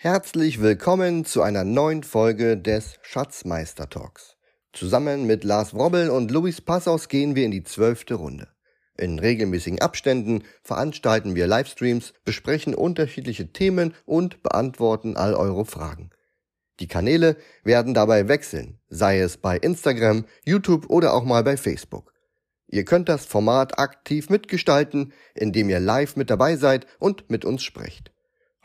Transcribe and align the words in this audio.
Herzlich 0.00 0.60
willkommen 0.60 1.24
zu 1.24 1.42
einer 1.42 1.64
neuen 1.64 2.04
Folge 2.04 2.56
des 2.56 3.00
Schatzmeister 3.02 3.90
Talks. 3.90 4.36
Zusammen 4.72 5.26
mit 5.26 5.42
Lars 5.42 5.74
Wrobbel 5.74 6.10
und 6.10 6.30
Luis 6.30 6.60
Passaus 6.60 7.08
gehen 7.08 7.34
wir 7.34 7.44
in 7.44 7.50
die 7.50 7.64
zwölfte 7.64 8.14
Runde. 8.14 8.46
In 8.96 9.18
regelmäßigen 9.18 9.80
Abständen 9.80 10.44
veranstalten 10.62 11.34
wir 11.34 11.48
Livestreams, 11.48 12.12
besprechen 12.24 12.76
unterschiedliche 12.76 13.52
Themen 13.52 13.92
und 14.04 14.40
beantworten 14.44 15.16
all 15.16 15.34
eure 15.34 15.64
Fragen. 15.64 16.10
Die 16.78 16.86
Kanäle 16.86 17.36
werden 17.64 17.92
dabei 17.92 18.28
wechseln, 18.28 18.78
sei 18.88 19.18
es 19.18 19.36
bei 19.36 19.56
Instagram, 19.56 20.26
YouTube 20.44 20.90
oder 20.90 21.12
auch 21.12 21.24
mal 21.24 21.42
bei 21.42 21.56
Facebook. 21.56 22.12
Ihr 22.68 22.84
könnt 22.84 23.08
das 23.08 23.26
Format 23.26 23.80
aktiv 23.80 24.30
mitgestalten, 24.30 25.12
indem 25.34 25.68
ihr 25.68 25.80
live 25.80 26.14
mit 26.14 26.30
dabei 26.30 26.54
seid 26.54 26.86
und 27.00 27.28
mit 27.30 27.44
uns 27.44 27.64
sprecht. 27.64 28.12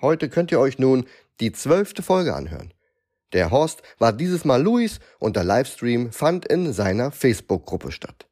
Heute 0.03 0.27
könnt 0.27 0.51
ihr 0.51 0.59
euch 0.59 0.79
nun 0.79 1.05
die 1.39 1.51
zwölfte 1.51 2.03
Folge 2.03 2.35
anhören. 2.35 2.73
Der 3.33 3.49
Horst 3.49 3.81
war 3.97 4.13
dieses 4.13 4.45
Mal 4.45 4.61
Luis 4.61 4.99
und 5.19 5.35
der 5.35 5.43
Livestream 5.43 6.11
fand 6.11 6.45
in 6.45 6.71
seiner 6.71 7.11
Facebook-Gruppe 7.11 7.91
statt. 7.91 8.27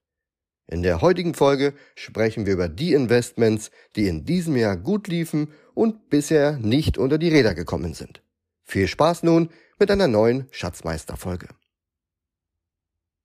In 0.67 0.83
der 0.83 1.01
heutigen 1.01 1.33
Folge 1.33 1.73
sprechen 1.95 2.45
wir 2.45 2.53
über 2.53 2.69
die 2.69 2.93
Investments, 2.93 3.71
die 3.95 4.07
in 4.07 4.23
diesem 4.25 4.55
Jahr 4.55 4.77
gut 4.77 5.07
liefen 5.07 5.51
und 5.73 6.09
bisher 6.09 6.57
nicht 6.57 6.97
unter 6.97 7.17
die 7.17 7.29
Räder 7.29 7.55
gekommen 7.55 7.93
sind. 7.93 8.21
Viel 8.63 8.87
Spaß 8.87 9.23
nun 9.23 9.49
mit 9.79 9.91
einer 9.91 10.07
neuen 10.07 10.47
Schatzmeister-Folge. 10.51 11.49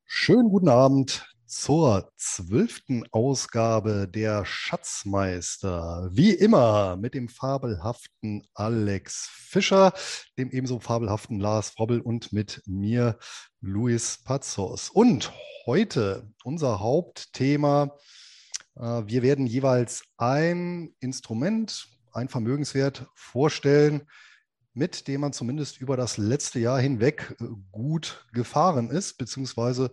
Schönen 0.05 0.49
guten 0.49 0.69
Abend 0.69 1.36
zur 1.61 2.13
zwölften 2.17 3.05
Ausgabe 3.13 4.07
der 4.07 4.45
Schatzmeister. 4.45 6.09
Wie 6.13 6.33
immer 6.33 6.97
mit 6.97 7.15
dem 7.15 7.31
fabelhaften 7.31 8.47
Alex 8.53 9.31
Fischer, 9.33 9.95
dem 10.37 10.51
ebenso 10.51 10.81
fabelhaften 10.81 11.41
Lars 11.41 11.79
Robbel 11.79 12.01
und 12.01 12.31
mit 12.33 12.63
mir 12.67 13.19
Luis 13.61 14.19
Pazos. 14.23 14.91
Und 14.91 15.33
heute 15.65 16.31
unser 16.45 16.79
Hauptthema. 16.79 17.97
Äh, 18.77 19.03
wir 19.07 19.23
werden 19.23 19.47
jeweils 19.47 20.05
ein 20.19 20.95
Instrument, 21.01 21.89
ein 22.13 22.29
Vermögenswert 22.29 23.07
vorstellen, 23.15 24.07
mit 24.75 25.09
dem 25.09 25.23
man 25.23 25.33
zumindest 25.33 25.81
über 25.81 25.97
das 25.97 26.19
letzte 26.19 26.59
Jahr 26.59 26.79
hinweg 26.79 27.35
äh, 27.41 27.45
gut 27.73 28.27
gefahren 28.35 28.91
ist, 28.91 29.17
beziehungsweise 29.17 29.91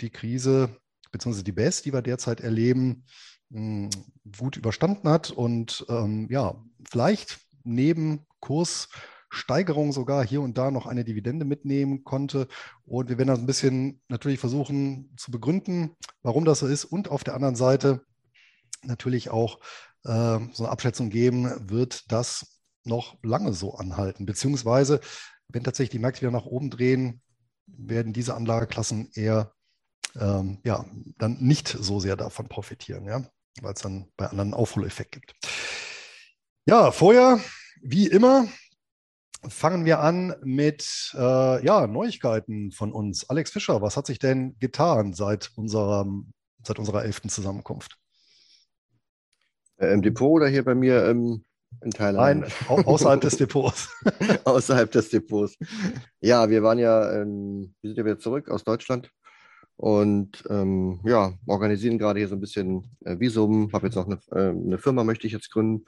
die 0.00 0.10
Krise 0.10 0.76
beziehungsweise 1.14 1.44
die 1.44 1.52
BES, 1.52 1.82
die 1.82 1.92
wir 1.92 2.02
derzeit 2.02 2.40
erleben, 2.40 3.04
hm, 3.52 3.88
gut 4.36 4.56
überstanden 4.56 5.08
hat 5.08 5.30
und 5.30 5.86
ähm, 5.88 6.26
ja, 6.28 6.60
vielleicht 6.90 7.38
neben 7.62 8.26
Kurssteigerung 8.40 9.92
sogar 9.92 10.26
hier 10.26 10.42
und 10.42 10.58
da 10.58 10.72
noch 10.72 10.86
eine 10.86 11.04
Dividende 11.04 11.44
mitnehmen 11.44 12.02
konnte. 12.02 12.48
Und 12.84 13.08
wir 13.08 13.16
werden 13.16 13.28
das 13.28 13.38
ein 13.38 13.46
bisschen 13.46 14.02
natürlich 14.08 14.40
versuchen 14.40 15.14
zu 15.16 15.30
begründen, 15.30 15.94
warum 16.22 16.44
das 16.44 16.58
so 16.58 16.66
ist. 16.66 16.84
Und 16.84 17.08
auf 17.08 17.22
der 17.22 17.34
anderen 17.34 17.54
Seite 17.54 18.02
natürlich 18.82 19.30
auch 19.30 19.60
äh, 20.02 20.40
so 20.52 20.64
eine 20.64 20.70
Abschätzung 20.70 21.10
geben, 21.10 21.70
wird 21.70 22.10
das 22.10 22.58
noch 22.82 23.16
lange 23.22 23.52
so 23.54 23.76
anhalten. 23.76 24.26
Beziehungsweise, 24.26 25.00
wenn 25.46 25.62
tatsächlich 25.62 25.92
die 25.92 26.00
Märkte 26.00 26.22
wieder 26.22 26.32
nach 26.32 26.44
oben 26.44 26.70
drehen, 26.70 27.22
werden 27.66 28.12
diese 28.12 28.34
Anlageklassen 28.34 29.10
eher 29.14 29.53
ähm, 30.18 30.58
ja, 30.64 30.84
dann 31.18 31.38
nicht 31.40 31.68
so 31.68 32.00
sehr 32.00 32.16
davon 32.16 32.48
profitieren, 32.48 33.06
ja, 33.06 33.24
weil 33.60 33.74
es 33.74 33.82
dann 33.82 34.08
bei 34.16 34.26
anderen 34.26 34.48
einen 34.48 34.54
Aufholeffekt 34.54 35.12
gibt. 35.12 35.34
Ja, 36.66 36.92
vorher, 36.92 37.40
wie 37.82 38.06
immer, 38.06 38.46
fangen 39.48 39.84
wir 39.84 40.00
an 40.00 40.34
mit 40.42 41.12
äh, 41.14 41.64
ja, 41.64 41.86
Neuigkeiten 41.86 42.70
von 42.70 42.92
uns. 42.92 43.28
Alex 43.28 43.50
Fischer, 43.50 43.82
was 43.82 43.96
hat 43.96 44.06
sich 44.06 44.18
denn 44.18 44.56
getan 44.58 45.12
seit, 45.12 45.50
unserem, 45.56 46.32
seit 46.62 46.78
unserer 46.78 47.04
elften 47.04 47.28
Zusammenkunft? 47.28 47.98
Äh, 49.76 49.92
Im 49.92 50.02
Depot 50.02 50.30
oder 50.30 50.48
hier 50.48 50.64
bei 50.64 50.74
mir 50.74 51.04
ähm, 51.04 51.44
in 51.82 51.90
Thailand? 51.90 52.40
Nein, 52.40 52.52
au 52.68 52.76
außerhalb 52.76 53.20
des 53.20 53.36
Depots. 53.36 53.90
außerhalb 54.44 54.90
des 54.90 55.10
Depots. 55.10 55.56
Ja, 56.20 56.48
wir 56.48 56.62
waren 56.62 56.78
ja, 56.78 57.12
ähm, 57.12 57.74
wir 57.82 57.90
sind 57.90 57.98
ja 57.98 58.04
wieder 58.04 58.18
zurück 58.18 58.48
aus 58.48 58.64
Deutschland 58.64 59.10
und 59.76 60.44
ähm, 60.48 61.00
ja, 61.04 61.32
organisieren 61.46 61.98
gerade 61.98 62.20
hier 62.20 62.28
so 62.28 62.36
ein 62.36 62.40
bisschen 62.40 62.96
äh, 63.04 63.18
Visum. 63.18 63.72
Habe 63.72 63.86
jetzt 63.86 63.96
noch 63.96 64.06
eine, 64.06 64.20
äh, 64.30 64.50
eine 64.50 64.78
Firma, 64.78 65.04
möchte 65.04 65.26
ich 65.26 65.32
jetzt 65.32 65.50
gründen. 65.50 65.84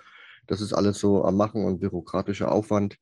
Das 0.46 0.60
ist 0.60 0.72
alles 0.72 0.98
so 0.98 1.24
am 1.24 1.36
Machen 1.36 1.64
und 1.64 1.80
bürokratischer 1.80 2.50
Aufwand. 2.50 2.98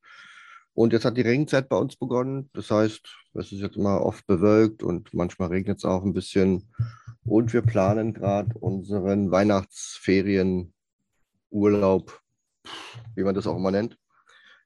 Und 0.75 0.93
jetzt 0.93 1.05
hat 1.05 1.17
die 1.17 1.23
Regenzeit 1.23 1.69
bei 1.69 1.77
uns 1.77 1.97
begonnen. 1.97 2.50
Das 2.53 2.71
heißt, 2.71 3.09
es 3.34 3.53
ist 3.53 3.61
jetzt 3.61 3.77
immer 3.77 4.03
oft 4.03 4.27
bewölkt 4.27 4.83
und 4.83 5.15
manchmal 5.15 5.49
regnet 5.49 5.78
es 5.78 5.84
auch 5.84 6.03
ein 6.05 6.12
bisschen. 6.12 6.69
Und 7.25 7.53
wir 7.53 7.62
planen 7.62 8.12
gerade 8.12 8.59
unseren 8.59 9.31
Weihnachtsferienurlaub, 9.31 10.73
wie 13.15 13.23
man 13.23 13.34
das 13.34 13.47
auch 13.47 13.56
immer 13.56 13.71
nennt. 13.71 13.97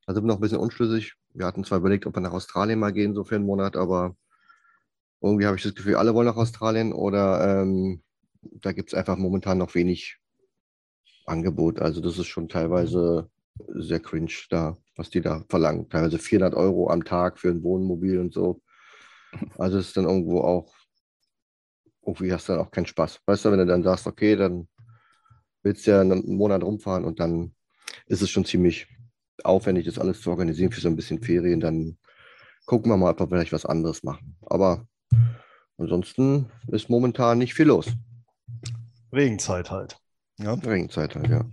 Da 0.06 0.14
sind 0.14 0.24
wir 0.24 0.28
noch 0.28 0.38
ein 0.38 0.40
bisschen 0.40 0.58
unschlüssig. 0.58 1.14
Wir 1.34 1.44
hatten 1.46 1.62
zwar 1.64 1.78
überlegt, 1.78 2.06
ob 2.06 2.16
wir 2.16 2.22
nach 2.22 2.32
Australien 2.32 2.78
mal 2.78 2.92
gehen, 2.92 3.14
so 3.14 3.24
für 3.24 3.36
einen 3.36 3.44
Monat, 3.44 3.76
aber 3.76 4.16
irgendwie 5.20 5.46
habe 5.46 5.56
ich 5.56 5.62
das 5.62 5.74
Gefühl, 5.74 5.96
alle 5.96 6.14
wollen 6.14 6.26
nach 6.26 6.36
Australien 6.36 6.92
oder 6.92 7.62
ähm, 7.62 8.02
da 8.42 8.72
gibt 8.72 8.90
es 8.90 8.94
einfach 8.94 9.16
momentan 9.16 9.58
noch 9.58 9.74
wenig 9.74 10.18
Angebot. 11.26 11.80
Also 11.80 12.00
das 12.00 12.18
ist 12.18 12.26
schon 12.26 12.48
teilweise 12.48 13.30
sehr 13.74 14.00
cringe 14.00 14.32
da, 14.50 14.76
was 14.96 15.10
die 15.10 15.20
da 15.20 15.44
verlangen. 15.48 15.88
Teilweise 15.88 16.18
400 16.18 16.54
Euro 16.54 16.90
am 16.90 17.04
Tag 17.04 17.38
für 17.38 17.48
ein 17.48 17.62
Wohnmobil 17.62 18.18
und 18.20 18.32
so. 18.32 18.62
Also 19.58 19.78
ist 19.78 19.96
dann 19.96 20.04
irgendwo 20.04 20.40
auch, 20.40 20.72
irgendwie 22.06 22.32
hast 22.32 22.48
du 22.48 22.52
dann 22.52 22.62
auch 22.62 22.70
keinen 22.70 22.86
Spaß. 22.86 23.20
Weißt 23.26 23.44
du, 23.44 23.50
wenn 23.50 23.58
du 23.58 23.66
dann 23.66 23.82
sagst, 23.82 24.06
okay, 24.06 24.36
dann 24.36 24.68
willst 25.62 25.86
du 25.86 25.90
ja 25.90 26.00
einen 26.00 26.36
Monat 26.36 26.62
rumfahren 26.62 27.04
und 27.04 27.20
dann 27.20 27.54
ist 28.06 28.22
es 28.22 28.30
schon 28.30 28.44
ziemlich 28.44 28.86
aufwendig, 29.44 29.86
das 29.86 29.98
alles 29.98 30.20
zu 30.20 30.30
organisieren 30.30 30.72
für 30.72 30.80
so 30.80 30.88
ein 30.88 30.96
bisschen 30.96 31.22
Ferien. 31.22 31.60
Dann 31.60 31.98
gucken 32.66 32.90
wir 32.90 32.96
mal, 32.96 33.10
ob 33.10 33.20
wir 33.20 33.28
vielleicht 33.28 33.52
was 33.52 33.66
anderes 33.66 34.02
machen. 34.02 34.36
Aber 34.46 34.86
Ansonsten 35.78 36.50
ist 36.69 36.91
momentan 36.91 37.38
nicht 37.38 37.54
viel 37.54 37.66
los. 37.66 37.86
Regenzeit 39.12 39.70
halt. 39.70 39.98
Ja. 40.38 40.54
Regenzeit 40.54 41.14
halt, 41.14 41.28
ja. 41.28 41.44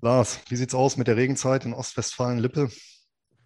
Lars, 0.00 0.40
wie 0.48 0.56
sieht's 0.56 0.74
aus 0.74 0.96
mit 0.96 1.06
der 1.06 1.16
Regenzeit 1.16 1.64
in 1.64 1.74
Ostwestfalen-Lippe? 1.74 2.70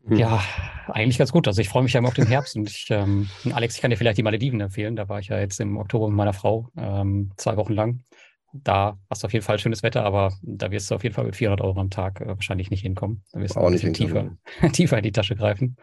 Hm. 0.06 0.16
Ja, 0.16 0.42
eigentlich 0.88 1.18
ganz 1.18 1.32
gut. 1.32 1.46
Also 1.46 1.60
ich 1.60 1.68
freue 1.68 1.82
mich 1.82 1.92
ja 1.92 1.98
immer 1.98 2.08
auf 2.08 2.14
den 2.14 2.26
Herbst 2.26 2.56
und 2.56 2.68
ich, 2.68 2.86
ähm, 2.90 3.28
Alex, 3.52 3.76
ich 3.76 3.80
kann 3.80 3.90
dir 3.90 3.96
vielleicht 3.96 4.18
die 4.18 4.22
Malediven 4.22 4.60
empfehlen. 4.60 4.96
Da 4.96 5.08
war 5.08 5.20
ich 5.20 5.28
ja 5.28 5.38
jetzt 5.38 5.60
im 5.60 5.76
Oktober 5.76 6.08
mit 6.08 6.16
meiner 6.16 6.32
Frau 6.32 6.68
ähm, 6.76 7.32
zwei 7.36 7.56
Wochen 7.56 7.72
lang. 7.72 8.04
Da 8.52 8.98
hast 9.08 9.22
du 9.22 9.26
auf 9.26 9.32
jeden 9.32 9.44
Fall 9.44 9.58
schönes 9.58 9.82
Wetter, 9.82 10.04
aber 10.04 10.34
da 10.42 10.70
wirst 10.70 10.90
du 10.90 10.94
auf 10.94 11.02
jeden 11.04 11.14
Fall 11.14 11.24
mit 11.24 11.36
400 11.36 11.64
Euro 11.64 11.80
am 11.80 11.90
Tag 11.90 12.20
äh, 12.20 12.28
wahrscheinlich 12.28 12.70
nicht 12.70 12.82
hinkommen. 12.82 13.24
Da 13.32 13.40
wirst 13.40 13.56
du 13.56 13.60
auch 13.60 13.66
ein 13.66 13.72
bisschen 13.72 13.94
tiefer, 13.94 14.36
tiefer 14.72 14.98
in 14.98 15.04
die 15.04 15.12
Tasche 15.12 15.36
greifen. 15.36 15.76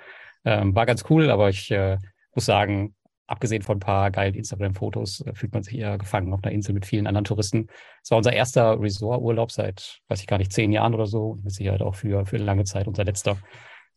Ähm, 0.46 0.75
war 0.75 0.86
ganz 0.86 1.03
cool, 1.09 1.31
aber 1.31 1.50
ich 1.50 1.72
äh, 1.72 1.97
muss 2.36 2.46
sagen, 2.46 2.96
abgesehen 3.29 3.62
von 3.62 3.78
ein 3.78 3.81
paar 3.81 4.12
geilen 4.12 4.34
Instagram-Fotos, 4.34 5.22
äh, 5.22 5.34
fühlt 5.35 5.53
man 5.53 5.63
sich 5.63 5.78
eher 5.78 5.97
gefangen 5.97 6.34
auf 6.34 6.44
einer 6.44 6.53
Insel 6.53 6.73
mit 6.73 6.85
vielen 6.85 7.07
anderen 7.07 7.25
Touristen. 7.25 7.67
Es 8.03 8.12
war 8.12 8.17
unser 8.17 8.34
erster 8.34 8.79
Resort-Urlaub 8.79 9.51
seit, 9.51 10.01
weiß 10.07 10.22
ich 10.22 10.28
gar 10.28 10.38
nicht, 10.38 10.51
zehn 10.51 10.72
Jahren 10.72 10.94
oder 10.94 11.06
so 11.06 11.31
und 11.31 11.44
mit 11.44 11.53
Sicherheit 11.53 11.81
auch 11.81 11.95
für, 11.95 12.25
für 12.25 12.38
lange 12.38 12.63
Zeit 12.63 12.88
unser 12.88 13.03
letzter. 13.03 13.38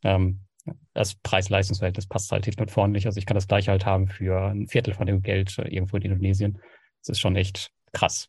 Ähm, 0.04 0.40
das 0.92 1.14
Preis-Leistungsverhältnis 1.14 2.06
passt 2.06 2.30
halt 2.30 2.44
hinten 2.44 2.62
und 2.62 2.70
vorne 2.70 2.92
nicht. 2.92 3.06
Also 3.06 3.18
ich 3.18 3.26
kann 3.26 3.34
das 3.34 3.48
gleich 3.48 3.68
halt 3.68 3.86
haben 3.86 4.08
für 4.08 4.50
ein 4.50 4.68
Viertel 4.68 4.94
von 4.94 5.06
dem 5.06 5.22
Geld 5.22 5.58
äh, 5.58 5.68
irgendwo 5.68 5.96
in 5.96 6.02
Indonesien. 6.02 6.60
Das 7.00 7.10
ist 7.10 7.20
schon 7.20 7.34
echt 7.34 7.72
krass. 7.92 8.28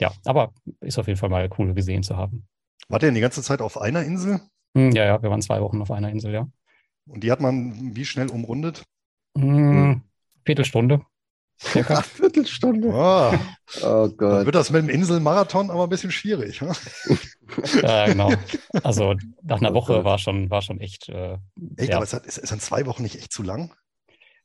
Ja, 0.00 0.12
aber 0.24 0.52
ist 0.80 0.98
auf 0.98 1.08
jeden 1.08 1.18
Fall 1.18 1.28
mal 1.28 1.50
cool 1.58 1.74
gesehen 1.74 2.02
zu 2.02 2.16
haben. 2.16 2.46
Wart 2.88 3.02
ihr 3.02 3.08
denn 3.08 3.16
die 3.16 3.20
ganze 3.20 3.42
Zeit 3.42 3.60
auf 3.60 3.80
einer 3.80 4.04
Insel? 4.04 4.40
Hm, 4.76 4.92
ja, 4.92 5.04
ja, 5.04 5.22
wir 5.22 5.30
waren 5.30 5.42
zwei 5.42 5.60
Wochen 5.60 5.82
auf 5.82 5.90
einer 5.90 6.10
Insel, 6.10 6.32
ja. 6.32 6.48
Und 7.06 7.24
die 7.24 7.32
hat 7.32 7.40
man 7.40 7.96
wie 7.96 8.04
schnell 8.04 8.30
umrundet? 8.30 8.84
Hm, 9.36 10.02
Viertelstunde. 10.44 11.00
Circa. 11.60 12.02
Viertelstunde. 12.02 12.88
Oh. 12.88 13.32
oh 13.82 14.08
Gott. 14.08 14.20
Dann 14.20 14.46
wird 14.46 14.54
das 14.54 14.70
mit 14.70 14.82
dem 14.82 14.88
Inselmarathon 14.88 15.70
aber 15.70 15.84
ein 15.84 15.88
bisschen 15.88 16.10
schwierig. 16.10 16.60
Ne? 16.60 16.72
ja, 17.82 18.06
genau. 18.06 18.32
Also 18.82 19.14
nach 19.42 19.58
einer 19.58 19.72
oh 19.72 19.74
Woche 19.74 20.04
war 20.04 20.18
schon, 20.18 20.50
war 20.50 20.62
schon 20.62 20.80
echt. 20.80 21.08
Äh, 21.08 21.38
echt, 21.76 21.90
ja. 21.90 21.96
aber 21.96 22.04
ist, 22.04 22.14
ist, 22.14 22.50
dann 22.50 22.60
zwei 22.60 22.86
Wochen 22.86 23.02
nicht 23.02 23.16
echt 23.16 23.32
zu 23.32 23.42
lang? 23.42 23.74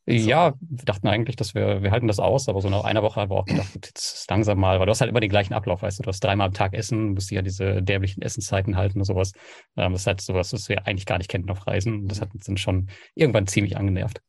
Ja, 0.06 0.54
wir 0.60 0.86
dachten 0.86 1.07
eigentlich, 1.07 1.38
dass 1.38 1.56
wir, 1.56 1.81
wir 1.81 1.92
halten 1.92 2.07
das 2.07 2.19
aus, 2.19 2.50
aber 2.50 2.60
so 2.60 2.69
nach 2.69 2.84
einer 2.84 3.04
Woche 3.04 3.22
haben 3.22 3.31
wir 3.31 3.38
auch 3.38 3.45
gedacht, 3.45 3.69
jetzt 3.74 4.16
ist 4.16 4.30
langsam 4.30 4.60
mal, 4.60 4.78
weil 4.78 4.86
du 4.86 4.90
hast 4.90 5.00
halt 5.00 5.10
immer 5.10 5.22
den 5.22 5.30
gleichen 5.30 5.54
Ablauf, 5.54 5.81
weißt 5.81 6.00
du, 6.00 6.04
du 6.04 6.10
hast 6.10 6.22
dreimal 6.22 6.48
am 6.48 6.54
Tag 6.54 6.74
Essen, 6.74 7.13
musst 7.13 7.31
ja 7.31 7.42
diese 7.42 7.81
dämlichen 7.81 8.22
Essenszeiten 8.22 8.75
halten 8.75 9.00
und 9.00 9.06
sowas. 9.06 9.31
Ähm, 9.78 9.94
das 9.94 10.01
ist 10.01 10.07
halt 10.07 10.19
sowas, 10.19 10.51
was 10.51 10.68
wir 10.68 10.86
eigentlich 10.88 11.06
gar 11.06 11.19
nicht 11.19 11.30
kennen 11.30 11.50
auf 11.50 11.66
Reisen. 11.68 12.10
Das 12.10 12.19
hat 12.19 12.34
uns 12.34 12.45
dann 12.45 12.57
schon 12.57 12.90
irgendwann 13.16 13.48
ziemlich 13.48 13.78
angenervt. 13.78 14.22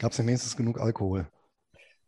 Gab 0.00 0.12
es 0.12 0.16
denn 0.16 0.26
wenigstens 0.26 0.56
genug 0.56 0.80
Alkohol? 0.80 1.28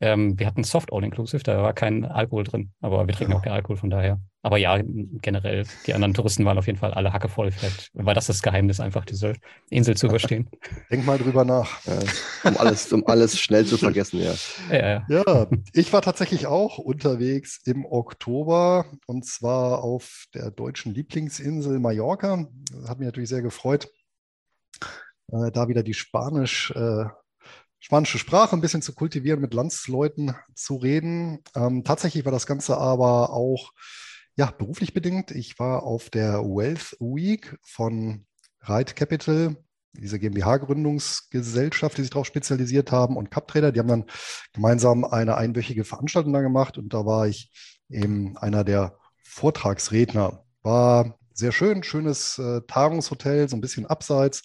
Ähm, 0.00 0.36
wir 0.36 0.46
hatten 0.46 0.64
Soft 0.64 0.92
All-Inclusive, 0.92 1.42
da 1.44 1.62
war 1.62 1.74
kein 1.74 2.04
Alkohol 2.04 2.42
drin, 2.42 2.72
aber 2.80 3.06
wir 3.06 3.14
trinken 3.14 3.34
ja. 3.34 3.38
auch 3.38 3.42
kein 3.42 3.52
Alkohol, 3.52 3.76
von 3.76 3.90
daher. 3.90 4.18
Aber 4.40 4.56
ja, 4.56 4.80
generell, 4.82 5.64
die 5.86 5.94
anderen 5.94 6.14
Touristen 6.14 6.44
waren 6.44 6.58
auf 6.58 6.66
jeden 6.66 6.78
Fall 6.78 6.92
alle 6.92 7.12
hackevoll. 7.12 7.52
Vielleicht 7.52 7.90
war 7.92 8.14
das 8.14 8.26
das 8.26 8.42
Geheimnis, 8.42 8.80
einfach 8.80 9.04
diese 9.04 9.34
Insel 9.70 9.96
zu 9.96 10.06
überstehen. 10.06 10.50
Denk 10.90 11.04
mal 11.04 11.18
drüber 11.18 11.44
nach. 11.44 11.84
Ja, 11.84 11.98
um, 12.44 12.56
alles, 12.56 12.92
um 12.92 13.06
alles 13.06 13.38
schnell 13.38 13.66
zu 13.66 13.76
vergessen, 13.76 14.20
ja. 14.20 14.34
Ja, 14.70 15.04
ja. 15.08 15.22
ja, 15.24 15.46
ich 15.74 15.92
war 15.92 16.00
tatsächlich 16.00 16.46
auch 16.46 16.78
unterwegs 16.78 17.60
im 17.66 17.84
Oktober 17.84 18.86
und 19.06 19.26
zwar 19.26 19.84
auf 19.84 20.24
der 20.34 20.50
deutschen 20.50 20.94
Lieblingsinsel 20.94 21.78
Mallorca. 21.78 22.48
Das 22.72 22.88
hat 22.88 22.98
mich 22.98 23.06
natürlich 23.06 23.28
sehr 23.28 23.42
gefreut, 23.42 23.88
äh, 25.30 25.52
da 25.52 25.68
wieder 25.68 25.82
die 25.84 25.94
Spanisch. 25.94 26.74
Spanische 27.84 28.18
Sprache 28.18 28.54
ein 28.54 28.60
bisschen 28.60 28.80
zu 28.80 28.94
kultivieren, 28.94 29.40
mit 29.40 29.54
Landsleuten 29.54 30.36
zu 30.54 30.76
reden. 30.76 31.40
Ähm, 31.56 31.82
tatsächlich 31.82 32.24
war 32.24 32.30
das 32.30 32.46
Ganze 32.46 32.78
aber 32.78 33.30
auch 33.30 33.72
ja, 34.36 34.46
beruflich 34.46 34.94
bedingt. 34.94 35.32
Ich 35.32 35.58
war 35.58 35.82
auf 35.82 36.08
der 36.08 36.44
Wealth 36.44 36.96
Week 37.00 37.58
von 37.60 38.24
Ride 38.68 38.94
Capital, 38.94 39.56
diese 39.94 40.20
GmbH-Gründungsgesellschaft, 40.20 41.98
die 41.98 42.02
sich 42.02 42.10
darauf 42.10 42.26
spezialisiert 42.26 42.92
haben, 42.92 43.16
und 43.16 43.32
CupTrader. 43.32 43.72
Die 43.72 43.80
haben 43.80 43.88
dann 43.88 44.04
gemeinsam 44.52 45.04
eine 45.04 45.36
einwöchige 45.36 45.82
Veranstaltung 45.84 46.32
da 46.32 46.40
gemacht 46.40 46.78
und 46.78 46.94
da 46.94 47.04
war 47.04 47.26
ich 47.26 47.50
eben 47.90 48.36
einer 48.38 48.62
der 48.62 48.96
Vortragsredner. 49.24 50.44
War 50.62 51.18
sehr 51.34 51.50
schön, 51.50 51.82
schönes 51.82 52.38
äh, 52.38 52.60
Tagungshotel, 52.68 53.48
so 53.48 53.56
ein 53.56 53.60
bisschen 53.60 53.86
abseits. 53.86 54.44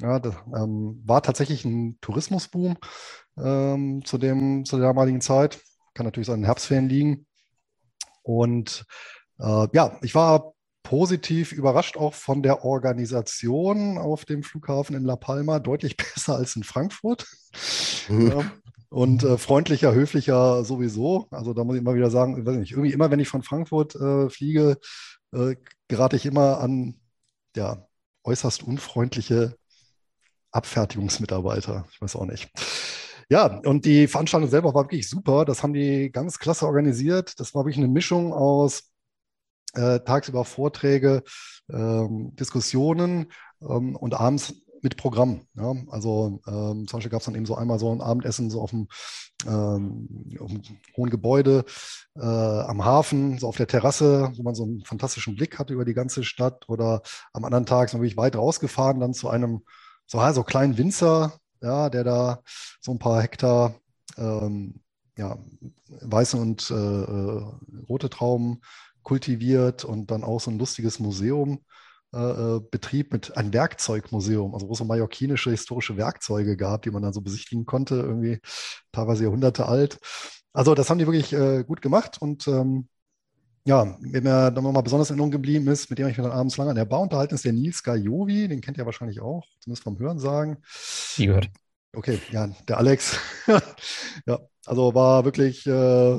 Ja, 0.00 0.18
das 0.18 0.34
ähm, 0.54 1.00
war 1.04 1.22
tatsächlich 1.22 1.64
ein 1.64 1.98
Tourismusboom 2.00 2.76
ähm, 3.38 4.04
zu, 4.04 4.18
dem, 4.18 4.64
zu 4.64 4.76
der 4.76 4.88
damaligen 4.88 5.20
Zeit. 5.20 5.60
Kann 5.94 6.06
natürlich 6.06 6.28
an 6.30 6.40
den 6.40 6.46
Herbstferien 6.46 6.88
liegen. 6.88 7.26
Und 8.22 8.84
äh, 9.38 9.68
ja, 9.72 9.98
ich 10.02 10.14
war 10.14 10.54
positiv 10.82 11.52
überrascht 11.52 11.96
auch 11.96 12.14
von 12.14 12.42
der 12.42 12.64
Organisation 12.64 13.98
auf 13.98 14.24
dem 14.24 14.42
Flughafen 14.42 14.96
in 14.96 15.04
La 15.04 15.16
Palma, 15.16 15.58
deutlich 15.58 15.96
besser 16.14 16.36
als 16.36 16.56
in 16.56 16.64
Frankfurt. 16.64 17.26
Mhm. 18.08 18.50
Und 18.90 19.24
äh, 19.24 19.38
freundlicher, 19.38 19.92
höflicher 19.92 20.64
sowieso. 20.64 21.26
Also 21.30 21.52
da 21.52 21.64
muss 21.64 21.74
ich 21.74 21.82
immer 21.82 21.94
wieder 21.94 22.10
sagen, 22.10 22.38
ich 22.38 22.46
weiß 22.46 22.56
nicht, 22.56 22.72
irgendwie 22.72 22.92
immer, 22.92 23.10
wenn 23.10 23.18
ich 23.18 23.28
von 23.28 23.42
Frankfurt 23.42 23.96
äh, 23.96 24.30
fliege, 24.30 24.78
äh, 25.32 25.56
gerate 25.88 26.16
ich 26.16 26.26
immer 26.26 26.60
an 26.60 27.00
ja, 27.56 27.88
äußerst 28.22 28.62
unfreundliche 28.62 29.56
Abfertigungsmitarbeiter. 30.54 31.86
Ich 31.90 32.00
weiß 32.00 32.16
auch 32.16 32.26
nicht. 32.26 32.50
Ja, 33.28 33.60
und 33.64 33.84
die 33.84 34.06
Veranstaltung 34.06 34.50
selber 34.50 34.74
war 34.74 34.84
wirklich 34.84 35.08
super. 35.08 35.44
Das 35.44 35.62
haben 35.62 35.72
die 35.72 36.10
ganz 36.10 36.38
klasse 36.38 36.66
organisiert. 36.66 37.40
Das 37.40 37.54
war 37.54 37.64
wirklich 37.64 37.78
eine 37.82 37.92
Mischung 37.92 38.32
aus 38.32 38.90
äh, 39.74 40.00
tagsüber 40.00 40.44
Vorträge, 40.44 41.22
ähm, 41.70 42.34
Diskussionen 42.36 43.32
ähm, 43.62 43.96
und 43.96 44.14
abends 44.14 44.54
mit 44.82 44.96
Programm. 44.96 45.46
Ja? 45.54 45.74
Also 45.88 46.40
ähm, 46.46 46.86
zum 46.86 46.98
Beispiel 46.98 47.10
gab 47.10 47.20
es 47.20 47.24
dann 47.24 47.34
eben 47.34 47.46
so 47.46 47.56
einmal 47.56 47.78
so 47.78 47.90
ein 47.90 48.02
Abendessen 48.02 48.50
so 48.50 48.60
auf 48.60 48.70
dem, 48.70 48.88
ähm, 49.46 50.28
auf 50.38 50.52
dem 50.52 50.62
hohen 50.96 51.10
Gebäude 51.10 51.64
äh, 52.16 52.20
am 52.20 52.84
Hafen, 52.84 53.38
so 53.38 53.48
auf 53.48 53.56
der 53.56 53.66
Terrasse, 53.66 54.30
wo 54.36 54.42
man 54.42 54.54
so 54.54 54.64
einen 54.64 54.84
fantastischen 54.84 55.34
Blick 55.34 55.58
hatte 55.58 55.72
über 55.72 55.86
die 55.86 55.94
ganze 55.94 56.22
Stadt. 56.22 56.68
Oder 56.68 57.00
am 57.32 57.44
anderen 57.44 57.66
Tag 57.66 57.88
sind 57.88 57.98
wir 57.98 58.04
wirklich 58.04 58.18
weit 58.18 58.36
rausgefahren, 58.36 59.00
dann 59.00 59.14
zu 59.14 59.28
einem 59.28 59.62
so, 60.06 60.32
so 60.32 60.42
kleinen 60.42 60.78
Winzer, 60.78 61.38
ja, 61.62 61.90
der 61.90 62.04
da 62.04 62.42
so 62.80 62.92
ein 62.92 62.98
paar 62.98 63.22
Hektar 63.22 63.74
ähm, 64.16 64.80
ja, 65.16 65.38
weiße 66.00 66.36
und 66.36 66.70
äh, 66.70 66.74
äh, 66.74 67.44
rote 67.88 68.10
Trauben 68.10 68.60
kultiviert 69.02 69.84
und 69.84 70.10
dann 70.10 70.24
auch 70.24 70.40
so 70.40 70.50
ein 70.50 70.58
lustiges 70.58 70.98
Museum 70.98 71.60
äh, 72.14 72.56
äh, 72.56 72.60
betrieb 72.70 73.12
mit 73.12 73.36
einem 73.36 73.52
Werkzeugmuseum, 73.52 74.54
also 74.54 74.68
wo 74.68 74.72
es 74.72 74.78
so 74.78 74.84
mallorquinische 74.84 75.50
historische 75.50 75.96
Werkzeuge 75.96 76.56
gab, 76.56 76.82
die 76.82 76.90
man 76.90 77.02
dann 77.02 77.12
so 77.12 77.20
besichtigen 77.20 77.66
konnte, 77.66 77.96
irgendwie 77.96 78.40
teilweise 78.92 79.24
Jahrhunderte 79.24 79.66
alt. 79.66 79.98
Also 80.52 80.74
das 80.74 80.90
haben 80.90 80.98
die 80.98 81.06
wirklich 81.06 81.32
äh, 81.32 81.64
gut 81.64 81.82
gemacht 81.82 82.20
und 82.20 82.46
ähm, 82.48 82.88
ja, 83.66 83.96
wer 84.00 84.22
mir 84.22 84.50
nochmal 84.50 84.82
besonders 84.82 85.08
in 85.08 85.14
Erinnerung 85.14 85.30
geblieben 85.30 85.66
ist, 85.68 85.88
mit 85.88 85.98
dem 85.98 86.06
ich 86.08 86.16
mich 86.18 86.26
dann 86.26 86.36
abends 86.36 86.56
lange 86.58 86.70
an 86.70 86.76
der 86.76 86.84
Bar 86.84 87.00
unterhalten, 87.00 87.34
ist 87.34 87.44
der 87.44 87.54
Nils 87.54 87.82
Gajovi, 87.82 88.48
den 88.48 88.60
kennt 88.60 88.76
ihr 88.76 88.84
wahrscheinlich 88.84 89.20
auch, 89.20 89.46
zumindest 89.60 89.84
vom 89.84 89.98
Hören 89.98 90.18
sagen. 90.18 90.58
Die 91.16 91.26
gehört. 91.26 91.50
Okay, 91.94 92.18
ja, 92.30 92.48
der 92.68 92.78
Alex. 92.78 93.18
ja, 94.26 94.40
also 94.66 94.94
war 94.94 95.24
wirklich 95.24 95.66
äh, 95.66 96.14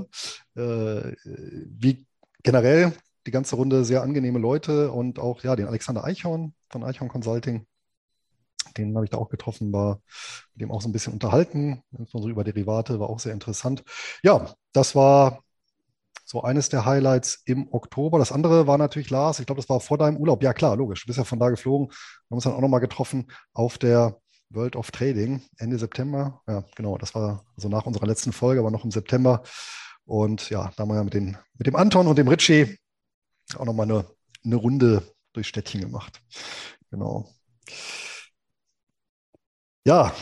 äh, 0.55 1.15
wie 1.25 2.05
generell 2.41 2.93
die 3.27 3.31
ganze 3.31 3.55
Runde 3.55 3.85
sehr 3.85 4.01
angenehme 4.01 4.39
Leute 4.39 4.91
und 4.91 5.19
auch 5.19 5.43
ja, 5.43 5.55
den 5.55 5.67
Alexander 5.67 6.03
Eichhorn 6.03 6.53
von 6.69 6.83
Eichhorn 6.83 7.09
Consulting. 7.09 7.67
Den 8.77 8.95
habe 8.95 9.05
ich 9.05 9.11
da 9.11 9.17
auch 9.17 9.29
getroffen, 9.29 9.71
war 9.71 10.01
mit 10.53 10.61
dem 10.61 10.71
auch 10.71 10.81
so 10.81 10.89
ein 10.89 10.91
bisschen 10.91 11.13
unterhalten, 11.13 11.81
insbesondere 11.91 12.31
über 12.31 12.43
Derivate, 12.43 12.99
war 12.99 13.09
auch 13.09 13.19
sehr 13.19 13.33
interessant. 13.33 13.83
Ja, 14.23 14.53
das 14.73 14.95
war 14.95 15.44
so 16.35 16.43
eines 16.43 16.67
der 16.67 16.85
Highlights 16.85 17.43
im 17.45 17.71
Oktober. 17.71 18.19
Das 18.19 18.33
andere 18.33 18.67
war 18.67 18.77
natürlich 18.77 19.09
Lars, 19.09 19.39
ich 19.39 19.45
glaube, 19.45 19.61
das 19.61 19.69
war 19.69 19.79
vor 19.79 19.97
deinem 19.97 20.17
Urlaub. 20.17 20.43
Ja, 20.43 20.53
klar, 20.53 20.75
logisch. 20.75 21.03
Du 21.03 21.07
bist 21.07 21.17
ja 21.17 21.23
von 21.23 21.39
da 21.39 21.49
geflogen. 21.49 21.87
Wir 21.87 21.95
haben 22.29 22.35
uns 22.35 22.43
dann 22.43 22.53
auch 22.53 22.59
nochmal 22.59 22.81
getroffen 22.81 23.31
auf 23.53 23.77
der 23.77 24.19
World 24.49 24.75
of 24.75 24.91
Trading 24.91 25.41
Ende 25.57 25.79
September. 25.79 26.41
Ja, 26.45 26.65
genau, 26.75 26.97
das 26.97 27.15
war 27.15 27.45
also 27.55 27.69
nach 27.69 27.85
unserer 27.85 28.05
letzten 28.05 28.33
Folge, 28.33 28.59
aber 28.59 28.69
noch 28.69 28.83
im 28.83 28.91
September. 28.91 29.43
Und 30.03 30.49
ja, 30.49 30.73
da 30.75 30.81
haben 30.81 30.89
wir 30.89 30.95
ja 30.95 31.03
mit, 31.05 31.13
den, 31.13 31.37
mit 31.57 31.67
dem 31.67 31.77
Anton 31.77 32.05
und 32.05 32.17
dem 32.17 32.27
Ritchie 32.27 32.77
auch 33.57 33.65
nochmal 33.65 33.89
eine, 33.89 34.05
eine 34.43 34.57
Runde 34.57 35.03
durch 35.31 35.47
Städtchen 35.47 35.79
gemacht. 35.79 36.21
Genau. 36.91 37.29
Ja, 39.85 40.13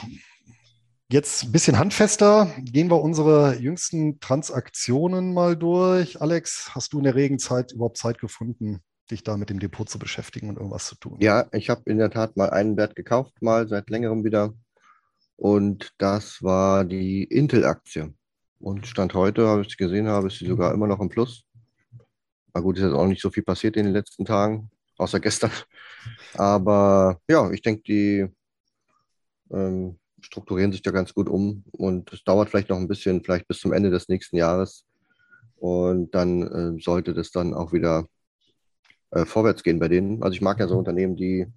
Jetzt 1.14 1.44
ein 1.44 1.52
bisschen 1.52 1.78
handfester. 1.78 2.52
Gehen 2.58 2.90
wir 2.90 3.00
unsere 3.00 3.60
jüngsten 3.60 4.20
Transaktionen 4.20 5.32
mal 5.32 5.56
durch. 5.56 6.20
Alex, 6.20 6.72
hast 6.74 6.92
du 6.92 6.98
in 6.98 7.04
der 7.04 7.14
Regenzeit 7.14 7.72
überhaupt 7.72 8.00
Zeit 8.00 8.18
gefunden, 8.18 8.82
dich 9.12 9.22
da 9.22 9.38
mit 9.38 9.52
dem 9.52 9.60
Depot 9.60 9.88
zu 9.88 10.00
beschäftigen 10.00 10.50
und 10.50 10.56
irgendwas 10.56 10.88
zu 10.88 10.96
tun? 10.96 11.18
Ja, 11.22 11.46
ich 11.52 11.70
habe 11.70 11.84
in 11.86 12.00
der 12.00 12.10
Tat 12.10 12.36
mal 12.36 12.50
einen 12.50 12.78
Wert 12.78 12.96
gekauft, 12.96 13.44
mal 13.44 13.68
seit 13.68 13.92
längerem 13.92 14.24
wieder. 14.24 14.56
Und 15.36 15.92
das 16.00 16.42
war 16.42 16.84
die 16.84 17.26
Intel-Aktie. 17.26 18.12
Und 18.60 18.88
Stand 18.88 19.14
heute, 19.14 19.48
habe 19.48 19.62
ich 19.62 19.68
es 19.68 19.78
gesehen 19.78 20.08
habe, 20.08 20.30
ist 20.30 20.40
sie 20.40 20.48
sogar 20.48 20.74
immer 20.74 20.88
noch 20.88 21.00
im 21.00 21.10
Plus. 21.10 21.44
Na 22.56 22.62
gut, 22.62 22.80
ist 22.80 22.86
jetzt 22.86 22.94
auch 22.94 23.06
nicht 23.06 23.22
so 23.22 23.30
viel 23.30 23.44
passiert 23.44 23.78
in 23.78 23.84
den 23.84 23.94
letzten 23.94 24.26
Tagen, 24.26 24.72
außer 24.98 25.20
gestern. 25.20 25.52
Aber 26.34 27.20
ja, 27.28 27.52
ich 27.52 27.62
denke, 27.62 27.84
die 27.84 28.28
ähm, 29.52 30.00
strukturieren 30.24 30.72
sich 30.72 30.82
da 30.82 30.92
ganz 30.92 31.14
gut 31.14 31.30
um 31.30 31.64
und 31.72 32.12
es 32.14 32.24
dauert 32.24 32.50
vielleicht 32.50 32.70
noch 32.70 32.78
ein 32.78 32.88
bisschen, 32.88 33.24
vielleicht 33.24 33.48
bis 33.48 33.60
zum 33.60 33.74
Ende 33.74 33.90
des 33.90 34.10
nächsten 34.10 34.38
Jahres. 34.38 34.86
Und 35.58 36.14
dann 36.14 36.42
äh, 36.78 36.82
sollte 36.82 37.14
das 37.14 37.32
dann 37.32 37.54
auch 37.54 37.72
wieder 37.74 38.08
äh, 39.12 39.26
vorwärts 39.26 39.64
gehen 39.64 39.80
bei 39.80 39.88
denen. 39.88 40.22
Also 40.24 40.34
ich 40.34 40.42
mag 40.42 40.60
ja 40.60 40.68
so 40.68 40.78
Unternehmen, 40.78 41.16
die, 41.16 41.48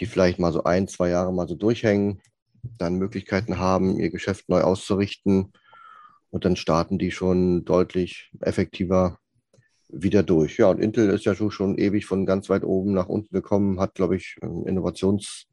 die 0.00 0.06
vielleicht 0.06 0.38
mal 0.38 0.52
so 0.52 0.64
ein, 0.64 0.88
zwei 0.88 1.10
Jahre 1.10 1.32
mal 1.32 1.48
so 1.48 1.54
durchhängen, 1.54 2.20
dann 2.78 2.96
Möglichkeiten 2.96 3.58
haben, 3.58 3.98
ihr 3.98 4.10
Geschäft 4.10 4.48
neu 4.48 4.62
auszurichten 4.62 5.52
und 6.30 6.44
dann 6.44 6.56
starten 6.56 6.98
die 6.98 7.10
schon 7.10 7.64
deutlich 7.64 8.32
effektiver 8.40 9.18
wieder 9.88 10.22
durch. 10.22 10.56
Ja, 10.56 10.70
und 10.70 10.80
Intel 10.80 11.10
ist 11.10 11.24
ja 11.24 11.34
schon, 11.34 11.50
schon 11.50 11.78
ewig 11.78 12.06
von 12.06 12.26
ganz 12.26 12.48
weit 12.48 12.64
oben 12.64 12.92
nach 12.92 13.08
unten 13.08 13.32
gekommen, 13.34 13.78
hat, 13.78 13.94
glaube 13.94 14.16
ich, 14.16 14.36
Innovations- 14.40 15.46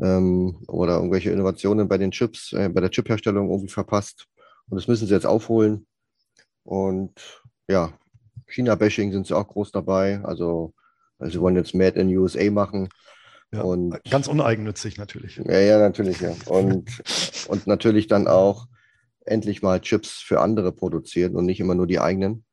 ähm, 0.00 0.62
oder 0.68 0.96
irgendwelche 0.96 1.30
Innovationen 1.30 1.88
bei 1.88 1.98
den 1.98 2.10
Chips, 2.10 2.52
äh, 2.52 2.68
bei 2.68 2.80
der 2.80 2.90
Chipherstellung 2.90 3.50
irgendwie 3.50 3.72
verpasst. 3.72 4.26
Und 4.68 4.76
das 4.76 4.88
müssen 4.88 5.06
sie 5.06 5.14
jetzt 5.14 5.26
aufholen. 5.26 5.86
Und 6.64 7.12
ja, 7.68 7.92
China-Bashing 8.46 9.12
sind 9.12 9.26
sie 9.26 9.36
auch 9.36 9.48
groß 9.48 9.72
dabei. 9.72 10.20
Also, 10.22 10.74
also 11.18 11.32
sie 11.32 11.40
wollen 11.40 11.56
jetzt 11.56 11.74
Made 11.74 12.00
in 12.00 12.16
USA 12.16 12.50
machen. 12.50 12.88
Ja, 13.52 13.62
und, 13.62 13.98
ganz 14.10 14.28
uneigennützig 14.28 14.98
natürlich. 14.98 15.36
Ja, 15.36 15.58
ja, 15.58 15.78
natürlich, 15.78 16.20
ja. 16.20 16.34
Und, 16.46 17.02
und 17.48 17.66
natürlich 17.66 18.06
dann 18.06 18.28
auch 18.28 18.66
endlich 19.24 19.62
mal 19.62 19.80
Chips 19.80 20.20
für 20.20 20.40
andere 20.40 20.72
produzieren 20.72 21.34
und 21.34 21.46
nicht 21.46 21.60
immer 21.60 21.74
nur 21.74 21.86
die 21.86 22.00
eigenen, 22.00 22.44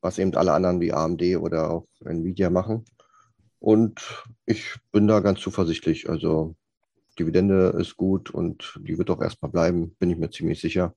was 0.00 0.18
eben 0.18 0.34
alle 0.34 0.52
anderen 0.52 0.80
wie 0.80 0.92
AMD 0.92 1.22
oder 1.38 1.70
auch 1.70 1.86
Nvidia 2.04 2.50
machen. 2.50 2.84
Und 3.58 4.00
ich 4.44 4.76
bin 4.92 5.08
da 5.08 5.20
ganz 5.20 5.40
zuversichtlich. 5.40 6.08
Also 6.08 6.54
Dividende 7.18 7.76
ist 7.78 7.96
gut 7.96 8.30
und 8.30 8.78
die 8.80 8.98
wird 8.98 9.10
auch 9.10 9.20
erstmal 9.20 9.50
bleiben, 9.50 9.94
bin 9.98 10.10
ich 10.10 10.18
mir 10.18 10.30
ziemlich 10.30 10.60
sicher. 10.60 10.94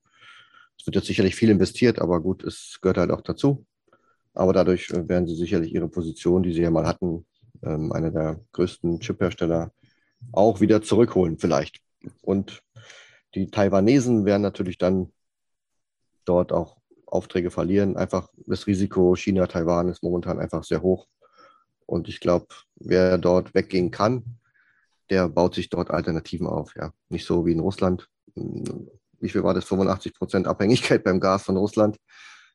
Es 0.78 0.86
wird 0.86 0.96
jetzt 0.96 1.08
sicherlich 1.08 1.36
viel 1.36 1.50
investiert, 1.50 2.00
aber 2.00 2.22
gut, 2.22 2.44
es 2.44 2.80
gehört 2.82 2.98
halt 2.98 3.12
auch 3.12 3.22
dazu. 3.22 3.66
Aber 4.34 4.54
dadurch 4.54 4.90
äh, 4.92 5.08
werden 5.08 5.28
sie 5.28 5.36
sicherlich 5.36 5.74
ihre 5.74 5.90
Position, 5.90 6.44
die 6.44 6.54
sie 6.54 6.62
ja 6.62 6.72
mal 6.72 6.88
hatten, 6.88 7.26
ähm, 7.64 7.92
einer 7.92 8.12
der 8.12 8.40
größten 8.54 9.00
Chip-Hersteller, 9.00 9.72
auch 10.32 10.62
wieder 10.62 10.82
zurückholen 10.82 11.38
vielleicht. 11.40 11.82
Und 12.22 12.62
die 13.36 13.50
Taiwanesen 13.50 14.26
werden 14.26 14.42
natürlich 14.42 14.78
dann 14.78 15.12
dort 16.26 16.52
auch 16.52 16.78
Aufträge 17.06 17.52
verlieren. 17.52 17.98
Einfach 17.98 18.30
das 18.46 18.68
Risiko 18.68 19.16
China, 19.16 19.48
Taiwan 19.48 19.90
ist 19.90 20.04
momentan 20.04 20.40
einfach 20.40 20.64
sehr 20.64 20.82
hoch. 20.82 21.08
Und 21.86 22.08
ich 22.08 22.20
glaube, 22.20 22.48
wer 22.76 23.18
dort 23.18 23.56
weggehen 23.56 23.92
kann, 23.92 24.39
der 25.10 25.28
baut 25.30 25.56
sich 25.56 25.70
dort 25.70 25.92
Alternativen 25.92 26.48
auf. 26.48 26.74
Ja, 26.76 26.94
nicht 27.10 27.26
so 27.26 27.46
wie 27.46 27.52
in 27.52 27.60
Russland. 27.60 28.08
Wie 28.36 29.30
viel 29.30 29.44
war 29.44 29.54
das? 29.54 29.66
85 29.66 30.14
Prozent 30.14 30.48
Abhängigkeit 30.48 31.04
beim 31.06 31.20
Gas 31.20 31.44
von 31.44 31.58
Russland. 31.58 31.98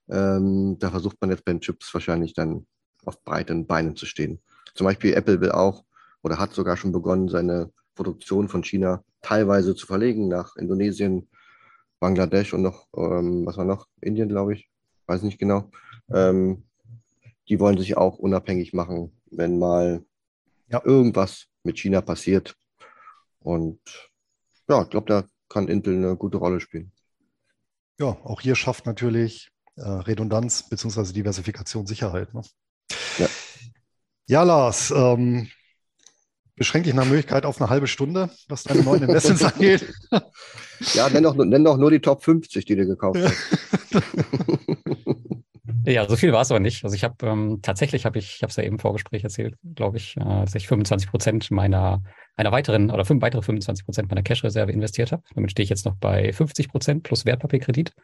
Ähm, 0.08 0.76
da 0.78 0.90
versucht 0.90 1.20
man 1.20 1.30
jetzt 1.30 1.44
bei 1.44 1.52
den 1.52 1.61
Chips 1.61 1.92
wahrscheinlich 1.94 2.34
dann 2.34 2.66
auf 3.04 3.23
breiten 3.23 3.66
Beinen 3.66 3.96
zu 3.96 4.06
stehen. 4.06 4.40
Zum 4.75 4.87
Beispiel 4.87 5.14
Apple 5.14 5.40
will 5.40 5.52
auch 5.52 5.84
oder 6.23 6.38
hat 6.38 6.52
sogar 6.52 6.76
schon 6.76 6.92
begonnen, 6.92 7.28
seine 7.28 7.70
Produktion 7.94 8.49
von 8.49 8.64
China 8.64 9.04
teilweise 9.23 9.75
zu 9.75 9.87
verlegen 9.87 10.28
nach 10.28 10.56
Indonesien, 10.56 11.28
Bangladesch 12.00 12.52
und 12.54 12.62
noch, 12.62 12.88
ähm, 12.96 13.46
was 13.46 13.56
war 13.56 13.64
noch? 13.64 13.87
Indien, 14.00 14.28
glaube 14.28 14.54
ich. 14.54 14.68
Weiß 15.06 15.23
nicht 15.23 15.38
genau. 15.38 15.70
Ähm, 16.12 16.64
die 17.49 17.61
wollen 17.61 17.78
sich 17.78 17.96
auch 17.96 18.18
unabhängig 18.18 18.73
machen, 18.73 19.12
wenn 19.30 19.58
mal 19.58 20.04
ja. 20.75 20.83
irgendwas 20.85 21.47
mit 21.62 21.78
China 21.78 22.00
passiert. 22.00 22.57
Und 23.40 23.81
ja, 24.69 24.83
ich 24.83 24.90
glaube, 24.90 25.07
da 25.07 25.25
kann 25.49 25.69
Intel 25.69 25.97
eine 25.97 26.16
gute 26.16 26.38
Rolle 26.38 26.61
spielen. 26.61 26.93
Ja, 27.99 28.07
auch 28.07 28.40
hier 28.40 28.57
schafft 28.57 28.87
natürlich 28.87 29.50
äh, 29.76 29.83
Redundanz 29.83 30.69
bzw. 30.69 31.12
Diversifikation 31.12 31.87
Sicherheit. 31.87 32.35
Ne? 32.35 32.43
Ja. 33.19 33.28
ja, 34.26 34.43
Lars, 34.43 34.90
ähm, 34.90 35.49
beschränke 36.57 36.87
dich 36.88 36.95
nach 36.95 37.04
Möglichkeit 37.04 37.47
auf 37.47 37.61
eine 37.61 37.71
halbe 37.71 37.87
Stunde, 37.87 38.31
was 38.49 38.64
deine 38.64 38.83
neuen 38.83 39.02
Investments 39.02 39.45
angeht. 39.54 39.93
Ja, 40.95 41.09
nenn 41.09 41.23
doch, 41.23 41.37
nenn 41.37 41.64
doch 41.64 41.76
nur 41.76 41.90
die 41.90 42.00
Top 42.00 42.25
50, 42.25 42.64
die 42.64 42.76
du 42.76 42.87
gekauft 42.87 43.21
hast. 43.23 43.37
Ja, 45.85 46.09
so 46.09 46.17
viel 46.17 46.33
war 46.33 46.43
es 46.43 46.50
aber 46.50 46.61
nicht. 46.61 46.85
Also 46.85 46.97
ich 46.97 47.05
habe 47.05 47.26
ähm, 47.26 47.61
tatsächlich 47.62 48.05
habe 48.07 48.19
ich, 48.19 48.37
ich 48.37 48.43
habe 48.43 48.50
es 48.50 48.57
ja 48.57 48.62
eben 48.62 48.75
im 48.75 48.79
Vorgespräch 48.79 49.25
erzählt, 49.25 49.57
glaube 49.75 49.99
ich, 49.99 50.17
äh, 50.17 50.21
dass 50.21 50.55
ich 50.55 50.67
25 50.67 51.11
Prozent 51.11 51.50
meiner 51.50 52.03
einer 52.37 52.53
weiteren 52.53 52.91
oder 52.91 53.05
fünf 53.05 53.23
weitere 53.23 53.43
25 53.43 53.85
Prozent 53.85 54.09
meiner 54.09 54.23
Cash-Reserve 54.23 54.73
investiert 54.73 55.12
habe. 55.12 55.23
Damit 55.35 55.53
stehe 55.53 55.64
ich 55.64 55.71
jetzt 55.71 55.85
noch 55.85 55.97
bei 55.97 56.33
50 56.33 56.69
Prozent 56.69 57.03
plus 57.05 57.25
Wertpapierkredit. 57.25 57.95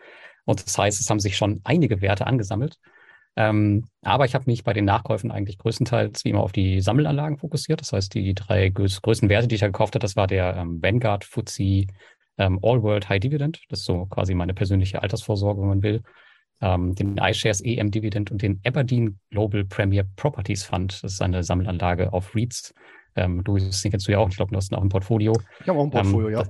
Und 0.45 0.65
das 0.65 0.77
heißt, 0.77 1.01
es 1.01 1.11
haben 1.11 1.21
sich 1.21 1.37
schon 1.37 1.61
einige 1.65 2.01
Werte 2.01 2.27
angesammelt. 2.27 2.79
Ähm, 3.37 3.85
aber 4.03 4.25
ich 4.25 4.35
habe 4.35 4.45
mich 4.47 4.65
bei 4.65 4.73
den 4.73 4.85
Nachkäufen 4.85 5.31
eigentlich 5.31 5.59
größtenteils 5.59 6.25
wie 6.25 6.31
immer 6.31 6.43
auf 6.43 6.53
die 6.53 6.81
Sammelanlagen 6.81 7.39
fokussiert. 7.39 7.81
Das 7.81 7.93
heißt, 7.93 8.15
die 8.15 8.35
drei 8.35 8.69
größten 8.69 9.29
Werte, 9.29 9.49
die 9.49 9.57
ich 9.57 9.61
da 9.61 9.67
gekauft 9.67 9.95
habe, 9.95 10.03
das 10.03 10.17
war 10.17 10.27
der 10.27 10.57
ähm, 10.57 10.83
Vanguard 10.83 11.25
FTSE 11.25 11.87
ähm, 12.39 12.59
All 12.63 12.83
World 12.83 13.09
High 13.09 13.21
Dividend. 13.21 13.63
Das 13.69 13.81
ist 13.81 13.87
so 13.87 14.07
quasi 14.07 14.35
meine 14.35 14.55
persönliche 14.55 15.03
Altersvorsorge, 15.03 15.61
wenn 15.61 15.69
man 15.69 15.83
will. 15.83 16.03
Ähm, 16.63 16.95
den 16.95 17.17
iShares 17.17 17.63
EM 17.63 17.91
Dividend 17.91 18.31
und 18.31 18.43
den 18.43 18.61
Aberdeen 18.67 19.19
Global 19.31 19.65
Premier 19.65 20.05
Properties 20.17 20.63
Fund. 20.63 21.03
Das 21.03 21.15
ist 21.15 21.23
eine 21.23 21.43
Sammelanlage 21.43 22.13
auf 22.13 22.35
REITs. 22.35 22.75
Ähm, 23.17 23.43
Luis, 23.47 23.83
den 23.83 23.91
kennst 23.91 24.07
du 24.07 24.13
ja 24.13 24.19
auch. 24.19 24.29
Ich 24.29 24.37
glaube, 24.37 24.51
du 24.51 24.57
hast 24.57 24.73
auch 24.75 24.83
ein 24.83 24.89
Portfolio. 24.89 25.33
Ich 25.61 25.69
habe 25.69 25.79
auch 25.79 25.85
ein 25.85 25.91
Portfolio, 25.91 26.29
ähm, 26.29 26.35
ja. 26.35 26.45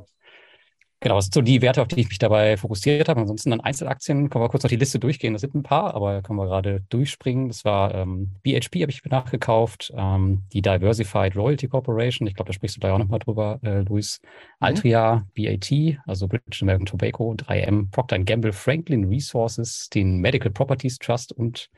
Genau, 1.02 1.14
das 1.14 1.24
sind 1.24 1.34
so 1.34 1.40
die 1.40 1.62
Werte, 1.62 1.80
auf 1.80 1.88
die 1.88 2.00
ich 2.00 2.10
mich 2.10 2.18
dabei 2.18 2.58
fokussiert 2.58 3.08
habe. 3.08 3.22
Ansonsten 3.22 3.54
an 3.54 3.60
Einzelaktien 3.60 4.28
können 4.28 4.44
wir 4.44 4.50
kurz 4.50 4.64
noch 4.64 4.68
die 4.68 4.76
Liste 4.76 4.98
durchgehen. 4.98 5.32
Das 5.32 5.40
sind 5.40 5.54
ein 5.54 5.62
paar, 5.62 5.94
aber 5.94 6.20
können 6.20 6.38
wir 6.38 6.44
gerade 6.44 6.82
durchspringen. 6.90 7.48
Das 7.48 7.64
war 7.64 7.94
ähm, 7.94 8.34
BHP, 8.42 8.82
habe 8.82 8.90
ich 8.90 9.02
nachgekauft, 9.06 9.90
ähm, 9.96 10.42
die 10.52 10.60
Diversified 10.60 11.34
Royalty 11.36 11.68
Corporation. 11.68 12.28
Ich 12.28 12.34
glaube, 12.34 12.48
da 12.48 12.52
sprichst 12.52 12.76
du 12.76 12.80
da 12.80 12.92
auch 12.92 12.98
nochmal 12.98 13.18
drüber, 13.18 13.58
äh, 13.62 13.80
Luis. 13.80 14.20
Mhm. 14.22 14.28
Altria, 14.60 15.26
BAT, 15.34 15.72
also 16.06 16.28
British 16.28 16.60
American 16.62 16.84
Tobacco, 16.84 17.32
3M, 17.32 17.90
Procter 17.90 18.18
Gamble, 18.18 18.52
Franklin 18.52 19.04
Resources, 19.04 19.88
den 19.88 20.18
Medical 20.18 20.50
Properties 20.50 20.98
Trust 20.98 21.32
und 21.32 21.70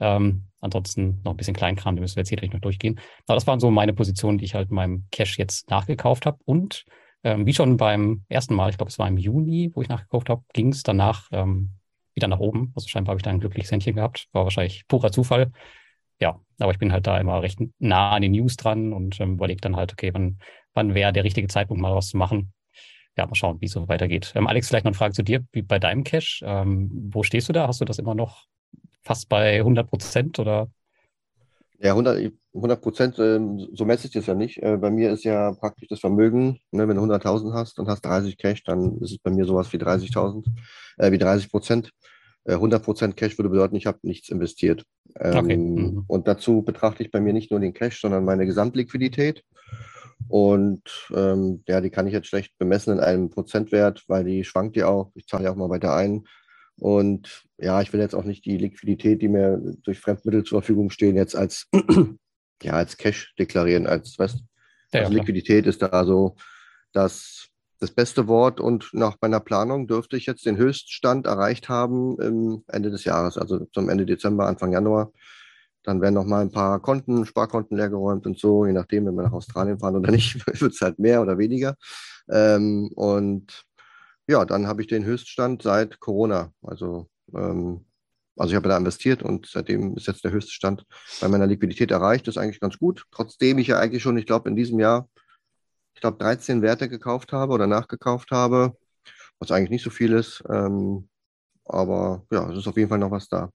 ähm, 0.00 0.44
ansonsten 0.62 1.20
noch 1.24 1.34
ein 1.34 1.36
bisschen 1.36 1.54
Kleinkram, 1.54 1.94
den 1.94 2.00
müssen 2.00 2.16
wir 2.16 2.22
jetzt 2.22 2.30
hier 2.30 2.38
gleich 2.38 2.52
noch 2.52 2.60
durchgehen. 2.60 2.98
Aber 3.26 3.34
das 3.34 3.46
waren 3.46 3.60
so 3.60 3.70
meine 3.70 3.92
Positionen, 3.92 4.38
die 4.38 4.46
ich 4.46 4.54
halt 4.54 4.70
in 4.70 4.76
meinem 4.76 5.04
Cash 5.10 5.38
jetzt 5.38 5.68
nachgekauft 5.68 6.24
habe. 6.24 6.38
Und 6.46 6.86
ähm, 7.24 7.46
wie 7.46 7.54
schon 7.54 7.76
beim 7.76 8.24
ersten 8.28 8.54
Mal, 8.54 8.70
ich 8.70 8.76
glaube, 8.76 8.90
es 8.90 8.98
war 8.98 9.08
im 9.08 9.18
Juni, 9.18 9.70
wo 9.74 9.82
ich 9.82 9.88
nachgekauft 9.88 10.28
habe, 10.28 10.42
ging 10.52 10.68
es 10.68 10.82
danach 10.82 11.28
ähm, 11.32 11.70
wieder 12.14 12.28
nach 12.28 12.40
oben. 12.40 12.72
Also 12.74 12.88
scheinbar 12.88 13.12
habe 13.12 13.18
ich 13.18 13.22
da 13.22 13.30
ein 13.30 13.40
glückliches 13.40 13.70
Händchen 13.70 13.94
gehabt. 13.94 14.28
War 14.32 14.44
wahrscheinlich 14.44 14.86
purer 14.88 15.12
Zufall. 15.12 15.52
Ja, 16.20 16.40
aber 16.58 16.72
ich 16.72 16.78
bin 16.78 16.92
halt 16.92 17.06
da 17.06 17.18
immer 17.18 17.42
recht 17.42 17.58
nah 17.78 18.12
an 18.12 18.22
den 18.22 18.32
News 18.32 18.56
dran 18.56 18.92
und 18.92 19.20
ähm, 19.20 19.34
überlege 19.34 19.60
dann 19.60 19.76
halt, 19.76 19.92
okay, 19.92 20.12
wann, 20.12 20.38
wann 20.74 20.94
wäre 20.94 21.12
der 21.12 21.24
richtige 21.24 21.48
Zeitpunkt, 21.48 21.80
mal 21.80 21.94
was 21.94 22.08
zu 22.08 22.16
machen. 22.16 22.52
Ja, 23.16 23.26
mal 23.26 23.34
schauen, 23.34 23.60
wie 23.60 23.66
es 23.66 23.72
so 23.72 23.88
weitergeht. 23.88 24.32
Ähm, 24.34 24.46
Alex, 24.46 24.68
vielleicht 24.68 24.84
noch 24.84 24.90
eine 24.90 24.98
Frage 24.98 25.14
zu 25.14 25.22
dir, 25.22 25.44
wie 25.52 25.62
bei 25.62 25.78
deinem 25.78 26.04
Cash. 26.04 26.42
Ähm, 26.44 26.90
wo 27.12 27.22
stehst 27.22 27.48
du 27.48 27.52
da? 27.52 27.66
Hast 27.66 27.80
du 27.80 27.84
das 27.84 27.98
immer 27.98 28.14
noch 28.14 28.46
fast 29.02 29.28
bei 29.28 29.58
100 29.58 29.88
Prozent 29.88 30.38
oder? 30.38 30.68
Ja, 31.82 31.92
100, 31.92 32.32
100 32.54 32.80
Prozent, 32.80 33.18
ähm, 33.18 33.66
so 33.72 33.84
messe 33.84 34.06
ich 34.06 34.12
das 34.12 34.26
ja 34.26 34.34
nicht. 34.34 34.62
Äh, 34.62 34.76
bei 34.76 34.88
mir 34.88 35.10
ist 35.10 35.24
ja 35.24 35.52
praktisch 35.52 35.88
das 35.88 35.98
Vermögen, 35.98 36.60
ne, 36.70 36.86
wenn 36.86 36.96
du 36.96 37.02
100.000 37.02 37.52
hast 37.52 37.80
und 37.80 37.88
hast 37.88 38.02
30 38.02 38.38
Cash, 38.38 38.62
dann 38.62 38.98
ist 39.00 39.10
es 39.10 39.18
bei 39.18 39.32
mir 39.32 39.44
sowas 39.46 39.72
wie 39.72 39.78
30.000, 39.78 40.46
äh, 40.98 41.10
wie 41.10 41.18
30 41.18 41.50
Prozent. 41.50 41.90
100 42.46 42.80
äh, 42.80 42.84
Prozent 42.84 43.16
Cash 43.16 43.36
würde 43.36 43.48
bedeuten, 43.48 43.74
ich 43.74 43.86
habe 43.86 43.98
nichts 44.02 44.28
investiert. 44.28 44.84
Ähm, 45.18 45.36
okay. 45.36 45.56
Mhm. 45.56 46.04
Und 46.06 46.28
dazu 46.28 46.62
betrachte 46.62 47.02
ich 47.02 47.10
bei 47.10 47.20
mir 47.20 47.32
nicht 47.32 47.50
nur 47.50 47.58
den 47.58 47.74
Cash, 47.74 48.00
sondern 48.00 48.24
meine 48.24 48.46
Gesamtliquidität. 48.46 49.42
Und 50.28 50.82
ähm, 51.14 51.64
ja, 51.66 51.80
die 51.80 51.90
kann 51.90 52.06
ich 52.06 52.12
jetzt 52.12 52.28
schlecht 52.28 52.56
bemessen 52.58 52.94
in 52.94 53.00
einem 53.00 53.28
Prozentwert, 53.30 54.04
weil 54.06 54.22
die 54.22 54.44
schwankt 54.44 54.76
ja 54.76 54.86
auch. 54.86 55.10
Ich 55.14 55.26
zahle 55.26 55.44
ja 55.44 55.50
auch 55.50 55.56
mal 55.56 55.68
weiter 55.68 55.96
ein. 55.96 56.24
Und 56.78 57.44
ja, 57.58 57.80
ich 57.80 57.92
will 57.92 58.00
jetzt 58.00 58.14
auch 58.14 58.24
nicht 58.24 58.44
die 58.44 58.56
Liquidität, 58.56 59.22
die 59.22 59.28
mir 59.28 59.60
durch 59.82 60.00
Fremdmittel 60.00 60.44
zur 60.44 60.62
Verfügung 60.62 60.90
stehen, 60.90 61.16
jetzt 61.16 61.36
als, 61.36 61.68
ja, 62.62 62.72
als 62.72 62.96
Cash 62.96 63.34
deklarieren, 63.38 63.86
als, 63.86 64.18
weißt 64.18 64.42
ja, 64.92 65.00
also 65.00 65.12
Liquidität 65.12 65.66
ist 65.66 65.82
da 65.82 66.04
so 66.04 66.36
das, 66.92 67.48
das 67.78 67.90
beste 67.90 68.28
Wort 68.28 68.60
und 68.60 68.90
nach 68.92 69.16
meiner 69.20 69.40
Planung 69.40 69.86
dürfte 69.86 70.16
ich 70.16 70.26
jetzt 70.26 70.46
den 70.46 70.56
Höchststand 70.56 71.26
erreicht 71.26 71.68
haben 71.68 72.20
im 72.20 72.64
Ende 72.68 72.90
des 72.90 73.04
Jahres, 73.04 73.38
also 73.38 73.64
zum 73.72 73.88
Ende 73.88 74.06
Dezember, 74.06 74.46
Anfang 74.46 74.72
Januar. 74.72 75.12
Dann 75.82 76.00
werden 76.00 76.14
noch 76.14 76.26
mal 76.26 76.42
ein 76.42 76.52
paar 76.52 76.78
Konten, 76.80 77.26
Sparkonten 77.26 77.76
leergeräumt 77.76 78.26
und 78.26 78.38
so, 78.38 78.66
je 78.66 78.72
nachdem, 78.72 79.06
wenn 79.06 79.16
wir 79.16 79.24
nach 79.24 79.32
Australien 79.32 79.80
fahren 79.80 79.96
oder 79.96 80.12
nicht, 80.12 80.46
wird 80.60 80.72
es 80.72 80.80
halt 80.80 80.98
mehr 80.98 81.22
oder 81.22 81.38
weniger. 81.38 81.76
Ähm, 82.30 82.90
und 82.94 83.64
ja, 84.32 84.44
dann 84.44 84.66
habe 84.66 84.82
ich 84.82 84.88
den 84.88 85.04
Höchststand 85.04 85.62
seit 85.62 86.00
Corona. 86.00 86.52
Also, 86.62 87.08
ähm, 87.34 87.84
also 88.36 88.52
ich 88.52 88.56
habe 88.56 88.68
da 88.68 88.76
investiert 88.76 89.22
und 89.22 89.46
seitdem 89.46 89.94
ist 89.96 90.06
jetzt 90.06 90.24
der 90.24 90.32
höchste 90.32 90.52
Stand 90.52 90.84
bei 91.20 91.28
meiner 91.28 91.46
Liquidität 91.46 91.90
erreicht. 91.90 92.26
Das 92.26 92.36
ist 92.36 92.42
eigentlich 92.42 92.60
ganz 92.60 92.78
gut. 92.78 93.04
Trotzdem 93.12 93.58
ich 93.58 93.68
ja 93.68 93.78
eigentlich 93.78 94.02
schon, 94.02 94.16
ich 94.16 94.26
glaube, 94.26 94.48
in 94.48 94.56
diesem 94.56 94.80
Jahr, 94.80 95.08
ich 95.94 96.00
glaube, 96.00 96.16
13 96.18 96.62
Werte 96.62 96.88
gekauft 96.88 97.32
habe 97.32 97.52
oder 97.52 97.66
nachgekauft 97.66 98.30
habe, 98.30 98.74
was 99.38 99.50
eigentlich 99.50 99.70
nicht 99.70 99.84
so 99.84 99.90
viel 99.90 100.12
ist. 100.14 100.42
Ähm, 100.48 101.08
aber 101.66 102.24
ja, 102.32 102.50
es 102.50 102.58
ist 102.58 102.66
auf 102.66 102.76
jeden 102.76 102.88
Fall 102.88 102.98
noch 102.98 103.10
was 103.10 103.28
da. 103.28 103.50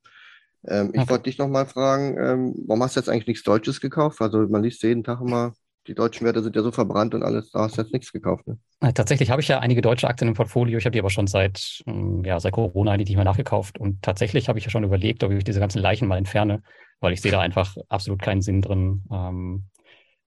Ähm, 0.66 0.92
ich 0.94 1.02
okay. 1.02 1.10
wollte 1.10 1.24
dich 1.24 1.40
noch 1.40 1.48
mal 1.48 1.66
fragen, 1.66 2.18
ähm, 2.18 2.56
warum 2.68 2.84
hast 2.84 2.96
du 2.96 3.00
jetzt 3.00 3.10
eigentlich 3.10 3.28
nichts 3.28 3.44
Deutsches 3.44 3.82
gekauft? 3.82 4.22
Also 4.22 4.48
man 4.48 4.64
liest 4.64 4.84
jeden 4.84 5.04
Tag 5.04 5.22
immer 5.22 5.54
die 5.88 5.96
deutschen 5.96 6.26
Werte 6.26 6.44
sind 6.44 6.56
ja 6.56 6.62
so 6.62 6.72
verbrannt 6.72 7.16
und 7.16 7.24
alles, 7.24 7.52
da 7.52 7.62
hast 7.62 7.78
du 7.78 7.82
jetzt 7.82 7.94
nichts 7.94 8.12
gekauft. 8.12 8.46
Ne? 8.48 8.58
Tatsächlich 8.94 9.32
habe 9.32 9.42
ich 9.42 9.48
ja 9.48 9.60
einige 9.60 9.82
deutsche 9.82 10.08
Aktien 10.08 10.28
im 10.28 10.34
Portfolio. 10.34 10.78
Ich 10.78 10.86
habe 10.86 10.92
die 10.92 11.00
aber 11.00 11.10
schon 11.10 11.28
seit, 11.28 11.82
hm, 11.86 12.24
ja, 12.26 12.40
seit 12.40 12.54
Corona 12.54 12.92
eigentlich 12.92 13.10
nicht 13.10 13.16
mehr 13.16 13.26
nachgekauft. 13.26 13.80
Und 13.80 14.02
tatsächlich 14.02 14.50
habe 14.50 14.60
ich 14.60 14.66
ja 14.66 14.72
schon 14.72 14.84
überlegt, 14.84 15.24
ob 15.24 15.32
ich 15.32 15.44
diese 15.44 15.60
ganzen 15.60 15.80
Leichen 15.80 16.08
mal 16.08 16.18
entferne, 16.18 16.62
weil 17.00 17.14
ich 17.14 17.22
sehe 17.22 17.32
da 17.32 17.40
einfach 17.40 17.76
absolut 17.88 18.22
keinen 18.22 18.42
Sinn 18.42 18.62
drin. 18.62 19.04
Ähm, 19.12 19.64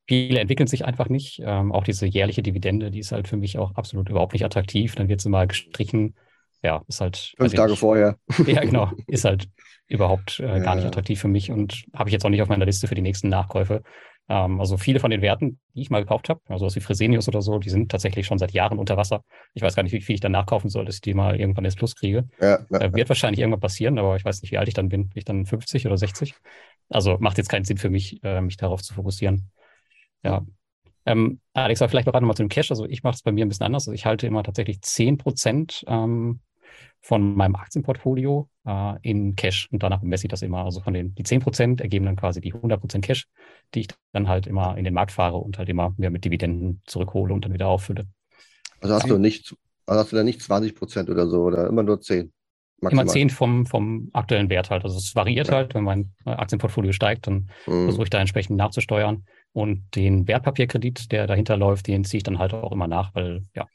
viele 0.08 0.40
entwickeln 0.40 0.66
sich 0.66 0.84
einfach 0.84 1.08
nicht. 1.08 1.40
Ähm, 1.44 1.72
auch 1.72 1.84
diese 1.84 2.06
jährliche 2.06 2.42
Dividende, 2.42 2.90
die 2.90 3.00
ist 3.00 3.12
halt 3.12 3.28
für 3.28 3.36
mich 3.36 3.58
auch 3.58 3.74
absolut 3.74 4.08
überhaupt 4.08 4.32
nicht 4.32 4.44
attraktiv. 4.44 4.94
Dann 4.94 5.08
wird 5.08 5.20
sie 5.20 5.28
mal 5.28 5.46
gestrichen. 5.46 6.16
Ja, 6.62 6.82
ist 6.88 7.00
halt. 7.00 7.34
Fünf 7.36 7.54
Tage 7.54 7.72
nicht, 7.72 7.80
vorher. 7.80 8.18
Ja, 8.46 8.62
genau. 8.62 8.90
Ist 9.06 9.24
halt 9.24 9.48
überhaupt 9.86 10.40
äh, 10.40 10.60
gar 10.60 10.76
nicht 10.76 10.86
attraktiv 10.86 11.20
für 11.20 11.28
mich 11.28 11.50
und 11.50 11.84
habe 11.92 12.08
ich 12.08 12.12
jetzt 12.12 12.24
auch 12.24 12.30
nicht 12.30 12.42
auf 12.42 12.48
meiner 12.48 12.64
Liste 12.64 12.86
für 12.86 12.94
die 12.94 13.02
nächsten 13.02 13.28
Nachkäufe. 13.28 13.82
Ähm, 14.30 14.60
also 14.60 14.76
viele 14.76 15.00
von 15.00 15.10
den 15.10 15.22
Werten, 15.22 15.58
die 15.74 15.82
ich 15.82 15.90
mal 15.90 15.98
gekauft 15.98 16.28
habe, 16.28 16.40
also 16.48 16.64
was 16.64 16.76
wie 16.76 16.80
Fresenius 16.80 17.26
oder 17.26 17.42
so, 17.42 17.58
die 17.58 17.68
sind 17.68 17.90
tatsächlich 17.90 18.26
schon 18.26 18.38
seit 18.38 18.52
Jahren 18.52 18.78
unter 18.78 18.96
Wasser. 18.96 19.24
Ich 19.54 19.62
weiß 19.62 19.74
gar 19.74 19.82
nicht, 19.82 19.92
wie 19.92 20.00
viel 20.00 20.14
ich 20.14 20.20
dann 20.20 20.30
nachkaufen 20.30 20.70
soll, 20.70 20.84
dass 20.84 20.94
ich 20.94 21.00
die 21.00 21.14
mal 21.14 21.38
irgendwann 21.38 21.64
ins 21.64 21.74
Plus 21.74 21.96
kriege. 21.96 22.28
Ja, 22.40 22.60
ja, 22.70 22.80
äh, 22.80 22.92
wird 22.92 23.08
wahrscheinlich 23.08 23.40
irgendwann 23.40 23.60
passieren, 23.60 23.98
aber 23.98 24.14
ich 24.14 24.24
weiß 24.24 24.40
nicht, 24.42 24.52
wie 24.52 24.58
alt 24.58 24.68
ich 24.68 24.74
dann 24.74 24.88
bin. 24.88 25.08
Bin 25.08 25.18
ich 25.18 25.24
dann 25.24 25.46
50 25.46 25.84
oder 25.84 25.96
60? 25.96 26.34
Also 26.88 27.18
macht 27.18 27.38
jetzt 27.38 27.48
keinen 27.48 27.64
Sinn 27.64 27.76
für 27.76 27.90
mich, 27.90 28.22
äh, 28.22 28.40
mich 28.40 28.56
darauf 28.56 28.82
zu 28.82 28.94
fokussieren. 28.94 29.50
Ja. 30.22 30.46
Ähm, 31.06 31.40
Alex, 31.52 31.80
vielleicht 31.80 32.06
noch 32.06 32.12
gerade 32.12 32.24
mal 32.24 32.34
zu 32.34 32.44
dem 32.44 32.48
Cash. 32.48 32.70
Also 32.70 32.86
ich 32.86 33.02
mache 33.02 33.14
es 33.14 33.22
bei 33.22 33.32
mir 33.32 33.44
ein 33.44 33.48
bisschen 33.48 33.66
anders. 33.66 33.88
Also 33.88 33.94
ich 33.94 34.06
halte 34.06 34.28
immer 34.28 34.44
tatsächlich 34.44 34.80
10 34.80 35.18
Prozent 35.18 35.84
ähm, 35.88 36.38
von 37.00 37.34
meinem 37.34 37.56
Aktienportfolio 37.56 38.48
äh, 38.66 38.94
in 39.02 39.34
Cash 39.34 39.68
und 39.70 39.82
danach 39.82 40.02
messe 40.02 40.26
ich 40.26 40.30
das 40.30 40.42
immer. 40.42 40.64
Also 40.64 40.80
von 40.80 40.94
den 40.94 41.14
die 41.14 41.24
10% 41.24 41.80
ergeben 41.80 42.04
dann 42.04 42.16
quasi 42.16 42.40
die 42.40 42.52
100% 42.52 43.00
Cash, 43.00 43.26
die 43.74 43.80
ich 43.80 43.88
dann 44.12 44.28
halt 44.28 44.46
immer 44.46 44.76
in 44.76 44.84
den 44.84 44.94
Markt 44.94 45.12
fahre 45.12 45.38
und 45.38 45.58
halt 45.58 45.68
immer 45.68 45.94
mehr 45.96 46.10
mit 46.10 46.24
Dividenden 46.24 46.82
zurückhole 46.86 47.32
und 47.32 47.44
dann 47.44 47.52
wieder 47.52 47.68
auffülle. 47.68 48.06
Also 48.80 48.94
hast 48.94 49.08
du 49.08 49.18
nicht, 49.18 49.54
also 49.86 50.00
hast 50.00 50.12
du 50.12 50.16
da 50.16 50.22
nicht 50.22 50.40
20% 50.40 51.10
oder 51.10 51.26
so 51.26 51.42
oder 51.42 51.66
immer 51.66 51.82
nur 51.82 52.00
10? 52.00 52.32
Maximal. 52.82 53.04
Immer 53.04 53.12
10 53.12 53.30
vom, 53.30 53.66
vom 53.66 54.10
aktuellen 54.14 54.48
Wert 54.48 54.70
halt. 54.70 54.84
Also 54.84 54.96
es 54.96 55.14
variiert 55.14 55.48
ja. 55.48 55.54
halt, 55.54 55.74
wenn 55.74 55.84
mein 55.84 56.12
Aktienportfolio 56.24 56.92
steigt, 56.92 57.26
dann 57.26 57.50
mhm. 57.66 57.84
versuche 57.84 58.04
ich 58.04 58.10
da 58.10 58.20
entsprechend 58.20 58.56
nachzusteuern. 58.56 59.24
Und 59.52 59.94
den 59.96 60.26
Wertpapierkredit, 60.28 61.12
der 61.12 61.26
dahinter 61.26 61.56
läuft, 61.56 61.88
den 61.88 62.04
ziehe 62.04 62.18
ich 62.18 62.22
dann 62.22 62.38
halt 62.38 62.54
auch 62.54 62.72
immer 62.72 62.86
nach, 62.86 63.14
weil 63.14 63.42
ja, 63.54 63.66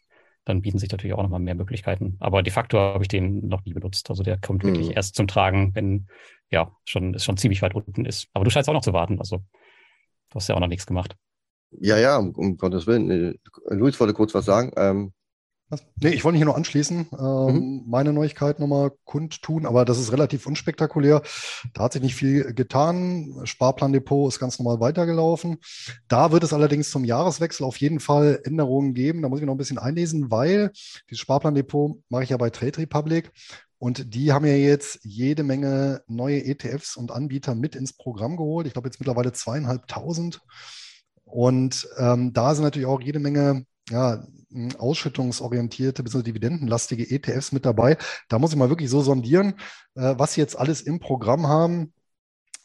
dann 0.45 0.61
bieten 0.61 0.77
sich 0.77 0.91
natürlich 0.91 1.15
auch 1.15 1.23
nochmal 1.23 1.39
mehr 1.39 1.55
Möglichkeiten. 1.55 2.17
Aber 2.19 2.43
de 2.43 2.53
facto 2.53 2.79
habe 2.79 3.03
ich 3.03 3.07
den 3.07 3.47
noch 3.47 3.65
nie 3.65 3.73
benutzt. 3.73 4.09
Also 4.09 4.23
der 4.23 4.39
kommt 4.39 4.63
mhm. 4.63 4.67
wirklich 4.69 4.95
erst 4.95 5.15
zum 5.15 5.27
Tragen, 5.27 5.73
wenn 5.73 6.07
ja 6.51 6.71
schon, 6.85 7.15
es 7.15 7.25
schon 7.25 7.37
ziemlich 7.37 7.61
weit 7.61 7.75
unten 7.75 8.05
ist. 8.05 8.29
Aber 8.33 8.45
du 8.45 8.51
scheinst 8.51 8.69
auch 8.69 8.73
noch 8.73 8.83
zu 8.83 8.93
warten. 8.93 9.19
Also 9.19 9.37
du 9.37 10.35
hast 10.35 10.47
ja 10.47 10.55
auch 10.55 10.59
noch 10.59 10.67
nichts 10.67 10.85
gemacht. 10.85 11.15
Ja, 11.71 11.97
ja, 11.97 12.17
um, 12.17 12.31
um 12.35 12.57
Gottes 12.57 12.87
Willen. 12.87 13.09
Äh, 13.09 13.33
Luis 13.73 13.99
wollte 13.99 14.13
kurz 14.13 14.33
was 14.33 14.45
sagen. 14.45 14.71
Ähm, 14.77 15.13
Nee, 15.99 16.09
ich 16.09 16.23
wollte 16.23 16.37
hier 16.37 16.45
nur 16.45 16.55
anschließen, 16.55 17.07
ähm, 17.17 17.55
mhm. 17.55 17.83
meine 17.87 18.13
Neuigkeit 18.13 18.59
nochmal 18.59 18.91
kundtun, 19.03 19.65
aber 19.65 19.83
das 19.83 19.99
ist 19.99 20.11
relativ 20.11 20.45
unspektakulär. 20.45 21.23
Da 21.73 21.83
hat 21.83 21.93
sich 21.93 22.03
nicht 22.03 22.13
viel 22.15 22.53
getan. 22.53 23.41
Sparplandepot 23.45 24.31
ist 24.31 24.39
ganz 24.39 24.59
normal 24.59 24.79
weitergelaufen. 24.79 25.57
Da 26.07 26.31
wird 26.31 26.43
es 26.43 26.53
allerdings 26.53 26.91
zum 26.91 27.03
Jahreswechsel 27.03 27.65
auf 27.65 27.77
jeden 27.77 27.99
Fall 27.99 28.41
Änderungen 28.43 28.93
geben. 28.93 29.23
Da 29.23 29.29
muss 29.29 29.39
ich 29.39 29.45
noch 29.45 29.55
ein 29.55 29.57
bisschen 29.57 29.79
einlesen, 29.79 30.29
weil 30.29 30.71
dieses 31.09 31.21
Sparplandepot 31.21 31.99
mache 32.09 32.23
ich 32.23 32.29
ja 32.29 32.37
bei 32.37 32.51
Trade 32.51 32.77
Republic 32.77 33.31
und 33.79 34.13
die 34.13 34.31
haben 34.31 34.45
ja 34.45 34.55
jetzt 34.55 34.99
jede 35.03 35.43
Menge 35.43 36.03
neue 36.07 36.45
ETFs 36.45 36.95
und 36.95 37.11
Anbieter 37.11 37.55
mit 37.55 37.75
ins 37.75 37.93
Programm 37.93 38.37
geholt. 38.37 38.67
Ich 38.67 38.73
glaube 38.73 38.87
jetzt 38.87 38.99
mittlerweile 38.99 39.33
zweieinhalbtausend. 39.33 40.41
Und 41.23 41.87
ähm, 41.97 42.33
da 42.33 42.53
sind 42.53 42.63
natürlich 42.63 42.87
auch 42.87 43.01
jede 43.01 43.19
Menge 43.19 43.65
ja, 43.89 44.23
ausschüttungsorientierte 44.77 46.03
bzw. 46.03 46.23
dividendenlastige 46.23 47.09
ETFs 47.09 47.51
mit 47.51 47.65
dabei. 47.65 47.97
Da 48.29 48.39
muss 48.39 48.51
ich 48.51 48.57
mal 48.57 48.69
wirklich 48.69 48.89
so 48.89 49.01
sondieren, 49.01 49.55
äh, 49.95 50.15
was 50.17 50.33
sie 50.33 50.41
jetzt 50.41 50.57
alles 50.57 50.81
im 50.81 50.99
Programm 50.99 51.47
haben. 51.47 51.93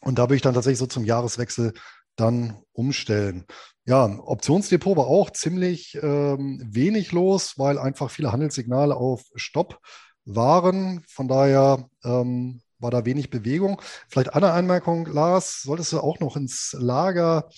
Und 0.01 0.17
da 0.17 0.23
würde 0.23 0.35
ich 0.35 0.41
dann 0.41 0.53
tatsächlich 0.53 0.79
so 0.79 0.87
zum 0.87 1.05
Jahreswechsel 1.05 1.73
dann 2.15 2.61
umstellen. 2.73 3.45
Ja, 3.85 4.05
Optionsdepot 4.05 4.97
war 4.97 5.07
auch 5.07 5.31
ziemlich 5.31 5.97
ähm, 6.01 6.61
wenig 6.71 7.11
los, 7.11 7.57
weil 7.57 7.79
einfach 7.79 8.09
viele 8.09 8.31
Handelssignale 8.31 8.95
auf 8.95 9.23
Stopp 9.35 9.79
waren. 10.25 11.03
Von 11.07 11.27
daher 11.27 11.89
ähm, 12.03 12.61
war 12.79 12.91
da 12.91 13.05
wenig 13.05 13.29
Bewegung. 13.29 13.81
Vielleicht 14.07 14.33
eine 14.33 14.51
Anmerkung, 14.51 15.05
Lars, 15.05 15.61
solltest 15.61 15.93
du 15.93 15.99
auch 15.99 16.19
noch 16.19 16.35
ins 16.35 16.75
Lager 16.77 17.49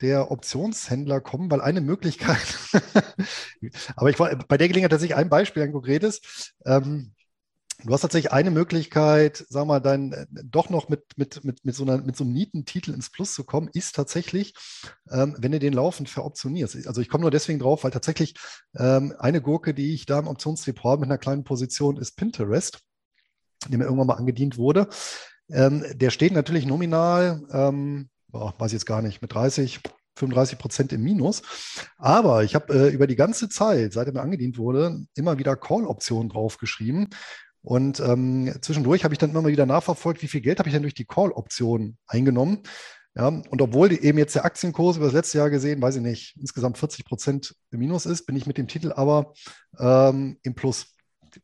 der 0.00 0.30
Optionshändler 0.30 1.20
kommen, 1.20 1.50
weil 1.50 1.60
eine 1.60 1.80
Möglichkeit, 1.80 2.58
aber 3.96 4.10
ich 4.10 4.18
war 4.18 4.34
bei 4.36 4.56
der 4.56 4.68
Gelegenheit 4.68 4.90
tatsächlich 4.90 5.16
ein 5.16 5.28
Beispiel, 5.28 5.62
ein 5.62 5.72
konkretes. 5.72 6.54
Ähm, 6.64 7.14
du 7.84 7.92
hast 7.92 8.02
tatsächlich 8.02 8.32
eine 8.32 8.50
Möglichkeit, 8.50 9.44
sag 9.48 9.66
mal, 9.66 9.80
dann 9.80 10.12
äh, 10.12 10.26
doch 10.44 10.70
noch 10.70 10.88
mit, 10.88 11.04
mit, 11.16 11.44
mit, 11.44 11.64
mit, 11.64 11.74
so 11.74 11.84
einer, 11.84 11.98
mit 11.98 12.16
so 12.16 12.24
einem 12.24 12.32
Nietentitel 12.32 12.92
ins 12.92 13.10
Plus 13.10 13.34
zu 13.34 13.44
kommen, 13.44 13.68
ist 13.72 13.94
tatsächlich, 13.94 14.54
ähm, 15.10 15.36
wenn 15.38 15.52
du 15.52 15.58
den 15.58 15.72
laufend 15.72 16.08
veroptionierst. 16.08 16.86
Also 16.86 17.00
ich 17.00 17.08
komme 17.08 17.22
nur 17.22 17.30
deswegen 17.30 17.58
drauf, 17.58 17.84
weil 17.84 17.90
tatsächlich 17.90 18.34
ähm, 18.76 19.14
eine 19.18 19.40
Gurke, 19.40 19.74
die 19.74 19.94
ich 19.94 20.06
da 20.06 20.18
im 20.18 20.28
Optionsdepot 20.28 21.00
mit 21.00 21.08
einer 21.08 21.18
kleinen 21.18 21.44
Position, 21.44 21.96
ist 21.96 22.16
Pinterest, 22.16 22.80
die 23.68 23.76
mir 23.76 23.84
irgendwann 23.84 24.06
mal 24.06 24.14
angedient 24.14 24.56
wurde. 24.56 24.88
Ähm, 25.50 25.84
der 25.94 26.10
steht 26.10 26.32
natürlich 26.32 26.66
nominal 26.66 27.42
ähm, 27.52 28.08
boah, 28.30 28.54
weiß 28.58 28.68
ich 28.68 28.74
jetzt 28.74 28.86
gar 28.86 29.02
nicht, 29.02 29.22
mit 29.22 29.34
30, 29.34 29.80
35 30.16 30.58
Prozent 30.58 30.92
im 30.92 31.02
Minus. 31.02 31.42
Aber 31.96 32.44
ich 32.44 32.54
habe 32.54 32.72
äh, 32.74 32.88
über 32.88 33.06
die 33.06 33.16
ganze 33.16 33.48
Zeit, 33.48 33.92
seit 33.92 34.06
er 34.06 34.12
mir 34.12 34.22
angedient 34.22 34.58
wurde, 34.58 35.04
immer 35.14 35.38
wieder 35.38 35.56
Call-Optionen 35.56 36.28
draufgeschrieben. 36.28 37.08
Und 37.62 38.00
ähm, 38.00 38.54
zwischendurch 38.62 39.04
habe 39.04 39.14
ich 39.14 39.18
dann 39.18 39.30
immer 39.30 39.42
mal 39.42 39.52
wieder 39.52 39.66
nachverfolgt, 39.66 40.22
wie 40.22 40.28
viel 40.28 40.40
Geld 40.40 40.58
habe 40.58 40.68
ich 40.68 40.74
denn 40.74 40.82
durch 40.82 40.94
die 40.94 41.04
Call-Option 41.04 41.96
eingenommen. 42.06 42.62
Ja, 43.16 43.26
und 43.26 43.60
obwohl 43.60 43.92
eben 43.92 44.18
jetzt 44.18 44.36
der 44.36 44.44
Aktienkurs 44.44 44.96
über 44.96 45.06
das 45.06 45.14
letzte 45.14 45.38
Jahr 45.38 45.50
gesehen, 45.50 45.82
weiß 45.82 45.96
ich 45.96 46.02
nicht, 46.02 46.36
insgesamt 46.38 46.78
40 46.78 47.04
Prozent 47.04 47.56
im 47.72 47.80
Minus 47.80 48.06
ist, 48.06 48.24
bin 48.24 48.36
ich 48.36 48.46
mit 48.46 48.56
dem 48.56 48.68
Titel 48.68 48.92
aber 48.92 49.34
ähm, 49.78 50.38
im 50.42 50.54
Plus 50.54 50.94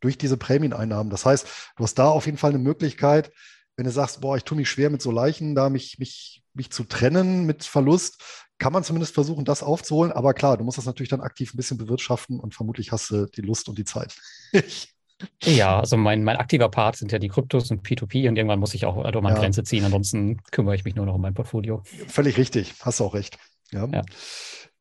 durch 0.00 0.16
diese 0.16 0.36
Prämieneinnahmen. 0.36 1.10
Das 1.10 1.26
heißt, 1.26 1.46
du 1.76 1.82
hast 1.82 1.96
da 1.96 2.08
auf 2.08 2.26
jeden 2.26 2.38
Fall 2.38 2.50
eine 2.50 2.60
Möglichkeit, 2.60 3.32
wenn 3.76 3.84
du 3.84 3.90
sagst, 3.90 4.20
boah, 4.20 4.36
ich 4.36 4.44
tue 4.44 4.56
mich 4.56 4.70
schwer 4.70 4.90
mit 4.90 5.02
so 5.02 5.10
Leichen, 5.10 5.54
da 5.54 5.68
mich, 5.68 5.98
mich, 5.98 6.42
mich 6.56 6.70
zu 6.70 6.84
trennen 6.84 7.46
mit 7.46 7.64
Verlust, 7.64 8.22
kann 8.58 8.72
man 8.72 8.84
zumindest 8.84 9.14
versuchen, 9.14 9.44
das 9.44 9.62
aufzuholen. 9.62 10.12
Aber 10.12 10.34
klar, 10.34 10.56
du 10.56 10.64
musst 10.64 10.78
das 10.78 10.86
natürlich 10.86 11.10
dann 11.10 11.20
aktiv 11.20 11.52
ein 11.52 11.56
bisschen 11.56 11.78
bewirtschaften 11.78 12.40
und 12.40 12.54
vermutlich 12.54 12.92
hast 12.92 13.10
du 13.10 13.26
die 13.26 13.42
Lust 13.42 13.68
und 13.68 13.78
die 13.78 13.84
Zeit. 13.84 14.16
ja, 15.42 15.78
also 15.78 15.96
mein, 15.96 16.24
mein 16.24 16.36
aktiver 16.36 16.68
Part 16.68 16.96
sind 16.96 17.12
ja 17.12 17.18
die 17.18 17.28
Kryptos 17.28 17.70
und 17.70 17.86
P2P 17.86 18.28
und 18.28 18.36
irgendwann 18.36 18.58
muss 18.58 18.74
ich 18.74 18.86
auch 18.86 18.96
also 19.04 19.20
meine 19.20 19.36
ja. 19.36 19.42
Grenze 19.42 19.62
ziehen. 19.62 19.84
Ansonsten 19.84 20.42
kümmere 20.50 20.74
ich 20.74 20.84
mich 20.84 20.94
nur 20.94 21.06
noch 21.06 21.14
um 21.14 21.20
mein 21.20 21.34
Portfolio. 21.34 21.82
Völlig 22.08 22.38
richtig, 22.38 22.74
hast 22.80 23.00
du 23.00 23.04
auch 23.04 23.14
recht. 23.14 23.38
Ja. 23.72 23.86
ja. 23.92 24.02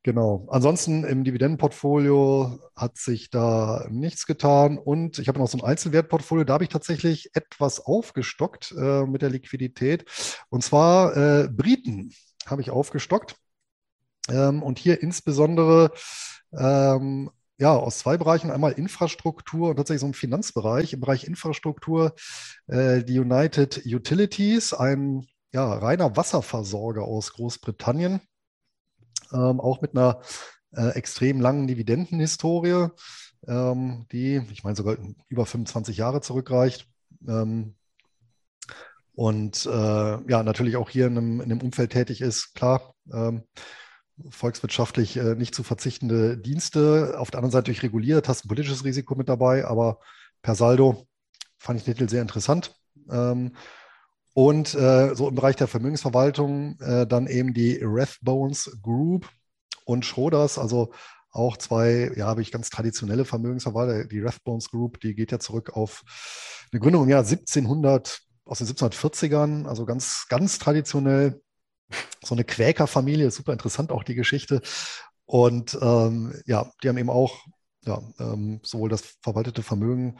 Genau. 0.06 0.46
Ansonsten 0.52 1.02
im 1.02 1.24
Dividendenportfolio 1.24 2.60
hat 2.76 2.96
sich 2.96 3.28
da 3.28 3.88
nichts 3.90 4.24
getan. 4.24 4.78
Und 4.78 5.18
ich 5.18 5.26
habe 5.26 5.40
noch 5.40 5.48
so 5.48 5.58
ein 5.58 5.64
Einzelwertportfolio, 5.64 6.44
da 6.44 6.52
habe 6.52 6.62
ich 6.62 6.70
tatsächlich 6.70 7.34
etwas 7.34 7.80
aufgestockt 7.80 8.72
äh, 8.78 9.04
mit 9.04 9.22
der 9.22 9.30
Liquidität. 9.30 10.04
Und 10.48 10.62
zwar 10.62 11.16
äh, 11.16 11.48
Briten 11.48 12.12
habe 12.46 12.62
ich 12.62 12.70
aufgestockt. 12.70 13.34
Ähm, 14.28 14.62
und 14.62 14.78
hier 14.78 15.02
insbesondere 15.02 15.90
ähm, 16.56 17.32
ja, 17.58 17.74
aus 17.74 17.98
zwei 17.98 18.16
Bereichen. 18.16 18.52
Einmal 18.52 18.74
Infrastruktur 18.74 19.70
und 19.70 19.76
tatsächlich 19.76 20.02
so 20.02 20.06
ein 20.06 20.14
Finanzbereich. 20.14 20.92
Im 20.92 21.00
Bereich 21.00 21.24
Infrastruktur 21.24 22.14
äh, 22.68 23.02
die 23.02 23.18
United 23.18 23.82
Utilities, 23.84 24.72
ein 24.72 25.26
ja, 25.52 25.74
reiner 25.74 26.16
Wasserversorger 26.16 27.02
aus 27.02 27.32
Großbritannien 27.32 28.20
ähm, 29.32 29.60
auch 29.60 29.80
mit 29.80 29.96
einer 29.96 30.20
äh, 30.72 30.90
extrem 30.90 31.40
langen 31.40 31.66
Dividendenhistorie, 31.66 32.88
ähm, 33.46 34.06
die, 34.12 34.42
ich 34.50 34.64
meine, 34.64 34.76
sogar 34.76 34.96
über 35.28 35.46
25 35.46 35.96
Jahre 35.96 36.20
zurückreicht. 36.20 36.88
Ähm, 37.26 37.74
und 39.14 39.64
äh, 39.66 40.30
ja, 40.30 40.42
natürlich 40.42 40.76
auch 40.76 40.90
hier 40.90 41.06
in 41.06 41.16
einem, 41.16 41.40
in 41.40 41.50
einem 41.50 41.62
Umfeld 41.62 41.92
tätig 41.92 42.20
ist, 42.20 42.54
klar, 42.54 42.94
ähm, 43.12 43.44
volkswirtschaftlich 44.30 45.16
äh, 45.16 45.34
nicht 45.34 45.54
zu 45.54 45.62
verzichtende 45.62 46.36
Dienste, 46.36 47.14
auf 47.18 47.30
der 47.30 47.38
anderen 47.38 47.52
Seite 47.52 47.66
durch 47.66 47.82
reguliert, 47.82 48.28
hast 48.28 48.44
ein 48.44 48.48
politisches 48.48 48.84
Risiko 48.84 49.14
mit 49.14 49.28
dabei, 49.28 49.66
aber 49.66 50.00
per 50.42 50.54
Saldo 50.54 51.06
fand 51.58 51.78
ich 51.78 51.84
den 51.84 51.94
Titel 51.94 52.08
sehr 52.08 52.22
interessant. 52.22 52.74
Ähm, 53.10 53.56
und 54.36 54.74
äh, 54.74 55.14
so 55.14 55.28
im 55.28 55.34
Bereich 55.34 55.56
der 55.56 55.66
Vermögensverwaltung 55.66 56.78
äh, 56.80 57.06
dann 57.06 57.26
eben 57.26 57.54
die 57.54 57.80
Rathbones 57.82 58.70
Group 58.82 59.30
und 59.86 60.04
Schroders, 60.04 60.58
also 60.58 60.92
auch 61.30 61.56
zwei, 61.56 62.12
ja, 62.14 62.26
habe 62.26 62.42
ich 62.42 62.52
ganz 62.52 62.68
traditionelle 62.68 63.24
Vermögensverwalter. 63.24 64.04
Die 64.04 64.20
Rathbones 64.20 64.68
Group, 64.68 65.00
die 65.00 65.14
geht 65.14 65.32
ja 65.32 65.38
zurück 65.38 65.74
auf 65.74 66.04
eine 66.70 66.80
Gründung 66.80 67.04
im 67.04 67.08
Jahr 67.08 67.22
1700, 67.22 68.20
aus 68.44 68.58
den 68.58 68.66
1740ern, 68.66 69.64
also 69.64 69.86
ganz, 69.86 70.26
ganz 70.28 70.58
traditionell. 70.58 71.40
So 72.22 72.34
eine 72.34 72.44
Quäkerfamilie, 72.44 73.30
super 73.30 73.54
interessant 73.54 73.90
auch 73.90 74.04
die 74.04 74.16
Geschichte. 74.16 74.60
Und 75.24 75.78
ähm, 75.80 76.34
ja, 76.44 76.70
die 76.82 76.90
haben 76.90 76.98
eben 76.98 77.08
auch 77.08 77.38
ja, 77.86 78.02
ähm, 78.18 78.60
sowohl 78.62 78.90
das 78.90 79.16
verwaltete 79.22 79.62
Vermögen 79.62 80.18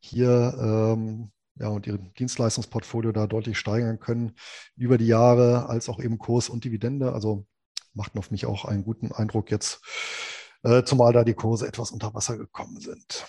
hier 0.00 0.56
ähm, 0.58 1.32
ja, 1.60 1.68
und 1.68 1.86
ihr 1.86 1.98
Dienstleistungsportfolio 1.98 3.12
da 3.12 3.26
deutlich 3.26 3.58
steigern 3.58 3.98
können 3.98 4.32
über 4.76 4.98
die 4.98 5.06
Jahre, 5.06 5.68
als 5.68 5.88
auch 5.88 6.00
eben 6.00 6.18
Kurs 6.18 6.48
und 6.48 6.64
Dividende. 6.64 7.12
Also 7.12 7.46
machten 7.94 8.18
auf 8.18 8.30
mich 8.30 8.46
auch 8.46 8.64
einen 8.64 8.84
guten 8.84 9.12
Eindruck 9.12 9.50
jetzt, 9.50 9.80
äh, 10.62 10.82
zumal 10.84 11.12
da 11.12 11.24
die 11.24 11.34
Kurse 11.34 11.66
etwas 11.66 11.90
unter 11.90 12.14
Wasser 12.14 12.36
gekommen 12.36 12.80
sind. 12.80 13.26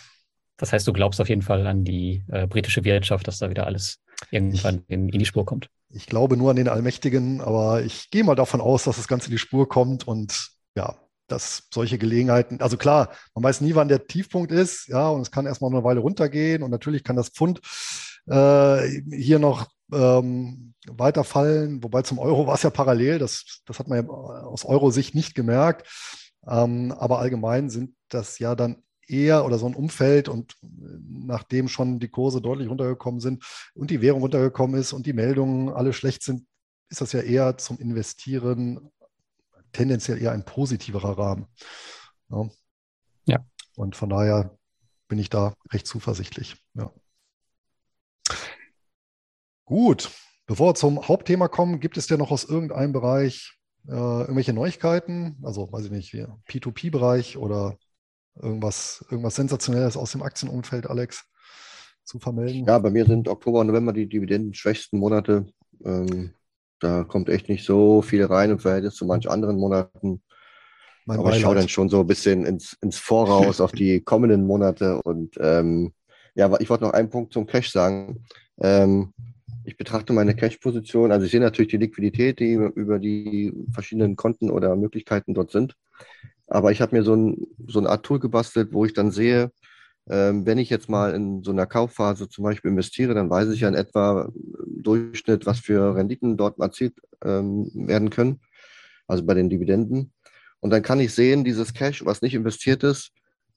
Das 0.57 0.73
heißt, 0.73 0.87
du 0.87 0.93
glaubst 0.93 1.21
auf 1.21 1.29
jeden 1.29 1.41
Fall 1.41 1.65
an 1.65 1.83
die 1.83 2.23
äh, 2.27 2.45
britische 2.45 2.83
Wirtschaft, 2.83 3.27
dass 3.27 3.39
da 3.39 3.49
wieder 3.49 3.65
alles 3.65 3.99
irgendwann 4.29 4.83
ich, 4.87 4.89
in, 4.89 5.09
in, 5.09 5.19
die 5.19 5.25
Spur 5.25 5.45
kommt. 5.45 5.69
Ich 5.89 6.05
glaube 6.05 6.35
nur 6.35 6.51
an 6.51 6.57
den 6.57 6.67
Allmächtigen, 6.67 7.41
aber 7.41 7.83
ich 7.83 8.09
gehe 8.11 8.23
mal 8.23 8.35
davon 8.35 8.59
aus, 8.59 8.83
dass 8.83 8.97
das 8.97 9.07
Ganze 9.07 9.27
in 9.27 9.31
die 9.31 9.37
Spur 9.37 9.69
kommt 9.69 10.05
und 10.05 10.51
ja, 10.75 10.95
dass 11.27 11.67
solche 11.73 11.97
Gelegenheiten, 11.97 12.61
also 12.61 12.75
klar, 12.75 13.11
man 13.33 13.43
weiß 13.43 13.61
nie, 13.61 13.75
wann 13.75 13.87
der 13.87 14.07
Tiefpunkt 14.07 14.51
ist, 14.51 14.87
ja, 14.87 15.07
und 15.09 15.21
es 15.21 15.31
kann 15.31 15.45
erstmal 15.45 15.71
eine 15.71 15.83
Weile 15.83 16.01
runtergehen 16.01 16.63
und 16.63 16.71
natürlich 16.71 17.03
kann 17.03 17.15
das 17.15 17.29
Pfund 17.29 17.61
äh, 18.27 19.01
hier 19.11 19.39
noch 19.39 19.67
ähm, 19.91 20.73
weiterfallen, 20.87 21.83
wobei 21.83 22.01
zum 22.03 22.19
Euro 22.19 22.47
war 22.47 22.55
es 22.55 22.63
ja 22.63 22.69
parallel, 22.69 23.19
das, 23.19 23.61
das 23.65 23.79
hat 23.79 23.87
man 23.87 24.05
ja 24.05 24.09
aus 24.09 24.65
Euro-Sicht 24.65 25.15
nicht 25.15 25.35
gemerkt. 25.35 25.87
Ähm, 26.47 26.91
aber 26.93 27.19
allgemein 27.19 27.69
sind 27.69 27.95
das 28.07 28.39
ja 28.39 28.55
dann 28.55 28.83
eher 29.07 29.43
oder 29.45 29.57
so 29.57 29.65
ein 29.65 29.75
Umfeld 29.75 30.29
und 30.29 30.55
nachdem 30.61 31.67
schon 31.67 31.99
die 31.99 32.09
Kurse 32.09 32.41
deutlich 32.41 32.69
runtergekommen 32.69 33.19
sind 33.19 33.43
und 33.73 33.89
die 33.89 34.01
Währung 34.01 34.21
runtergekommen 34.21 34.79
ist 34.79 34.93
und 34.93 35.05
die 35.05 35.13
Meldungen 35.13 35.69
alle 35.69 35.93
schlecht 35.93 36.23
sind, 36.23 36.45
ist 36.89 37.01
das 37.01 37.11
ja 37.11 37.21
eher 37.21 37.57
zum 37.57 37.79
Investieren 37.79 38.91
tendenziell 39.71 40.21
eher 40.21 40.31
ein 40.31 40.45
positiverer 40.45 41.17
Rahmen. 41.17 41.47
Ja. 42.29 42.49
ja. 43.25 43.45
Und 43.75 43.95
von 43.95 44.09
daher 44.09 44.57
bin 45.07 45.19
ich 45.19 45.29
da 45.29 45.53
recht 45.71 45.87
zuversichtlich. 45.87 46.55
Ja. 46.75 46.91
Gut, 49.69 50.09
bevor 50.47 50.69
wir 50.69 50.73
zum 50.73 51.07
Hauptthema 51.07 51.47
kommen, 51.47 51.79
gibt 51.79 51.95
es 51.97 52.07
denn 52.07 52.17
noch 52.17 52.31
aus 52.31 52.43
irgendeinem 52.43 52.91
Bereich 52.91 53.53
äh, 53.87 53.91
irgendwelche 53.91 54.51
Neuigkeiten? 54.51 55.37
Also, 55.43 55.71
weiß 55.71 55.85
ich 55.85 55.91
nicht, 55.91 56.15
P2P-Bereich 56.49 57.37
oder 57.37 57.77
irgendwas, 58.41 59.05
irgendwas 59.11 59.35
Sensationelles 59.35 59.95
aus 59.95 60.11
dem 60.11 60.23
Aktienumfeld, 60.23 60.89
Alex, 60.89 61.23
zu 62.03 62.17
vermelden? 62.17 62.65
Ja, 62.65 62.79
bei 62.79 62.89
mir 62.89 63.05
sind 63.05 63.27
Oktober 63.27 63.59
und 63.59 63.67
November 63.67 63.93
die 63.93 64.09
dividendenschwächsten 64.09 64.97
Monate. 64.97 65.45
Ähm, 65.85 66.31
da 66.79 67.03
kommt 67.03 67.29
echt 67.29 67.47
nicht 67.47 67.63
so 67.63 68.01
viel 68.01 68.25
rein 68.25 68.49
im 68.49 68.57
Verhältnis 68.57 68.95
zu 68.95 69.05
manch 69.05 69.29
anderen 69.29 69.59
Monaten. 69.59 70.23
Mein 71.05 71.19
Aber 71.19 71.35
ich 71.35 71.41
schaue 71.41 71.53
dann 71.53 71.69
schon 71.69 71.89
so 71.89 71.99
ein 71.99 72.07
bisschen 72.07 72.43
ins, 72.43 72.75
ins 72.81 72.97
Voraus 72.97 73.61
auf 73.61 73.73
die 73.73 74.01
kommenden 74.03 74.47
Monate. 74.47 74.99
Und 75.03 75.35
ähm, 75.39 75.93
ja, 76.33 76.51
ich 76.59 76.71
wollte 76.71 76.85
noch 76.85 76.93
einen 76.93 77.11
Punkt 77.11 77.33
zum 77.33 77.45
Cash 77.45 77.71
sagen. 77.71 78.25
Ähm, 78.59 79.13
ich 79.69 79.77
betrachte 79.77 80.13
meine 80.13 80.35
Cash-Position, 80.35 81.11
also 81.11 81.25
ich 81.25 81.31
sehe 81.31 81.39
natürlich 81.39 81.69
die 81.69 81.77
Liquidität, 81.77 82.39
die 82.39 82.53
über 82.53 82.97
die 82.97 83.53
verschiedenen 83.71 84.15
Konten 84.15 84.49
oder 84.49 84.75
Möglichkeiten 84.75 85.35
dort 85.35 85.51
sind. 85.51 85.75
Aber 86.47 86.71
ich 86.71 86.81
habe 86.81 86.95
mir 86.95 87.03
so, 87.03 87.15
ein, 87.15 87.37
so 87.67 87.77
eine 87.77 87.89
Art 87.89 88.03
Tool 88.03 88.19
gebastelt, 88.19 88.73
wo 88.73 88.83
ich 88.85 88.93
dann 88.93 89.11
sehe, 89.11 89.51
ähm, 90.09 90.43
wenn 90.47 90.57
ich 90.57 90.71
jetzt 90.71 90.89
mal 90.89 91.13
in 91.13 91.43
so 91.43 91.51
einer 91.51 91.67
Kaufphase 91.67 92.27
zum 92.29 92.45
Beispiel 92.45 92.71
investiere, 92.71 93.13
dann 93.13 93.29
weiß 93.29 93.49
ich 93.49 93.59
ja 93.59 93.67
in 93.67 93.75
etwa 93.75 94.31
im 94.33 94.81
Durchschnitt, 94.81 95.45
was 95.45 95.59
für 95.59 95.95
Renditen 95.95 96.35
dort 96.35 96.57
erzielt 96.59 96.95
ähm, 97.23 97.69
werden 97.75 98.09
können, 98.09 98.39
also 99.07 99.23
bei 99.23 99.35
den 99.35 99.51
Dividenden. 99.51 100.13
Und 100.61 100.71
dann 100.71 100.81
kann 100.81 100.99
ich 100.99 101.13
sehen, 101.13 101.43
dieses 101.43 101.75
Cash, 101.75 102.03
was 102.05 102.23
nicht 102.23 102.33
investiert 102.33 102.83
ist, 102.83 103.11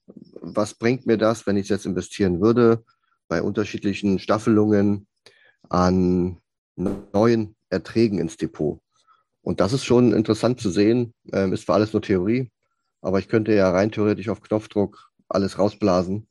was 0.05 0.75
bringt 0.75 1.07
mir 1.07 1.17
das, 1.17 1.47
wenn 1.47 1.57
ich 1.57 1.63
es 1.63 1.69
jetzt 1.69 1.87
investieren 1.87 2.39
würde, 2.39 2.83
bei 3.27 3.41
unterschiedlichen 3.41 4.19
Staffelungen 4.19 5.07
an 5.69 6.37
neuen 6.75 7.55
Erträgen 7.69 8.19
ins 8.19 8.37
Depot. 8.37 8.79
Und 9.41 9.59
das 9.59 9.73
ist 9.73 9.83
schon 9.83 10.13
interessant 10.13 10.61
zu 10.61 10.69
sehen, 10.69 11.13
ähm, 11.31 11.53
ist 11.53 11.65
zwar 11.65 11.75
alles 11.75 11.93
nur 11.93 12.01
Theorie, 12.01 12.49
aber 13.01 13.19
ich 13.19 13.27
könnte 13.27 13.53
ja 13.53 13.69
rein 13.69 13.91
theoretisch 13.91 14.29
auf 14.29 14.41
Knopfdruck 14.41 15.11
alles 15.27 15.59
rausblasen 15.59 16.27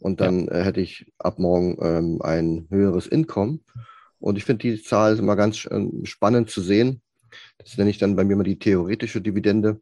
und 0.00 0.20
dann 0.20 0.46
ja. 0.46 0.52
äh, 0.52 0.64
hätte 0.64 0.80
ich 0.80 1.10
ab 1.18 1.38
morgen 1.38 1.78
ähm, 1.80 2.22
ein 2.22 2.66
höheres 2.70 3.06
Income. 3.06 3.60
Und 4.18 4.36
ich 4.36 4.44
finde 4.44 4.62
die 4.62 4.82
Zahl 4.82 5.18
immer 5.18 5.36
ganz 5.36 5.66
äh, 5.66 5.86
spannend 6.04 6.50
zu 6.50 6.60
sehen. 6.60 7.00
Das 7.58 7.76
nenne 7.76 7.90
ich 7.90 7.98
dann 7.98 8.16
bei 8.16 8.24
mir 8.24 8.36
mal 8.36 8.42
die 8.42 8.58
theoretische 8.58 9.20
Dividende. 9.20 9.80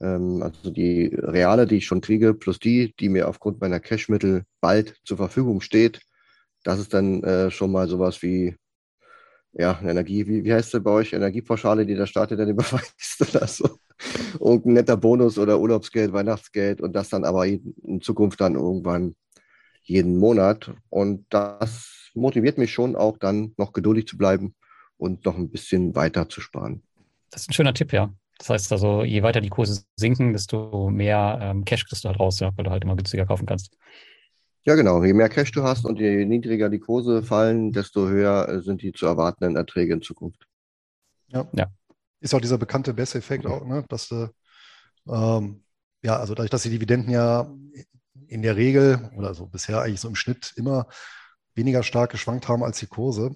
Ähm, 0.00 0.42
also 0.42 0.70
die 0.70 1.14
reale, 1.14 1.66
die 1.66 1.76
ich 1.76 1.86
schon 1.86 2.00
kriege, 2.00 2.34
plus 2.34 2.58
die, 2.58 2.94
die 2.98 3.08
mir 3.08 3.28
aufgrund 3.28 3.60
meiner 3.60 3.80
Cashmittel 3.80 4.44
bald 4.60 4.96
zur 5.04 5.16
Verfügung 5.16 5.60
steht. 5.60 6.00
Das 6.62 6.78
ist 6.78 6.94
dann 6.94 7.22
äh, 7.24 7.50
schon 7.50 7.72
mal 7.72 7.88
sowas 7.88 8.22
wie 8.22 8.56
ja, 9.54 9.78
Energie, 9.82 10.26
wie, 10.26 10.44
wie 10.44 10.52
heißt 10.52 10.74
es 10.74 10.82
bei 10.82 10.90
euch? 10.90 11.12
Energiepauschale, 11.12 11.84
die 11.84 11.94
der 11.94 12.06
Staat 12.06 12.30
dann 12.32 12.48
überweist 12.48 13.20
oder 13.20 13.46
so. 13.46 13.78
Und 14.38 14.66
ein 14.66 14.72
netter 14.72 14.96
Bonus 14.96 15.38
oder 15.38 15.60
Urlaubsgeld, 15.60 16.12
Weihnachtsgeld 16.12 16.80
und 16.80 16.94
das 16.94 17.10
dann 17.10 17.24
aber 17.24 17.46
in 17.46 18.00
Zukunft 18.00 18.40
dann 18.40 18.54
irgendwann 18.54 19.14
jeden 19.82 20.18
Monat. 20.18 20.72
Und 20.88 21.26
das 21.30 22.10
motiviert 22.14 22.58
mich 22.58 22.72
schon 22.72 22.96
auch 22.96 23.18
dann 23.18 23.52
noch 23.58 23.72
geduldig 23.72 24.06
zu 24.06 24.16
bleiben 24.16 24.54
und 24.96 25.24
noch 25.24 25.36
ein 25.36 25.50
bisschen 25.50 25.94
weiter 25.94 26.28
zu 26.28 26.40
sparen. 26.40 26.82
Das 27.30 27.42
ist 27.42 27.50
ein 27.50 27.54
schöner 27.54 27.74
Tipp, 27.74 27.92
ja. 27.92 28.12
Das 28.38 28.50
heißt 28.50 28.72
also, 28.72 29.04
je 29.04 29.22
weiter 29.22 29.40
die 29.40 29.50
Kurse 29.50 29.84
sinken, 29.96 30.32
desto 30.32 30.90
mehr 30.90 31.38
ähm, 31.40 31.64
Cash 31.64 31.86
kriegst 31.86 32.04
du 32.04 32.08
halt 32.08 32.18
raus, 32.18 32.40
ja, 32.40 32.50
weil 32.56 32.64
du 32.64 32.70
halt 32.70 32.82
immer 32.82 32.96
günstiger 32.96 33.26
kaufen 33.26 33.46
kannst. 33.46 33.76
Ja, 34.64 34.76
genau. 34.76 35.02
Je 35.02 35.12
mehr 35.12 35.28
Cash 35.28 35.50
du 35.52 35.62
hast 35.64 35.84
und 35.84 35.98
je 35.98 36.24
niedriger 36.24 36.68
die 36.68 36.78
Kurse 36.78 37.22
fallen, 37.22 37.72
desto 37.72 38.08
höher 38.08 38.48
äh, 38.48 38.62
sind 38.62 38.82
die 38.82 38.92
zu 38.92 39.06
erwartenden 39.06 39.56
Erträge 39.56 39.94
in 39.94 40.02
Zukunft. 40.02 40.46
Ja. 41.28 41.48
ja. 41.52 41.66
Ist 42.20 42.34
auch 42.34 42.40
dieser 42.40 42.58
bekannte 42.58 42.94
Bess-Effekt 42.94 43.46
auch, 43.46 43.66
ne? 43.66 43.84
dass 43.88 44.08
du, 44.08 44.28
ähm, 45.08 45.64
ja, 46.02 46.16
also 46.16 46.34
dadurch, 46.34 46.50
dass 46.50 46.62
die 46.62 46.70
Dividenden 46.70 47.10
ja 47.10 47.52
in 48.28 48.42
der 48.42 48.56
Regel 48.56 49.10
oder 49.16 49.34
so 49.34 49.46
bisher 49.46 49.80
eigentlich 49.80 50.00
so 50.00 50.08
im 50.08 50.14
Schnitt 50.14 50.52
immer 50.56 50.86
weniger 51.54 51.82
stark 51.82 52.10
geschwankt 52.10 52.46
haben 52.48 52.62
als 52.62 52.78
die 52.78 52.86
Kurse, 52.86 53.34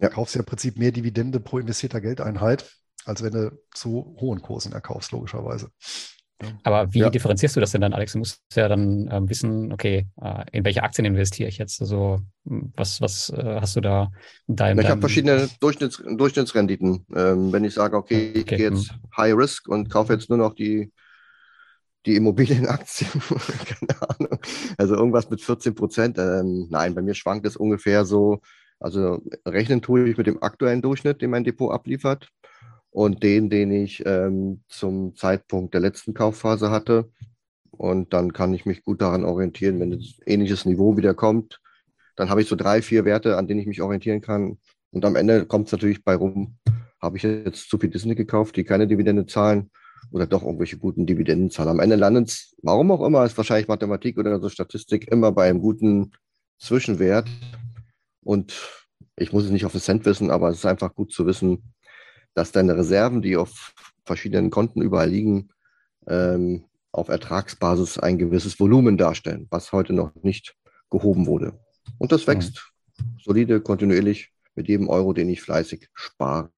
ja. 0.00 0.08
kaufst 0.08 0.34
du 0.34 0.38
ja 0.38 0.42
im 0.42 0.46
Prinzip 0.46 0.76
mehr 0.76 0.90
Dividende 0.90 1.38
pro 1.38 1.58
investierter 1.58 2.00
Geldeinheit, 2.00 2.68
als 3.04 3.22
wenn 3.22 3.32
du 3.32 3.58
zu 3.72 4.16
hohen 4.20 4.42
Kursen 4.42 4.72
erkaufst, 4.72 5.12
logischerweise. 5.12 5.70
Aber 6.62 6.92
wie 6.92 7.00
ja. 7.00 7.10
differenzierst 7.10 7.56
du 7.56 7.60
das 7.60 7.72
denn 7.72 7.80
dann, 7.80 7.94
Alex? 7.94 8.12
Du 8.12 8.18
musst 8.18 8.42
ja 8.54 8.68
dann 8.68 9.08
ähm, 9.10 9.28
wissen, 9.28 9.72
okay, 9.72 10.06
äh, 10.20 10.44
in 10.52 10.64
welche 10.64 10.82
Aktien 10.82 11.06
investiere 11.06 11.48
ich 11.48 11.58
jetzt? 11.58 11.80
Also 11.80 12.20
was, 12.44 13.00
was 13.00 13.30
äh, 13.30 13.58
hast 13.60 13.76
du 13.76 13.80
da 13.80 14.10
in 14.46 14.56
deinem... 14.56 14.80
Ich 14.80 14.88
habe 14.88 15.00
verschiedene 15.00 15.48
Durchschnitts 15.60 16.02
Durchschnittsrenditen. 16.16 17.06
Ähm, 17.14 17.52
wenn 17.52 17.64
ich 17.64 17.72
sage, 17.72 17.96
okay, 17.96 18.30
okay. 18.30 18.38
ich 18.38 18.46
gehe 18.46 18.58
jetzt 18.58 18.90
hm. 18.90 18.98
High 19.16 19.34
Risk 19.34 19.68
und 19.68 19.88
kaufe 19.88 20.12
jetzt 20.12 20.28
nur 20.28 20.38
noch 20.38 20.54
die, 20.54 20.92
die 22.04 22.16
Immobilienaktien, 22.16 23.10
keine 23.66 24.02
Ahnung, 24.08 24.38
also 24.76 24.94
irgendwas 24.94 25.30
mit 25.30 25.40
14 25.40 25.74
Prozent. 25.74 26.18
Ähm, 26.18 26.66
nein, 26.70 26.94
bei 26.94 27.02
mir 27.02 27.14
schwankt 27.14 27.46
es 27.46 27.56
ungefähr 27.56 28.04
so, 28.04 28.40
also 28.78 29.22
rechnen 29.46 29.80
tue 29.80 30.08
ich 30.08 30.18
mit 30.18 30.26
dem 30.26 30.42
aktuellen 30.42 30.82
Durchschnitt, 30.82 31.22
den 31.22 31.30
mein 31.30 31.44
Depot 31.44 31.72
abliefert 31.72 32.28
und 32.96 33.22
den, 33.22 33.50
den 33.50 33.70
ich 33.72 34.02
ähm, 34.06 34.62
zum 34.68 35.14
Zeitpunkt 35.16 35.74
der 35.74 35.82
letzten 35.82 36.14
Kaufphase 36.14 36.70
hatte. 36.70 37.10
Und 37.70 38.14
dann 38.14 38.32
kann 38.32 38.54
ich 38.54 38.64
mich 38.64 38.84
gut 38.84 39.02
daran 39.02 39.26
orientieren, 39.26 39.78
wenn 39.80 39.92
ein 39.92 40.02
ähnliches 40.24 40.64
Niveau 40.64 40.96
wieder 40.96 41.12
kommt. 41.12 41.60
Dann 42.16 42.30
habe 42.30 42.40
ich 42.40 42.48
so 42.48 42.56
drei, 42.56 42.80
vier 42.80 43.04
Werte, 43.04 43.36
an 43.36 43.48
denen 43.48 43.60
ich 43.60 43.66
mich 43.66 43.82
orientieren 43.82 44.22
kann. 44.22 44.56
Und 44.92 45.04
am 45.04 45.14
Ende 45.14 45.44
kommt 45.44 45.66
es 45.66 45.72
natürlich 45.72 46.04
bei 46.04 46.14
rum, 46.14 46.56
habe 46.98 47.18
ich 47.18 47.22
jetzt 47.22 47.68
zu 47.68 47.76
viel 47.76 47.90
Disney 47.90 48.14
gekauft, 48.14 48.56
die 48.56 48.64
keine 48.64 48.86
Dividende 48.86 49.26
zahlen 49.26 49.70
oder 50.10 50.26
doch 50.26 50.42
irgendwelche 50.42 50.78
guten 50.78 51.04
Dividenden 51.04 51.50
zahlen. 51.50 51.68
Am 51.68 51.80
Ende 51.80 51.96
landet 51.96 52.28
es, 52.28 52.56
warum 52.62 52.90
auch 52.92 53.04
immer, 53.04 53.26
ist 53.26 53.36
wahrscheinlich 53.36 53.68
Mathematik 53.68 54.16
oder 54.16 54.40
so 54.40 54.48
Statistik, 54.48 55.12
immer 55.12 55.32
bei 55.32 55.50
einem 55.50 55.60
guten 55.60 56.12
Zwischenwert. 56.58 57.28
Und 58.24 58.54
ich 59.16 59.34
muss 59.34 59.44
es 59.44 59.50
nicht 59.50 59.66
auf 59.66 59.72
den 59.72 59.82
Cent 59.82 60.06
wissen, 60.06 60.30
aber 60.30 60.48
es 60.48 60.56
ist 60.56 60.66
einfach 60.66 60.94
gut 60.94 61.12
zu 61.12 61.26
wissen, 61.26 61.74
dass 62.36 62.52
deine 62.52 62.76
Reserven, 62.76 63.22
die 63.22 63.36
auf 63.36 63.74
verschiedenen 64.04 64.50
Konten 64.50 64.82
überall 64.82 65.08
liegen, 65.08 65.48
ähm, 66.06 66.64
auf 66.92 67.08
Ertragsbasis 67.08 67.98
ein 67.98 68.18
gewisses 68.18 68.60
Volumen 68.60 68.96
darstellen, 68.96 69.46
was 69.50 69.72
heute 69.72 69.92
noch 69.92 70.14
nicht 70.22 70.54
gehoben 70.90 71.26
wurde. 71.26 71.58
Und 71.98 72.12
das 72.12 72.26
wächst 72.26 72.72
mhm. 72.98 73.18
solide, 73.18 73.60
kontinuierlich 73.60 74.32
mit 74.54 74.68
jedem 74.68 74.88
Euro, 74.88 75.12
den 75.12 75.28
ich 75.28 75.42
fleißig 75.42 75.88
spare. 75.94 76.50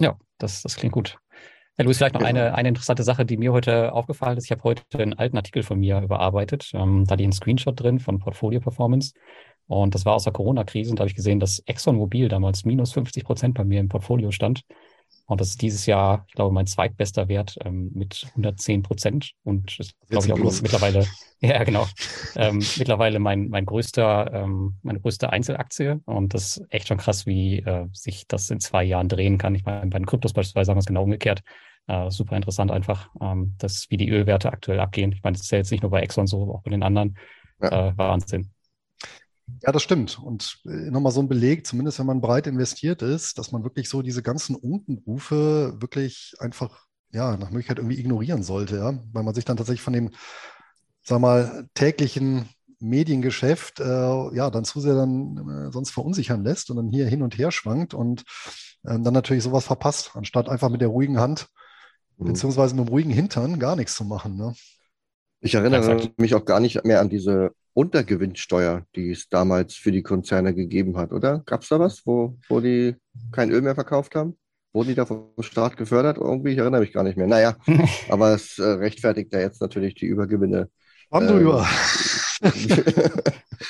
Ja, 0.00 0.18
das, 0.38 0.62
das 0.62 0.76
klingt 0.76 0.94
gut. 0.94 1.18
Herr 1.76 1.84
Luis, 1.84 1.98
vielleicht 1.98 2.14
noch 2.14 2.20
genau. 2.20 2.30
eine, 2.30 2.54
eine 2.54 2.68
interessante 2.68 3.02
Sache, 3.02 3.24
die 3.24 3.36
mir 3.36 3.52
heute 3.52 3.92
aufgefallen 3.92 4.38
ist. 4.38 4.44
Ich 4.44 4.50
habe 4.50 4.62
heute 4.64 4.82
einen 4.94 5.14
alten 5.14 5.36
Artikel 5.36 5.62
von 5.62 5.78
mir 5.78 6.00
überarbeitet. 6.00 6.70
Ähm, 6.74 7.04
da 7.06 7.16
die 7.16 7.24
einen 7.24 7.32
Screenshot 7.32 7.80
drin 7.80 7.98
von 8.00 8.18
Portfolio 8.18 8.60
Performance. 8.60 9.12
Und 9.66 9.94
das 9.94 10.04
war 10.04 10.14
aus 10.14 10.24
der 10.24 10.32
Corona-Krise 10.32 10.90
und 10.90 10.98
da 10.98 11.02
habe 11.02 11.10
ich 11.10 11.16
gesehen, 11.16 11.40
dass 11.40 11.60
ExxonMobil 11.60 12.28
damals 12.28 12.64
minus 12.64 12.92
50 12.92 13.24
Prozent 13.24 13.54
bei 13.54 13.64
mir 13.64 13.80
im 13.80 13.88
Portfolio 13.88 14.30
stand. 14.30 14.64
Und 15.26 15.40
das 15.40 15.50
ist 15.50 15.62
dieses 15.62 15.86
Jahr, 15.86 16.24
ich 16.26 16.34
glaube, 16.34 16.52
mein 16.52 16.66
zweitbester 16.66 17.28
Wert 17.28 17.56
ähm, 17.64 17.92
mit 17.94 18.26
110 18.30 18.82
Prozent. 18.82 19.30
Und 19.44 19.78
das 19.78 19.92
glaube 20.08 20.26
ich 20.26 20.32
auch 20.32 20.38
los. 20.38 20.60
mittlerweile, 20.60 21.06
ja 21.40 21.62
genau, 21.62 21.86
ähm, 22.34 22.58
mittlerweile 22.76 23.20
mein, 23.20 23.48
mein 23.48 23.64
größter, 23.64 24.32
ähm, 24.32 24.74
meine 24.82 24.98
größte 24.98 25.30
Einzelaktie. 25.30 26.00
Und 26.04 26.34
das 26.34 26.56
ist 26.56 26.66
echt 26.70 26.88
schon 26.88 26.98
krass, 26.98 27.26
wie 27.26 27.60
äh, 27.60 27.86
sich 27.92 28.26
das 28.26 28.50
in 28.50 28.58
zwei 28.58 28.82
Jahren 28.82 29.08
drehen 29.08 29.38
kann. 29.38 29.54
Ich 29.54 29.64
meine, 29.64 29.88
bei 29.88 29.98
den 30.00 30.06
Kryptos 30.06 30.32
beispielsweise 30.32 30.72
haben 30.72 30.78
wir 30.78 30.80
es 30.80 30.86
genau 30.86 31.04
umgekehrt. 31.04 31.42
Äh, 31.86 32.10
super 32.10 32.34
interessant 32.34 32.72
einfach, 32.72 33.08
ähm, 33.20 33.54
dass 33.58 33.86
wie 33.88 33.96
die 33.96 34.10
Ölwerte 34.10 34.52
aktuell 34.52 34.80
abgehen. 34.80 35.12
Ich 35.12 35.22
meine, 35.22 35.36
das 35.36 35.42
ist 35.42 35.52
ja 35.52 35.58
jetzt 35.58 35.70
nicht 35.70 35.82
nur 35.82 35.92
bei 35.92 36.00
Exxon 36.00 36.26
so, 36.26 36.54
auch 36.54 36.62
bei 36.62 36.70
den 36.70 36.82
anderen. 36.82 37.16
Ja. 37.62 37.90
Äh, 37.90 37.96
Wahnsinn. 37.96 38.50
Ja, 39.62 39.72
das 39.72 39.82
stimmt. 39.82 40.18
Und 40.18 40.58
äh, 40.64 40.90
nochmal 40.90 41.12
so 41.12 41.20
ein 41.20 41.28
Beleg, 41.28 41.66
zumindest 41.66 41.98
wenn 41.98 42.06
man 42.06 42.20
breit 42.20 42.46
investiert 42.46 43.02
ist, 43.02 43.38
dass 43.38 43.52
man 43.52 43.64
wirklich 43.64 43.88
so 43.88 44.02
diese 44.02 44.22
ganzen 44.22 44.56
Unkenrufe 44.56 45.76
wirklich 45.80 46.34
einfach, 46.38 46.86
ja, 47.12 47.36
nach 47.36 47.50
Möglichkeit 47.50 47.78
irgendwie 47.78 47.98
ignorieren 47.98 48.42
sollte, 48.42 48.76
ja, 48.76 48.98
weil 49.12 49.22
man 49.22 49.34
sich 49.34 49.44
dann 49.44 49.56
tatsächlich 49.56 49.82
von 49.82 49.92
dem, 49.92 50.10
sag 51.02 51.20
mal, 51.20 51.68
täglichen 51.74 52.48
Mediengeschäft, 52.80 53.80
äh, 53.80 54.34
ja, 54.34 54.50
dann 54.50 54.64
zu 54.64 54.80
sehr 54.80 54.94
dann 54.94 55.36
äh, 55.68 55.72
sonst 55.72 55.90
verunsichern 55.90 56.42
lässt 56.42 56.70
und 56.70 56.76
dann 56.76 56.88
hier 56.88 57.06
hin 57.06 57.22
und 57.22 57.36
her 57.36 57.50
schwankt 57.50 57.92
und 57.92 58.22
äh, 58.84 58.98
dann 58.98 59.14
natürlich 59.14 59.44
sowas 59.44 59.64
verpasst, 59.64 60.12
anstatt 60.14 60.48
einfach 60.48 60.70
mit 60.70 60.80
der 60.80 60.88
ruhigen 60.88 61.18
Hand 61.20 61.48
mhm. 62.16 62.26
beziehungsweise 62.28 62.74
mit 62.74 62.86
dem 62.86 62.88
ruhigen 62.88 63.10
Hintern 63.10 63.58
gar 63.58 63.76
nichts 63.76 63.96
zu 63.96 64.04
machen. 64.04 64.36
Ne? 64.36 64.54
Ich 65.40 65.54
erinnere 65.54 66.10
mich 66.18 66.34
auch 66.34 66.44
gar 66.44 66.60
nicht 66.60 66.84
mehr 66.84 67.00
an 67.00 67.08
diese 67.08 67.52
Untergewinnsteuer, 67.72 68.84
die 68.94 69.10
es 69.10 69.28
damals 69.28 69.74
für 69.74 69.92
die 69.92 70.02
Konzerne 70.02 70.54
gegeben 70.54 70.96
hat, 70.96 71.12
oder? 71.12 71.42
Gab 71.46 71.62
es 71.62 71.68
da 71.68 71.78
was, 71.78 72.02
wo, 72.04 72.36
wo 72.48 72.60
die 72.60 72.96
kein 73.32 73.50
Öl 73.50 73.62
mehr 73.62 73.74
verkauft 73.74 74.14
haben? 74.14 74.36
Wurden 74.72 74.88
die 74.88 74.94
da 74.94 75.06
vom 75.06 75.32
Staat 75.40 75.76
gefördert? 75.76 76.18
Irgendwie, 76.18 76.50
ich 76.50 76.58
erinnere 76.58 76.82
mich 76.82 76.92
gar 76.92 77.02
nicht 77.02 77.16
mehr. 77.16 77.26
Naja, 77.26 77.56
aber 78.08 78.34
es 78.34 78.58
äh, 78.58 78.64
rechtfertigt 78.64 79.32
ja 79.32 79.40
jetzt 79.40 79.60
natürlich 79.60 79.94
die 79.94 80.06
Übergewinne. 80.06 80.68
Ähm, 81.12 81.26
drüber. 81.26 81.66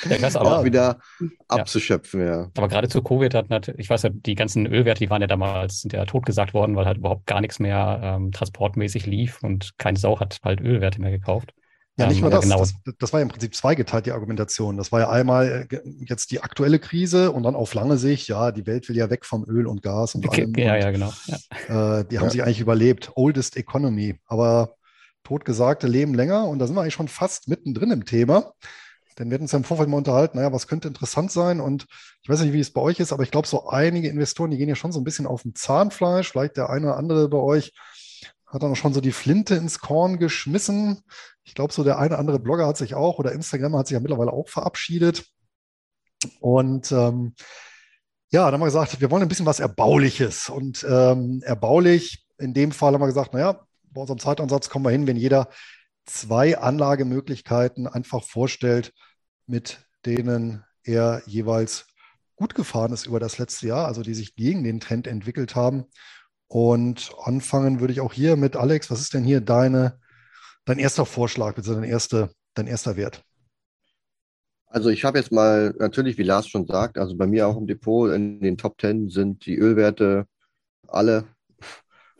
ja, 0.09 0.17
krass, 0.17 0.35
aber, 0.35 0.59
auch 0.59 0.63
wieder 0.63 0.99
abzuschöpfen, 1.47 2.25
ja. 2.25 2.51
Aber 2.55 2.67
gerade 2.67 2.87
zu 2.87 3.01
Covid 3.01 3.33
hat 3.33 3.49
natürlich, 3.49 3.79
ich 3.79 3.89
weiß 3.89 4.03
ja, 4.03 4.09
die 4.13 4.35
ganzen 4.35 4.67
Ölwerte, 4.67 4.99
die 4.99 5.09
waren 5.09 5.21
ja 5.21 5.27
damals, 5.27 5.81
sind 5.81 5.93
ja 5.93 6.05
totgesagt 6.05 6.53
worden, 6.53 6.75
weil 6.75 6.85
halt 6.85 6.97
überhaupt 6.97 7.25
gar 7.25 7.41
nichts 7.41 7.59
mehr 7.59 7.99
ähm, 8.03 8.31
transportmäßig 8.31 9.07
lief 9.07 9.41
und 9.41 9.71
keine 9.79 9.97
Sau 9.97 10.19
hat 10.19 10.37
halt 10.43 10.61
Ölwerte 10.61 11.01
mehr 11.01 11.11
gekauft. 11.11 11.53
Ja, 12.01 12.07
nicht 12.07 12.21
nur 12.21 12.31
ähm, 12.31 12.35
das, 12.35 12.43
genau. 12.43 12.59
das. 12.59 12.73
Das 12.99 13.13
war 13.13 13.19
ja 13.19 13.23
im 13.23 13.29
Prinzip 13.29 13.55
zweigeteilt, 13.55 14.05
die 14.05 14.11
Argumentation. 14.11 14.77
Das 14.77 14.91
war 14.91 15.01
ja 15.01 15.09
einmal 15.09 15.67
äh, 15.71 15.77
jetzt 16.05 16.31
die 16.31 16.41
aktuelle 16.41 16.79
Krise 16.79 17.31
und 17.31 17.43
dann 17.43 17.55
auf 17.55 17.73
lange 17.73 17.97
Sicht, 17.97 18.27
ja, 18.27 18.51
die 18.51 18.65
Welt 18.67 18.87
will 18.89 18.97
ja 18.97 19.09
weg 19.09 19.25
vom 19.25 19.45
Öl 19.45 19.67
und 19.67 19.81
Gas 19.81 20.15
und 20.15 20.25
okay, 20.27 20.41
allem. 20.41 20.53
Ja, 20.55 20.75
ja, 20.77 20.91
genau. 20.91 21.13
Ja. 21.27 21.99
Äh, 21.99 22.05
die 22.05 22.19
haben 22.19 22.29
sich 22.29 22.43
eigentlich 22.43 22.59
überlebt. 22.59 23.11
Oldest 23.15 23.57
Economy. 23.57 24.15
Aber 24.25 24.75
totgesagte 25.23 25.87
leben 25.87 26.13
länger 26.13 26.47
und 26.47 26.59
da 26.59 26.67
sind 26.67 26.75
wir 26.75 26.81
eigentlich 26.81 26.93
schon 26.93 27.07
fast 27.07 27.47
mittendrin 27.47 27.91
im 27.91 28.05
Thema. 28.05 28.53
Denn 29.19 29.29
wir 29.29 29.35
hatten 29.35 29.43
uns 29.43 29.51
ja 29.51 29.57
im 29.57 29.63
Vorfeld 29.63 29.89
mal 29.89 29.97
unterhalten, 29.97 30.37
naja, 30.37 30.53
was 30.53 30.67
könnte 30.67 30.87
interessant 30.87 31.31
sein? 31.31 31.59
Und 31.59 31.85
ich 32.23 32.29
weiß 32.29 32.41
nicht, 32.41 32.53
wie 32.53 32.59
es 32.59 32.71
bei 32.71 32.81
euch 32.81 32.99
ist, 32.99 33.11
aber 33.11 33.23
ich 33.23 33.31
glaube, 33.31 33.47
so 33.47 33.67
einige 33.67 34.07
Investoren, 34.07 34.51
die 34.51 34.57
gehen 34.57 34.69
ja 34.69 34.75
schon 34.75 34.91
so 34.91 34.99
ein 34.99 35.03
bisschen 35.03 35.27
auf 35.27 35.43
dem 35.43 35.53
Zahnfleisch. 35.53 36.31
Vielleicht 36.31 36.57
der 36.57 36.69
eine 36.69 36.87
oder 36.87 36.97
andere 36.97 37.29
bei 37.29 37.37
euch 37.37 37.73
hat 38.51 38.63
dann 38.63 38.75
schon 38.75 38.93
so 38.93 39.01
die 39.01 39.13
Flinte 39.13 39.55
ins 39.55 39.79
Korn 39.79 40.19
geschmissen. 40.19 41.01
Ich 41.43 41.55
glaube, 41.55 41.73
so 41.73 41.83
der 41.83 41.97
eine 41.97 42.17
andere 42.17 42.39
Blogger 42.39 42.67
hat 42.67 42.77
sich 42.77 42.95
auch 42.95 43.17
oder 43.17 43.31
Instagram 43.31 43.77
hat 43.77 43.87
sich 43.87 43.93
ja 43.93 43.99
mittlerweile 44.01 44.33
auch 44.33 44.49
verabschiedet. 44.49 45.25
Und 46.39 46.91
ähm, 46.91 47.33
ja, 48.29 48.45
dann 48.45 48.53
haben 48.55 48.61
wir 48.61 48.65
gesagt, 48.65 48.99
wir 48.99 49.09
wollen 49.09 49.23
ein 49.23 49.29
bisschen 49.29 49.45
was 49.45 49.59
Erbauliches. 49.59 50.49
Und 50.49 50.85
ähm, 50.87 51.41
erbaulich, 51.45 52.25
in 52.37 52.53
dem 52.53 52.71
Fall 52.71 52.93
haben 52.93 53.01
wir 53.01 53.07
gesagt, 53.07 53.33
naja, 53.33 53.65
bei 53.83 54.01
unserem 54.01 54.19
Zeitansatz 54.19 54.69
kommen 54.69 54.85
wir 54.85 54.91
hin, 54.91 55.07
wenn 55.07 55.17
jeder 55.17 55.49
zwei 56.05 56.57
Anlagemöglichkeiten 56.57 57.87
einfach 57.87 58.23
vorstellt, 58.23 58.93
mit 59.47 59.79
denen 60.05 60.63
er 60.83 61.21
jeweils 61.25 61.87
gut 62.35 62.55
gefahren 62.55 62.91
ist 62.91 63.05
über 63.05 63.19
das 63.19 63.37
letzte 63.37 63.67
Jahr, 63.67 63.87
also 63.87 64.01
die 64.01 64.13
sich 64.13 64.35
gegen 64.35 64.63
den 64.63 64.79
Trend 64.79 65.07
entwickelt 65.07 65.55
haben. 65.55 65.85
Und 66.51 67.13
anfangen 67.23 67.79
würde 67.79 67.93
ich 67.93 68.01
auch 68.01 68.11
hier 68.11 68.35
mit 68.35 68.57
Alex. 68.57 68.91
Was 68.91 68.99
ist 68.99 69.13
denn 69.13 69.23
hier 69.23 69.39
deine, 69.39 69.97
dein 70.65 70.79
erster 70.79 71.05
Vorschlag, 71.05 71.55
bitte 71.55 71.73
dein, 71.73 71.85
erste, 71.85 72.29
dein 72.55 72.67
erster 72.67 72.97
Wert? 72.97 73.23
Also 74.67 74.89
ich 74.89 75.05
habe 75.05 75.17
jetzt 75.17 75.31
mal, 75.31 75.73
natürlich, 75.79 76.17
wie 76.17 76.23
Lars 76.23 76.49
schon 76.49 76.67
sagt, 76.67 76.97
also 76.97 77.15
bei 77.15 77.25
mir 77.25 77.47
auch 77.47 77.55
im 77.55 77.67
Depot 77.67 78.11
in 78.11 78.41
den 78.41 78.57
Top 78.57 78.81
10 78.81 79.07
sind 79.07 79.45
die 79.45 79.55
Ölwerte 79.55 80.25
alle 80.89 81.23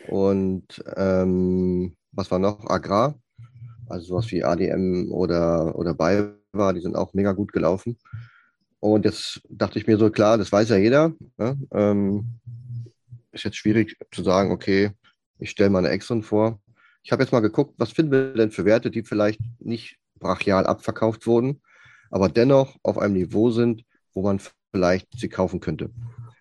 und 0.08 0.82
ähm, 0.96 1.98
was 2.14 2.32
war 2.32 2.40
noch? 2.40 2.70
Agrar, 2.70 3.20
also 3.90 4.06
sowas 4.06 4.32
wie 4.32 4.46
ADM 4.46 5.12
oder, 5.12 5.78
oder 5.78 5.94
BayWa, 5.94 6.72
die 6.72 6.80
sind 6.80 6.96
auch 6.96 7.14
mega 7.14 7.34
gut 7.34 7.52
gelaufen. 7.52 7.98
Und 8.80 9.04
jetzt 9.04 9.42
dachte 9.50 9.78
ich 9.78 9.88
mir 9.88 9.98
so, 9.98 10.10
klar, 10.10 10.38
das 10.38 10.54
weiß 10.54 10.70
ja 10.70 10.78
jeder. 10.78 11.12
Ne? 11.38 11.58
Ähm, 11.74 12.40
ist 13.32 13.44
jetzt 13.44 13.58
schwierig 13.58 13.98
zu 14.12 14.24
sagen, 14.24 14.52
okay, 14.52 14.92
ich 15.40 15.50
stelle 15.50 15.70
mal 15.70 15.80
eine 15.80 15.90
Exxon 15.90 16.24
vor. 16.24 16.62
Ich 17.04 17.12
habe 17.12 17.24
jetzt 17.24 17.32
mal 17.32 17.40
geguckt, 17.40 17.74
was 17.78 17.92
finden 17.92 18.12
wir 18.12 18.34
denn 18.34 18.52
für 18.52 18.66
Werte, 18.66 18.92
die 18.92 19.04
vielleicht 19.04 19.40
nicht 19.60 19.98
brachial 20.20 20.68
abverkauft 20.68 21.26
wurden, 21.26 21.62
aber 22.12 22.30
dennoch 22.30 22.78
auf 22.84 22.98
einem 22.98 23.16
Niveau 23.16 23.50
sind, 23.50 23.84
wo 24.14 24.22
man 24.22 24.40
vielleicht 24.72 25.08
sie 25.18 25.30
kaufen 25.30 25.60
könnte. 25.60 25.90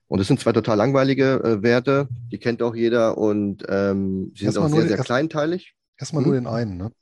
Und 0.07 0.21
es 0.21 0.27
sind 0.27 0.41
zwei 0.41 0.53
total 0.53 0.77
langweilige 0.77 1.41
äh, 1.43 1.63
Werte, 1.63 2.09
die 2.31 2.39
kennt 2.39 2.63
auch 2.63 2.75
jeder 2.75 3.17
und 3.17 3.65
ähm, 3.69 4.33
sie 4.37 4.47
sind 4.47 4.59
auch 4.59 4.69
sehr, 4.69 4.83
sehr 4.83 4.97
erst, 4.97 5.07
kleinteilig. 5.07 5.75
Erstmal 5.97 6.25
hm? 6.25 6.31
nur 6.31 6.41
den 6.41 6.47
einen, 6.47 6.77
ne? 6.77 6.93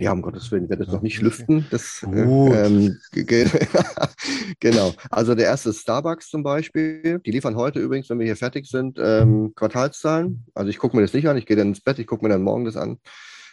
Ja, 0.00 0.12
um 0.12 0.22
Gottes 0.22 0.50
Willen, 0.52 0.64
ich 0.64 0.70
werde 0.70 0.84
das 0.84 0.92
ja, 0.92 0.96
noch 0.96 1.02
nicht 1.02 1.20
lüften. 1.20 1.66
Das, 1.70 2.06
äh, 2.08 2.20
ähm, 2.20 2.98
genau. 4.60 4.94
Also 5.10 5.34
der 5.34 5.46
erste 5.46 5.70
ist 5.70 5.80
Starbucks 5.80 6.30
zum 6.30 6.44
Beispiel. 6.44 7.18
Die 7.18 7.30
liefern 7.32 7.56
heute 7.56 7.80
übrigens, 7.80 8.08
wenn 8.08 8.20
wir 8.20 8.26
hier 8.26 8.36
fertig 8.36 8.66
sind, 8.66 8.98
ähm, 9.02 9.52
Quartalszahlen. 9.56 10.44
Also 10.54 10.70
ich 10.70 10.78
gucke 10.78 10.94
mir 10.94 11.02
das 11.02 11.14
nicht 11.14 11.28
an, 11.28 11.36
ich 11.36 11.46
gehe 11.46 11.56
dann 11.56 11.68
ins 11.68 11.80
Bett, 11.80 11.98
ich 11.98 12.06
gucke 12.06 12.24
mir 12.24 12.28
dann 12.28 12.42
morgen 12.42 12.64
das 12.64 12.76
an. 12.76 12.98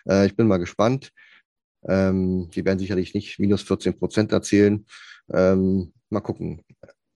Äh, 0.08 0.28
ich 0.28 0.36
bin 0.36 0.48
mal 0.48 0.58
gespannt. 0.58 1.12
Ähm, 1.88 2.50
die 2.54 2.64
werden 2.64 2.80
sicherlich 2.80 3.16
nicht 3.16 3.40
minus 3.40 3.64
14 3.64 3.98
Prozent 3.98 4.32
erzielen. 4.32 4.86
Ähm, 5.34 5.94
mal 6.10 6.22
gucken. 6.22 6.62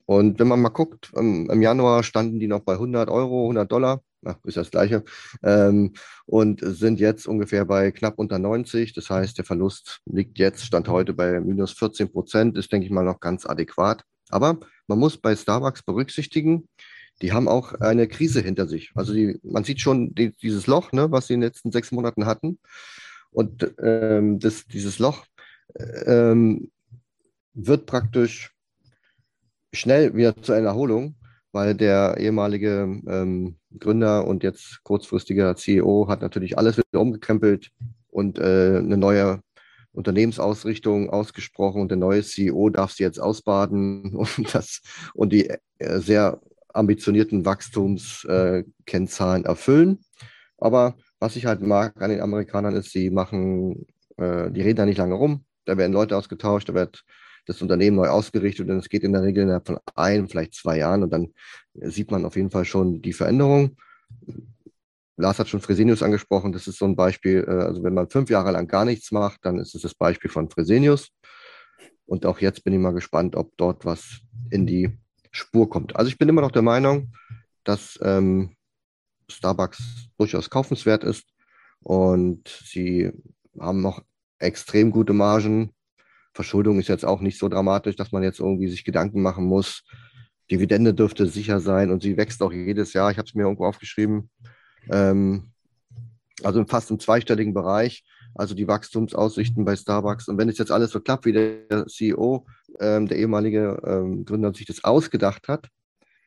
Und 0.06 0.40
wenn 0.40 0.48
man 0.48 0.60
mal 0.60 0.70
guckt, 0.70 1.12
im, 1.14 1.62
Januar 1.62 2.02
standen 2.02 2.40
die 2.40 2.48
noch 2.48 2.60
bei 2.60 2.72
100 2.72 3.08
Euro, 3.08 3.42
100 3.42 3.70
Dollar, 3.70 4.02
ist 4.44 4.56
das 4.56 4.70
gleiche, 4.70 5.04
ähm, 5.42 5.94
und 6.26 6.60
sind 6.62 7.00
jetzt 7.00 7.26
ungefähr 7.26 7.64
bei 7.64 7.90
knapp 7.90 8.18
unter 8.18 8.38
90. 8.38 8.92
Das 8.92 9.10
heißt, 9.10 9.38
der 9.38 9.44
Verlust 9.44 10.00
liegt 10.06 10.38
jetzt, 10.38 10.64
stand 10.64 10.88
heute 10.88 11.14
bei 11.14 11.40
minus 11.40 11.72
14 11.72 12.12
Prozent, 12.12 12.56
ist, 12.58 12.72
denke 12.72 12.86
ich 12.86 12.92
mal, 12.92 13.04
noch 13.04 13.20
ganz 13.20 13.46
adäquat. 13.46 14.04
Aber 14.28 14.60
man 14.86 14.98
muss 14.98 15.16
bei 15.16 15.34
Starbucks 15.34 15.82
berücksichtigen, 15.82 16.68
die 17.22 17.32
haben 17.32 17.48
auch 17.48 17.74
eine 17.74 18.08
Krise 18.08 18.40
hinter 18.40 18.66
sich. 18.66 18.92
Also 18.94 19.12
die, 19.12 19.38
man 19.42 19.64
sieht 19.64 19.80
schon 19.80 20.14
die, 20.14 20.32
dieses 20.36 20.66
Loch, 20.66 20.92
ne, 20.92 21.10
was 21.10 21.26
sie 21.26 21.34
in 21.34 21.40
den 21.40 21.48
letzten 21.48 21.72
sechs 21.72 21.92
Monaten 21.92 22.26
hatten. 22.26 22.58
Und 23.30 23.74
ähm, 23.82 24.38
das, 24.38 24.66
dieses 24.66 24.98
Loch 24.98 25.26
ähm, 26.06 26.70
wird 27.54 27.86
praktisch 27.86 28.52
schnell 29.72 30.14
wieder 30.14 30.34
zu 30.42 30.52
einer 30.52 30.68
Erholung, 30.68 31.14
weil 31.52 31.74
der 31.74 32.16
ehemalige 32.18 33.00
ähm, 33.06 33.56
Gründer 33.78 34.26
und 34.26 34.42
jetzt 34.42 34.82
kurzfristiger 34.82 35.54
CEO 35.56 36.06
hat 36.08 36.22
natürlich 36.22 36.58
alles 36.58 36.78
wieder 36.78 37.00
umgekrempelt 37.00 37.70
und 38.08 38.38
äh, 38.38 38.78
eine 38.78 38.96
neue 38.96 39.42
Unternehmensausrichtung 39.92 41.10
ausgesprochen 41.10 41.82
und 41.82 41.90
der 41.90 41.98
neue 41.98 42.22
CEO 42.22 42.70
darf 42.70 42.92
sie 42.92 43.02
jetzt 43.02 43.20
ausbaden 43.20 44.16
und, 44.16 44.54
das, 44.54 44.80
und 45.14 45.32
die 45.32 45.50
äh, 45.78 46.00
sehr 46.00 46.40
ambitionierten 46.72 47.44
Wachstumskennzahlen 47.44 49.44
äh, 49.44 49.48
erfüllen. 49.48 49.98
Aber 50.58 50.94
was 51.18 51.36
ich 51.36 51.46
halt 51.46 51.62
mag 51.62 52.00
an 52.00 52.10
den 52.10 52.20
Amerikanern 52.20 52.76
ist, 52.76 52.92
sie 52.92 53.10
machen, 53.10 53.86
äh, 54.16 54.50
die 54.50 54.62
reden 54.62 54.76
da 54.76 54.86
nicht 54.86 54.98
lange 54.98 55.14
rum, 55.14 55.44
da 55.64 55.76
werden 55.76 55.92
Leute 55.92 56.16
ausgetauscht, 56.16 56.68
da 56.68 56.74
wird 56.74 57.04
das 57.46 57.62
Unternehmen 57.62 57.96
neu 57.96 58.08
ausgerichtet 58.08 58.68
und 58.68 58.78
es 58.78 58.88
geht 58.88 59.02
in 59.02 59.12
der 59.12 59.22
Regel 59.22 59.44
innerhalb 59.44 59.66
von 59.66 59.78
ein, 59.94 60.28
vielleicht 60.28 60.54
zwei 60.54 60.78
Jahren 60.78 61.02
und 61.02 61.10
dann 61.10 61.32
sieht 61.74 62.10
man 62.10 62.24
auf 62.24 62.36
jeden 62.36 62.50
Fall 62.50 62.64
schon 62.64 63.02
die 63.02 63.12
Veränderung. 63.12 63.76
Lars 65.16 65.38
hat 65.38 65.48
schon 65.48 65.60
Fresenius 65.60 66.02
angesprochen, 66.02 66.52
das 66.52 66.66
ist 66.66 66.78
so 66.78 66.86
ein 66.86 66.96
Beispiel, 66.96 67.44
äh, 67.46 67.64
also 67.64 67.82
wenn 67.82 67.94
man 67.94 68.08
fünf 68.08 68.30
Jahre 68.30 68.52
lang 68.52 68.66
gar 68.66 68.84
nichts 68.84 69.12
macht, 69.12 69.44
dann 69.44 69.58
ist 69.58 69.74
es 69.74 69.82
das 69.82 69.94
Beispiel 69.94 70.30
von 70.30 70.50
Fresenius. 70.50 71.10
Und 72.06 72.26
auch 72.26 72.40
jetzt 72.40 72.64
bin 72.64 72.72
ich 72.72 72.80
mal 72.80 72.92
gespannt, 72.92 73.36
ob 73.36 73.56
dort 73.56 73.84
was 73.84 74.20
in 74.50 74.66
die 74.66 74.98
Spur 75.30 75.70
kommt. 75.70 75.94
Also 75.94 76.08
ich 76.08 76.18
bin 76.18 76.28
immer 76.28 76.40
noch 76.40 76.50
der 76.50 76.62
Meinung, 76.62 77.12
dass 77.62 77.98
ähm, 78.02 78.56
Starbucks 79.28 80.08
durchaus 80.18 80.50
kaufenswert 80.50 81.04
ist 81.04 81.24
und 81.82 82.48
sie 82.48 83.12
haben 83.58 83.80
noch 83.80 84.02
extrem 84.38 84.90
gute 84.90 85.12
Margen. 85.12 85.72
Verschuldung 86.32 86.78
ist 86.78 86.88
jetzt 86.88 87.04
auch 87.04 87.20
nicht 87.20 87.38
so 87.38 87.48
dramatisch, 87.48 87.96
dass 87.96 88.12
man 88.12 88.22
jetzt 88.22 88.40
irgendwie 88.40 88.68
sich 88.68 88.84
Gedanken 88.84 89.22
machen 89.22 89.44
muss. 89.44 89.82
Dividende 90.50 90.94
dürfte 90.94 91.26
sicher 91.26 91.60
sein 91.60 91.90
und 91.90 92.02
sie 92.02 92.16
wächst 92.16 92.42
auch 92.42 92.52
jedes 92.52 92.92
Jahr. 92.92 93.10
Ich 93.10 93.18
habe 93.18 93.26
es 93.26 93.34
mir 93.34 93.42
irgendwo 93.42 93.66
aufgeschrieben. 93.66 94.30
Ähm, 94.90 95.52
also 96.42 96.64
fast 96.64 96.90
im 96.90 96.98
zweistelligen 96.98 97.54
Bereich. 97.54 98.04
Also 98.34 98.54
die 98.54 98.68
Wachstumsaussichten 98.68 99.64
bei 99.64 99.76
Starbucks. 99.76 100.28
Und 100.28 100.38
wenn 100.38 100.48
es 100.48 100.58
jetzt 100.58 100.70
alles 100.70 100.90
so 100.90 101.00
klappt, 101.00 101.26
wie 101.26 101.32
der 101.32 101.86
CEO, 101.86 102.46
ähm, 102.78 103.08
der 103.08 103.18
ehemalige 103.18 103.80
ähm, 103.84 104.24
Gründer, 104.24 104.54
sich 104.54 104.66
das 104.66 104.84
ausgedacht 104.84 105.48
hat, 105.48 105.68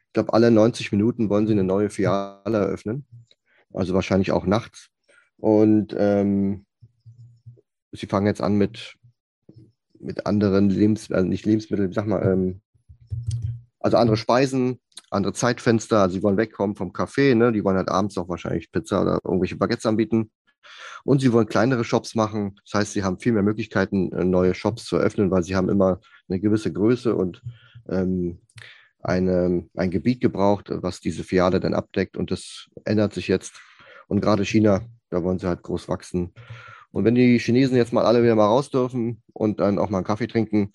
ich 0.07 0.13
glaube, 0.13 0.33
alle 0.33 0.51
90 0.51 0.91
Minuten 0.91 1.29
wollen 1.29 1.47
sie 1.47 1.53
eine 1.53 1.63
neue 1.63 1.89
Filiale 1.89 2.57
eröffnen. 2.57 3.05
Also 3.73 3.93
wahrscheinlich 3.93 4.31
auch 4.31 4.45
nachts. 4.45 4.89
Und 5.37 5.95
ähm, 5.97 6.65
sie 7.91 8.05
fangen 8.05 8.27
jetzt 8.27 8.41
an 8.41 8.55
mit 8.55 8.95
mit 10.03 10.25
anderen 10.25 10.69
Lebensmitteln, 10.69 11.17
also 11.17 11.29
nicht 11.29 11.45
Lebensmitteln, 11.45 11.91
sag 11.93 12.07
mal, 12.07 12.23
ähm, 12.23 12.61
also 13.79 13.97
andere 13.97 14.17
Speisen, 14.17 14.79
andere 15.09 15.33
Zeitfenster. 15.33 16.01
Also 16.01 16.15
sie 16.15 16.23
wollen 16.23 16.37
wegkommen 16.37 16.75
vom 16.75 16.93
Kaffee, 16.93 17.35
ne? 17.35 17.51
Die 17.51 17.63
wollen 17.63 17.77
halt 17.77 17.89
abends 17.89 18.17
auch 18.17 18.29
wahrscheinlich 18.29 18.71
Pizza 18.71 19.01
oder 19.01 19.19
irgendwelche 19.23 19.57
Baguettes 19.57 19.85
anbieten. 19.85 20.31
Und 21.03 21.19
sie 21.19 21.33
wollen 21.33 21.47
kleinere 21.47 21.83
Shops 21.83 22.15
machen. 22.15 22.55
Das 22.65 22.79
heißt, 22.79 22.93
sie 22.93 23.03
haben 23.03 23.19
viel 23.19 23.33
mehr 23.33 23.43
Möglichkeiten, 23.43 24.11
äh, 24.13 24.23
neue 24.23 24.53
Shops 24.53 24.85
zu 24.85 24.97
öffnen, 24.97 25.31
weil 25.31 25.43
sie 25.43 25.55
haben 25.55 25.69
immer 25.69 25.99
eine 26.29 26.39
gewisse 26.39 26.71
Größe 26.71 27.13
und 27.15 27.41
ähm, 27.89 28.39
eine, 29.01 29.67
ein 29.75 29.91
Gebiet 29.91 30.21
gebraucht, 30.21 30.69
was 30.69 31.01
diese 31.01 31.25
Filiale 31.25 31.59
dann 31.59 31.73
abdeckt. 31.73 32.15
Und 32.15 32.31
das 32.31 32.69
ändert 32.85 33.13
sich 33.13 33.27
jetzt. 33.27 33.59
Und 34.07 34.21
gerade 34.21 34.45
China, 34.45 34.81
da 35.09 35.23
wollen 35.23 35.39
sie 35.39 35.47
halt 35.47 35.61
groß 35.61 35.89
wachsen. 35.89 36.33
Und 36.93 37.05
wenn 37.05 37.15
die 37.15 37.39
Chinesen 37.39 37.75
jetzt 37.75 37.91
mal 37.91 38.05
alle 38.05 38.21
wieder 38.21 38.35
mal 38.35 38.45
raus 38.45 38.69
dürfen 38.69 39.23
und 39.33 39.59
dann 39.59 39.79
auch 39.79 39.89
mal 39.89 39.97
einen 39.97 40.05
Kaffee 40.05 40.27
trinken, 40.27 40.71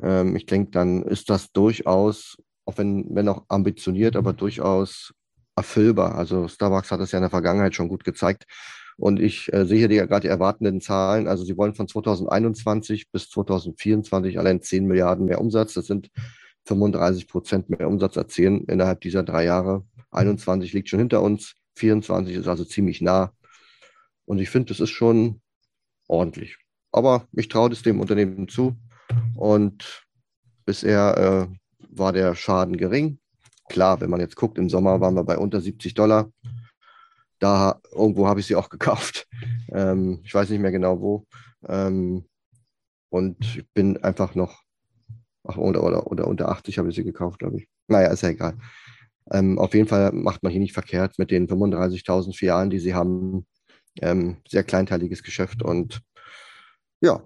ähm, 0.00 0.36
ich 0.36 0.44
denke, 0.44 0.70
dann 0.70 1.02
ist 1.02 1.30
das 1.30 1.50
durchaus, 1.50 2.36
auch 2.66 2.76
wenn, 2.76 3.06
wenn 3.14 3.26
auch 3.28 3.44
ambitioniert, 3.48 4.14
aber 4.14 4.34
durchaus 4.34 5.14
erfüllbar. 5.56 6.14
Also 6.14 6.46
Starbucks 6.46 6.90
hat 6.90 7.00
es 7.00 7.12
ja 7.12 7.18
in 7.18 7.22
der 7.22 7.30
Vergangenheit 7.30 7.74
schon 7.74 7.88
gut 7.88 8.04
gezeigt. 8.04 8.44
Und 8.98 9.18
ich 9.18 9.50
äh, 9.52 9.64
sehe 9.64 9.88
hier 9.88 10.06
gerade 10.06 10.20
die 10.20 10.28
erwartenden 10.28 10.82
Zahlen. 10.82 11.26
Also 11.26 11.42
sie 11.42 11.56
wollen 11.56 11.74
von 11.74 11.88
2021 11.88 13.10
bis 13.10 13.30
2024 13.30 14.38
allein 14.38 14.60
10 14.60 14.86
Milliarden 14.86 15.24
mehr 15.24 15.40
Umsatz. 15.40 15.72
Das 15.72 15.86
sind 15.86 16.10
35 16.66 17.28
Prozent 17.28 17.70
mehr 17.70 17.88
Umsatz 17.88 18.16
erzielen 18.16 18.64
innerhalb 18.66 19.00
dieser 19.00 19.22
drei 19.22 19.46
Jahre. 19.46 19.84
21 20.10 20.74
liegt 20.74 20.90
schon 20.90 20.98
hinter 20.98 21.22
uns, 21.22 21.54
24 21.76 22.36
ist 22.36 22.46
also 22.46 22.64
ziemlich 22.64 23.00
nah. 23.00 23.32
Und 24.26 24.38
ich 24.38 24.50
finde, 24.50 24.68
das 24.68 24.80
ist 24.80 24.90
schon 24.90 25.41
ordentlich. 26.12 26.58
Aber 26.92 27.26
ich 27.32 27.48
traue 27.48 27.70
das 27.70 27.82
dem 27.82 28.00
Unternehmen 28.00 28.46
zu. 28.48 28.76
Und 29.34 30.06
bisher 30.64 31.48
äh, 31.50 31.56
war 31.90 32.12
der 32.12 32.34
Schaden 32.34 32.76
gering. 32.76 33.18
Klar, 33.68 34.00
wenn 34.00 34.10
man 34.10 34.20
jetzt 34.20 34.36
guckt, 34.36 34.58
im 34.58 34.68
Sommer 34.68 35.00
waren 35.00 35.14
wir 35.14 35.24
bei 35.24 35.38
unter 35.38 35.60
70 35.60 35.94
Dollar. 35.94 36.30
Da 37.38 37.80
irgendwo 37.90 38.28
habe 38.28 38.40
ich 38.40 38.46
sie 38.46 38.56
auch 38.56 38.68
gekauft. 38.76 39.26
Ähm, 39.72 40.20
ich 40.24 40.34
weiß 40.34 40.50
nicht 40.50 40.60
mehr 40.60 40.70
genau 40.70 41.00
wo. 41.00 41.26
Ähm, 41.66 42.26
und 43.08 43.36
ich 43.40 43.64
bin 43.74 44.02
einfach 44.02 44.34
noch, 44.34 44.62
ach, 45.44 45.56
oder, 45.56 45.82
oder, 45.82 46.06
oder 46.06 46.26
unter 46.26 46.48
80 46.48 46.78
habe 46.78 46.90
ich 46.90 46.94
sie 46.94 47.04
gekauft, 47.04 47.38
glaube 47.38 47.58
ich. 47.58 47.68
Naja, 47.88 48.08
ist 48.08 48.22
ja 48.22 48.30
egal. 48.30 48.56
Ähm, 49.30 49.58
auf 49.58 49.74
jeden 49.74 49.88
Fall 49.88 50.12
macht 50.12 50.42
man 50.42 50.52
hier 50.52 50.60
nicht 50.60 50.72
verkehrt 50.72 51.18
mit 51.18 51.30
den 51.30 51.48
35.000 51.48 52.36
Filialen, 52.36 52.70
die 52.70 52.78
sie 52.78 52.94
haben. 52.94 53.46
Ähm, 54.00 54.38
sehr 54.48 54.64
kleinteiliges 54.64 55.22
Geschäft 55.22 55.62
und 55.62 56.00
ja, 57.00 57.22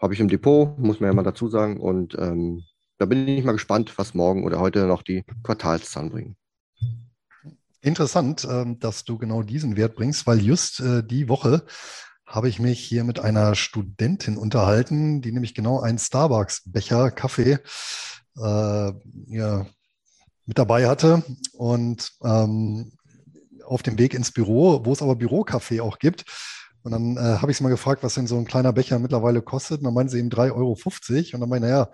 habe 0.00 0.14
ich 0.14 0.20
im 0.20 0.28
Depot, 0.28 0.78
muss 0.78 1.00
man 1.00 1.10
ja 1.10 1.14
mal 1.14 1.22
dazu 1.22 1.48
sagen. 1.48 1.78
Und 1.78 2.16
ähm, 2.18 2.62
da 2.98 3.06
bin 3.06 3.26
ich 3.28 3.44
mal 3.44 3.52
gespannt, 3.52 3.98
was 3.98 4.14
morgen 4.14 4.44
oder 4.44 4.60
heute 4.60 4.86
noch 4.86 5.02
die 5.02 5.24
Quartalszahlen 5.42 6.10
bringen. 6.10 6.36
Interessant, 7.80 8.46
ähm, 8.50 8.78
dass 8.78 9.04
du 9.04 9.18
genau 9.18 9.42
diesen 9.42 9.76
Wert 9.76 9.96
bringst, 9.96 10.26
weil 10.26 10.40
just 10.40 10.80
äh, 10.80 11.02
die 11.04 11.28
Woche 11.28 11.64
habe 12.26 12.48
ich 12.48 12.60
mich 12.60 12.80
hier 12.80 13.04
mit 13.04 13.20
einer 13.20 13.54
Studentin 13.54 14.36
unterhalten, 14.36 15.22
die 15.22 15.32
nämlich 15.32 15.54
genau 15.54 15.80
einen 15.80 15.98
Starbucks-Becher 15.98 17.10
Kaffee 17.10 17.58
äh, 18.36 18.92
ja, 19.26 19.66
mit 20.44 20.58
dabei 20.58 20.88
hatte 20.88 21.22
und 21.52 22.12
ähm, 22.22 22.92
auf 23.68 23.82
dem 23.82 23.98
Weg 23.98 24.14
ins 24.14 24.32
Büro, 24.32 24.84
wo 24.84 24.92
es 24.92 25.02
aber 25.02 25.16
Bürokaffee 25.16 25.80
auch 25.80 25.98
gibt. 25.98 26.24
Und 26.82 26.92
dann 26.92 27.16
äh, 27.16 27.38
habe 27.38 27.50
ich 27.50 27.58
sie 27.58 27.62
mal 27.62 27.70
gefragt, 27.70 28.02
was 28.02 28.14
denn 28.14 28.26
so 28.26 28.38
ein 28.38 28.46
kleiner 28.46 28.72
Becher 28.72 28.98
mittlerweile 28.98 29.42
kostet. 29.42 29.78
Und 29.78 29.84
dann 29.84 29.94
meinen 29.94 30.08
sie 30.08 30.18
eben 30.18 30.30
3,50 30.30 30.54
Euro. 30.54 30.76
Und 31.34 31.40
dann 31.40 31.48
meine 31.48 31.66
ich, 31.66 31.70
naja, 31.70 31.90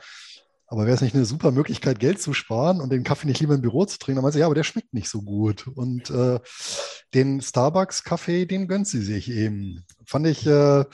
aber 0.67 0.87
wäre 0.87 0.95
es 0.95 1.03
nicht 1.03 1.15
eine 1.15 1.25
super 1.25 1.51
Möglichkeit, 1.51 1.99
Geld 1.99 2.21
zu 2.21 2.33
sparen 2.33 2.81
und 2.81 2.91
den 2.91 3.05
Kaffee 3.05 3.27
nicht 3.27 3.41
lieber 3.41 3.55
im 3.55 3.61
Büro 3.61 3.85
zu 3.85 3.99
trinken? 3.99 4.17
Dann 4.17 4.23
meinte 4.23 4.35
sie, 4.35 4.41
ja, 4.41 4.47
aber 4.47 4.55
der 4.55 4.65
schmeckt 4.65 4.95
nicht 4.95 5.09
so 5.09 5.23
gut. 5.23 5.67
Und 5.67 6.11
äh, 6.11 6.41
den 7.13 7.41
Starbucks-Kaffee, 7.41 8.47
den 8.47 8.69
gönnt 8.69 8.89
sie 8.89 9.03
sich 9.03 9.31
eben. 9.31 9.85
Fand 10.07 10.27
ich 10.27 10.47
äh, 10.47 10.85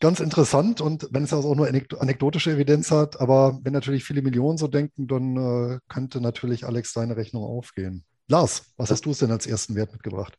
ganz 0.00 0.20
interessant 0.20 0.80
und 0.80 1.08
wenn 1.10 1.24
es 1.24 1.32
also 1.32 1.50
auch 1.50 1.54
nur 1.54 1.68
anekdotische 1.68 2.52
Evidenz 2.52 2.90
hat, 2.90 3.20
aber 3.20 3.58
wenn 3.62 3.72
natürlich 3.72 4.04
viele 4.04 4.22
Millionen 4.22 4.58
so 4.58 4.68
denken, 4.68 5.06
dann 5.06 5.36
äh, 5.36 5.78
könnte 5.88 6.20
natürlich 6.20 6.66
Alex 6.66 6.92
seine 6.92 7.16
Rechnung 7.16 7.44
aufgehen. 7.44 8.04
Lars, 8.28 8.74
was 8.76 8.90
hast 8.90 9.06
du 9.06 9.10
es 9.10 9.18
denn 9.18 9.30
als 9.30 9.46
ersten 9.46 9.76
Wert 9.76 9.92
mitgebracht? 9.92 10.36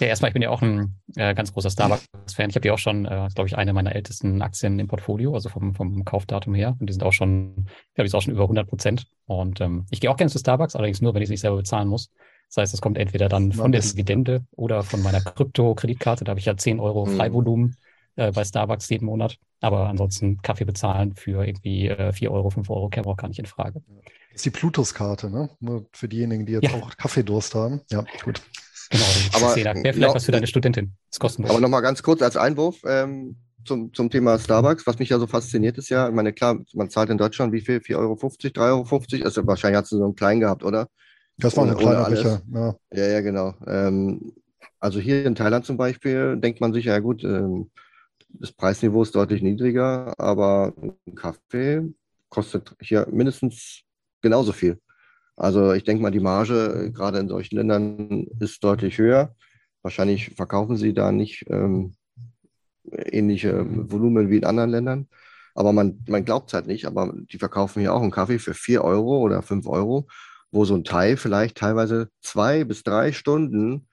Ja, 0.00 0.08
erstmal, 0.08 0.30
ich 0.30 0.32
bin 0.32 0.42
ja 0.42 0.50
auch 0.50 0.62
ein 0.62 1.00
äh, 1.14 1.34
ganz 1.34 1.52
großer 1.52 1.70
Starbucks-Fan. 1.70 2.50
Ich 2.50 2.56
habe 2.56 2.66
ja 2.66 2.74
auch 2.74 2.78
schon, 2.78 3.04
äh, 3.04 3.28
glaube 3.32 3.46
ich, 3.46 3.56
eine 3.56 3.72
meiner 3.72 3.94
ältesten 3.94 4.42
Aktien 4.42 4.78
im 4.80 4.88
Portfolio, 4.88 5.34
also 5.34 5.48
vom, 5.48 5.74
vom 5.74 6.04
Kaufdatum 6.04 6.54
her. 6.54 6.76
Und 6.80 6.88
die 6.88 6.92
sind 6.92 7.04
auch 7.04 7.12
schon, 7.12 7.66
glaube 7.94 8.08
ich, 8.08 8.14
auch 8.14 8.22
schon 8.22 8.34
über 8.34 8.42
100 8.42 8.68
Prozent. 8.68 9.06
Und 9.26 9.60
ähm, 9.60 9.86
ich 9.90 10.00
gehe 10.00 10.10
auch 10.10 10.16
gerne 10.16 10.30
zu 10.30 10.38
Starbucks, 10.38 10.74
allerdings 10.74 11.00
nur, 11.00 11.14
wenn 11.14 11.22
ich 11.22 11.26
es 11.26 11.30
nicht 11.30 11.40
selber 11.40 11.58
bezahlen 11.58 11.88
muss. 11.88 12.10
Das 12.48 12.62
heißt, 12.62 12.74
es 12.74 12.80
kommt 12.80 12.98
entweder 12.98 13.28
dann 13.28 13.52
von 13.52 13.70
der 13.70 13.82
Dividende 13.82 14.44
oder 14.52 14.82
von 14.82 15.02
meiner 15.02 15.20
Krypto-Kreditkarte. 15.20 16.24
Da 16.24 16.30
habe 16.30 16.40
ich 16.40 16.46
ja 16.46 16.56
10 16.56 16.80
Euro 16.80 17.06
hm. 17.06 17.16
Freivolumen 17.16 17.76
äh, 18.16 18.32
bei 18.32 18.44
Starbucks 18.44 18.88
jeden 18.88 19.06
Monat. 19.06 19.38
Aber 19.60 19.88
ansonsten 19.88 20.42
Kaffee 20.42 20.64
bezahlen 20.64 21.14
für 21.14 21.44
irgendwie 21.44 21.88
äh, 21.88 22.12
4 22.12 22.32
Euro, 22.32 22.50
5 22.50 22.68
Euro 22.70 22.90
auch 23.04 23.16
gar 23.16 23.28
nicht 23.28 23.38
in 23.38 23.46
Frage. 23.46 23.82
Das 24.38 24.46
ist 24.46 24.54
die 24.54 24.56
Plutus-Karte, 24.60 25.30
ne? 25.30 25.50
Nur 25.58 25.88
für 25.92 26.06
diejenigen, 26.06 26.46
die 26.46 26.52
jetzt 26.52 26.70
ja. 26.70 26.74
auch 26.74 26.96
Kaffeedurst 26.96 27.56
haben. 27.56 27.80
Ja, 27.90 28.04
gut. 28.22 28.40
Genau, 28.88 29.04
aber 29.32 29.56
wäre 29.56 29.74
vielleicht 29.80 29.98
noch, 29.98 30.14
was 30.14 30.26
für 30.26 30.30
deine 30.30 30.46
Studentin. 30.46 30.92
Das 31.10 31.16
ist 31.16 31.18
kostenlos. 31.18 31.50
Aber 31.50 31.60
nochmal 31.60 31.82
ganz 31.82 32.04
kurz 32.04 32.22
als 32.22 32.36
Einwurf 32.36 32.76
ähm, 32.86 33.34
zum, 33.64 33.92
zum 33.92 34.10
Thema 34.10 34.38
Starbucks. 34.38 34.86
Was 34.86 35.00
mich 35.00 35.08
ja 35.08 35.18
so 35.18 35.26
fasziniert 35.26 35.76
ist 35.76 35.88
ja, 35.88 36.08
ich 36.08 36.14
meine, 36.14 36.32
klar, 36.32 36.56
man 36.72 36.88
zahlt 36.88 37.10
in 37.10 37.18
Deutschland 37.18 37.52
wie 37.52 37.62
viel? 37.62 37.78
4,50 37.78 37.96
Euro, 37.96 38.12
3,50 38.12 38.58
Euro? 38.60 39.24
Also 39.24 39.44
wahrscheinlich 39.48 39.80
hast 39.80 39.90
du 39.90 39.96
so 39.96 40.04
einen 40.04 40.14
kleinen 40.14 40.38
gehabt, 40.38 40.62
oder? 40.62 40.88
Das 41.38 41.56
war 41.56 41.66
ein 41.66 41.76
kleiner 41.76 42.08
Becher, 42.08 42.40
ja. 42.54 42.76
Ja, 42.92 43.06
ja, 43.08 43.20
genau. 43.20 43.54
Ähm, 43.66 44.34
also 44.78 45.00
hier 45.00 45.26
in 45.26 45.34
Thailand 45.34 45.66
zum 45.66 45.76
Beispiel 45.76 46.36
denkt 46.36 46.60
man 46.60 46.72
sich, 46.72 46.84
ja 46.84 47.00
gut, 47.00 47.24
ähm, 47.24 47.72
das 48.28 48.52
Preisniveau 48.52 49.02
ist 49.02 49.16
deutlich 49.16 49.42
niedriger, 49.42 50.14
aber 50.16 50.74
ein 50.78 51.16
Kaffee 51.16 51.92
kostet 52.28 52.76
hier 52.80 53.08
mindestens 53.10 53.82
genauso 54.20 54.52
viel. 54.52 54.80
Also 55.36 55.72
ich 55.72 55.84
denke 55.84 56.02
mal, 56.02 56.10
die 56.10 56.20
Marge 56.20 56.86
äh, 56.86 56.90
gerade 56.90 57.18
in 57.18 57.28
solchen 57.28 57.56
Ländern 57.56 58.26
ist 58.40 58.62
deutlich 58.64 58.98
höher. 58.98 59.34
Wahrscheinlich 59.82 60.30
verkaufen 60.34 60.76
sie 60.76 60.92
da 60.92 61.12
nicht 61.12 61.44
ähm, 61.48 61.94
ähnliche 62.90 63.64
Volumen 63.90 64.30
wie 64.30 64.38
in 64.38 64.44
anderen 64.44 64.70
Ländern. 64.70 65.08
Aber 65.54 65.72
man, 65.72 66.04
man 66.08 66.24
glaubt 66.24 66.48
es 66.48 66.54
halt 66.54 66.66
nicht. 66.66 66.86
Aber 66.86 67.12
die 67.14 67.38
verkaufen 67.38 67.80
hier 67.80 67.94
auch 67.94 68.02
einen 68.02 68.10
Kaffee 68.10 68.38
für 68.38 68.54
4 68.54 68.82
Euro 68.84 69.18
oder 69.18 69.42
5 69.42 69.66
Euro, 69.66 70.08
wo 70.50 70.64
so 70.64 70.74
ein 70.74 70.84
Thai 70.84 71.16
vielleicht 71.16 71.56
teilweise 71.56 72.08
zwei 72.20 72.64
bis 72.64 72.82
drei 72.82 73.12
Stunden 73.12 73.88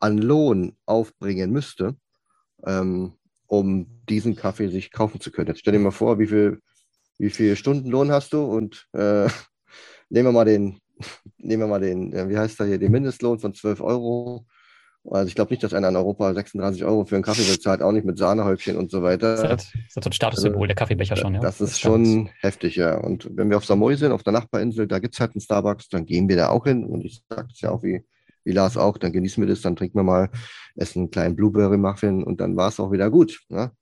an 0.00 0.18
Lohn 0.18 0.76
aufbringen 0.86 1.50
müsste. 1.50 1.96
Ähm, 2.64 3.14
um 3.46 3.86
diesen 4.08 4.36
Kaffee 4.36 4.68
sich 4.68 4.90
kaufen 4.90 5.20
zu 5.20 5.30
können. 5.30 5.48
Jetzt 5.48 5.60
stell 5.60 5.72
dir 5.72 5.78
mal 5.78 5.90
vor, 5.90 6.18
wie 6.18 6.26
viel, 6.26 6.60
wie 7.18 7.30
viel 7.30 7.56
Stundenlohn 7.56 8.10
hast 8.10 8.32
du 8.32 8.44
und 8.44 8.88
äh, 8.92 9.28
nehmen 10.14 10.28
wir 10.28 10.32
mal 10.32 10.44
den, 10.44 10.78
nehmen 11.38 11.62
wir 11.62 11.66
mal 11.66 11.80
den, 11.80 12.12
wie 12.28 12.38
heißt 12.38 12.58
der 12.58 12.66
hier, 12.66 12.78
den 12.78 12.92
Mindestlohn 12.92 13.38
von 13.38 13.52
12 13.52 13.80
Euro. 13.80 14.46
Also 15.10 15.28
ich 15.28 15.34
glaube 15.34 15.52
nicht, 15.52 15.62
dass 15.62 15.74
einer 15.74 15.90
in 15.90 15.96
Europa 15.96 16.32
36 16.32 16.82
Euro 16.84 17.04
für 17.04 17.16
einen 17.16 17.24
Kaffee 17.24 17.42
bezahlt, 17.42 17.82
auch 17.82 17.92
nicht 17.92 18.06
mit 18.06 18.16
Sahnehäubchen 18.16 18.78
und 18.78 18.90
so 18.90 19.02
weiter. 19.02 19.36
Das 19.36 19.64
ist, 19.64 19.74
das 19.74 19.96
ist 19.96 20.06
ein 20.06 20.12
Statussymbol, 20.12 20.62
also, 20.62 20.66
der 20.68 20.76
Kaffeebecher 20.76 21.16
schon, 21.16 21.34
ja. 21.34 21.40
Das 21.40 21.60
ist 21.60 21.78
schon 21.78 22.30
heftig, 22.40 22.76
ja. 22.76 22.96
Und 22.96 23.28
wenn 23.36 23.50
wir 23.50 23.58
auf 23.58 23.66
Samoy 23.66 23.96
sind, 23.96 24.12
auf 24.12 24.22
der 24.22 24.32
Nachbarinsel, 24.32 24.86
da 24.86 25.00
gibt 25.00 25.12
es 25.12 25.20
halt 25.20 25.32
einen 25.32 25.42
Starbucks, 25.42 25.90
dann 25.90 26.06
gehen 26.06 26.26
wir 26.30 26.36
da 26.36 26.48
auch 26.48 26.64
hin. 26.64 26.86
Und 26.86 27.04
ich 27.04 27.22
sage 27.28 27.48
es 27.52 27.60
ja 27.60 27.70
auch 27.70 27.82
wie, 27.82 28.02
wie 28.44 28.52
Lars 28.52 28.78
auch, 28.78 28.96
dann 28.96 29.12
genießen 29.12 29.42
wir 29.42 29.48
das, 29.48 29.60
dann 29.60 29.76
trinken 29.76 29.98
wir 29.98 30.04
mal, 30.04 30.30
essen 30.74 31.00
einen 31.00 31.10
kleinen 31.10 31.36
Blueberry-Muffin 31.36 32.24
und 32.24 32.40
dann 32.40 32.56
war 32.56 32.68
es 32.68 32.80
auch 32.80 32.90
wieder 32.90 33.10
gut. 33.10 33.42
Ne? 33.50 33.72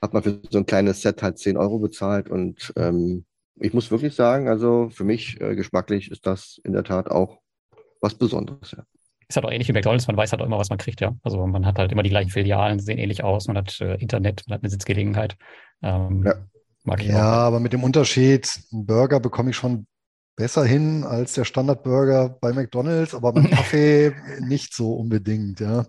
Hat 0.00 0.12
man 0.12 0.22
für 0.22 0.40
so 0.48 0.58
ein 0.58 0.66
kleines 0.66 1.02
Set 1.02 1.24
halt 1.24 1.38
10 1.38 1.56
Euro 1.56 1.80
bezahlt 1.80 2.30
und 2.30 2.72
ähm, 2.76 3.24
ich 3.60 3.74
muss 3.74 3.90
wirklich 3.90 4.14
sagen, 4.14 4.48
also 4.48 4.88
für 4.90 5.04
mich 5.04 5.40
äh, 5.40 5.54
geschmacklich 5.54 6.10
ist 6.10 6.26
das 6.26 6.60
in 6.64 6.72
der 6.72 6.84
Tat 6.84 7.10
auch 7.10 7.38
was 8.00 8.14
Besonderes. 8.14 8.72
Ja. 8.72 8.84
Ist 9.28 9.36
halt 9.36 9.46
auch 9.46 9.52
ähnlich 9.52 9.68
wie 9.68 9.72
McDonalds, 9.72 10.08
man 10.08 10.16
weiß 10.16 10.32
halt 10.32 10.42
auch 10.42 10.46
immer, 10.46 10.58
was 10.58 10.70
man 10.70 10.78
kriegt, 10.78 11.00
ja. 11.00 11.14
Also 11.22 11.46
man 11.46 11.66
hat 11.66 11.78
halt 11.78 11.92
immer 11.92 12.02
die 12.02 12.10
gleichen 12.10 12.30
Filialen, 12.30 12.80
sehen 12.80 12.98
ähnlich 12.98 13.22
aus, 13.22 13.46
man 13.46 13.58
hat 13.58 13.80
äh, 13.80 13.94
Internet, 13.96 14.42
man 14.48 14.56
hat 14.56 14.62
eine 14.64 14.70
Sitzgelegenheit. 14.70 15.36
Ähm, 15.82 16.24
ja. 16.24 16.34
Mag 16.82 17.02
ich 17.02 17.08
ja, 17.08 17.16
auch. 17.16 17.46
aber 17.46 17.60
mit 17.60 17.72
dem 17.72 17.84
Unterschied, 17.84 18.50
einen 18.72 18.86
Burger 18.86 19.20
bekomme 19.20 19.50
ich 19.50 19.56
schon 19.56 19.86
besser 20.36 20.64
hin 20.64 21.04
als 21.04 21.34
der 21.34 21.44
Standardburger 21.44 22.30
bei 22.40 22.52
McDonalds, 22.52 23.14
aber 23.14 23.34
beim 23.34 23.50
Kaffee 23.50 24.14
nicht 24.40 24.74
so 24.74 24.94
unbedingt, 24.94 25.60
ja. 25.60 25.84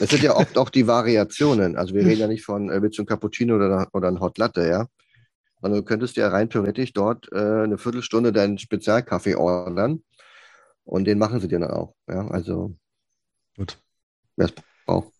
Es 0.00 0.10
sind 0.10 0.22
ja 0.22 0.34
oft 0.34 0.56
auch 0.58 0.70
die 0.70 0.86
Variationen. 0.86 1.76
Also 1.76 1.94
wir 1.94 2.04
reden 2.04 2.20
ja 2.20 2.26
nicht 2.26 2.44
von 2.44 2.70
äh, 2.70 2.82
willst 2.82 2.98
du 2.98 3.02
ein 3.02 3.06
Cappuccino 3.06 3.56
oder, 3.56 3.88
oder 3.92 4.08
ein 4.08 4.20
Hot 4.20 4.38
Latte, 4.38 4.66
ja. 4.66 4.86
Also 5.60 5.76
du 5.76 5.82
könntest 5.84 6.16
ja 6.16 6.28
rein 6.28 6.50
theoretisch 6.50 6.92
dort 6.92 7.30
äh, 7.32 7.36
eine 7.64 7.78
Viertelstunde 7.78 8.32
deinen 8.32 8.58
Spezialkaffee 8.58 9.36
ordern 9.36 10.02
und 10.84 11.04
den 11.04 11.18
machen 11.18 11.40
sie 11.40 11.48
dir 11.48 11.60
dann 11.60 11.70
auch. 11.70 11.94
Ja, 12.08 12.26
also 12.28 12.74
gut. 13.56 13.78
Wer 14.36 14.46
es 14.46 14.54
braucht. 14.86 15.19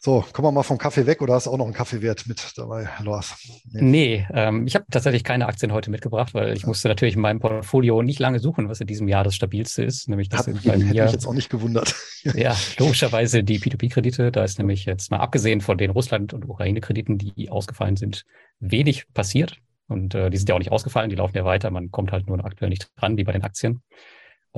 So, 0.00 0.24
kommen 0.32 0.46
wir 0.46 0.52
mal 0.52 0.62
vom 0.62 0.78
Kaffee 0.78 1.06
weg 1.06 1.20
oder 1.22 1.34
hast 1.34 1.46
du 1.46 1.50
auch 1.50 1.58
noch 1.58 1.64
einen 1.64 1.74
Kaffeewert 1.74 2.28
mit 2.28 2.52
dabei, 2.56 2.88
Lars? 3.02 3.34
Nee, 3.72 3.82
nee 3.82 4.26
ähm, 4.32 4.64
ich 4.64 4.76
habe 4.76 4.84
tatsächlich 4.88 5.24
keine 5.24 5.46
Aktien 5.46 5.72
heute 5.72 5.90
mitgebracht, 5.90 6.34
weil 6.34 6.52
ich 6.52 6.62
ja. 6.62 6.68
musste 6.68 6.86
natürlich 6.86 7.16
in 7.16 7.20
meinem 7.20 7.40
Portfolio 7.40 8.00
nicht 8.02 8.20
lange 8.20 8.38
suchen, 8.38 8.68
was 8.68 8.80
in 8.80 8.86
diesem 8.86 9.08
Jahr 9.08 9.24
das 9.24 9.34
stabilste 9.34 9.82
ist. 9.82 10.08
Nämlich 10.08 10.28
das 10.28 10.46
Hat, 10.46 10.46
bei 10.46 10.76
mir, 10.76 10.86
hätte 10.86 11.02
mich 11.02 11.12
jetzt 11.12 11.26
auch 11.26 11.34
nicht 11.34 11.50
gewundert. 11.50 11.96
ja, 12.22 12.54
logischerweise 12.78 13.42
die 13.42 13.58
P2P-Kredite. 13.58 14.30
Da 14.30 14.44
ist 14.44 14.58
nämlich 14.58 14.84
jetzt 14.84 15.10
mal 15.10 15.18
abgesehen 15.18 15.60
von 15.60 15.76
den 15.78 15.90
Russland- 15.90 16.32
und 16.32 16.48
Ukraine-Krediten, 16.48 17.18
die 17.18 17.50
ausgefallen 17.50 17.96
sind, 17.96 18.24
wenig 18.60 19.12
passiert. 19.12 19.56
Und 19.88 20.14
äh, 20.14 20.30
die 20.30 20.36
sind 20.36 20.48
ja 20.48 20.54
auch 20.54 20.60
nicht 20.60 20.70
ausgefallen, 20.70 21.10
die 21.10 21.16
laufen 21.16 21.36
ja 21.36 21.44
weiter. 21.44 21.72
Man 21.72 21.90
kommt 21.90 22.12
halt 22.12 22.28
nur 22.28 22.44
aktuell 22.44 22.68
nicht 22.68 22.88
dran, 22.96 23.16
wie 23.16 23.24
bei 23.24 23.32
den 23.32 23.42
Aktien. 23.42 23.82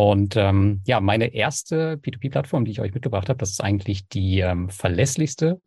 Und 0.00 0.34
ähm, 0.34 0.80
ja, 0.86 0.98
meine 0.98 1.34
erste 1.34 1.96
P2P-Plattform, 1.96 2.64
die 2.64 2.70
ich 2.70 2.80
euch 2.80 2.94
mitgebracht 2.94 3.28
habe, 3.28 3.36
das 3.36 3.50
ist 3.50 3.60
eigentlich 3.60 4.08
die 4.08 4.40
ähm, 4.40 4.70
verlässlichste, 4.70 5.60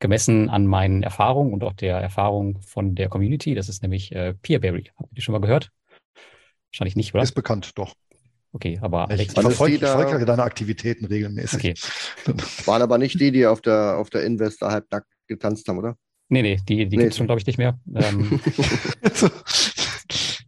gemessen 0.00 0.50
an 0.50 0.66
meinen 0.66 1.04
Erfahrungen 1.04 1.54
und 1.54 1.62
auch 1.62 1.72
der 1.72 1.98
Erfahrung 1.98 2.60
von 2.62 2.96
der 2.96 3.08
Community. 3.08 3.54
Das 3.54 3.68
ist 3.68 3.82
nämlich 3.82 4.10
äh, 4.10 4.34
Peerberry. 4.42 4.90
Habt 4.96 5.12
ihr 5.12 5.14
die 5.14 5.20
schon 5.20 5.34
mal 5.34 5.40
gehört? 5.40 5.70
Wahrscheinlich 6.72 6.96
nicht, 6.96 7.14
oder? 7.14 7.22
Ist 7.22 7.36
bekannt, 7.36 7.78
doch. 7.78 7.94
Okay, 8.50 8.76
aber 8.82 9.08
Alex, 9.08 9.34
ich 9.34 9.40
verfolge, 9.40 9.78
verfolge 9.78 10.24
deine 10.24 10.42
Aktivitäten 10.42 11.04
regelmäßig. 11.04 11.80
Okay. 12.24 12.34
Waren 12.66 12.82
aber 12.82 12.98
nicht 12.98 13.20
die, 13.20 13.30
die 13.30 13.46
auf 13.46 13.60
der, 13.60 13.98
auf 13.98 14.10
der 14.10 14.24
Investor 14.24 14.72
halbnackt 14.72 15.06
getanzt 15.28 15.68
haben, 15.68 15.78
oder? 15.78 15.96
Nee, 16.28 16.42
nee, 16.42 16.56
die, 16.68 16.88
die 16.88 16.96
nee. 16.96 17.04
gibt 17.04 17.12
es 17.12 17.18
schon, 17.18 17.26
glaube 17.26 17.40
ich, 17.40 17.46
nicht 17.46 17.58
mehr. 17.58 17.78
Ähm, 17.94 18.40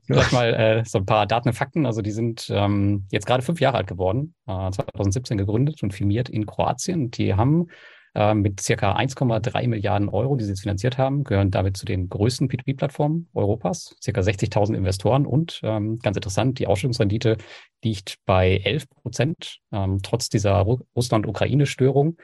Vielleicht 0.08 0.32
mal 0.32 0.54
äh, 0.54 0.84
so 0.84 0.98
ein 0.98 1.06
paar 1.06 1.26
Daten 1.26 1.48
und 1.48 1.54
Fakten. 1.54 1.86
Also 1.86 2.00
die 2.02 2.10
sind 2.10 2.48
ähm, 2.50 3.06
jetzt 3.10 3.26
gerade 3.26 3.42
fünf 3.42 3.60
Jahre 3.60 3.76
alt 3.76 3.86
geworden, 3.86 4.34
äh, 4.46 4.70
2017 4.70 5.36
gegründet 5.36 5.82
und 5.82 5.92
firmiert 5.92 6.28
in 6.28 6.46
Kroatien. 6.46 7.10
Die 7.10 7.34
haben 7.34 7.68
äh, 8.14 8.34
mit 8.34 8.60
circa 8.60 8.96
1,3 8.96 9.68
Milliarden 9.68 10.08
Euro, 10.08 10.36
die 10.36 10.44
sie 10.44 10.50
jetzt 10.50 10.62
finanziert 10.62 10.96
haben, 10.96 11.24
gehören 11.24 11.50
damit 11.50 11.76
zu 11.76 11.84
den 11.84 12.08
größten 12.08 12.48
P2P-Plattformen 12.48 13.28
Europas. 13.34 13.94
Circa 14.02 14.22
60.000 14.22 14.74
Investoren 14.74 15.26
und 15.26 15.60
ähm, 15.62 15.98
ganz 15.98 16.16
interessant, 16.16 16.58
die 16.58 16.66
Ausschüttungsrendite 16.66 17.36
liegt 17.84 18.16
bei 18.24 18.62
11 18.64 18.88
Prozent, 18.88 19.58
ähm, 19.72 20.00
trotz 20.02 20.30
dieser 20.30 20.66
Russland-Ukraine-Störung. 20.96 22.16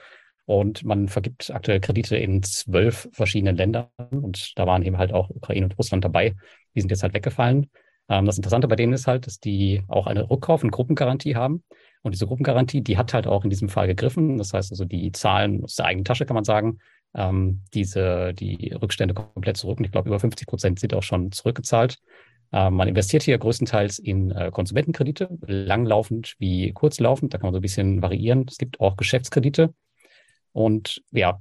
Und 0.46 0.84
man 0.84 1.08
vergibt 1.08 1.50
aktuell 1.50 1.80
Kredite 1.80 2.16
in 2.16 2.42
zwölf 2.42 3.08
verschiedenen 3.12 3.56
Ländern. 3.56 3.88
Und 4.10 4.52
da 4.58 4.66
waren 4.66 4.82
eben 4.82 4.98
halt 4.98 5.12
auch 5.12 5.30
Ukraine 5.30 5.66
und 5.66 5.78
Russland 5.78 6.04
dabei. 6.04 6.34
Die 6.74 6.80
sind 6.80 6.90
jetzt 6.90 7.02
halt 7.02 7.14
weggefallen. 7.14 7.70
Ähm, 8.08 8.26
das 8.26 8.36
Interessante 8.36 8.68
bei 8.68 8.76
denen 8.76 8.92
ist 8.92 9.06
halt, 9.06 9.26
dass 9.26 9.40
die 9.40 9.82
auch 9.88 10.06
eine 10.06 10.28
Rückkauf- 10.28 10.62
und 10.62 10.70
Gruppengarantie 10.70 11.36
haben. 11.36 11.64
Und 12.02 12.12
diese 12.12 12.26
Gruppengarantie, 12.26 12.82
die 12.82 12.98
hat 12.98 13.14
halt 13.14 13.26
auch 13.26 13.44
in 13.44 13.50
diesem 13.50 13.68
Fall 13.68 13.86
gegriffen. 13.86 14.36
Das 14.38 14.52
heißt 14.52 14.70
also, 14.70 14.84
die 14.84 15.10
zahlen 15.12 15.64
aus 15.64 15.76
der 15.76 15.86
eigenen 15.86 16.04
Tasche, 16.04 16.26
kann 16.26 16.34
man 16.34 16.44
sagen, 16.44 16.78
ähm, 17.14 17.62
diese, 17.72 18.34
die 18.34 18.72
Rückstände 18.72 19.14
komplett 19.14 19.56
zurück. 19.56 19.78
Und 19.78 19.84
ich 19.84 19.92
glaube, 19.92 20.08
über 20.08 20.20
50 20.20 20.46
Prozent 20.46 20.80
sind 20.80 20.94
auch 20.94 21.02
schon 21.02 21.32
zurückgezahlt. 21.32 21.98
Ähm, 22.52 22.74
man 22.74 22.88
investiert 22.88 23.22
hier 23.22 23.38
größtenteils 23.38 23.98
in 23.98 24.30
äh, 24.30 24.50
Konsumentenkredite, 24.52 25.28
langlaufend 25.46 26.34
wie 26.38 26.72
kurzlaufend. 26.72 27.32
Da 27.32 27.38
kann 27.38 27.46
man 27.46 27.54
so 27.54 27.58
ein 27.58 27.62
bisschen 27.62 28.02
variieren. 28.02 28.46
Es 28.48 28.58
gibt 28.58 28.80
auch 28.80 28.96
Geschäftskredite. 28.96 29.72
Und 30.54 31.02
ja, 31.10 31.40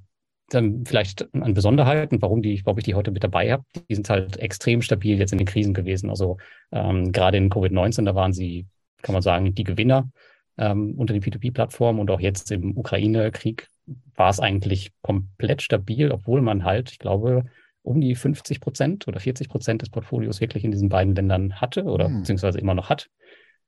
dann 0.49 0.85
vielleicht 0.85 1.33
an 1.33 1.53
Besonderheiten, 1.53 2.21
warum 2.21 2.41
die, 2.41 2.61
warum 2.65 2.77
ich 2.77 2.83
die 2.83 2.95
heute 2.95 3.11
mit 3.11 3.23
dabei 3.23 3.51
habe. 3.51 3.63
Die 3.89 3.95
sind 3.95 4.09
halt 4.09 4.37
extrem 4.37 4.81
stabil 4.81 5.17
jetzt 5.17 5.31
in 5.31 5.37
den 5.37 5.47
Krisen 5.47 5.73
gewesen. 5.73 6.09
Also 6.09 6.37
ähm, 6.71 7.11
gerade 7.11 7.37
in 7.37 7.49
Covid-19, 7.49 8.05
da 8.05 8.15
waren 8.15 8.33
sie, 8.33 8.67
kann 9.01 9.13
man 9.13 9.21
sagen, 9.21 9.55
die 9.55 9.63
Gewinner 9.63 10.09
ähm, 10.57 10.95
unter 10.97 11.13
den 11.13 11.23
P2P-Plattformen 11.23 11.99
und 11.99 12.11
auch 12.11 12.19
jetzt 12.19 12.51
im 12.51 12.77
Ukraine-Krieg 12.77 13.67
war 14.15 14.29
es 14.29 14.39
eigentlich 14.39 14.91
komplett 15.01 15.61
stabil, 15.61 16.11
obwohl 16.11 16.41
man 16.41 16.63
halt, 16.63 16.91
ich 16.91 16.99
glaube, 16.99 17.45
um 17.81 17.99
die 17.99 18.15
50 18.15 18.61
Prozent 18.61 19.07
oder 19.07 19.19
40 19.19 19.49
Prozent 19.49 19.81
des 19.81 19.89
Portfolios 19.89 20.39
wirklich 20.41 20.63
in 20.63 20.71
diesen 20.71 20.89
beiden 20.89 21.15
Ländern 21.15 21.59
hatte 21.59 21.83
oder 21.83 22.05
hm. 22.05 22.19
beziehungsweise 22.19 22.59
immer 22.59 22.73
noch 22.73 22.89
hat. 22.89 23.09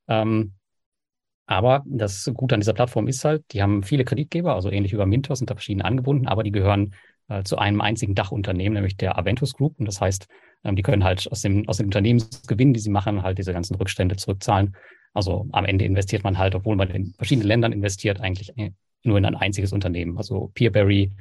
Ähm, 0.07 0.53
aber 1.45 1.83
das 1.85 2.29
Gute 2.33 2.55
an 2.55 2.61
dieser 2.61 2.73
Plattform 2.73 3.07
ist 3.07 3.23
halt, 3.23 3.43
die 3.51 3.61
haben 3.61 3.83
viele 3.83 4.03
Kreditgeber, 4.03 4.55
also 4.55 4.69
ähnlich 4.71 4.91
wie 4.91 4.95
über 4.95 5.05
Mintos 5.05 5.39
sind 5.39 5.49
da 5.49 5.55
verschieden 5.55 5.81
angebunden, 5.81 6.27
aber 6.27 6.43
die 6.43 6.51
gehören 6.51 6.95
äh, 7.27 7.43
zu 7.43 7.57
einem 7.57 7.81
einzigen 7.81 8.15
Dachunternehmen, 8.15 8.73
nämlich 8.73 8.97
der 8.97 9.17
Aventus 9.17 9.53
Group. 9.53 9.79
Und 9.79 9.85
das 9.85 10.01
heißt, 10.01 10.27
ähm, 10.63 10.75
die 10.75 10.81
können 10.81 11.03
halt 11.03 11.31
aus 11.31 11.41
dem, 11.41 11.67
aus 11.67 11.77
dem 11.77 11.87
Unternehmensgewinn, 11.87 12.73
die 12.73 12.79
sie 12.79 12.89
machen, 12.89 13.23
halt 13.23 13.37
diese 13.37 13.53
ganzen 13.53 13.75
Rückstände 13.75 14.15
zurückzahlen. 14.15 14.75
Also 15.13 15.47
am 15.51 15.65
Ende 15.65 15.85
investiert 15.85 16.23
man 16.23 16.37
halt, 16.37 16.55
obwohl 16.55 16.75
man 16.75 16.89
in 16.89 17.13
verschiedenen 17.13 17.47
Ländern 17.47 17.71
investiert, 17.71 18.19
eigentlich 18.19 18.51
nur 19.03 19.17
in 19.17 19.25
ein 19.25 19.35
einziges 19.35 19.71
Unternehmen. 19.71 20.17
Also 20.17 20.51
Peerberry, 20.55 21.11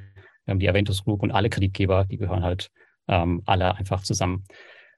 ähm, 0.47 0.59
die 0.59 0.69
Aventus 0.69 1.05
Group 1.05 1.23
und 1.23 1.31
alle 1.31 1.51
Kreditgeber, 1.51 2.05
die 2.05 2.17
gehören 2.17 2.43
halt 2.43 2.71
ähm, 3.09 3.43
alle 3.45 3.75
einfach 3.77 4.03
zusammen. 4.03 4.45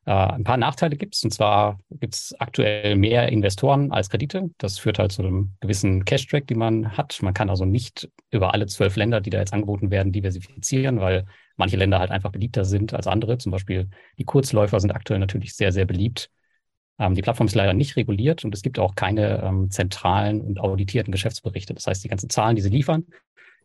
Äh, 0.07 0.13
ein 0.13 0.45
paar 0.45 0.57
Nachteile 0.57 0.97
gibt 0.97 1.15
es. 1.17 1.25
Und 1.25 1.33
zwar 1.33 1.79
gibt 1.91 2.15
es 2.15 2.35
aktuell 2.39 2.97
mehr 2.97 3.29
Investoren 3.29 3.93
als 3.93 4.09
Kredite. 4.09 4.51
Das 4.59 4.79
führt 4.79 4.99
halt 4.99 5.13
zu 5.13 5.23
einem 5.23 5.57
gewissen 5.61 6.05
Cash-Track, 6.05 6.47
den 6.47 6.59
man 6.59 6.97
hat. 6.97 7.21
Man 7.23 7.35
kann 7.35 7.51
also 7.51 7.65
nicht 7.65 8.09
über 8.31 8.55
alle 8.55 8.67
zwölf 8.67 8.97
Länder, 8.97 9.21
die 9.21 9.31
da 9.31 9.39
jetzt 9.39 9.53
angeboten 9.53 9.91
werden, 9.91 10.13
diversifizieren, 10.13 11.01
weil 11.01 11.27
manche 11.57 11.77
Länder 11.77 11.99
halt 11.99 12.11
einfach 12.11 12.31
beliebter 12.31 12.65
sind 12.65 12.95
als 12.95 13.07
andere. 13.07 13.39
Zum 13.39 13.53
Beispiel 13.53 13.91
die 14.19 14.25
Kurzläufer 14.25 14.81
sind 14.81 14.93
aktuell 14.93 15.19
natürlich 15.19 15.55
sehr, 15.55 15.73
sehr 15.73 15.87
beliebt. 15.87 16.31
Ähm, 16.99 17.15
die 17.15 17.23
Plattform 17.23 17.49
ist 17.49 17.55
leider 17.57 17.75
nicht 17.75 17.97
reguliert 17.97 18.45
und 18.45 18.55
es 18.55 18.63
gibt 18.63 18.79
auch 18.79 18.95
keine 18.95 19.43
ähm, 19.43 19.71
zentralen 19.71 20.41
und 20.41 20.61
auditierten 20.61 21.11
Geschäftsberichte. 21.11 21.75
Das 21.75 21.87
heißt, 21.87 22.05
die 22.05 22.09
ganzen 22.09 22.31
Zahlen, 22.31 22.55
die 22.55 22.63
sie 22.63 22.71
liefern, 22.71 23.07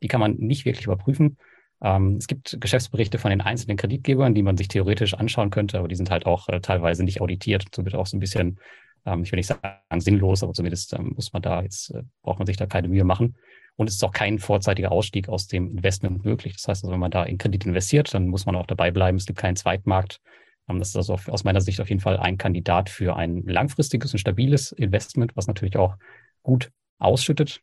die 0.02 0.08
kann 0.08 0.20
man 0.20 0.38
nicht 0.38 0.66
wirklich 0.66 0.86
überprüfen. 0.86 1.38
Ähm, 1.82 2.18
es 2.18 2.28
gibt 2.28 2.58
Geschäftsberichte 2.60 3.18
von 3.18 3.32
den 3.32 3.42
einzelnen 3.42 3.78
Kreditgebern, 3.78 4.36
die 4.36 4.44
man 4.44 4.58
sich 4.58 4.68
theoretisch 4.68 5.14
anschauen 5.14 5.50
könnte, 5.50 5.80
aber 5.80 5.88
die 5.88 5.96
sind 5.96 6.12
halt 6.12 6.26
auch 6.26 6.48
äh, 6.50 6.62
teilweise 6.62 7.04
nicht 7.04 7.22
auditiert. 7.22 7.66
Somit 7.76 7.96
auch 7.96 8.06
so 8.06 8.18
ein 8.18 8.20
bisschen, 8.20 8.60
ähm, 9.06 9.24
ich 9.24 9.32
will 9.32 9.38
nicht 9.38 9.48
sagen 9.48 10.00
sinnlos, 10.00 10.44
aber 10.44 10.54
zumindest 10.54 10.94
ähm, 10.94 11.14
muss 11.16 11.34
man 11.34 11.42
da 11.42 11.62
jetzt, 11.62 11.92
äh, 11.92 12.04
braucht 12.22 12.40
man 12.40 12.46
sich 12.46 12.58
da 12.58 12.68
keine 12.68 12.88
Mühe 12.88 13.04
machen. 13.04 13.36
Und 13.78 13.88
es 13.88 13.96
ist 13.96 14.04
auch 14.04 14.12
kein 14.12 14.38
vorzeitiger 14.38 14.92
Ausstieg 14.92 15.28
aus 15.28 15.48
dem 15.48 15.72
Investment 15.72 16.24
möglich. 16.24 16.54
Das 16.54 16.68
heißt 16.68 16.84
also, 16.84 16.92
wenn 16.92 17.00
man 17.00 17.12
da 17.12 17.24
in 17.24 17.38
Kredit 17.38 17.66
investiert, 17.66 18.14
dann 18.14 18.28
muss 18.28 18.46
man 18.46 18.56
auch 18.56 18.68
dabei 18.68 18.92
bleiben. 18.92 19.18
Es 19.18 19.26
gibt 19.26 19.40
keinen 19.40 19.56
Zweitmarkt. 19.56 20.20
Ähm, 20.70 20.78
das 20.78 20.90
ist 20.90 20.98
also 20.98 21.18
aus 21.32 21.44
meiner 21.44 21.62
Sicht 21.62 21.82
auf 21.82 21.90
jeden 21.90 22.02
Fall 22.02 22.18
ein 22.18 22.38
Kandidat 22.38 22.90
für 22.90 23.16
ein 23.16 23.44
langfristiges 23.46 24.14
und 24.14 24.20
stabiles 24.20 24.72
Investment, 24.72 25.36
was 25.36 25.48
natürlich 25.48 25.78
auch 25.78 25.96
gut 26.44 26.72
ausschüttet. 27.00 27.62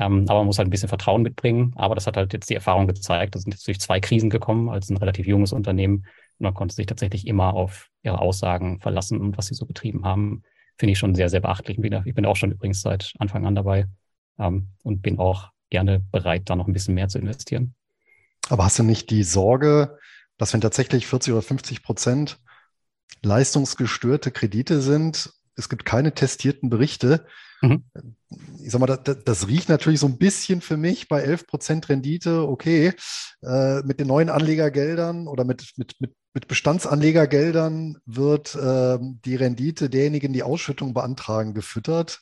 Ähm, 0.00 0.24
aber 0.28 0.40
man 0.40 0.46
muss 0.46 0.58
halt 0.58 0.66
ein 0.66 0.70
bisschen 0.70 0.88
Vertrauen 0.88 1.22
mitbringen. 1.22 1.74
Aber 1.76 1.94
das 1.94 2.06
hat 2.06 2.16
halt 2.16 2.32
jetzt 2.32 2.48
die 2.48 2.54
Erfahrung 2.54 2.86
gezeigt. 2.86 3.34
Da 3.34 3.38
sind 3.38 3.52
jetzt 3.52 3.68
durch 3.68 3.78
zwei 3.78 4.00
Krisen 4.00 4.30
gekommen 4.30 4.70
als 4.70 4.88
ein 4.88 4.96
relativ 4.96 5.26
junges 5.26 5.52
Unternehmen. 5.52 6.06
Und 6.38 6.44
man 6.44 6.54
konnte 6.54 6.74
sich 6.74 6.86
tatsächlich 6.86 7.26
immer 7.26 7.52
auf 7.52 7.90
ihre 8.02 8.18
Aussagen 8.18 8.80
verlassen 8.80 9.20
und 9.20 9.36
was 9.36 9.46
sie 9.46 9.54
so 9.54 9.66
betrieben 9.66 10.04
haben. 10.04 10.42
Finde 10.78 10.92
ich 10.92 10.98
schon 10.98 11.14
sehr, 11.14 11.28
sehr 11.28 11.40
beachtlich. 11.40 11.78
Ich 11.78 12.14
bin 12.14 12.24
auch 12.24 12.36
schon 12.36 12.50
übrigens 12.50 12.80
seit 12.80 13.12
Anfang 13.18 13.46
an 13.46 13.54
dabei 13.54 13.86
ähm, 14.38 14.68
und 14.82 15.02
bin 15.02 15.18
auch 15.18 15.50
gerne 15.68 16.00
bereit, 16.10 16.44
da 16.46 16.56
noch 16.56 16.66
ein 16.66 16.72
bisschen 16.72 16.94
mehr 16.94 17.08
zu 17.08 17.18
investieren. 17.18 17.74
Aber 18.48 18.64
hast 18.64 18.78
du 18.78 18.82
nicht 18.82 19.10
die 19.10 19.22
Sorge, 19.22 19.98
dass 20.38 20.54
wenn 20.54 20.62
tatsächlich 20.62 21.06
40 21.06 21.34
oder 21.34 21.42
50 21.42 21.82
Prozent 21.82 22.38
leistungsgestörte 23.22 24.30
Kredite 24.30 24.80
sind, 24.80 25.30
es 25.56 25.68
gibt 25.68 25.84
keine 25.84 26.14
testierten 26.14 26.70
Berichte, 26.70 27.26
Mhm. 27.62 27.84
Ich 28.62 28.70
sag 28.70 28.80
mal, 28.80 28.86
das, 28.86 29.24
das, 29.24 29.48
riecht 29.48 29.68
natürlich 29.68 30.00
so 30.00 30.06
ein 30.06 30.18
bisschen 30.18 30.60
für 30.60 30.76
mich 30.76 31.08
bei 31.08 31.20
11 31.20 31.46
Prozent 31.46 31.88
Rendite, 31.88 32.48
okay, 32.48 32.92
äh, 33.42 33.80
mit 33.82 34.00
den 34.00 34.06
neuen 34.06 34.28
Anlegergeldern 34.28 35.26
oder 35.26 35.44
mit, 35.44 35.72
mit, 35.76 35.94
mit, 35.98 36.12
mit 36.32 36.48
Bestandsanlegergeldern 36.48 37.98
wird 38.06 38.54
äh, 38.54 38.98
die 39.00 39.36
Rendite 39.36 39.90
derjenigen, 39.90 40.32
die 40.32 40.42
Ausschüttung 40.42 40.94
beantragen, 40.94 41.54
gefüttert. 41.54 42.20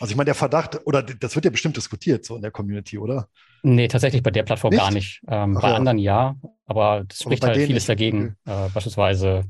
Also 0.00 0.12
ich 0.12 0.16
meine, 0.16 0.26
der 0.26 0.34
Verdacht, 0.34 0.86
oder 0.86 1.02
das 1.02 1.34
wird 1.34 1.44
ja 1.44 1.50
bestimmt 1.50 1.76
diskutiert 1.76 2.24
so 2.24 2.36
in 2.36 2.42
der 2.42 2.50
Community, 2.50 2.98
oder? 2.98 3.28
Nee, 3.62 3.88
tatsächlich 3.88 4.22
bei 4.22 4.30
der 4.30 4.42
Plattform 4.42 4.70
nicht? 4.70 4.80
gar 4.80 4.90
nicht. 4.90 5.22
Ähm, 5.28 5.54
bei 5.54 5.68
ja. 5.68 5.76
anderen 5.76 5.98
ja, 5.98 6.36
aber 6.66 7.04
das 7.06 7.20
spricht 7.20 7.44
halt 7.44 7.56
vieles 7.56 7.86
dagegen. 7.86 8.36
Äh, 8.44 8.68
beispielsweise 8.72 9.44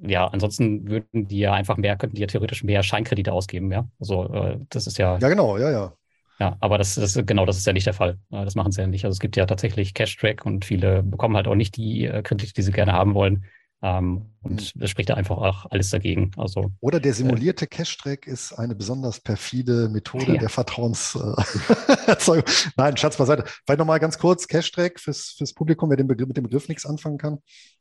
ja, 0.00 0.26
ansonsten 0.26 0.88
würden 0.88 1.26
die 1.26 1.38
ja 1.38 1.52
einfach 1.52 1.76
mehr, 1.76 1.96
könnten 1.96 2.16
die 2.16 2.22
ja 2.22 2.26
theoretisch 2.26 2.62
mehr 2.64 2.82
Scheinkredite 2.82 3.32
ausgeben, 3.32 3.72
ja. 3.72 3.88
Also 3.98 4.32
äh, 4.32 4.58
das 4.68 4.86
ist 4.86 4.98
ja. 4.98 5.18
Ja, 5.18 5.28
genau, 5.28 5.58
ja, 5.58 5.70
ja. 5.70 5.92
Ja, 6.40 6.56
aber 6.60 6.78
das, 6.78 6.94
das 6.94 7.18
genau, 7.26 7.46
das 7.46 7.56
ist 7.56 7.66
ja 7.66 7.72
nicht 7.72 7.86
der 7.86 7.94
Fall. 7.94 8.18
Äh, 8.30 8.44
das 8.44 8.54
machen 8.54 8.70
sie 8.70 8.80
ja 8.80 8.86
nicht. 8.86 9.04
Also 9.04 9.14
es 9.14 9.20
gibt 9.20 9.36
ja 9.36 9.46
tatsächlich 9.46 9.94
Cash-Track 9.94 10.46
und 10.46 10.64
viele 10.64 11.02
bekommen 11.02 11.36
halt 11.36 11.48
auch 11.48 11.56
nicht 11.56 11.76
die 11.76 12.06
äh, 12.06 12.22
Kredite, 12.22 12.52
die 12.52 12.62
sie 12.62 12.72
gerne 12.72 12.92
haben 12.92 13.14
wollen. 13.14 13.44
Ähm, 13.80 14.26
und 14.42 14.74
mhm. 14.74 14.80
das 14.80 14.90
spricht 14.90 15.08
ja 15.08 15.14
einfach 15.14 15.36
auch 15.36 15.66
alles 15.70 15.90
dagegen. 15.90 16.32
Also, 16.36 16.72
Oder 16.80 16.98
der 16.98 17.12
äh, 17.12 17.14
simulierte 17.14 17.66
äh, 17.66 17.68
Cash-Track 17.68 18.26
ist 18.26 18.52
eine 18.52 18.74
besonders 18.74 19.20
perfide 19.20 19.88
Methode 19.88 20.32
ja. 20.32 20.38
der 20.38 20.48
Vertrauenserzeugung. 20.48 22.44
Nein, 22.76 22.96
Schatz 22.96 23.16
beiseite. 23.16 23.44
Vielleicht 23.64 23.78
nochmal 23.78 24.00
ganz 24.00 24.18
kurz 24.18 24.48
Cash-Track 24.48 24.98
fürs, 24.98 25.34
fürs 25.38 25.54
Publikum, 25.54 25.90
wer 25.90 25.96
den 25.96 26.08
Begriff, 26.08 26.26
mit 26.26 26.36
dem 26.36 26.44
Begriff 26.44 26.68
nichts 26.68 26.86
anfangen 26.86 27.18
kann. 27.18 27.38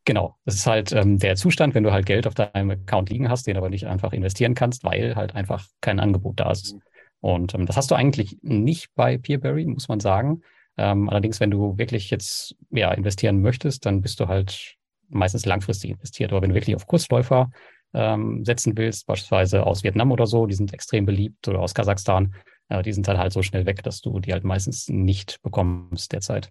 Genau, 0.08 0.38
das 0.46 0.56
ist 0.56 0.66
halt 0.66 0.94
ähm, 0.94 1.20
der 1.20 1.36
Zustand, 1.36 1.76
wenn 1.76 1.84
du 1.84 1.92
halt 1.92 2.06
Geld 2.06 2.28
auf 2.28 2.34
deinem 2.34 2.72
Account 2.72 3.10
liegen 3.10 3.28
hast, 3.28 3.46
den 3.46 3.58
aber 3.58 3.70
nicht 3.70 3.88
einfach 3.88 4.14
investieren 4.14 4.56
kannst, 4.56 4.86
weil 4.86 5.18
halt 5.18 5.36
einfach 5.36 5.68
kein 5.82 6.00
Angebot 6.00 6.40
da 6.40 6.50
ist. 6.50 6.76
Mhm. 6.76 6.82
Und 7.20 7.54
ähm, 7.54 7.66
das 7.66 7.76
hast 7.76 7.92
du 7.92 7.96
eigentlich 7.96 8.38
nicht 8.42 8.96
bei 8.96 9.18
Peerberry, 9.18 9.66
muss 9.66 9.90
man 9.90 10.00
sagen. 10.00 10.44
Ähm, 10.78 11.10
allerdings, 11.10 11.42
wenn 11.42 11.52
du 11.52 11.78
wirklich 11.78 12.10
jetzt 12.10 12.56
ja, 12.70 12.94
investieren 12.94 13.42
möchtest, 13.42 13.86
dann 13.86 14.00
bist 14.02 14.22
du 14.22 14.30
halt 14.30 14.78
meistens 15.10 15.46
langfristig 15.46 15.92
investiert. 15.92 16.32
Aber 16.32 16.42
wenn 16.42 16.52
du 16.52 16.56
wirklich 16.56 16.78
auf 16.78 16.88
Kurzläufer 16.88 17.52
ähm, 17.94 18.46
setzen 18.46 18.78
willst, 18.78 19.08
beispielsweise 19.08 19.66
aus 19.66 19.84
Vietnam 19.84 20.14
oder 20.14 20.26
so, 20.26 20.46
die 20.46 20.56
sind 20.56 20.74
extrem 20.74 21.06
beliebt 21.06 21.50
oder 21.50 21.60
aus 21.60 21.74
Kasachstan, 21.74 22.34
äh, 22.70 22.82
die 22.82 22.94
sind 22.94 23.10
dann 23.10 23.18
halt 23.18 23.34
so 23.34 23.42
schnell 23.42 23.66
weg, 23.66 23.84
dass 23.84 24.00
du 24.00 24.22
die 24.22 24.32
halt 24.32 24.46
meistens 24.46 24.88
nicht 24.88 25.42
bekommst 25.42 26.14
derzeit. 26.14 26.48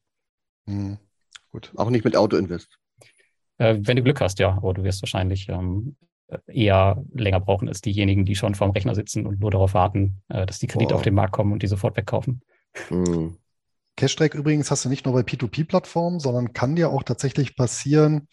Mhm. 0.66 0.98
Gut. 1.52 1.72
Auch 1.76 1.88
nicht 1.88 2.04
mit 2.04 2.18
Autoinvest. 2.18 2.78
Äh, 3.58 3.78
wenn 3.80 3.96
du 3.96 4.02
Glück 4.02 4.20
hast, 4.20 4.38
ja, 4.38 4.50
aber 4.50 4.74
du 4.74 4.84
wirst 4.84 5.02
wahrscheinlich 5.02 5.48
ähm, 5.48 5.96
eher 6.46 7.02
länger 7.14 7.40
brauchen 7.40 7.68
als 7.68 7.80
diejenigen, 7.80 8.24
die 8.24 8.34
schon 8.34 8.54
vorm 8.54 8.72
Rechner 8.72 8.94
sitzen 8.94 9.26
und 9.26 9.40
nur 9.40 9.50
darauf 9.50 9.74
warten, 9.74 10.22
äh, 10.28 10.46
dass 10.46 10.58
die 10.58 10.66
Kredite 10.66 10.90
wow. 10.90 10.96
auf 10.96 11.02
den 11.02 11.14
Markt 11.14 11.32
kommen 11.32 11.52
und 11.52 11.62
die 11.62 11.68
sofort 11.68 11.96
wegkaufen. 11.96 12.42
Mhm. 12.90 13.36
Cashtrack 13.96 14.34
übrigens 14.34 14.70
hast 14.70 14.84
du 14.84 14.88
nicht 14.90 15.06
nur 15.06 15.14
bei 15.14 15.20
P2P-Plattformen, 15.20 16.20
sondern 16.20 16.52
kann 16.52 16.76
dir 16.76 16.90
auch 16.90 17.02
tatsächlich 17.02 17.56
passieren 17.56 18.28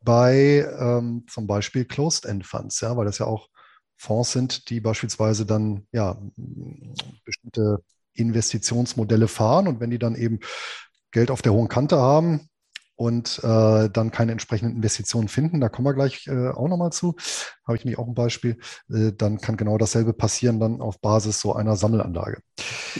bei 0.00 0.66
ähm, 0.78 1.26
zum 1.28 1.46
Beispiel 1.46 1.84
Closed-End-Funds, 1.84 2.80
ja, 2.80 2.96
weil 2.96 3.04
das 3.04 3.18
ja 3.18 3.26
auch 3.26 3.48
Fonds 3.96 4.32
sind, 4.32 4.70
die 4.70 4.80
beispielsweise 4.80 5.46
dann 5.46 5.86
ja 5.92 6.20
bestimmte 7.24 7.78
Investitionsmodelle 8.14 9.28
fahren 9.28 9.68
und 9.68 9.80
wenn 9.80 9.90
die 9.90 9.98
dann 9.98 10.16
eben 10.16 10.40
Geld 11.12 11.30
auf 11.30 11.42
der 11.42 11.52
hohen 11.52 11.68
Kante 11.68 11.98
haben, 11.98 12.48
und 13.02 13.40
äh, 13.42 13.90
dann 13.90 14.12
keine 14.12 14.30
entsprechenden 14.30 14.76
Investitionen 14.76 15.26
finden. 15.26 15.60
Da 15.60 15.68
kommen 15.68 15.86
wir 15.86 15.92
gleich 15.92 16.28
äh, 16.28 16.50
auch 16.50 16.68
nochmal 16.68 16.92
zu. 16.92 17.16
Habe 17.66 17.76
ich 17.76 17.84
nämlich 17.84 17.98
auch 17.98 18.06
ein 18.06 18.14
Beispiel. 18.14 18.58
Äh, 18.88 19.10
dann 19.18 19.38
kann 19.38 19.56
genau 19.56 19.76
dasselbe 19.76 20.12
passieren 20.12 20.60
dann 20.60 20.80
auf 20.80 21.00
Basis 21.00 21.40
so 21.40 21.52
einer 21.52 21.74
Sammelanlage. 21.74 22.38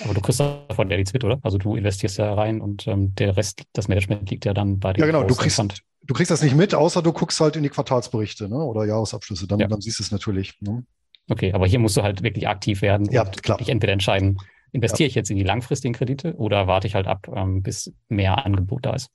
Aber 0.05 0.13
du 0.13 0.21
kriegst 0.21 0.41
davon 0.41 0.91
ja 0.91 0.97
nichts 0.97 1.13
mit, 1.13 1.23
oder? 1.23 1.39
Also 1.45 1.57
du 1.57 1.77
investierst 1.77 2.19
ja 2.19 2.35
rein 2.35 2.61
und 2.61 2.89
ähm, 2.89 3.15
der 3.15 3.37
Rest, 3.37 3.63
das 3.75 3.87
Management 3.87 4.29
liegt 4.29 4.45
ja 4.45 4.55
dann 4.55 4.81
bei 4.81 4.93
dir. 4.93 5.03
Ja, 5.03 5.07
genau. 5.07 5.23
Du 5.23 5.37
kriegst, 5.37 5.57
du 5.61 6.15
kriegst 6.15 6.33
das 6.33 6.43
nicht 6.43 6.57
mit, 6.57 6.75
außer 6.75 7.01
du 7.01 7.13
guckst 7.13 7.41
halt 7.41 7.55
in 7.55 7.63
die 7.63 7.69
Quartalsberichte 7.69 8.49
ne? 8.49 8.57
oder 8.57 8.85
Jahresabschlüsse. 8.85 9.47
Dann, 9.47 9.61
ja. 9.61 9.69
dann 9.69 9.81
siehst 9.81 10.01
du 10.01 10.03
es 10.03 10.11
natürlich. 10.11 10.61
Ne? 10.63 10.85
Okay, 11.31 11.53
aber 11.53 11.69
hier 11.69 11.79
musst 11.79 11.97
du 11.97 12.03
halt 12.03 12.25
wirklich 12.25 12.49
aktiv 12.49 12.83
werden 12.83 13.09
ja, 13.13 13.23
und 13.23 13.41
klar. 13.45 13.59
dich 13.59 13.69
entweder 13.69 13.93
entscheiden, 13.93 14.39
investiere 14.73 15.07
ja. 15.07 15.11
ich 15.11 15.15
jetzt 15.15 15.31
in 15.31 15.37
die 15.37 15.45
langfristigen 15.45 15.95
Kredite 15.95 16.35
oder 16.35 16.67
warte 16.67 16.89
ich 16.89 16.97
halt 16.97 17.07
ab, 17.07 17.29
ähm, 17.33 17.63
bis 17.63 17.93
mehr 18.09 18.45
Angebot 18.45 18.85
da 18.85 18.95
ist. 18.95 19.11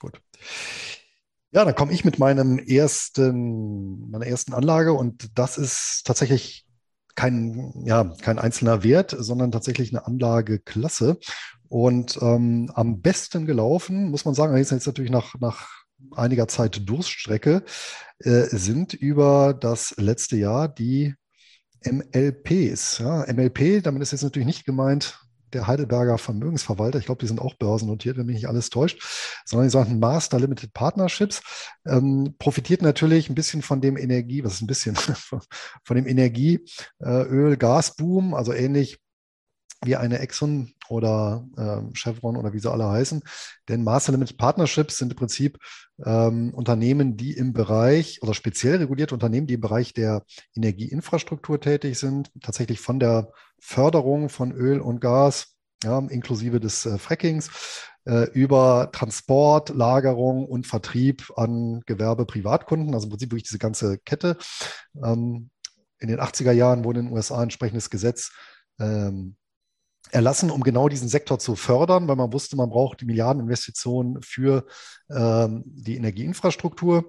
Gut. 0.00 0.20
Ja, 1.52 1.64
dann 1.64 1.74
komme 1.74 1.92
ich 1.92 2.04
mit 2.04 2.18
meinem 2.18 2.58
ersten, 2.58 4.10
meiner 4.10 4.26
ersten 4.26 4.54
Anlage 4.54 4.92
und 4.92 5.38
das 5.38 5.58
ist 5.58 6.02
tatsächlich 6.04 6.66
kein, 7.14 7.72
ja, 7.84 8.04
kein 8.22 8.38
einzelner 8.38 8.82
Wert, 8.82 9.14
sondern 9.18 9.52
tatsächlich 9.52 9.90
eine 9.90 10.06
Anlageklasse. 10.06 11.18
Und 11.68 12.18
ähm, 12.22 12.70
am 12.74 13.00
besten 13.00 13.46
gelaufen, 13.46 14.10
muss 14.10 14.24
man 14.24 14.34
sagen, 14.34 14.56
jetzt 14.56 14.72
natürlich 14.72 15.10
nach, 15.10 15.34
nach 15.38 15.68
einiger 16.12 16.48
Zeit 16.48 16.88
Durststrecke, 16.88 17.62
äh, 18.20 18.44
sind 18.44 18.94
über 18.94 19.54
das 19.54 19.94
letzte 19.98 20.36
Jahr 20.36 20.68
die 20.68 21.14
MLPs. 21.84 22.98
Ja, 22.98 23.24
MLP, 23.32 23.82
damit 23.82 24.02
ist 24.02 24.12
jetzt 24.12 24.22
natürlich 24.22 24.46
nicht 24.46 24.64
gemeint 24.64 25.20
der 25.52 25.66
Heidelberger 25.66 26.18
Vermögensverwalter, 26.18 26.98
ich 26.98 27.06
glaube, 27.06 27.20
die 27.20 27.26
sind 27.26 27.40
auch 27.40 27.54
börsennotiert, 27.54 28.16
wenn 28.16 28.26
mich 28.26 28.36
nicht 28.36 28.48
alles 28.48 28.70
täuscht, 28.70 29.02
sondern 29.44 29.66
die 29.68 29.72
sagen 29.72 29.98
Master 29.98 30.38
Limited 30.38 30.72
Partnerships, 30.72 31.42
ähm, 31.86 32.34
profitiert 32.38 32.82
natürlich 32.82 33.28
ein 33.28 33.34
bisschen 33.34 33.62
von 33.62 33.80
dem 33.80 33.96
Energie, 33.96 34.44
was 34.44 34.54
ist 34.54 34.62
ein 34.62 34.66
bisschen, 34.66 34.96
von 35.84 35.96
dem 35.96 36.06
Energie, 36.06 36.64
äh, 37.00 37.22
Öl, 37.22 37.56
Gasboom, 37.56 38.34
also 38.34 38.52
ähnlich 38.52 39.00
wie 39.84 39.96
eine 39.96 40.18
Exxon 40.18 40.74
oder 40.90 41.46
äh, 41.56 41.96
Chevron 41.96 42.36
oder 42.36 42.52
wie 42.52 42.58
sie 42.58 42.70
alle 42.70 42.88
heißen. 42.88 43.22
Denn 43.68 43.84
Master 43.84 44.12
Limited 44.12 44.38
Partnerships 44.38 44.98
sind 44.98 45.12
im 45.12 45.16
Prinzip 45.16 45.58
ähm, 46.04 46.52
Unternehmen, 46.54 47.16
die 47.16 47.32
im 47.32 47.52
Bereich 47.52 48.20
oder 48.22 48.34
speziell 48.34 48.76
regulierte 48.76 49.14
Unternehmen, 49.14 49.46
die 49.46 49.54
im 49.54 49.60
Bereich 49.60 49.94
der 49.94 50.24
Energieinfrastruktur 50.56 51.60
tätig 51.60 51.98
sind, 51.98 52.30
tatsächlich 52.42 52.80
von 52.80 52.98
der 52.98 53.30
Förderung 53.60 54.28
von 54.28 54.52
Öl 54.52 54.80
und 54.80 55.00
Gas, 55.00 55.54
ja, 55.84 55.98
inklusive 55.98 56.60
des 56.60 56.84
äh, 56.86 56.98
Frackings, 56.98 57.50
äh, 58.04 58.30
über 58.32 58.90
Transport, 58.92 59.70
Lagerung 59.70 60.46
und 60.46 60.66
Vertrieb 60.66 61.30
an 61.36 61.82
Gewerbe, 61.86 62.26
Privatkunden, 62.26 62.94
also 62.94 63.06
im 63.06 63.10
Prinzip 63.10 63.30
durch 63.30 63.44
diese 63.44 63.58
ganze 63.58 63.98
Kette. 63.98 64.36
Ähm, 65.02 65.50
in 65.98 66.08
den 66.08 66.20
80er 66.20 66.52
Jahren 66.52 66.84
wurde 66.84 67.00
in 67.00 67.06
den 67.06 67.14
USA 67.14 67.36
ein 67.36 67.44
entsprechendes 67.44 67.90
Gesetz 67.90 68.32
ähm, 68.78 69.36
erlassen, 70.10 70.50
um 70.50 70.62
genau 70.62 70.88
diesen 70.88 71.08
Sektor 71.08 71.38
zu 71.38 71.56
fördern, 71.56 72.08
weil 72.08 72.16
man 72.16 72.32
wusste, 72.32 72.56
man 72.56 72.70
braucht 72.70 73.00
die 73.00 73.04
Milliardeninvestitionen 73.04 74.22
für 74.22 74.66
ähm, 75.10 75.62
die 75.66 75.96
Energieinfrastruktur. 75.96 77.08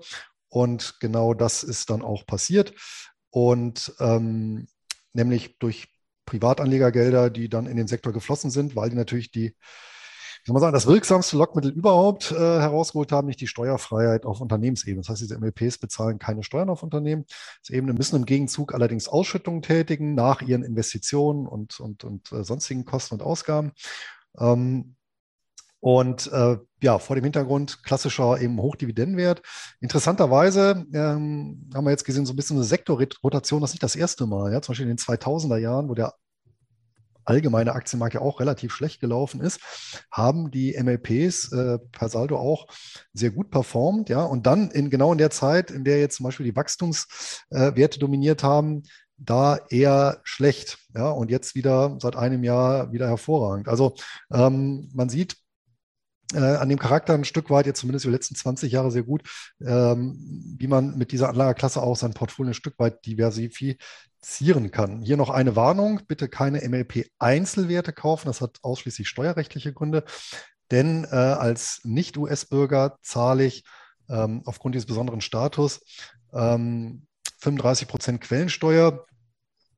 Und 0.50 1.00
genau 1.00 1.34
das 1.34 1.64
ist 1.64 1.90
dann 1.90 2.02
auch 2.02 2.26
passiert. 2.26 2.74
Und 3.30 3.94
ähm, 4.00 4.68
nämlich 5.14 5.58
durch 5.60 5.88
Privatanlegergelder, 6.26 7.30
die 7.30 7.50
dann 7.50 7.66
in 7.66 7.78
den 7.78 7.88
Sektor 7.88 8.14
geflossen 8.14 8.52
sind, 8.52 8.76
weil 8.76 8.90
die 8.90 8.96
natürlich 8.96 9.32
die 9.32 9.56
soll 10.46 10.54
man 10.54 10.62
sagen, 10.62 10.74
das 10.74 10.88
wirksamste 10.88 11.38
Lockmittel 11.38 11.72
überhaupt 11.72 12.32
äh, 12.32 12.36
herausgeholt 12.36 13.12
haben, 13.12 13.28
nicht 13.28 13.42
die 13.42 13.48
Steuerfreiheit 13.48 14.26
auf 14.26 14.42
Unternehmensebene. 14.42 15.02
Das 15.02 15.10
heißt, 15.10 15.22
diese 15.22 15.38
MLPs 15.38 15.78
bezahlen 15.78 16.20
keine 16.20 16.44
Steuern 16.44 16.70
auf 16.70 16.84
Unternehmensebene, 16.84 17.94
müssen 17.94 18.16
im 18.16 18.26
Gegenzug 18.26 18.74
allerdings 18.74 19.08
Ausschüttungen 19.08 19.62
tätigen 19.62 20.16
nach 20.16 20.42
ihren 20.42 20.64
Investitionen 20.64 21.48
und, 21.48 21.80
und, 21.80 22.04
und 22.04 22.32
äh, 22.32 22.44
sonstigen 22.44 22.86
Kosten 22.86 23.16
und 23.16 23.22
Ausgaben. 23.22 23.72
Ähm, 24.40 24.96
und 25.82 26.32
äh, 26.32 26.58
ja, 26.84 27.00
vor 27.00 27.16
dem 27.16 27.24
Hintergrund 27.24 27.84
klassischer 27.84 28.40
eben 28.40 28.62
Hochdividendenwert. 28.62 29.42
Interessanterweise 29.80 30.86
ähm, 30.94 31.70
haben 31.74 31.86
wir 31.86 31.90
jetzt 31.90 32.06
gesehen, 32.06 32.28
so 32.28 32.34
ein 32.34 32.36
bisschen 32.36 32.58
eine 32.58 32.66
Sektorrotation, 32.66 33.62
das 33.62 33.72
ist 33.72 33.74
nicht 33.76 33.84
das 33.84 33.96
erste 33.96 34.28
Mal. 34.28 34.54
Ja? 34.54 34.62
Zum 34.62 34.74
Beispiel 34.74 34.88
in 34.88 34.96
den 34.96 35.00
2000er 35.00 35.58
Jahren, 35.58 35.90
wo 35.90 35.96
der 35.96 36.14
allgemeine 37.26 37.74
Aktienmarkt 37.74 38.16
ja 38.16 38.22
auch 38.22 38.40
relativ 38.40 38.74
schlecht 38.74 39.00
gelaufen 39.00 39.42
ist, 39.42 39.60
haben 40.12 40.52
die 40.52 40.78
MLPs 40.82 41.52
äh, 41.52 41.80
per 41.92 42.10
Saldo 42.10 42.38
auch 42.38 42.68
sehr 43.14 43.32
gut 43.32 43.52
performt. 43.52 44.10
Ja? 44.10 44.24
Und 44.24 44.46
dann 44.46 44.72
in 44.72 44.90
genau 44.90 45.12
in 45.12 45.18
der 45.18 45.32
Zeit, 45.32 45.72
in 45.72 45.84
der 45.84 46.00
jetzt 46.00 46.18
zum 46.18 46.26
Beispiel 46.26 46.46
die 46.46 46.56
Wachstumswerte 46.56 47.98
äh, 47.98 48.00
dominiert 48.00 48.44
haben, 48.44 48.84
da 49.18 49.60
eher 49.70 50.20
schlecht. 50.24 50.80
Ja, 50.96 51.10
und 51.12 51.30
jetzt 51.30 51.56
wieder 51.56 51.98
seit 52.02 52.16
einem 52.16 52.44
Jahr 52.44 52.92
wieder 52.92 53.08
hervorragend. 53.08 53.68
Also 53.68 53.96
ähm, 54.34 54.90
man 54.94 55.10
sieht, 55.10 55.38
äh, 56.34 56.40
an 56.40 56.70
dem 56.70 56.80
Charakter 56.80 57.14
ein 57.14 57.26
Stück 57.26 57.50
weit, 57.50 57.66
jetzt 57.66 57.80
zumindest 57.80 58.06
die 58.06 58.10
letzten 58.10 58.36
20 58.36 58.72
Jahre 58.72 58.92
sehr 58.92 59.04
gut, 59.04 59.24
ähm, 59.62 60.56
wie 60.58 60.68
man 60.68 60.98
mit 60.98 61.12
dieser 61.12 61.30
Anlageklasse 61.30 61.82
auch 61.82 61.96
sein 61.96 62.14
Portfolio 62.14 62.52
ein 62.52 62.56
Stück 62.56 62.78
weit 62.80 63.06
diversifizieren 63.06 64.72
kann. 64.72 65.02
Hier 65.02 65.18
noch 65.18 65.30
eine 65.30 65.56
Warnung, 65.56 66.02
bitte 66.08 66.30
keine 66.30 66.68
MLP-Einzelwerte 66.68 67.94
kaufen, 67.94 68.28
das 68.28 68.42
hat 68.42 68.60
ausschließlich 68.62 69.08
steuerrechtliche 69.08 69.74
Gründe, 69.74 70.04
denn 70.72 71.06
äh, 71.06 71.16
als 71.16 71.82
Nicht-US-Bürger 71.84 72.98
zahle 73.02 73.46
ich 73.46 73.64
ähm, 74.10 74.42
aufgrund 74.46 74.76
dieses 74.76 74.88
besonderen 74.88 75.22
Status 75.22 75.82
ähm, 76.34 77.08
35 77.40 77.88
Prozent 77.88 78.22
Quellensteuer 78.22 79.06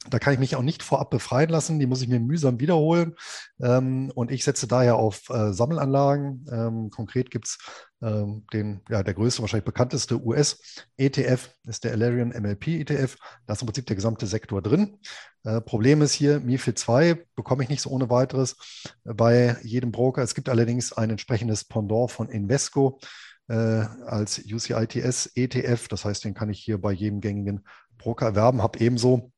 da 0.09 0.19
kann 0.19 0.33
ich 0.33 0.39
mich 0.39 0.55
auch 0.55 0.61
nicht 0.61 0.83
vorab 0.83 1.09
befreien 1.09 1.49
lassen. 1.49 1.79
Die 1.79 1.85
muss 1.85 2.01
ich 2.01 2.07
mir 2.07 2.19
mühsam 2.19 2.59
wiederholen. 2.59 3.15
Ähm, 3.61 4.11
und 4.15 4.31
ich 4.31 4.43
setze 4.43 4.67
daher 4.67 4.95
auf 4.95 5.29
äh, 5.29 5.53
Sammelanlagen. 5.53 6.45
Ähm, 6.51 6.89
konkret 6.89 7.31
gibt 7.31 7.47
es 7.47 7.57
ähm, 8.01 8.45
den, 8.51 8.81
ja, 8.89 9.01
der 9.01 9.13
größte, 9.13 9.41
wahrscheinlich 9.41 9.65
bekannteste 9.65 10.21
US-ETF, 10.21 11.49
ist 11.67 11.83
der 11.83 11.93
Alerian 11.93 12.29
MLP 12.29 12.67
ETF. 12.67 13.17
Da 13.45 13.53
ist 13.53 13.61
im 13.61 13.67
Prinzip 13.67 13.85
der 13.85 13.95
gesamte 13.95 14.27
Sektor 14.27 14.61
drin. 14.61 14.99
Äh, 15.43 15.61
Problem 15.61 16.01
ist 16.01 16.13
hier, 16.13 16.39
MIFID 16.39 16.77
2 16.77 17.25
bekomme 17.35 17.63
ich 17.63 17.69
nicht 17.69 17.81
so 17.81 17.89
ohne 17.89 18.09
weiteres 18.09 18.57
bei 19.05 19.57
jedem 19.63 19.91
Broker. 19.91 20.21
Es 20.21 20.35
gibt 20.35 20.49
allerdings 20.49 20.91
ein 20.91 21.11
entsprechendes 21.11 21.63
Pendant 21.63 22.11
von 22.11 22.29
Invesco 22.29 22.99
äh, 23.47 23.53
als 23.53 24.39
UCITS 24.39 25.31
ETF. 25.35 25.87
Das 25.87 26.03
heißt, 26.03 26.25
den 26.25 26.33
kann 26.33 26.49
ich 26.49 26.59
hier 26.59 26.79
bei 26.79 26.91
jedem 26.91 27.21
gängigen 27.21 27.63
Broker 27.97 28.25
erwerben, 28.25 28.61
habe 28.61 28.79
ebenso 28.79 29.31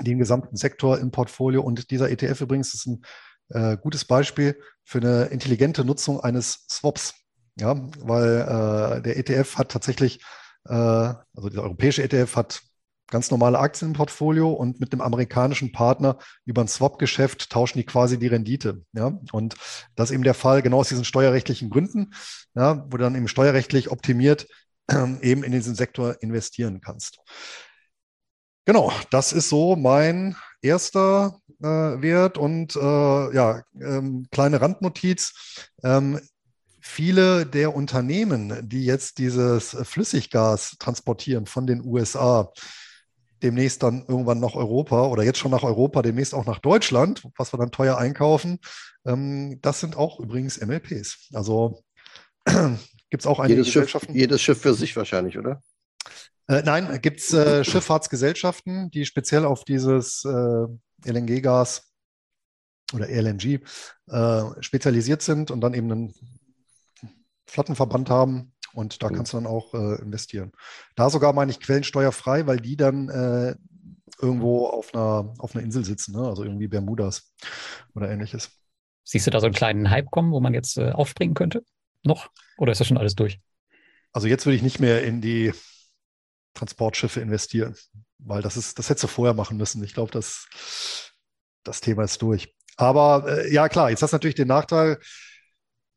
den 0.00 0.18
gesamten 0.18 0.56
Sektor 0.56 0.98
im 0.98 1.10
Portfolio. 1.10 1.62
Und 1.62 1.90
dieser 1.90 2.10
ETF 2.10 2.42
übrigens 2.42 2.74
ist 2.74 2.86
ein 2.86 3.02
äh, 3.50 3.76
gutes 3.76 4.04
Beispiel 4.04 4.58
für 4.84 4.98
eine 4.98 5.26
intelligente 5.26 5.84
Nutzung 5.84 6.20
eines 6.20 6.66
Swaps. 6.70 7.14
Ja, 7.60 7.74
weil 8.00 8.98
äh, 8.98 9.02
der 9.02 9.16
ETF 9.16 9.58
hat 9.58 9.70
tatsächlich, 9.70 10.20
äh, 10.68 10.72
also 10.72 11.48
der 11.50 11.62
europäische 11.62 12.04
ETF 12.04 12.36
hat 12.36 12.62
ganz 13.10 13.30
normale 13.30 13.58
Aktien 13.58 13.88
im 13.88 13.94
Portfolio 13.94 14.52
und 14.52 14.80
mit 14.80 14.92
einem 14.92 15.00
amerikanischen 15.00 15.72
Partner 15.72 16.18
über 16.44 16.62
ein 16.62 16.68
Swap-Geschäft 16.68 17.50
tauschen 17.50 17.78
die 17.78 17.84
quasi 17.84 18.18
die 18.18 18.26
Rendite. 18.26 18.82
Ja, 18.92 19.18
und 19.32 19.56
das 19.96 20.10
ist 20.10 20.14
eben 20.14 20.24
der 20.24 20.34
Fall 20.34 20.62
genau 20.62 20.78
aus 20.80 20.88
diesen 20.88 21.04
steuerrechtlichen 21.04 21.70
Gründen, 21.70 22.12
ja, 22.54 22.84
wo 22.86 22.96
du 22.96 22.98
dann 22.98 23.16
eben 23.16 23.28
steuerrechtlich 23.28 23.90
optimiert 23.90 24.46
äh, 24.88 24.96
eben 25.22 25.42
in 25.42 25.52
diesen 25.52 25.74
Sektor 25.74 26.22
investieren 26.22 26.80
kannst. 26.80 27.18
Genau, 28.68 28.92
das 29.08 29.32
ist 29.32 29.48
so 29.48 29.76
mein 29.76 30.36
erster 30.60 31.40
äh, 31.62 31.64
Wert 31.64 32.36
und 32.36 32.76
äh, 32.76 33.34
ja, 33.34 33.62
ähm, 33.80 34.26
kleine 34.30 34.60
Randnotiz. 34.60 35.64
Ähm, 35.82 36.20
viele 36.78 37.46
der 37.46 37.74
Unternehmen, 37.74 38.68
die 38.68 38.84
jetzt 38.84 39.16
dieses 39.16 39.70
Flüssiggas 39.70 40.76
transportieren 40.78 41.46
von 41.46 41.66
den 41.66 41.82
USA, 41.82 42.52
demnächst 43.42 43.82
dann 43.82 44.04
irgendwann 44.06 44.38
nach 44.38 44.54
Europa 44.54 45.06
oder 45.06 45.22
jetzt 45.22 45.38
schon 45.38 45.50
nach 45.50 45.62
Europa, 45.62 46.02
demnächst 46.02 46.34
auch 46.34 46.44
nach 46.44 46.58
Deutschland, 46.58 47.26
was 47.38 47.54
wir 47.54 47.58
dann 47.58 47.70
teuer 47.70 47.96
einkaufen, 47.96 48.58
ähm, 49.06 49.58
das 49.62 49.80
sind 49.80 49.96
auch 49.96 50.20
übrigens 50.20 50.60
MLPs. 50.60 51.30
Also 51.32 51.82
gibt 52.44 53.22
es 53.22 53.26
auch 53.26 53.38
einige 53.38 53.60
jedes 53.60 53.72
Gesellschaften. 53.72 54.12
Schiff, 54.12 54.20
jedes 54.20 54.42
Schiff 54.42 54.60
für 54.60 54.74
sich 54.74 54.94
wahrscheinlich, 54.94 55.38
oder? 55.38 55.62
Äh, 56.48 56.62
nein, 56.64 57.00
gibt 57.02 57.20
es 57.20 57.32
äh, 57.32 57.62
Schifffahrtsgesellschaften, 57.62 58.90
die 58.90 59.04
speziell 59.04 59.44
auf 59.44 59.64
dieses 59.64 60.24
äh, 60.24 60.66
LNG-Gas 61.04 61.92
oder 62.94 63.08
LNG 63.08 63.60
äh, 64.08 64.42
spezialisiert 64.60 65.22
sind 65.22 65.50
und 65.50 65.60
dann 65.60 65.74
eben 65.74 65.92
einen 65.92 66.14
Flottenverband 67.46 68.08
haben 68.08 68.52
und 68.72 69.02
da 69.02 69.10
kannst 69.10 69.32
du 69.32 69.36
dann 69.36 69.46
auch 69.46 69.74
äh, 69.74 70.00
investieren. 70.00 70.52
Da 70.96 71.10
sogar 71.10 71.32
meine 71.34 71.50
ich 71.50 71.60
quellensteuerfrei, 71.60 72.46
weil 72.46 72.60
die 72.60 72.76
dann 72.76 73.08
äh, 73.08 73.54
irgendwo 74.20 74.66
auf 74.66 74.94
einer, 74.94 75.34
auf 75.38 75.54
einer 75.54 75.64
Insel 75.64 75.84
sitzen, 75.84 76.12
ne? 76.12 76.26
also 76.26 76.44
irgendwie 76.44 76.68
Bermudas 76.68 77.34
oder 77.94 78.10
ähnliches. 78.10 78.50
Siehst 79.04 79.26
du 79.26 79.30
da 79.30 79.40
so 79.40 79.46
einen 79.46 79.54
kleinen 79.54 79.90
Hype 79.90 80.10
kommen, 80.10 80.32
wo 80.32 80.40
man 80.40 80.54
jetzt 80.54 80.78
äh, 80.78 80.90
aufspringen 80.92 81.34
könnte? 81.34 81.62
Noch? 82.04 82.30
Oder 82.56 82.72
ist 82.72 82.78
das 82.78 82.88
schon 82.88 82.98
alles 82.98 83.14
durch? 83.14 83.40
Also 84.12 84.28
jetzt 84.28 84.46
würde 84.46 84.56
ich 84.56 84.62
nicht 84.62 84.80
mehr 84.80 85.02
in 85.04 85.20
die 85.20 85.52
Transportschiffe 86.58 87.20
investieren, 87.20 87.76
weil 88.18 88.42
das 88.42 88.56
ist, 88.56 88.78
das 88.78 88.88
hättest 88.88 89.04
du 89.04 89.08
vorher 89.08 89.34
machen 89.34 89.56
müssen. 89.56 89.82
Ich 89.84 89.94
glaube, 89.94 90.10
das, 90.10 90.46
das 91.64 91.80
Thema 91.80 92.04
ist 92.04 92.20
durch. 92.22 92.54
Aber 92.76 93.26
äh, 93.26 93.52
ja, 93.52 93.68
klar, 93.68 93.90
jetzt 93.90 94.02
hast 94.02 94.12
du 94.12 94.16
natürlich 94.16 94.36
den 94.36 94.48
Nachteil, 94.48 94.98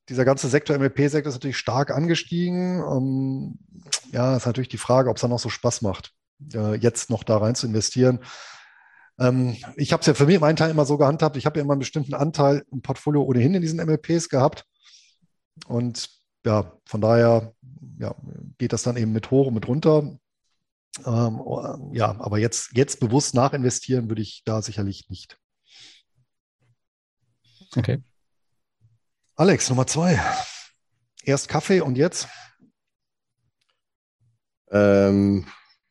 dieser 0.10 0.26
ganze 0.26 0.50
Sektor, 0.50 0.78
MLP-Sektor 0.78 1.30
ist 1.30 1.36
natürlich 1.36 1.58
stark 1.58 1.92
angestiegen. 1.92 2.84
Um, 2.84 3.60
ähm, 3.86 3.92
ja, 4.12 4.36
ist 4.36 4.46
natürlich 4.46 4.70
die 4.70 4.78
Frage, 4.78 5.10
ob 5.10 5.18
es 5.18 5.22
dann 5.22 5.30
noch 5.30 5.40
so 5.40 5.50
Spaß 5.50 5.82
macht, 5.84 6.14
äh, 6.54 6.76
jetzt 6.76 7.10
noch 7.10 7.24
da 7.24 7.38
rein 7.38 7.56
zu 7.56 7.68
investieren. 7.68 8.20
Ähm, 9.20 9.56
ich 9.76 9.94
habe 9.94 10.02
es 10.02 10.08
ja 10.08 10.14
für 10.14 10.26
mich 10.26 10.40
meinen 10.40 10.56
Teil 10.56 10.72
immer 10.72 10.86
so 10.86 10.98
gehandhabt, 10.98 11.38
ich 11.38 11.46
habe 11.46 11.60
ja 11.60 11.64
immer 11.64 11.74
einen 11.74 11.80
bestimmten 11.80 12.14
Anteil 12.14 12.64
im 12.72 12.82
Portfolio 12.82 13.24
ohnehin 13.24 13.54
in 13.54 13.62
diesen 13.62 13.84
MLPs 13.84 14.30
gehabt. 14.30 14.66
Und 15.68 16.10
ja, 16.46 16.74
von 16.86 17.02
daher 17.02 17.54
ja, 18.00 18.16
geht 18.58 18.74
das 18.74 18.84
dann 18.84 18.98
eben 18.98 19.14
mit 19.14 19.30
hoch 19.32 19.48
und 19.48 19.54
mit 19.54 19.68
runter. 19.68 20.18
Ähm, 21.06 21.42
ja, 21.94 22.20
aber 22.20 22.38
jetzt, 22.38 22.72
jetzt 22.76 23.00
bewusst 23.00 23.34
nachinvestieren 23.34 24.10
würde 24.10 24.22
ich 24.22 24.44
da 24.46 24.62
sicherlich 24.62 25.10
nicht. 25.10 25.38
Okay. 27.76 28.04
Alex, 29.36 29.70
Nummer 29.70 29.88
zwei. 29.88 30.20
Erst 31.24 31.48
Kaffee 31.48 31.82
und 31.82 31.98
jetzt? 31.98 32.28
Ähm, 34.72 35.46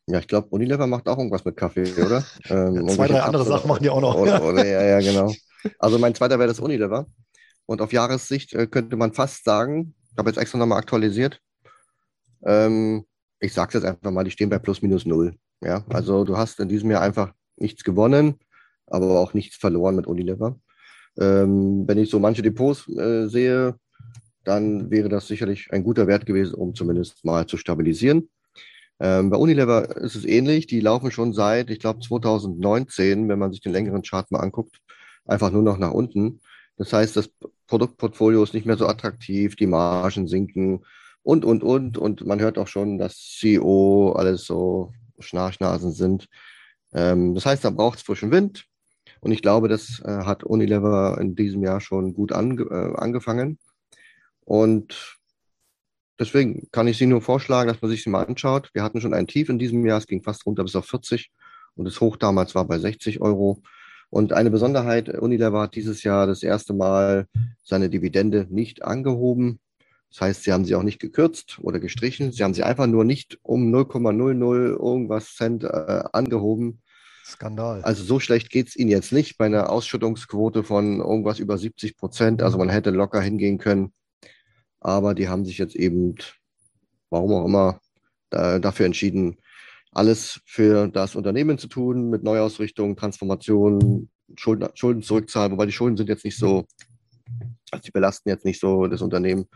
ja, 0.06 0.18
ich 0.18 0.28
glaube, 0.28 0.48
Unilever 0.48 0.86
macht 0.86 1.08
auch 1.08 1.18
irgendwas 1.18 1.44
mit 1.44 1.56
Kaffee, 1.56 1.92
oder? 1.94 2.24
Ähm, 2.50 2.88
Zwei, 2.88 3.06
drei 3.06 3.22
andere 3.22 3.44
Sachen 3.44 3.68
machen 3.68 3.82
die 3.82 3.90
auch 3.90 4.00
noch. 4.00 4.14
Oder, 4.14 4.42
oder, 4.42 4.66
ja, 4.66 4.82
ja, 4.82 5.00
genau. 5.12 5.32
Also 5.78 5.98
mein 5.98 6.14
zweiter 6.14 6.38
wäre 6.38 6.48
das 6.48 6.60
Unilever. 6.60 7.06
Und 7.66 7.80
auf 7.80 7.92
Jahressicht 7.92 8.52
äh, 8.54 8.66
könnte 8.66 8.96
man 8.96 9.12
fast 9.12 9.44
sagen, 9.44 9.94
ich 10.10 10.18
habe 10.18 10.28
jetzt 10.28 10.38
extra 10.38 10.58
nochmal 10.58 10.78
aktualisiert, 10.78 11.40
ähm, 12.44 13.06
ich 13.40 13.52
sage 13.52 13.68
es 13.68 13.74
jetzt 13.74 13.84
einfach 13.84 14.10
mal, 14.10 14.24
die 14.24 14.30
stehen 14.30 14.50
bei 14.50 14.58
plus 14.58 14.82
minus 14.82 15.06
null. 15.06 15.34
Ja, 15.62 15.84
also 15.88 16.24
du 16.24 16.36
hast 16.36 16.60
in 16.60 16.68
diesem 16.68 16.90
Jahr 16.90 17.02
einfach 17.02 17.32
nichts 17.56 17.84
gewonnen, 17.84 18.36
aber 18.86 19.20
auch 19.20 19.34
nichts 19.34 19.56
verloren 19.56 19.96
mit 19.96 20.06
Unilever. 20.06 20.58
Ähm, 21.18 21.86
wenn 21.86 21.98
ich 21.98 22.10
so 22.10 22.18
manche 22.18 22.42
Depots 22.42 22.88
äh, 22.88 23.26
sehe, 23.26 23.74
dann 24.44 24.90
wäre 24.90 25.08
das 25.08 25.26
sicherlich 25.26 25.68
ein 25.70 25.84
guter 25.84 26.06
Wert 26.06 26.26
gewesen, 26.26 26.54
um 26.54 26.74
zumindest 26.74 27.24
mal 27.24 27.46
zu 27.46 27.56
stabilisieren. 27.56 28.30
Ähm, 29.00 29.30
bei 29.30 29.36
Unilever 29.36 29.96
ist 29.96 30.14
es 30.14 30.24
ähnlich. 30.24 30.66
Die 30.66 30.80
laufen 30.80 31.10
schon 31.10 31.32
seit, 31.32 31.70
ich 31.70 31.78
glaube, 31.78 32.00
2019, 32.00 33.28
wenn 33.28 33.38
man 33.38 33.50
sich 33.50 33.60
den 33.60 33.72
längeren 33.72 34.02
Chart 34.02 34.30
mal 34.30 34.40
anguckt, 34.40 34.78
einfach 35.24 35.50
nur 35.50 35.62
noch 35.62 35.78
nach 35.78 35.92
unten. 35.92 36.40
Das 36.76 36.92
heißt, 36.92 37.16
das 37.16 37.30
Produktportfolio 37.66 38.42
ist 38.42 38.54
nicht 38.54 38.66
mehr 38.66 38.76
so 38.76 38.86
attraktiv, 38.86 39.56
die 39.56 39.66
Margen 39.66 40.26
sinken 40.26 40.84
und, 41.22 41.44
und, 41.44 41.62
und. 41.62 41.98
Und 41.98 42.26
man 42.26 42.40
hört 42.40 42.58
auch 42.58 42.68
schon, 42.68 42.98
dass 42.98 43.16
CEO 43.38 44.12
alles 44.12 44.44
so 44.44 44.92
Schnarchnasen 45.18 45.92
sind. 45.92 46.28
Ähm, 46.92 47.34
das 47.34 47.46
heißt, 47.46 47.64
da 47.64 47.70
braucht 47.70 47.98
es 47.98 48.04
frischen 48.04 48.30
Wind. 48.30 48.66
Und 49.20 49.32
ich 49.32 49.42
glaube, 49.42 49.68
das 49.68 50.00
äh, 50.04 50.24
hat 50.24 50.44
Unilever 50.44 51.18
in 51.20 51.36
diesem 51.36 51.62
Jahr 51.62 51.80
schon 51.80 52.14
gut 52.14 52.32
ange 52.32 52.62
äh, 52.62 52.96
angefangen. 52.96 53.58
Und 54.44 55.18
deswegen 56.18 56.68
kann 56.72 56.88
ich 56.88 56.98
Sie 56.98 57.06
nur 57.06 57.20
vorschlagen, 57.20 57.68
dass 57.68 57.82
man 57.82 57.90
sich 57.90 58.02
sie 58.02 58.10
mal 58.10 58.24
anschaut. 58.24 58.70
Wir 58.72 58.82
hatten 58.82 59.00
schon 59.00 59.14
ein 59.14 59.26
Tief 59.26 59.48
in 59.48 59.58
diesem 59.58 59.84
Jahr, 59.84 59.98
es 59.98 60.06
ging 60.06 60.22
fast 60.22 60.46
runter 60.46 60.64
bis 60.64 60.76
auf 60.76 60.86
40 60.86 61.30
und 61.74 61.84
das 61.84 62.00
Hoch 62.00 62.16
damals 62.16 62.54
war 62.54 62.64
bei 62.64 62.78
60 62.78 63.20
Euro. 63.20 63.62
Und 64.08 64.32
eine 64.32 64.50
Besonderheit, 64.50 65.08
Unilever 65.08 65.60
hat 65.62 65.76
dieses 65.76 66.02
Jahr 66.02 66.26
das 66.26 66.42
erste 66.42 66.74
Mal 66.74 67.26
seine 67.62 67.88
Dividende 67.88 68.46
nicht 68.50 68.82
angehoben. 68.82 69.60
Das 70.10 70.20
heißt, 70.20 70.42
sie 70.44 70.52
haben 70.52 70.64
sie 70.64 70.74
auch 70.74 70.82
nicht 70.82 70.98
gekürzt 70.98 71.58
oder 71.60 71.78
gestrichen. 71.78 72.32
Sie 72.32 72.42
haben 72.42 72.54
sie 72.54 72.64
einfach 72.64 72.86
nur 72.86 73.04
nicht 73.04 73.38
um 73.42 73.72
0,00 73.72 74.66
irgendwas 74.70 75.36
Cent 75.36 75.64
äh, 75.64 76.02
angehoben. 76.12 76.82
Skandal. 77.24 77.82
Also 77.82 78.02
so 78.02 78.18
schlecht 78.18 78.50
geht 78.50 78.68
es 78.68 78.76
ihnen 78.76 78.90
jetzt 78.90 79.12
nicht 79.12 79.38
bei 79.38 79.46
einer 79.46 79.70
Ausschüttungsquote 79.70 80.64
von 80.64 80.98
irgendwas 80.98 81.38
über 81.38 81.56
70 81.56 81.96
Prozent. 81.96 82.42
Also 82.42 82.58
man 82.58 82.68
hätte 82.68 82.90
locker 82.90 83.20
hingehen 83.20 83.58
können. 83.58 83.92
Aber 84.80 85.14
die 85.14 85.28
haben 85.28 85.44
sich 85.44 85.58
jetzt 85.58 85.76
eben, 85.76 86.16
warum 87.10 87.32
auch 87.32 87.44
immer, 87.44 87.80
da, 88.30 88.58
dafür 88.58 88.86
entschieden, 88.86 89.36
alles 89.92 90.40
für 90.44 90.88
das 90.88 91.16
Unternehmen 91.16 91.58
zu 91.58 91.68
tun, 91.68 92.10
mit 92.10 92.22
Neuausrichtung, 92.22 92.96
Transformation, 92.96 94.08
Schulden, 94.36 94.68
Schulden 94.74 95.02
zurückzahlen, 95.02 95.52
wobei 95.52 95.66
die 95.66 95.72
Schulden 95.72 95.96
sind 95.96 96.08
jetzt 96.08 96.24
nicht 96.24 96.38
so, 96.38 96.64
also 97.70 97.82
die 97.82 97.90
belasten 97.90 98.28
jetzt 98.28 98.44
nicht 98.44 98.60
so 98.60 98.86
das 98.86 99.02
Unternehmen. 99.02 99.46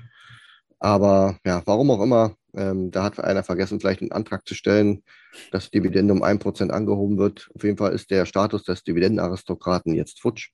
Aber 0.84 1.38
ja, 1.46 1.62
warum 1.64 1.90
auch 1.90 2.02
immer, 2.02 2.36
ähm, 2.52 2.90
da 2.90 3.04
hat 3.04 3.18
einer 3.18 3.42
vergessen, 3.42 3.80
vielleicht 3.80 4.02
einen 4.02 4.12
Antrag 4.12 4.46
zu 4.46 4.54
stellen, 4.54 5.02
dass 5.50 5.70
Dividende 5.70 6.12
um 6.12 6.22
ein 6.22 6.38
Prozent 6.38 6.72
angehoben 6.72 7.16
wird. 7.16 7.48
Auf 7.54 7.64
jeden 7.64 7.78
Fall 7.78 7.94
ist 7.94 8.10
der 8.10 8.26
Status 8.26 8.64
des 8.64 8.84
Dividendenaristokraten 8.84 9.94
jetzt 9.94 10.20
futsch. 10.20 10.50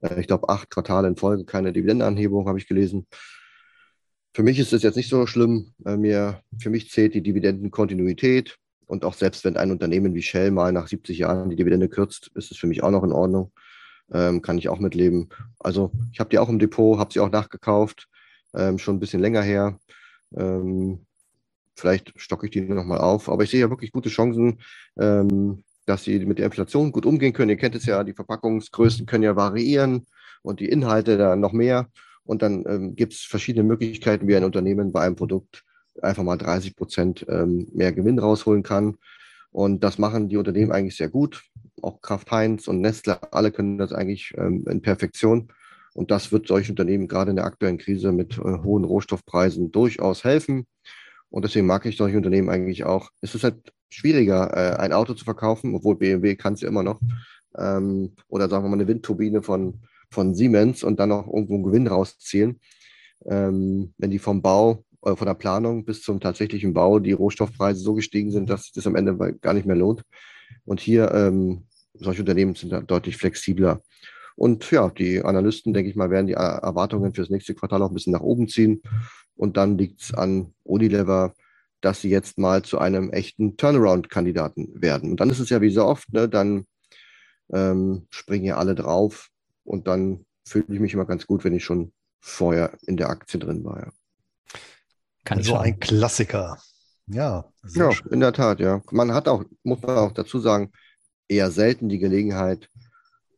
Äh, 0.00 0.18
ich 0.18 0.28
glaube, 0.28 0.48
acht 0.48 0.70
Quartale 0.70 1.08
in 1.08 1.16
Folge 1.16 1.44
keine 1.44 1.74
Dividendenanhebung, 1.74 2.48
habe 2.48 2.58
ich 2.58 2.66
gelesen. 2.66 3.06
Für 4.32 4.42
mich 4.42 4.58
ist 4.58 4.72
es 4.72 4.82
jetzt 4.82 4.96
nicht 4.96 5.10
so 5.10 5.26
schlimm. 5.26 5.74
Äh, 5.84 5.98
mir, 5.98 6.40
für 6.58 6.70
mich 6.70 6.88
zählt 6.88 7.12
die 7.12 7.22
Dividendenkontinuität. 7.22 8.56
Und 8.86 9.04
auch 9.04 9.12
selbst 9.12 9.44
wenn 9.44 9.58
ein 9.58 9.70
Unternehmen 9.70 10.14
wie 10.14 10.22
Shell 10.22 10.52
mal 10.52 10.72
nach 10.72 10.88
70 10.88 11.18
Jahren 11.18 11.50
die 11.50 11.56
Dividende 11.56 11.90
kürzt, 11.90 12.30
ist 12.34 12.50
es 12.50 12.56
für 12.56 12.66
mich 12.66 12.82
auch 12.82 12.90
noch 12.90 13.04
in 13.04 13.12
Ordnung. 13.12 13.52
Ähm, 14.10 14.40
kann 14.40 14.56
ich 14.56 14.70
auch 14.70 14.78
mitleben. 14.78 15.28
Also 15.58 15.92
ich 16.12 16.20
habe 16.20 16.30
die 16.30 16.38
auch 16.38 16.48
im 16.48 16.58
Depot, 16.58 16.98
habe 16.98 17.12
sie 17.12 17.20
auch 17.20 17.30
nachgekauft, 17.30 18.08
ähm, 18.56 18.78
schon 18.78 18.96
ein 18.96 19.00
bisschen 19.00 19.20
länger 19.20 19.42
her. 19.42 19.78
Ähm, 20.36 21.06
vielleicht 21.76 22.12
stocke 22.16 22.46
ich 22.46 22.52
die 22.52 22.62
nochmal 22.62 22.98
auf. 22.98 23.28
Aber 23.28 23.42
ich 23.42 23.50
sehe 23.50 23.60
ja 23.60 23.70
wirklich 23.70 23.92
gute 23.92 24.08
Chancen, 24.08 24.60
ähm, 24.98 25.64
dass 25.86 26.04
sie 26.04 26.24
mit 26.24 26.38
der 26.38 26.46
Inflation 26.46 26.92
gut 26.92 27.06
umgehen 27.06 27.32
können. 27.32 27.50
Ihr 27.50 27.56
kennt 27.56 27.74
es 27.74 27.86
ja, 27.86 28.04
die 28.04 28.14
Verpackungsgrößen 28.14 29.06
können 29.06 29.24
ja 29.24 29.36
variieren 29.36 30.06
und 30.42 30.60
die 30.60 30.68
Inhalte 30.68 31.18
dann 31.18 31.40
noch 31.40 31.52
mehr. 31.52 31.88
Und 32.24 32.42
dann 32.42 32.64
ähm, 32.66 32.96
gibt 32.96 33.12
es 33.12 33.20
verschiedene 33.20 33.64
Möglichkeiten, 33.64 34.26
wie 34.26 34.36
ein 34.36 34.44
Unternehmen 34.44 34.92
bei 34.92 35.02
einem 35.02 35.16
Produkt 35.16 35.64
einfach 36.00 36.22
mal 36.22 36.38
30 36.38 36.74
Prozent 36.74 37.26
ähm, 37.28 37.68
mehr 37.72 37.92
Gewinn 37.92 38.18
rausholen 38.18 38.62
kann. 38.62 38.96
Und 39.50 39.84
das 39.84 39.98
machen 39.98 40.28
die 40.28 40.36
Unternehmen 40.36 40.72
eigentlich 40.72 40.96
sehr 40.96 41.08
gut. 41.08 41.42
Auch 41.82 42.00
Kraft 42.00 42.30
Heinz 42.30 42.66
und 42.66 42.80
Nestle, 42.80 43.20
alle 43.32 43.52
können 43.52 43.78
das 43.78 43.92
eigentlich 43.92 44.32
ähm, 44.36 44.64
in 44.68 44.82
Perfektion. 44.82 45.52
Und 45.94 46.10
das 46.10 46.32
wird 46.32 46.48
solchen 46.48 46.72
Unternehmen 46.72 47.08
gerade 47.08 47.30
in 47.30 47.36
der 47.36 47.46
aktuellen 47.46 47.78
Krise 47.78 48.12
mit 48.12 48.36
äh, 48.36 48.58
hohen 48.62 48.84
Rohstoffpreisen 48.84 49.70
durchaus 49.72 50.24
helfen. 50.24 50.66
Und 51.30 51.44
deswegen 51.44 51.66
mag 51.66 51.86
ich 51.86 51.96
solche 51.96 52.16
Unternehmen 52.16 52.50
eigentlich 52.50 52.84
auch. 52.84 53.10
Es 53.20 53.34
ist 53.34 53.44
halt 53.44 53.72
schwieriger, 53.90 54.52
äh, 54.56 54.76
ein 54.76 54.92
Auto 54.92 55.14
zu 55.14 55.24
verkaufen, 55.24 55.74
obwohl 55.74 55.96
BMW 55.96 56.34
kann 56.36 56.54
es 56.54 56.60
ja 56.60 56.68
immer 56.68 56.82
noch. 56.82 57.00
Ähm, 57.56 58.14
oder 58.28 58.48
sagen 58.48 58.64
wir 58.64 58.68
mal 58.68 58.76
eine 58.76 58.88
Windturbine 58.88 59.42
von, 59.42 59.80
von 60.10 60.34
Siemens 60.34 60.82
und 60.82 60.98
dann 60.98 61.12
auch 61.12 61.26
irgendwo 61.26 61.54
einen 61.54 61.64
Gewinn 61.64 61.86
rausziehen. 61.86 62.60
Ähm, 63.26 63.94
wenn 63.96 64.10
die 64.10 64.18
vom 64.18 64.42
Bau 64.42 64.84
äh, 65.04 65.14
von 65.14 65.26
der 65.26 65.34
Planung 65.34 65.84
bis 65.84 66.02
zum 66.02 66.20
tatsächlichen 66.20 66.74
Bau 66.74 66.98
die 66.98 67.12
Rohstoffpreise 67.12 67.80
so 67.80 67.94
gestiegen 67.94 68.32
sind, 68.32 68.50
dass 68.50 68.72
das 68.72 68.86
am 68.86 68.96
Ende 68.96 69.16
gar 69.40 69.54
nicht 69.54 69.66
mehr 69.66 69.76
lohnt. 69.76 70.02
Und 70.64 70.80
hier 70.80 71.12
ähm, 71.12 71.66
solche 71.94 72.22
Unternehmen 72.22 72.54
sind 72.54 72.72
da 72.72 72.80
deutlich 72.80 73.16
flexibler. 73.16 73.80
Und 74.36 74.70
ja, 74.70 74.88
die 74.90 75.22
Analysten, 75.22 75.72
denke 75.72 75.90
ich 75.90 75.96
mal, 75.96 76.10
werden 76.10 76.26
die 76.26 76.32
Erwartungen 76.32 77.14
für 77.14 77.22
das 77.22 77.30
nächste 77.30 77.54
Quartal 77.54 77.82
auch 77.82 77.90
ein 77.90 77.94
bisschen 77.94 78.12
nach 78.12 78.20
oben 78.20 78.48
ziehen. 78.48 78.82
Und 79.36 79.56
dann 79.56 79.78
liegt 79.78 80.02
es 80.02 80.14
an 80.14 80.54
Unilever, 80.64 81.34
dass 81.80 82.00
sie 82.00 82.10
jetzt 82.10 82.38
mal 82.38 82.62
zu 82.62 82.78
einem 82.78 83.10
echten 83.10 83.56
Turnaround-Kandidaten 83.56 84.80
werden. 84.80 85.10
Und 85.10 85.20
dann 85.20 85.30
ist 85.30 85.38
es 85.38 85.50
ja 85.50 85.60
wie 85.60 85.70
so 85.70 85.84
oft, 85.84 86.12
ne, 86.12 86.28
dann 86.28 86.66
ähm, 87.52 88.06
springen 88.10 88.46
ja 88.46 88.56
alle 88.56 88.74
drauf 88.74 89.28
und 89.64 89.86
dann 89.86 90.24
fühle 90.46 90.66
ich 90.68 90.80
mich 90.80 90.94
immer 90.94 91.04
ganz 91.04 91.26
gut, 91.26 91.44
wenn 91.44 91.54
ich 91.54 91.64
schon 91.64 91.92
vorher 92.20 92.76
in 92.86 92.96
der 92.96 93.10
Aktie 93.10 93.38
drin 93.38 93.64
war. 93.64 93.80
Ja. 93.80 93.92
Kann 95.24 95.38
also 95.38 95.56
ein 95.56 95.78
Klassiker. 95.78 96.58
Ja, 97.06 97.44
ja 97.74 97.92
schön. 97.92 98.12
in 98.12 98.20
der 98.20 98.32
Tat, 98.32 98.60
ja. 98.60 98.82
Man 98.90 99.12
hat 99.12 99.28
auch, 99.28 99.44
muss 99.62 99.82
man 99.82 99.96
auch 99.96 100.12
dazu 100.12 100.38
sagen, 100.38 100.72
eher 101.28 101.50
selten 101.50 101.88
die 101.88 101.98
Gelegenheit, 101.98 102.70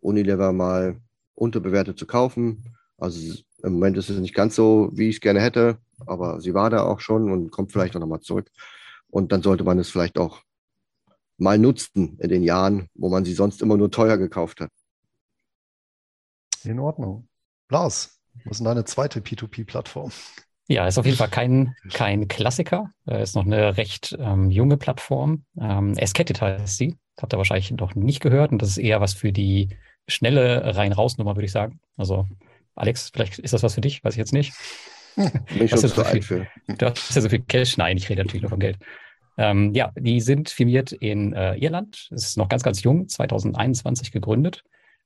Unilever 0.07 0.53
mal 0.53 1.01
unterbewertet 1.35 1.99
zu 1.99 2.07
kaufen. 2.07 2.77
Also 2.99 3.35
im 3.63 3.75
Moment 3.75 3.97
ist 3.97 4.09
es 4.09 4.19
nicht 4.19 4.35
ganz 4.35 4.55
so, 4.55 4.91
wie 4.93 5.09
ich 5.09 5.17
es 5.17 5.21
gerne 5.21 5.41
hätte, 5.41 5.79
aber 6.07 6.41
sie 6.41 6.55
war 6.55 6.71
da 6.71 6.85
auch 6.85 7.01
schon 7.01 7.31
und 7.31 7.51
kommt 7.51 7.73
vielleicht 7.73 7.97
auch 7.97 8.01
nochmal 8.01 8.21
zurück. 8.21 8.51
Und 9.09 9.33
dann 9.33 9.43
sollte 9.43 9.65
man 9.65 9.79
es 9.79 9.91
vielleicht 9.91 10.19
auch 10.19 10.43
mal 11.39 11.59
nutzen 11.59 12.19
in 12.21 12.29
den 12.29 12.43
Jahren, 12.43 12.89
wo 12.95 13.09
man 13.11 13.25
sie 13.25 13.35
sonst 13.35 13.61
immer 13.61 13.77
nur 13.77 13.91
teuer 13.91 14.17
gekauft 14.17 14.61
hat. 14.61 14.71
In 16.65 16.79
Ordnung. 16.79 17.29
Lars, 17.69 18.19
was 18.45 18.53
ist 18.53 18.59
denn 18.59 18.67
deine 18.67 18.85
zweite 18.85 19.21
P2P-Plattform? 19.21 20.11
Ja, 20.69 20.87
ist 20.89 20.99
auf 20.99 21.07
jeden 21.07 21.19
Fall 21.19 21.29
kein, 21.29 21.77
kein 21.93 22.27
Klassiker. 22.27 22.91
Ist 23.07 23.37
noch 23.37 23.45
eine 23.45 23.77
recht 23.77 24.17
ähm, 24.19 24.51
junge 24.51 24.77
Plattform. 24.77 25.45
Ähm, 25.61 25.95
Esketit 25.97 26.41
heißt 26.41 26.77
sie. 26.77 26.97
habt 27.21 27.33
ihr 27.33 27.39
wahrscheinlich 27.39 27.71
noch 27.71 27.95
nicht 27.95 28.21
gehört. 28.21 28.51
Und 28.51 28.63
das 28.63 28.71
ist 28.71 28.79
eher 28.79 29.01
was 29.01 29.15
für 29.15 29.33
die 29.33 29.77
schnelle 30.09 30.77
Rein-Raus-Nummer, 30.77 31.37
würde 31.37 31.47
ich 31.47 31.53
sagen. 31.53 31.81
Also, 31.97 32.27
Alex, 32.75 33.11
vielleicht 33.13 33.39
ist 33.39 33.55
das 33.55 33.63
was 33.63 33.75
für 33.75 33.81
dich, 33.81 34.05
weiß 34.05 34.15
ich 34.15 34.19
jetzt 34.19 34.33
nicht. 34.33 34.53
Ich 35.59 35.71
schon 35.71 35.79
zu 35.79 36.05
alt 36.05 36.25
für. 36.25 36.47
Du 36.67 36.87
hast 36.87 37.15
ja 37.15 37.23
so 37.23 37.29
viel 37.29 37.41
Cash. 37.41 37.79
Nein, 37.79 37.97
ich 37.97 38.09
rede 38.09 38.23
natürlich 38.23 38.43
nur 38.43 38.51
vom 38.51 38.61
Geld. 38.61 38.77
Ähm, 39.39 39.73
ja, 39.75 39.93
die 39.97 40.21
sind 40.21 40.51
firmiert 40.51 40.93
in 40.93 41.33
äh, 41.33 41.55
Irland. 41.57 42.09
Es 42.11 42.25
ist 42.25 42.37
noch 42.37 42.49
ganz, 42.49 42.63
ganz 42.63 42.83
jung, 42.83 43.09
2021 43.09 44.13
gegründet. 44.13 44.63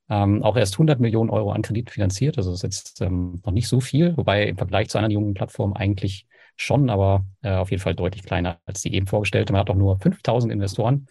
Ähm, 0.09 0.42
auch 0.42 0.57
erst 0.57 0.74
100 0.74 0.98
Millionen 0.98 1.30
Euro 1.30 1.53
an 1.53 1.62
Kredit 1.62 1.90
finanziert. 1.90 2.38
Also 2.38 2.53
ist 2.53 2.62
jetzt 2.62 3.01
ähm, 3.01 3.40
noch 3.44 3.53
nicht 3.53 3.68
so 3.68 3.80
viel, 3.80 4.16
wobei 4.16 4.44
im 4.44 4.57
Vergleich 4.57 4.88
zu 4.88 4.98
anderen 4.98 5.12
jungen 5.12 5.34
Plattformen 5.34 5.76
eigentlich 5.76 6.26
schon, 6.57 6.90
aber 6.90 7.24
äh, 7.42 7.53
auf 7.53 7.70
jeden 7.70 7.82
Fall 7.82 7.94
deutlich 7.94 8.24
kleiner 8.24 8.59
als 8.66 8.82
die 8.82 8.94
eben 8.94 9.07
vorgestellte. 9.07 9.53
Man 9.53 9.61
hat 9.61 9.70
auch 9.70 9.76
nur 9.76 9.98
5000 9.98 10.53
Investoren, 10.53 11.07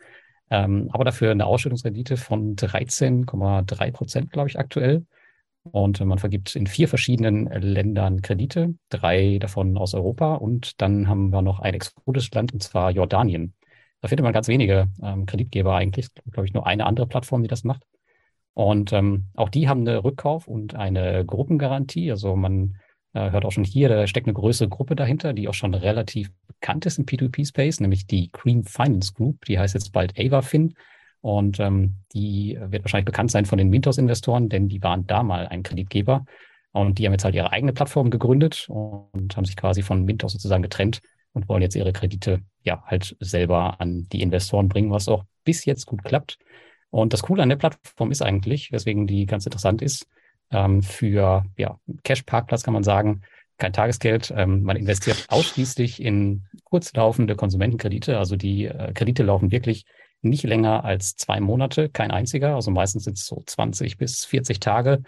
ähm, 0.50 0.90
aber 0.92 1.04
dafür 1.04 1.32
eine 1.32 1.46
Ausschüttungsrendite 1.46 2.18
von 2.18 2.56
13,3 2.56 3.92
Prozent, 3.92 4.32
glaube 4.32 4.50
ich, 4.50 4.60
aktuell. 4.60 5.06
Und 5.64 6.00
man 6.00 6.18
vergibt 6.18 6.56
in 6.56 6.68
vier 6.68 6.88
verschiedenen 6.88 7.46
Ländern 7.48 8.22
Kredite, 8.22 8.76
drei 8.90 9.38
davon 9.40 9.78
aus 9.78 9.94
Europa. 9.94 10.36
Und 10.36 10.82
dann 10.82 11.08
haben 11.08 11.30
wir 11.32 11.42
noch 11.42 11.60
ein 11.60 11.74
exotisches 11.74 12.32
Land, 12.32 12.54
und 12.54 12.64
zwar 12.64 12.92
Jordanien. 12.92 13.54
Da 14.02 14.08
findet 14.08 14.24
man 14.24 14.34
ganz 14.34 14.48
wenige 14.48 14.88
ähm, 15.04 15.26
Kreditgeber 15.26 15.76
eigentlich. 15.76 16.08
Glaube 16.32 16.48
ich, 16.48 16.54
nur 16.54 16.66
eine 16.66 16.86
andere 16.86 17.08
Plattform, 17.08 17.44
die 17.44 17.50
das 17.50 17.64
macht. 17.64 17.84
Und 18.54 18.94
ähm, 18.94 19.28
auch 19.36 19.50
die 19.50 19.70
haben 19.70 19.82
eine 19.82 20.04
Rückkauf 20.04 20.48
und 20.48 20.76
eine 20.76 21.26
Gruppengarantie. 21.26 22.10
Also 22.12 22.36
man 22.36 22.78
hört 23.14 23.46
auch 23.46 23.52
schon 23.52 23.64
hier, 23.64 23.90
da 23.90 24.06
steckt 24.08 24.28
eine 24.28 24.34
größere 24.34 24.70
Gruppe 24.70 24.96
dahinter, 24.96 25.34
die 25.34 25.48
auch 25.48 25.54
schon 25.54 25.74
relativ 25.74 26.32
bekannt 26.48 26.86
ist 26.86 27.00
im 27.00 27.06
P2P-Space, 27.06 27.80
nämlich 27.80 28.06
die 28.06 28.30
Cream 28.32 28.64
Finance 28.64 29.14
Group. 29.14 29.46
Die 29.46 29.58
heißt 29.58 29.74
jetzt 29.74 29.92
bald 29.92 30.18
AvaFin. 30.20 30.76
Und 31.22 31.60
ähm, 31.60 31.96
die 32.14 32.58
wird 32.60 32.84
wahrscheinlich 32.84 33.06
bekannt 33.06 33.32
sein 33.32 33.46
von 33.46 33.58
den 33.58 33.70
Mintos-Investoren, 33.70 34.48
denn 34.48 34.70
die 34.70 34.82
waren 34.84 35.06
da 35.06 35.24
mal 35.24 35.48
ein 35.48 35.64
Kreditgeber. 35.64 36.26
Und 36.72 37.00
die 37.00 37.06
haben 37.06 37.14
jetzt 37.14 37.26
halt 37.26 37.36
ihre 37.36 37.52
eigene 37.52 37.74
Plattform 37.74 38.10
gegründet 38.10 38.68
und 38.70 39.36
haben 39.36 39.46
sich 39.46 39.58
quasi 39.58 39.82
von 39.82 40.06
Mintos 40.06 40.34
sozusagen 40.34 40.64
getrennt 40.64 41.02
und 41.34 41.50
wollen 41.50 41.62
jetzt 41.62 41.76
ihre 41.76 41.94
Kredite 41.94 42.42
ja 42.64 42.84
halt 42.86 43.16
selber 43.20 43.82
an 43.82 44.08
die 44.12 44.22
Investoren 44.22 44.70
bringen, 44.70 44.92
was 44.92 45.08
auch 45.08 45.24
bis 45.44 45.66
jetzt 45.66 45.86
gut 45.86 46.04
klappt. 46.04 46.38
Und 46.92 47.14
das 47.14 47.24
Coole 47.24 47.44
an 47.44 47.50
der 47.50 47.56
Plattform 47.56 48.12
ist 48.12 48.22
eigentlich, 48.22 48.72
weswegen 48.72 49.08
die 49.08 49.26
ganz 49.26 49.46
interessant 49.46 49.82
ist, 49.82 50.08
ähm, 50.52 50.82
für 50.82 51.46
ja, 51.58 51.80
Cash-Parkplatz 52.04 52.64
kann 52.64 52.74
man 52.74 52.84
sagen, 52.84 53.22
kein 53.58 53.74
Tagesgeld. 53.74 54.34
Ähm, 54.36 54.64
man 54.64 54.78
investiert 54.78 55.26
ausschließlich 55.30 56.02
in 56.02 56.46
kurzlaufende 56.64 57.36
Konsumentenkredite. 57.36 58.18
Also 58.18 58.36
die 58.36 58.66
äh, 58.66 58.94
Kredite 58.94 59.24
laufen 59.24 59.52
wirklich 59.52 59.86
nicht 60.22 60.44
länger 60.44 60.84
als 60.84 61.16
zwei 61.16 61.40
Monate, 61.40 61.90
kein 61.90 62.12
einziger. 62.12 62.56
Also 62.56 62.72
meistens 62.72 63.04
sind 63.04 63.18
es 63.18 63.26
so 63.26 63.44
20 63.46 63.98
bis 63.98 64.26
40 64.26 64.60
Tage. 64.60 65.04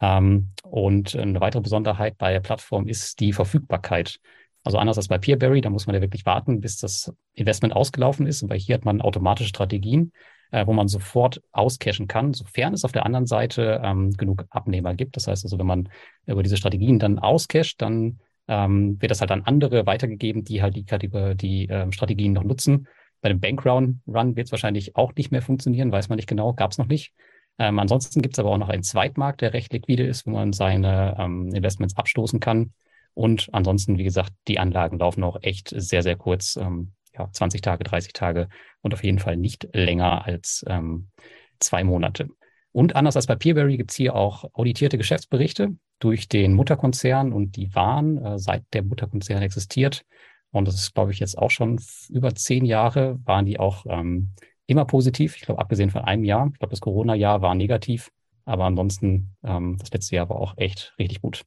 Ähm, 0.00 0.50
und 0.64 1.16
eine 1.16 1.40
weitere 1.40 1.62
Besonderheit 1.62 2.18
bei 2.18 2.32
der 2.32 2.40
Plattform 2.40 2.86
ist 2.86 3.20
die 3.20 3.32
Verfügbarkeit. 3.32 4.18
Also 4.64 4.78
anders 4.78 4.96
als 4.96 5.08
bei 5.08 5.18
Peerberry, 5.18 5.60
da 5.60 5.70
muss 5.70 5.86
man 5.86 5.94
ja 5.94 6.00
wirklich 6.00 6.26
warten, 6.26 6.60
bis 6.60 6.78
das 6.78 7.12
Investment 7.34 7.76
ausgelaufen 7.76 8.26
ist. 8.26 8.46
Bei 8.48 8.58
hier 8.58 8.76
hat 8.76 8.84
man 8.84 9.02
automatische 9.02 9.50
Strategien, 9.50 10.12
äh, 10.54 10.68
wo 10.68 10.72
man 10.72 10.86
sofort 10.86 11.42
auscashen 11.50 12.06
kann, 12.06 12.32
sofern 12.32 12.74
es 12.74 12.84
auf 12.84 12.92
der 12.92 13.04
anderen 13.04 13.26
Seite 13.26 13.80
ähm, 13.82 14.12
genug 14.12 14.44
Abnehmer 14.50 14.94
gibt. 14.94 15.16
Das 15.16 15.26
heißt 15.26 15.44
also, 15.44 15.58
wenn 15.58 15.66
man 15.66 15.88
über 16.26 16.44
diese 16.44 16.56
Strategien 16.56 17.00
dann 17.00 17.18
auscasht, 17.18 17.82
dann 17.82 18.20
ähm, 18.46 19.00
wird 19.00 19.10
das 19.10 19.20
halt 19.20 19.32
an 19.32 19.42
andere 19.42 19.84
weitergegeben, 19.84 20.44
die 20.44 20.62
halt 20.62 20.76
die, 20.76 20.84
die, 20.84 21.36
die 21.36 21.66
ähm, 21.66 21.90
Strategien 21.90 22.34
noch 22.34 22.44
nutzen. 22.44 22.86
Bei 23.20 23.30
dem 23.30 23.40
Bankrun 23.40 24.00
Run 24.06 24.36
wird 24.36 24.46
es 24.46 24.52
wahrscheinlich 24.52 24.94
auch 24.94 25.12
nicht 25.16 25.32
mehr 25.32 25.42
funktionieren, 25.42 25.90
weiß 25.90 26.08
man 26.08 26.16
nicht 26.16 26.28
genau, 26.28 26.52
gab 26.52 26.70
es 26.70 26.78
noch 26.78 26.86
nicht. 26.86 27.14
Ähm, 27.58 27.80
ansonsten 27.80 28.22
gibt 28.22 28.36
es 28.36 28.38
aber 28.38 28.50
auch 28.50 28.58
noch 28.58 28.68
einen 28.68 28.84
Zweitmarkt, 28.84 29.40
der 29.40 29.54
recht 29.54 29.72
liquide 29.72 30.06
ist, 30.06 30.24
wo 30.24 30.30
man 30.30 30.52
seine 30.52 31.16
ähm, 31.18 31.48
Investments 31.52 31.96
abstoßen 31.96 32.38
kann. 32.38 32.72
Und 33.14 33.48
ansonsten, 33.52 33.98
wie 33.98 34.04
gesagt, 34.04 34.32
die 34.46 34.60
Anlagen 34.60 35.00
laufen 35.00 35.24
auch 35.24 35.38
echt 35.42 35.72
sehr, 35.76 36.02
sehr 36.02 36.16
kurz, 36.16 36.56
ähm, 36.56 36.92
ja, 37.16 37.28
20 37.30 37.60
Tage, 37.60 37.84
30 37.84 38.12
Tage 38.12 38.48
und 38.82 38.94
auf 38.94 39.04
jeden 39.04 39.18
Fall 39.18 39.36
nicht 39.36 39.68
länger 39.72 40.24
als 40.24 40.64
ähm, 40.68 41.08
zwei 41.60 41.84
Monate. 41.84 42.28
Und 42.72 42.96
anders 42.96 43.16
als 43.16 43.26
bei 43.26 43.36
Peerberry 43.36 43.76
gibt 43.76 43.92
es 43.92 43.96
hier 43.96 44.14
auch 44.14 44.44
auditierte 44.52 44.98
Geschäftsberichte 44.98 45.76
durch 46.00 46.28
den 46.28 46.54
Mutterkonzern 46.54 47.32
und 47.32 47.56
die 47.56 47.74
waren, 47.74 48.18
äh, 48.18 48.38
seit 48.38 48.64
der 48.72 48.82
Mutterkonzern 48.82 49.42
existiert, 49.42 50.04
und 50.54 50.68
das 50.68 50.76
ist, 50.76 50.94
glaube 50.94 51.10
ich, 51.10 51.18
jetzt 51.18 51.36
auch 51.36 51.50
schon 51.50 51.80
über 52.10 52.32
zehn 52.32 52.64
Jahre, 52.64 53.18
waren 53.24 53.44
die 53.44 53.58
auch 53.58 53.86
ähm, 53.88 54.30
immer 54.66 54.84
positiv. 54.84 55.34
Ich 55.34 55.42
glaube, 55.42 55.60
abgesehen 55.60 55.90
von 55.90 56.02
einem 56.02 56.22
Jahr. 56.22 56.48
Ich 56.52 56.60
glaube, 56.60 56.70
das 56.70 56.80
Corona-Jahr 56.80 57.42
war 57.42 57.56
negativ. 57.56 58.12
Aber 58.44 58.64
ansonsten, 58.64 59.34
ähm, 59.42 59.76
das 59.80 59.90
letzte 59.90 60.14
Jahr 60.14 60.28
war 60.28 60.36
auch 60.36 60.54
echt 60.56 60.94
richtig 60.96 61.20
gut. 61.20 61.42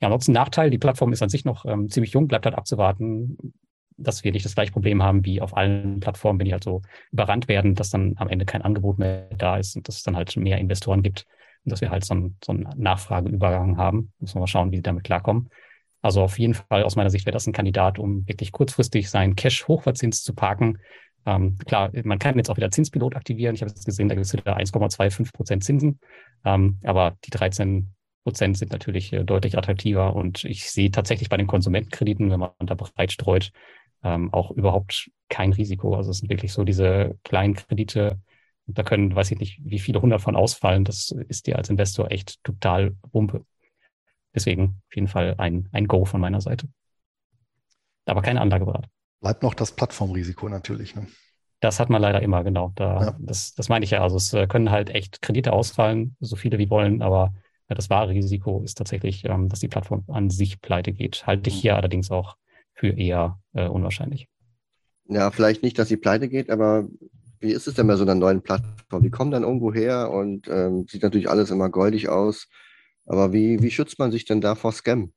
Ja, 0.00 0.06
ansonsten 0.06 0.30
Nachteil, 0.32 0.70
die 0.70 0.78
Plattform 0.78 1.12
ist 1.12 1.20
an 1.20 1.30
sich 1.30 1.44
noch 1.44 1.64
ähm, 1.64 1.90
ziemlich 1.90 2.12
jung, 2.12 2.28
bleibt 2.28 2.46
halt 2.46 2.54
abzuwarten, 2.54 3.54
dass 3.96 4.24
wir 4.24 4.32
nicht 4.32 4.44
das 4.44 4.54
gleiche 4.54 4.72
Problem 4.72 5.02
haben 5.02 5.24
wie 5.24 5.40
auf 5.40 5.56
allen 5.56 6.00
Plattformen, 6.00 6.38
wenn 6.38 6.46
die 6.46 6.52
halt 6.52 6.64
so 6.64 6.82
überrannt 7.12 7.48
werden, 7.48 7.74
dass 7.74 7.90
dann 7.90 8.14
am 8.16 8.28
Ende 8.28 8.44
kein 8.44 8.62
Angebot 8.62 8.98
mehr 8.98 9.28
da 9.36 9.56
ist 9.56 9.76
und 9.76 9.86
dass 9.88 9.96
es 9.96 10.02
dann 10.02 10.16
halt 10.16 10.36
mehr 10.36 10.58
Investoren 10.58 11.02
gibt 11.02 11.26
und 11.64 11.72
dass 11.72 11.80
wir 11.80 11.90
halt 11.90 12.04
so, 12.04 12.14
ein, 12.14 12.36
so 12.44 12.52
einen 12.52 12.68
Nachfrageübergang 12.76 13.76
haben. 13.76 14.12
Müssen 14.18 14.36
wir 14.36 14.40
mal 14.40 14.46
schauen, 14.46 14.70
wie 14.72 14.76
die 14.76 14.82
damit 14.82 15.04
klarkommen. 15.04 15.50
Also 16.02 16.22
auf 16.22 16.38
jeden 16.38 16.54
Fall 16.54 16.82
aus 16.82 16.96
meiner 16.96 17.08
Sicht 17.10 17.24
wäre 17.24 17.32
das 17.32 17.46
ein 17.46 17.54
Kandidat, 17.54 17.98
um 17.98 18.28
wirklich 18.28 18.52
kurzfristig 18.52 19.08
seinen 19.08 19.36
Cash 19.36 19.66
hochverzinst 19.66 20.24
zu 20.24 20.34
parken. 20.34 20.78
Ähm, 21.24 21.56
klar, 21.66 21.90
man 22.04 22.18
kann 22.18 22.36
jetzt 22.36 22.50
auch 22.50 22.58
wieder 22.58 22.70
Zinspilot 22.70 23.16
aktivieren. 23.16 23.54
Ich 23.54 23.62
habe 23.62 23.70
jetzt 23.70 23.86
gesehen, 23.86 24.08
da 24.08 24.14
gibt 24.14 24.26
es 24.26 24.32
wieder 24.34 24.58
1,25 24.58 25.32
Prozent 25.32 25.64
Zinsen. 25.64 25.98
Ähm, 26.44 26.78
aber 26.84 27.16
die 27.24 27.30
13 27.30 27.94
Prozent 28.24 28.58
sind 28.58 28.72
natürlich 28.72 29.12
äh, 29.12 29.24
deutlich 29.24 29.56
attraktiver. 29.56 30.14
Und 30.14 30.44
ich 30.44 30.70
sehe 30.70 30.90
tatsächlich 30.90 31.28
bei 31.30 31.36
den 31.36 31.46
Konsumentenkrediten, 31.46 32.30
wenn 32.30 32.40
man 32.40 32.50
da 32.58 32.74
breit 32.74 33.12
streut, 33.12 33.50
ähm, 34.04 34.32
auch 34.32 34.50
überhaupt 34.50 35.10
kein 35.28 35.52
Risiko. 35.52 35.96
Also 35.96 36.10
es 36.10 36.18
sind 36.18 36.30
wirklich 36.30 36.52
so 36.52 36.64
diese 36.64 37.18
kleinen 37.24 37.54
Kredite. 37.54 38.20
Da 38.66 38.82
können, 38.82 39.14
weiß 39.14 39.30
ich 39.32 39.38
nicht, 39.38 39.60
wie 39.64 39.78
viele 39.78 40.00
hundert 40.00 40.20
von 40.20 40.36
ausfallen. 40.36 40.84
Das 40.84 41.10
ist 41.28 41.46
dir 41.46 41.56
als 41.56 41.70
Investor 41.70 42.10
echt 42.10 42.42
total 42.44 42.96
Wumpe. 43.12 43.44
Deswegen 44.34 44.82
auf 44.88 44.94
jeden 44.94 45.08
Fall 45.08 45.34
ein, 45.38 45.68
ein 45.72 45.86
Go 45.86 46.04
von 46.04 46.20
meiner 46.20 46.40
Seite. 46.40 46.68
Aber 48.06 48.22
keine 48.22 48.40
Anlageberatung. 48.40 48.90
Bleibt 49.20 49.42
noch 49.42 49.54
das 49.54 49.72
Plattformrisiko 49.72 50.48
natürlich. 50.48 50.94
Ne? 50.94 51.06
Das 51.60 51.80
hat 51.80 51.88
man 51.88 52.02
leider 52.02 52.20
immer, 52.20 52.44
genau. 52.44 52.72
Da, 52.74 53.00
ja. 53.00 53.16
das, 53.18 53.54
das 53.54 53.68
meine 53.68 53.84
ich 53.84 53.92
ja. 53.92 54.02
Also 54.02 54.16
es 54.16 54.32
äh, 54.34 54.46
können 54.46 54.70
halt 54.70 54.90
echt 54.90 55.22
Kredite 55.22 55.52
ausfallen, 55.52 56.16
so 56.20 56.36
viele 56.36 56.58
wie 56.58 56.68
wollen, 56.68 57.00
aber 57.00 57.32
das 57.68 57.88
wahre 57.88 58.10
Risiko 58.10 58.62
ist 58.62 58.76
tatsächlich, 58.76 59.24
ähm, 59.24 59.48
dass 59.48 59.60
die 59.60 59.68
Plattform 59.68 60.04
an 60.08 60.28
sich 60.28 60.60
pleite 60.60 60.92
geht. 60.92 61.26
Halte 61.26 61.48
ich 61.48 61.56
mhm. 61.56 61.60
hier 61.60 61.76
allerdings 61.76 62.10
auch 62.10 62.36
für 62.74 62.90
eher 62.90 63.38
äh, 63.54 63.66
unwahrscheinlich. 63.66 64.28
Ja, 65.06 65.30
vielleicht 65.30 65.62
nicht, 65.62 65.78
dass 65.78 65.88
sie 65.88 65.96
pleite 65.96 66.28
geht, 66.28 66.50
aber 66.50 66.88
wie 67.40 67.52
ist 67.52 67.66
es 67.66 67.74
denn 67.74 67.86
bei 67.86 67.96
so 67.96 68.04
einer 68.04 68.14
neuen 68.14 68.42
Plattform? 68.42 69.02
Die 69.02 69.10
kommen 69.10 69.30
dann 69.30 69.42
irgendwo 69.42 69.72
her 69.72 70.10
und 70.10 70.48
ähm, 70.48 70.86
sieht 70.88 71.02
natürlich 71.02 71.28
alles 71.28 71.50
immer 71.50 71.68
goldig 71.68 72.08
aus. 72.08 72.48
Aber 73.06 73.32
wie, 73.32 73.62
wie 73.62 73.70
schützt 73.70 73.98
man 73.98 74.10
sich 74.10 74.24
denn 74.24 74.40
da 74.40 74.54
vor 74.54 74.72
Scam? 74.72 75.12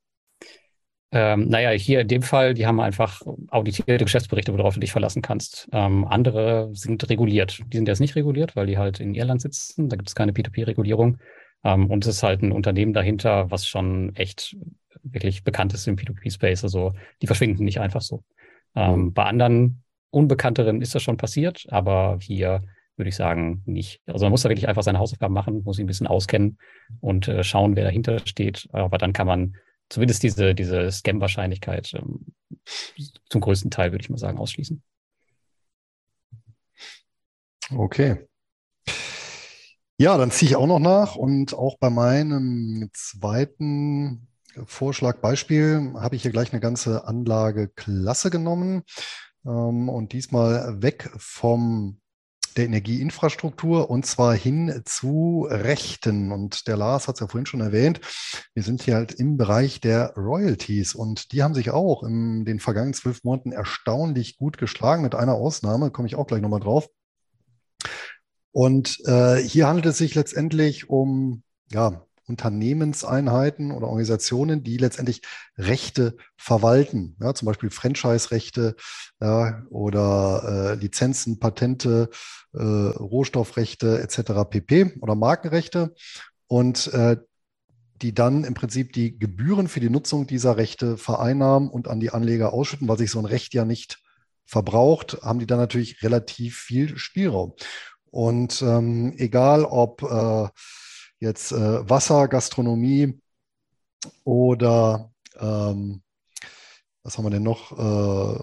Ähm, 1.12 1.47
naja, 1.47 1.70
hier 1.70 2.01
in 2.01 2.10
dem 2.10 2.22
Fall, 2.22 2.53
die 2.53 2.68
haben 2.68 2.82
einfach 2.82 3.22
auditierte 3.49 4.03
Geschäftsberichte, 4.03 4.53
worauf 4.53 4.74
du 4.74 4.82
dich 4.82 4.91
verlassen 4.91 5.22
kannst. 5.22 5.70
Ähm, 5.72 6.05
andere 6.05 6.70
sind 6.74 7.10
reguliert. 7.10 7.64
Die 7.72 7.78
sind 7.78 7.88
jetzt 7.88 8.01
nicht 8.01 8.18
reguliert, 8.18 8.58
weil 8.58 8.68
die 8.68 8.78
halt 8.78 8.99
in 8.99 9.16
Irland 9.16 9.41
sitzen. 9.41 9.88
Da 9.88 9.95
gibt 9.95 10.10
es 10.10 10.16
keine 10.16 10.34
P2P-Regulierung. 10.34 11.20
Ähm, 11.64 11.89
und 11.89 12.05
es 12.05 12.18
ist 12.18 12.24
halt 12.24 12.41
ein 12.41 12.51
Unternehmen 12.51 12.91
dahinter, 12.91 13.49
was 13.49 13.66
schon 13.66 14.14
echt 14.16 14.58
wirklich 15.12 15.43
bekannt 15.43 15.74
ist 15.74 15.88
im 15.88 15.95
P2P-Space. 15.95 16.64
Also 16.64 16.93
die 17.22 17.28
verschwinden 17.28 17.64
nicht 17.64 17.80
einfach 17.80 18.01
so. 18.01 18.24
Ähm, 18.76 19.01
mhm. 19.01 19.14
Bei 19.14 19.24
anderen 19.24 19.84
Unbekannteren 20.10 20.82
ist 20.82 20.95
das 20.95 21.03
schon 21.03 21.18
passiert, 21.18 21.66
aber 21.70 22.18
hier 22.22 22.64
würde 22.95 23.10
ich 23.10 23.16
sagen, 23.16 23.62
nicht. 23.66 24.01
Also 24.08 24.26
man 24.26 24.32
muss 24.32 24.41
da 24.41 24.49
wirklich 24.49 24.68
einfach 24.68 24.84
seine 24.84 24.99
Hausaufgaben 24.99 25.34
machen, 25.34 25.64
muss 25.64 25.76
sich 25.76 25.84
ein 25.84 25.88
bisschen 25.88 26.08
auskennen 26.08 26.58
und 26.99 27.28
äh, 27.28 27.43
schauen, 27.43 27.76
wer 27.76 27.84
dahinter 27.84 28.20
steht. 28.26 28.68
Aber 28.72 28.97
dann 28.97 29.14
kann 29.14 29.28
man 29.28 29.55
zumindest 29.89 30.24
diese, 30.24 30.55
diese 30.55 30.91
Scam-Wahrscheinlichkeit 30.91 31.93
ähm, 31.93 32.26
zum 33.30 33.41
größten 33.41 33.72
Teil, 33.72 33.91
würde 33.91 34.01
ich 34.01 34.10
mal 34.10 34.18
sagen, 34.18 34.39
ausschließen. 34.39 34.82
Okay. 37.70 38.28
Ja, 39.99 40.18
dann 40.18 40.32
ziehe 40.32 40.51
ich 40.51 40.55
auch 40.55 40.68
noch 40.68 40.80
nach 40.80 41.16
und 41.16 41.53
auch 41.53 41.78
bei 41.80 41.89
meinem 41.89 42.89
zweiten 42.93 44.28
Vorschlag, 44.66 45.20
Beispiel, 45.20 45.93
habe 45.95 46.16
ich 46.16 46.22
hier 46.22 46.32
gleich 46.32 46.51
eine 46.51 46.62
ganze 46.62 47.05
Anlageklasse 47.05 48.30
genommen 48.30 48.84
ähm, 49.45 49.89
und 49.89 50.14
diesmal 50.14 50.82
weg 50.82 51.10
vom 51.18 51.99
der 52.58 52.66
Energieinfrastruktur 52.66 53.89
und 53.89 54.05
zwar 54.05 54.34
hin 54.34 54.82
zu 54.86 55.47
Rechten. 55.49 56.32
Und 56.32 56.68
der 56.68 56.76
Lars 56.76 57.08
hat 57.08 57.16
es 57.16 57.22
ja 57.22 57.28
vorhin 57.28 57.45
schon 57.45 57.62
erwähnt, 57.62 58.01
wir 58.53 58.64
sind 58.64 58.82
hier 58.82 58.95
halt 58.95 59.14
im 59.14 59.38
Bereich 59.38 59.80
der 59.80 60.14
Royalties 60.16 60.95
und 60.95 61.32
die 61.32 61.43
haben 61.43 61.53
sich 61.53 61.70
auch 61.70 62.03
in 62.03 62.45
den 62.45 62.60
vergangenen 62.60 62.93
zwölf 62.93 63.24
Monaten 63.24 63.51
erstaunlich 63.51 64.38
gut 64.38 64.58
geschlagen, 64.58 65.03
mit 65.03 65.16
einer 65.16 65.36
Ausnahme, 65.36 65.91
komme 65.91 66.08
ich 66.08 66.16
auch 66.16 66.28
gleich 66.28 66.41
nochmal 66.41 66.60
drauf. 66.60 66.89
Und 68.51 68.99
äh, 69.05 69.36
hier 69.38 69.68
handelt 69.68 69.86
es 69.86 69.99
sich 69.99 70.16
letztendlich 70.16 70.89
um 70.89 71.43
ja, 71.72 72.07
Unternehmenseinheiten 72.28 73.72
oder 73.72 73.88
Organisationen, 73.88 74.64
die 74.64 74.78
letztendlich 74.78 75.22
Rechte 75.58 76.18
verwalten, 76.36 77.16
ja, 77.22 77.34
zum 77.34 77.46
Beispiel 77.46 77.70
Franchise-Rechte 77.70 78.76
ja, 79.22 79.64
oder 79.70 80.74
äh, 80.74 80.76
Lizenzen, 80.76 81.40
Patente, 81.40 82.10
äh, 82.54 82.62
Rohstoffrechte 82.62 84.02
etc. 84.02 84.50
pp. 84.50 84.94
oder 85.02 85.16
Markenrechte 85.16 85.96
und 86.48 86.88
äh, 86.94 87.18
die 88.02 88.14
dann 88.14 88.44
im 88.44 88.54
Prinzip 88.54 88.94
die 88.94 89.18
Gebühren 89.18 89.68
für 89.68 89.80
die 89.80 89.90
Nutzung 89.90 90.28
dieser 90.28 90.58
Rechte 90.58 90.98
vereinnahmen 90.98 91.70
und 91.70 91.88
an 91.88 92.00
die 92.00 92.12
Anleger 92.12 92.54
ausschütten, 92.54 92.88
weil 92.88 92.98
sich 92.98 93.10
so 93.10 93.20
ein 93.20 93.26
Recht 93.26 93.54
ja 93.54 93.66
nicht 93.66 94.00
verbraucht, 94.46 95.20
haben 95.24 95.40
die 95.40 95.48
dann 95.48 95.60
natürlich 95.60 96.04
relativ 96.04 96.58
viel 96.58 96.98
Spielraum. 96.98 97.54
Und 98.10 98.62
ähm, 98.62 99.14
egal 99.18 99.66
ob 99.66 100.04
äh, 100.04 100.48
jetzt 101.20 101.51
äh, 101.51 101.89
Wasser, 101.89 102.28
Gastronomie 102.28 103.20
oder 104.24 105.11
ähm, 105.39 106.01
was 107.03 107.18
haben 107.18 107.26
wir 107.26 107.30
denn 107.30 107.43
noch? 107.43 107.72
Äh, 107.72 108.39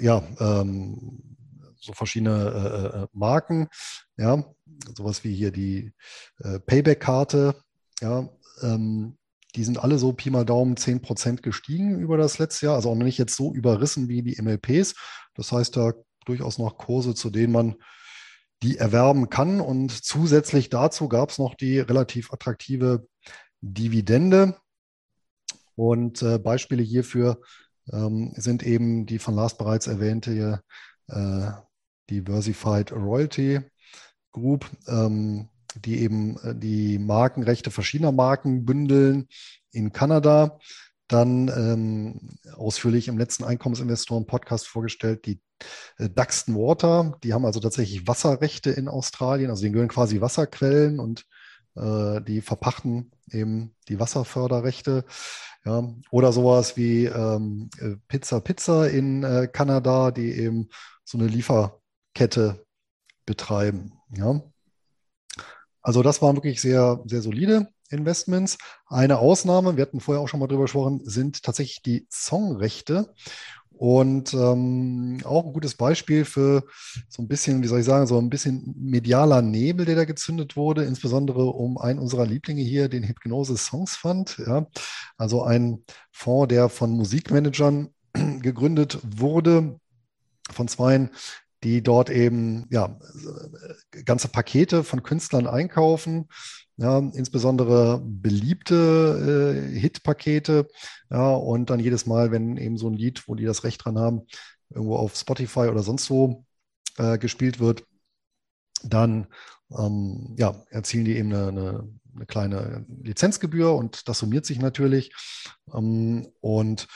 ja, 0.00 0.22
ähm, 0.40 1.36
so 1.76 1.92
verschiedene 1.92 2.92
äh, 2.94 2.98
äh, 3.02 3.06
Marken, 3.12 3.68
ja, 4.16 4.44
sowas 4.96 5.24
wie 5.24 5.34
hier 5.34 5.50
die 5.50 5.92
äh, 6.40 6.58
Payback-Karte, 6.60 7.54
ja, 8.00 8.28
ähm, 8.62 9.16
die 9.54 9.64
sind 9.64 9.78
alle 9.78 9.98
so 9.98 10.12
Pi 10.12 10.30
mal 10.30 10.44
Daumen 10.44 10.76
10% 10.76 11.42
gestiegen 11.42 11.98
über 11.98 12.16
das 12.16 12.38
letzte 12.38 12.66
Jahr, 12.66 12.74
also 12.74 12.90
auch 12.90 12.94
noch 12.94 13.04
nicht 13.04 13.18
jetzt 13.18 13.36
so 13.36 13.52
überrissen 13.52 14.08
wie 14.08 14.22
die 14.22 14.40
MLPs. 14.40 14.94
Das 15.34 15.52
heißt, 15.52 15.76
da 15.76 15.94
durchaus 16.26 16.58
noch 16.58 16.76
Kurse, 16.76 17.14
zu 17.14 17.30
denen 17.30 17.52
man 17.52 17.76
die 18.62 18.78
erwerben 18.78 19.30
kann. 19.30 19.60
Und 19.60 19.90
zusätzlich 19.92 20.68
dazu 20.68 21.08
gab 21.08 21.30
es 21.30 21.38
noch 21.38 21.54
die 21.54 21.78
relativ 21.78 22.32
attraktive 22.32 23.06
Dividende. 23.60 24.56
Und 25.74 26.22
äh, 26.22 26.38
Beispiele 26.38 26.82
hierfür 26.82 27.40
ähm, 27.92 28.32
sind 28.36 28.64
eben 28.64 29.06
die 29.06 29.18
von 29.18 29.34
Lars 29.34 29.56
bereits 29.56 29.86
erwähnte 29.86 30.62
äh, 31.08 31.50
Diversified 32.10 32.92
Royalty 32.92 33.60
Group, 34.32 34.70
ähm, 34.86 35.48
die 35.76 36.00
eben 36.00 36.38
äh, 36.38 36.54
die 36.54 36.98
Markenrechte 36.98 37.70
verschiedener 37.70 38.12
Marken 38.12 38.64
bündeln 38.64 39.28
in 39.70 39.92
Kanada. 39.92 40.58
Dann 41.06 41.48
ähm, 41.48 42.38
ausführlich 42.54 43.08
im 43.08 43.16
letzten 43.16 43.44
Einkommensinvestoren-Podcast 43.44 44.66
vorgestellt, 44.66 45.24
die 45.24 45.40
Duxton 45.98 46.54
Water. 46.54 47.18
Die 47.22 47.34
haben 47.34 47.44
also 47.44 47.60
tatsächlich 47.60 48.06
Wasserrechte 48.06 48.70
in 48.70 48.88
Australien, 48.88 49.50
also 49.50 49.62
denen 49.62 49.72
gehören 49.72 49.88
quasi 49.88 50.20
Wasserquellen 50.20 51.00
und 51.00 51.26
äh, 51.76 52.20
die 52.22 52.40
verpachten 52.40 53.12
eben 53.30 53.74
die 53.88 54.00
Wasserförderrechte. 54.00 55.04
Ja. 55.64 55.88
Oder 56.10 56.32
sowas 56.32 56.76
wie 56.76 57.06
ähm, 57.06 57.70
äh, 57.78 57.96
Pizza 58.08 58.40
Pizza 58.40 58.88
in 58.88 59.22
äh, 59.24 59.48
Kanada, 59.52 60.10
die 60.10 60.32
eben 60.32 60.68
so 61.04 61.18
eine 61.18 61.26
Lieferkette 61.26 62.64
betreiben. 63.26 63.92
Ja. 64.16 64.40
Also 65.82 66.02
das 66.02 66.22
waren 66.22 66.36
wirklich 66.36 66.60
sehr, 66.60 67.02
sehr 67.06 67.22
solide 67.22 67.68
Investments. 67.90 68.58
Eine 68.86 69.18
Ausnahme, 69.18 69.76
wir 69.76 69.82
hatten 69.82 70.00
vorher 70.00 70.22
auch 70.22 70.28
schon 70.28 70.40
mal 70.40 70.46
drüber 70.46 70.64
gesprochen, 70.64 71.00
sind 71.04 71.42
tatsächlich 71.42 71.82
die 71.82 72.06
Songrechte. 72.10 73.14
Und 73.78 74.34
ähm, 74.34 75.20
auch 75.22 75.46
ein 75.46 75.52
gutes 75.52 75.76
Beispiel 75.76 76.24
für 76.24 76.64
so 77.08 77.22
ein 77.22 77.28
bisschen, 77.28 77.62
wie 77.62 77.68
soll 77.68 77.78
ich 77.78 77.86
sagen, 77.86 78.08
so 78.08 78.18
ein 78.18 78.28
bisschen 78.28 78.74
medialer 78.76 79.40
Nebel, 79.40 79.86
der 79.86 79.94
da 79.94 80.04
gezündet 80.04 80.56
wurde, 80.56 80.82
insbesondere 80.82 81.44
um 81.44 81.78
einen 81.78 82.00
unserer 82.00 82.26
Lieblinge 82.26 82.62
hier, 82.62 82.88
den 82.88 83.04
Hypnose 83.04 83.56
Songs 83.56 83.94
Fund. 83.94 84.42
Ja? 84.44 84.66
Also 85.16 85.44
ein 85.44 85.84
Fonds, 86.10 86.48
der 86.48 86.68
von 86.68 86.90
Musikmanagern 86.90 87.90
gegründet 88.42 88.98
wurde, 89.04 89.78
von 90.50 90.66
zweien, 90.66 91.10
die 91.62 91.80
dort 91.80 92.10
eben 92.10 92.66
ja, 92.70 92.98
ganze 94.04 94.26
Pakete 94.26 94.82
von 94.82 95.04
Künstlern 95.04 95.46
einkaufen, 95.46 96.26
ja, 96.78 96.98
insbesondere 96.98 98.00
beliebte 98.04 99.74
äh, 99.74 99.78
Hit-Pakete. 99.78 100.68
Ja, 101.10 101.32
und 101.32 101.70
dann 101.70 101.80
jedes 101.80 102.06
Mal, 102.06 102.30
wenn 102.30 102.56
eben 102.56 102.78
so 102.78 102.88
ein 102.88 102.94
Lied, 102.94 103.26
wo 103.26 103.34
die 103.34 103.44
das 103.44 103.64
Recht 103.64 103.84
dran 103.84 103.98
haben, 103.98 104.22
irgendwo 104.70 104.96
auf 104.96 105.16
Spotify 105.16 105.68
oder 105.68 105.82
sonst 105.82 106.08
wo 106.08 106.44
äh, 106.96 107.18
gespielt 107.18 107.58
wird, 107.58 107.84
dann 108.84 109.26
ähm, 109.76 110.36
ja, 110.38 110.54
erzielen 110.70 111.04
die 111.04 111.16
eben 111.16 111.32
eine, 111.32 111.48
eine, 111.48 111.88
eine, 112.14 112.26
kleine 112.26 112.86
Lizenzgebühr 113.02 113.74
und 113.74 114.08
das 114.08 114.20
summiert 114.20 114.46
sich 114.46 114.60
natürlich. 114.60 115.12
Ähm, 115.74 116.28
und 116.40 116.86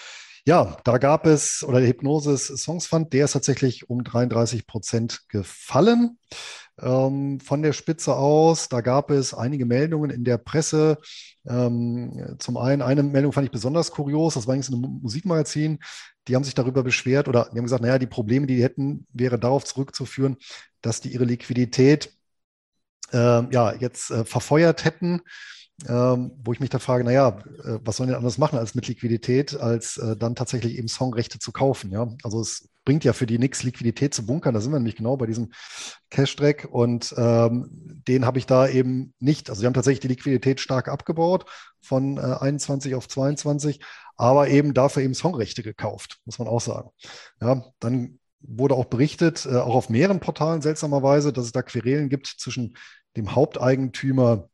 ja, 0.46 0.76
da 0.84 0.98
gab 0.98 1.26
es, 1.26 1.64
oder 1.64 1.80
der 1.80 1.88
Hypnosis 1.88 2.46
Songs 2.46 2.86
Fund, 2.86 3.12
der 3.12 3.24
ist 3.24 3.32
tatsächlich 3.32 3.90
um 3.90 4.04
33 4.04 4.66
Prozent 4.66 5.22
gefallen 5.28 6.18
ähm, 6.82 7.40
von 7.40 7.62
der 7.62 7.72
Spitze 7.72 8.14
aus. 8.16 8.68
Da 8.68 8.80
gab 8.80 9.10
es 9.10 9.34
einige 9.34 9.66
Meldungen 9.66 10.10
in 10.10 10.24
der 10.24 10.38
Presse. 10.38 10.98
Ähm, 11.48 12.36
zum 12.38 12.56
einen, 12.56 12.82
eine 12.82 13.02
Meldung 13.02 13.32
fand 13.32 13.46
ich 13.46 13.52
besonders 13.52 13.90
kurios, 13.90 14.34
das 14.34 14.46
war 14.46 14.54
eigentlich 14.54 14.70
ein 14.70 15.00
Musikmagazin. 15.02 15.78
Die 16.28 16.36
haben 16.36 16.44
sich 16.44 16.54
darüber 16.54 16.82
beschwert 16.82 17.28
oder 17.28 17.48
die 17.52 17.58
haben 17.58 17.64
gesagt, 17.64 17.82
naja, 17.82 17.98
die 17.98 18.06
Probleme, 18.06 18.46
die 18.46 18.56
die 18.56 18.62
hätten, 18.62 19.06
wäre 19.12 19.38
darauf 19.38 19.64
zurückzuführen, 19.64 20.36
dass 20.82 21.00
die 21.00 21.12
ihre 21.12 21.24
Liquidität 21.24 22.12
äh, 23.12 23.16
ja, 23.52 23.74
jetzt 23.74 24.10
äh, 24.10 24.24
verfeuert 24.24 24.84
hätten 24.84 25.22
ähm, 25.88 26.32
wo 26.44 26.52
ich 26.52 26.60
mich 26.60 26.70
da 26.70 26.78
frage, 26.78 27.04
naja, 27.04 27.38
äh, 27.64 27.78
was 27.82 27.96
sollen 27.96 28.10
die 28.10 28.14
anders 28.14 28.38
machen 28.38 28.58
als 28.58 28.74
mit 28.74 28.86
Liquidität, 28.88 29.58
als 29.58 29.96
äh, 29.96 30.16
dann 30.16 30.34
tatsächlich 30.34 30.76
eben 30.78 30.88
Songrechte 30.88 31.38
zu 31.38 31.52
kaufen? 31.52 31.90
Ja? 31.90 32.08
Also 32.22 32.40
es 32.40 32.68
bringt 32.84 33.04
ja 33.04 33.12
für 33.12 33.26
die 33.26 33.38
nichts, 33.38 33.62
Liquidität 33.62 34.14
zu 34.14 34.26
bunkern. 34.26 34.54
Da 34.54 34.60
sind 34.60 34.72
wir 34.72 34.78
nämlich 34.78 34.96
genau 34.96 35.16
bei 35.16 35.26
diesem 35.26 35.52
Cash-Track 36.10 36.68
und 36.70 37.14
ähm, 37.16 37.68
den 38.06 38.26
habe 38.26 38.38
ich 38.38 38.46
da 38.46 38.68
eben 38.68 39.14
nicht. 39.18 39.50
Also 39.50 39.60
sie 39.60 39.66
haben 39.66 39.74
tatsächlich 39.74 40.00
die 40.00 40.08
Liquidität 40.08 40.60
stark 40.60 40.88
abgebaut 40.88 41.46
von 41.80 42.18
äh, 42.18 42.20
21 42.20 42.94
auf 42.94 43.08
22, 43.08 43.80
aber 44.16 44.48
eben 44.48 44.74
dafür 44.74 45.02
eben 45.02 45.14
Songrechte 45.14 45.62
gekauft, 45.62 46.18
muss 46.24 46.38
man 46.38 46.48
auch 46.48 46.60
sagen. 46.60 46.90
Ja, 47.40 47.64
dann 47.80 48.18
wurde 48.40 48.74
auch 48.74 48.86
berichtet, 48.86 49.46
äh, 49.46 49.56
auch 49.56 49.74
auf 49.74 49.88
mehreren 49.88 50.20
Portalen 50.20 50.62
seltsamerweise, 50.62 51.32
dass 51.32 51.46
es 51.46 51.52
da 51.52 51.62
Querelen 51.62 52.08
gibt 52.08 52.26
zwischen 52.26 52.76
dem 53.16 53.34
Haupteigentümer 53.34 54.48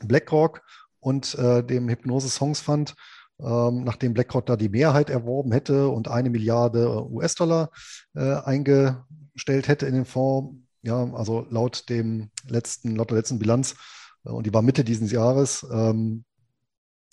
BlackRock 0.00 0.62
und 1.00 1.34
äh, 1.34 1.64
dem 1.64 1.88
Hypnose 1.88 2.28
Songs 2.28 2.60
Fund, 2.60 2.94
ähm, 3.40 3.84
nachdem 3.84 4.14
BlackRock 4.14 4.46
da 4.46 4.56
die 4.56 4.68
Mehrheit 4.68 5.10
erworben 5.10 5.52
hätte 5.52 5.88
und 5.88 6.08
eine 6.08 6.30
Milliarde 6.30 6.84
äh, 6.84 7.12
US-Dollar 7.12 7.70
äh, 8.14 8.34
eingestellt 8.34 9.68
hätte 9.68 9.86
in 9.86 9.94
den 9.94 10.04
Fonds. 10.04 10.56
Ja, 10.82 11.12
also 11.12 11.46
laut 11.50 11.88
dem 11.88 12.30
letzten, 12.46 12.96
laut 12.96 13.10
der 13.10 13.18
letzten 13.18 13.38
Bilanz, 13.38 13.74
äh, 14.24 14.30
und 14.30 14.46
die 14.46 14.54
war 14.54 14.62
Mitte 14.62 14.84
dieses 14.84 15.12
Jahres, 15.12 15.66
ähm, 15.70 16.24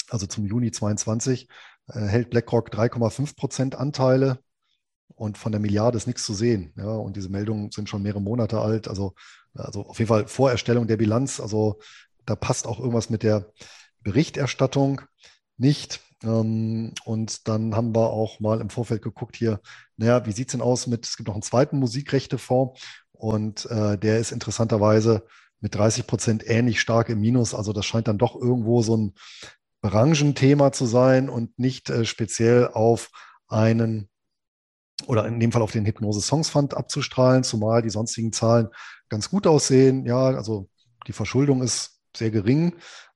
also 0.09 0.27
zum 0.27 0.45
Juni 0.45 0.71
22, 0.71 1.47
äh, 1.89 1.99
hält 1.99 2.29
BlackRock 2.29 2.69
3,5 2.69 3.35
Prozent 3.35 3.75
Anteile 3.75 4.39
und 5.15 5.37
von 5.37 5.51
der 5.51 5.61
Milliarde 5.61 5.97
ist 5.97 6.07
nichts 6.07 6.25
zu 6.25 6.33
sehen. 6.33 6.73
Ja, 6.77 6.87
und 6.87 7.15
diese 7.15 7.29
Meldungen 7.29 7.71
sind 7.71 7.89
schon 7.89 8.03
mehrere 8.03 8.21
Monate 8.21 8.59
alt. 8.59 8.87
Also, 8.87 9.15
also 9.53 9.85
auf 9.85 9.99
jeden 9.99 10.09
Fall 10.09 10.27
Vorerstellung 10.27 10.87
der 10.87 10.97
Bilanz. 10.97 11.39
Also 11.39 11.79
da 12.25 12.35
passt 12.35 12.67
auch 12.67 12.79
irgendwas 12.79 13.09
mit 13.09 13.23
der 13.23 13.51
Berichterstattung 14.01 15.01
nicht. 15.57 16.01
Ähm, 16.23 16.93
und 17.05 17.47
dann 17.47 17.75
haben 17.75 17.95
wir 17.95 18.09
auch 18.09 18.39
mal 18.39 18.61
im 18.61 18.69
Vorfeld 18.69 19.01
geguckt 19.01 19.35
hier, 19.35 19.59
naja, 19.97 20.25
wie 20.25 20.31
sieht 20.31 20.47
es 20.47 20.51
denn 20.53 20.61
aus 20.61 20.87
mit, 20.87 21.05
es 21.05 21.17
gibt 21.17 21.27
noch 21.27 21.35
einen 21.35 21.41
zweiten 21.41 21.79
Musikrechtefonds 21.79 22.81
und 23.11 23.65
äh, 23.67 23.97
der 23.97 24.19
ist 24.19 24.31
interessanterweise 24.31 25.25
mit 25.59 25.75
30 25.75 26.07
Prozent 26.07 26.43
ähnlich 26.47 26.79
stark 26.79 27.09
im 27.09 27.21
Minus. 27.21 27.53
Also 27.53 27.73
das 27.73 27.85
scheint 27.85 28.07
dann 28.07 28.17
doch 28.17 28.35
irgendwo 28.35 28.81
so 28.81 28.97
ein 28.97 29.13
Branchenthema 29.81 30.71
zu 30.71 30.85
sein 30.85 31.29
und 31.29 31.57
nicht 31.59 31.89
äh, 31.89 32.05
speziell 32.05 32.69
auf 32.69 33.09
einen 33.47 34.09
oder 35.07 35.27
in 35.27 35.39
dem 35.39 35.51
Fall 35.51 35.61
auf 35.61 35.71
den 35.71 35.85
Hypnose 35.85 36.21
Songs 36.21 36.49
Fund 36.49 36.73
abzustrahlen, 36.73 37.43
zumal 37.43 37.81
die 37.81 37.89
sonstigen 37.89 38.31
Zahlen 38.31 38.69
ganz 39.09 39.29
gut 39.29 39.45
aussehen. 39.45 40.05
Ja, 40.05 40.27
also 40.27 40.69
die 41.07 41.13
Verschuldung 41.13 41.61
ist 41.61 41.99
sehr 42.15 42.31
gering. 42.31 42.75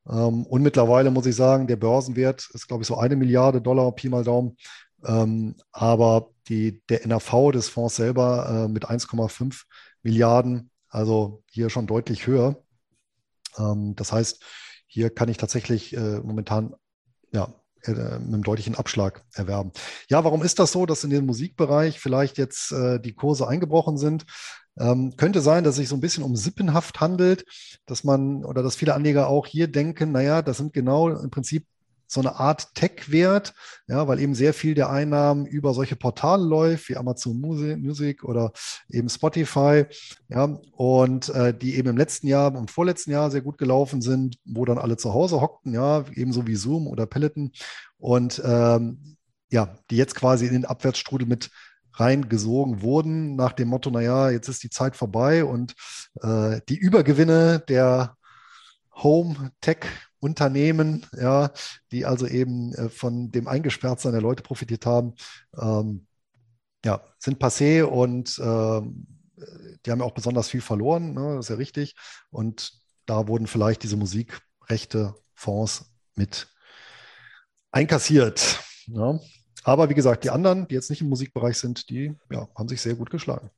Ähm, 0.10 0.46
und 0.46 0.62
mittlerweile 0.62 1.12
muss 1.12 1.26
ich 1.26 1.36
sagen, 1.36 1.68
der 1.68 1.76
Börsenwert 1.76 2.50
ist, 2.54 2.68
glaube 2.68 2.84
ich, 2.84 2.88
so 2.88 2.98
eine 2.98 3.16
Milliarde 3.16 3.62
Dollar, 3.62 3.92
Pi 3.94 4.10
mal 4.10 4.24
Daumen. 4.24 4.58
Ähm, 5.06 5.56
aber 5.72 6.32
die, 6.50 6.82
der 6.90 7.08
NAV 7.08 7.52
des 7.52 7.70
Fonds 7.70 7.96
selber 7.96 8.66
äh, 8.66 8.68
mit 8.68 8.90
1,5 8.90 9.64
Milliarden, 10.02 10.72
also 10.90 11.44
hier 11.50 11.70
schon 11.70 11.88
deutlich 11.88 12.28
höher. 12.28 12.62
Ähm, 13.58 13.96
das 13.96 14.12
heißt, 14.12 14.44
hier 14.88 15.10
kann 15.10 15.30
ich 15.30 15.38
tatsächlich 15.38 15.96
äh, 15.96 16.20
momentan 16.20 16.76
ja, 17.32 17.54
äh, 17.84 17.92
mit 17.92 18.00
einem 18.00 18.44
deutlichen 18.44 18.76
Abschlag 18.76 19.24
erwerben. 19.34 19.72
Ja, 20.10 20.24
warum 20.24 20.44
ist 20.44 20.60
das 20.60 20.72
so, 20.72 20.86
dass 20.86 21.04
in 21.04 21.12
dem 21.12 21.26
Musikbereich 21.26 22.00
vielleicht 22.00 22.38
jetzt 22.38 22.72
die 22.72 23.14
Kurse 23.14 23.48
eingebrochen 23.48 23.98
sind? 23.98 24.26
Ähm, 24.80 25.14
könnte 25.18 25.42
sein, 25.42 25.64
dass 25.64 25.74
es 25.74 25.78
sich 25.78 25.90
so 25.90 25.96
ein 25.96 26.02
bisschen 26.02 26.24
um 26.24 26.36
Sippenhaft 26.36 27.02
handelt, 27.02 27.46
dass 27.86 28.04
man 28.04 28.46
oder 28.46 28.64
dass 28.64 28.76
viele 28.76 28.96
Anleger 28.96 29.28
auch 29.28 29.46
hier 29.46 29.68
denken, 29.68 30.12
naja, 30.12 30.42
das 30.42 30.58
sind 30.58 30.74
genau 30.74 31.10
im 31.10 31.30
Prinzip 31.30 31.66
so 32.10 32.20
eine 32.22 32.40
Art 32.40 32.74
Tech-Wert, 32.74 33.54
ja, 33.88 34.08
weil 34.08 34.20
eben 34.20 34.34
sehr 34.34 34.54
viel 34.56 34.74
der 34.74 34.90
Einnahmen 34.90 35.46
über 35.46 35.76
solche 35.76 35.96
Portale 35.96 36.44
läuft, 36.44 36.90
wie 36.90 36.98
Amazon 36.98 37.40
Music 37.40 38.24
oder 38.24 38.52
eben 38.90 39.10
Spotify, 39.10 39.86
ja, 40.28 40.58
und 40.72 41.30
äh, 41.30 41.56
die 41.56 41.76
eben 41.76 41.90
im 41.90 41.98
letzten 41.98 42.28
Jahr 42.28 42.56
und 42.56 42.72
vorletzten 42.72 43.12
Jahr 43.12 43.30
sehr 43.30 43.42
gut 43.42 43.60
gelaufen 43.60 44.02
sind, 44.02 44.38
wo 44.44 44.66
dann 44.66 44.80
alle 44.80 44.98
zu 44.98 45.14
Hause 45.14 45.40
hockten, 45.40 45.74
ja, 45.74 46.04
ebenso 46.16 46.48
wie 46.48 46.56
Zoom 46.56 46.88
oder 46.88 47.06
Peloton 47.06 47.52
und 48.00 48.42
ähm, 48.44 49.18
ja, 49.52 49.78
die 49.90 49.98
jetzt 49.98 50.16
quasi 50.16 50.48
in 50.48 50.54
den 50.54 50.66
Abwärtsstrudel 50.66 51.28
mit 51.28 51.50
reingesogen 52.00 52.82
wurden, 52.82 53.36
nach 53.36 53.52
dem 53.54 53.70
Motto, 53.70 53.90
naja, 53.90 54.30
jetzt 54.30 54.48
ist 54.48 54.62
die 54.64 54.70
Zeit 54.70 54.96
vorbei 54.96 55.44
und 55.44 55.74
äh, 56.22 56.62
die 56.70 56.78
Übergewinne 56.78 57.64
der 57.68 58.16
Home-Tech-Unternehmen, 58.96 61.08
ja, 61.18 61.50
die 61.92 62.06
also 62.06 62.28
eben 62.28 62.74
äh, 62.74 62.90
von 62.90 63.32
dem 63.32 63.48
Eingesperrtsein 63.48 64.12
der 64.12 64.22
Leute 64.22 64.44
profitiert 64.44 64.86
haben, 64.86 65.16
ähm, 65.58 66.06
ja, 66.86 67.02
sind 67.18 67.42
passé 67.42 67.84
und 67.84 68.38
äh, 68.40 68.82
die 69.86 69.92
haben 69.92 70.00
ja 70.00 70.06
auch 70.06 70.14
besonders 70.14 70.50
viel 70.50 70.62
verloren, 70.62 71.14
ne, 71.14 71.36
das 71.36 71.46
ist 71.46 71.50
ja 71.50 71.56
richtig. 71.56 71.96
Und 72.30 72.74
da 73.06 73.28
wurden 73.28 73.48
vielleicht 73.48 73.84
diese 73.84 73.98
Musikrechte, 73.98 75.16
Fonds 75.34 75.92
mit 76.16 76.48
einkassiert. 77.72 78.60
Ja. 78.88 79.20
Aber 79.64 79.90
wie 79.90 79.94
gesagt, 79.94 80.24
die 80.24 80.30
anderen, 80.30 80.68
die 80.68 80.76
jetzt 80.76 80.90
nicht 80.90 81.02
im 81.02 81.10
Musikbereich 81.10 81.58
sind, 81.58 81.90
die 81.90 82.16
ja, 82.32 82.48
haben 82.56 82.68
sich 82.68 82.82
sehr 82.82 82.96
gut 82.96 83.10
geschlagen. 83.10 83.50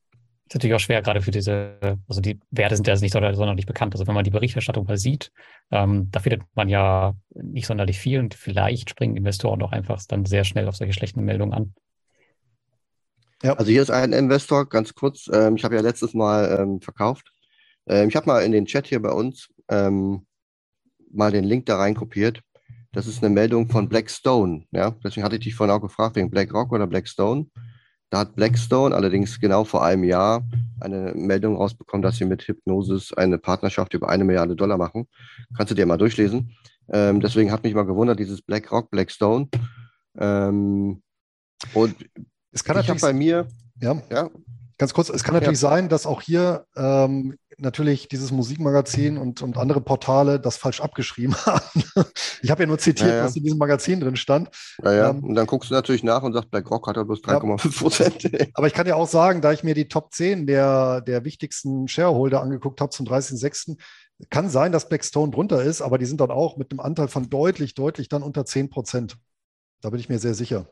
ist 0.47 0.55
natürlich 0.55 0.75
auch 0.75 0.79
schwer, 0.79 1.01
gerade 1.01 1.21
für 1.21 1.31
diese, 1.31 1.97
also 2.07 2.21
die 2.21 2.39
Werte 2.49 2.75
sind 2.75 2.87
ja 2.87 2.95
nicht 2.95 3.13
sonderlich 3.13 3.65
bekannt. 3.65 3.93
Also 3.93 4.07
wenn 4.07 4.15
man 4.15 4.23
die 4.23 4.31
Berichterstattung 4.31 4.87
mal 4.87 4.97
sieht, 4.97 5.31
ähm, 5.69 6.09
da 6.11 6.19
findet 6.19 6.41
man 6.55 6.69
ja 6.69 7.13
nicht 7.33 7.67
sonderlich 7.67 7.99
viel 7.99 8.19
und 8.19 8.33
vielleicht 8.33 8.89
springen 8.89 9.15
Investoren 9.15 9.61
auch 9.61 9.71
einfach 9.71 10.01
dann 10.07 10.25
sehr 10.25 10.43
schnell 10.43 10.67
auf 10.67 10.75
solche 10.75 10.93
schlechten 10.93 11.23
Meldungen 11.23 11.53
an. 11.53 11.73
Ja. 13.43 13.53
Also 13.53 13.71
hier 13.71 13.81
ist 13.81 13.89
ein 13.89 14.13
Investor, 14.13 14.69
ganz 14.69 14.93
kurz, 14.93 15.29
ähm, 15.31 15.55
ich 15.55 15.63
habe 15.63 15.75
ja 15.75 15.81
letztes 15.81 16.13
Mal 16.13 16.59
ähm, 16.59 16.81
verkauft. 16.81 17.31
Ähm, 17.87 18.09
ich 18.09 18.15
habe 18.15 18.27
mal 18.27 18.43
in 18.43 18.51
den 18.51 18.65
Chat 18.65 18.87
hier 18.87 19.01
bei 19.01 19.11
uns 19.11 19.49
ähm, 19.69 20.25
mal 21.11 21.31
den 21.31 21.43
Link 21.43 21.65
da 21.65 21.77
rein 21.77 21.95
kopiert. 21.95 22.41
Das 22.93 23.07
ist 23.07 23.23
eine 23.23 23.33
Meldung 23.33 23.69
von 23.69 23.87
Blackstone. 23.87 24.65
Ja? 24.71 24.91
Deswegen 25.03 25.23
hatte 25.23 25.35
ich 25.35 25.43
dich 25.43 25.55
vorhin 25.55 25.75
auch 25.75 25.81
gefragt, 25.81 26.15
wegen 26.15 26.29
BlackRock 26.29 26.71
oder 26.71 26.87
Blackstone. 26.87 27.47
Da 28.09 28.19
hat 28.19 28.35
Blackstone 28.35 28.93
allerdings 28.93 29.39
genau 29.39 29.63
vor 29.63 29.85
einem 29.85 30.03
Jahr 30.03 30.45
eine 30.81 31.13
Meldung 31.15 31.55
rausbekommen, 31.55 32.01
dass 32.01 32.17
sie 32.17 32.25
mit 32.25 32.41
Hypnosis 32.45 33.13
eine 33.13 33.37
Partnerschaft 33.37 33.93
über 33.93 34.09
eine 34.09 34.25
Milliarde 34.25 34.57
Dollar 34.57 34.77
machen. 34.77 35.07
Kannst 35.55 35.71
du 35.71 35.75
dir 35.75 35.85
mal 35.85 35.97
durchlesen. 35.97 36.51
Ähm, 36.91 37.21
deswegen 37.21 37.51
hat 37.51 37.63
mich 37.63 37.73
mal 37.73 37.85
gewundert, 37.85 38.19
dieses 38.19 38.41
BlackRock, 38.41 38.91
Blackstone. 38.91 39.47
Ähm, 40.17 41.01
und 41.73 41.95
es 42.51 42.65
kann 42.65 42.75
ich 42.75 42.81
natürlich 42.81 43.01
bei 43.01 43.13
mir, 43.13 43.47
ja, 43.79 44.01
ja, 44.11 44.29
Ganz 44.81 44.95
kurz, 44.95 45.09
es 45.09 45.23
kann 45.23 45.35
natürlich 45.35 45.61
ja. 45.61 45.69
sein, 45.69 45.89
dass 45.89 46.07
auch 46.07 46.23
hier 46.23 46.65
ähm, 46.75 47.37
natürlich 47.59 48.07
dieses 48.07 48.31
Musikmagazin 48.31 49.19
und, 49.19 49.43
und 49.43 49.55
andere 49.55 49.79
Portale 49.79 50.39
das 50.39 50.57
falsch 50.57 50.81
abgeschrieben 50.81 51.35
haben. 51.45 51.83
ich 52.41 52.49
habe 52.49 52.63
ja 52.63 52.67
nur 52.67 52.79
zitiert, 52.79 53.11
ja, 53.11 53.17
ja. 53.17 53.23
was 53.25 53.35
in 53.35 53.43
diesem 53.43 53.59
Magazin 53.59 53.99
drin 53.99 54.15
stand. 54.15 54.49
Ja, 54.83 55.11
ähm, 55.11 55.23
und 55.23 55.35
dann 55.35 55.45
guckst 55.45 55.69
du 55.69 55.75
natürlich 55.75 56.01
nach 56.01 56.23
und 56.23 56.33
sagst, 56.33 56.49
BlackRock 56.49 56.87
hat 56.87 56.97
ja 56.97 57.03
bloß 57.03 57.19
3,5 57.19 57.77
Prozent. 57.77 58.49
Aber 58.55 58.65
ich 58.65 58.73
kann 58.73 58.87
ja 58.87 58.95
auch 58.95 59.07
sagen, 59.07 59.41
da 59.41 59.51
ich 59.51 59.63
mir 59.63 59.75
die 59.75 59.87
Top 59.87 60.15
10 60.15 60.47
der, 60.47 61.01
der 61.01 61.25
wichtigsten 61.25 61.87
Shareholder 61.87 62.41
angeguckt 62.41 62.81
habe 62.81 62.89
zum 62.89 63.05
30.06., 63.05 63.77
kann 64.31 64.49
sein, 64.49 64.71
dass 64.71 64.89
Blackstone 64.89 65.31
drunter 65.31 65.61
ist, 65.61 65.83
aber 65.83 65.99
die 65.99 66.05
sind 66.05 66.21
dann 66.21 66.31
auch 66.31 66.57
mit 66.57 66.71
einem 66.71 66.79
Anteil 66.79 67.07
von 67.07 67.29
deutlich, 67.29 67.75
deutlich 67.75 68.09
dann 68.09 68.23
unter 68.23 68.45
10 68.45 68.71
Prozent. 68.71 69.17
Da 69.81 69.91
bin 69.91 69.99
ich 69.99 70.09
mir 70.09 70.17
sehr 70.17 70.33
sicher. 70.33 70.65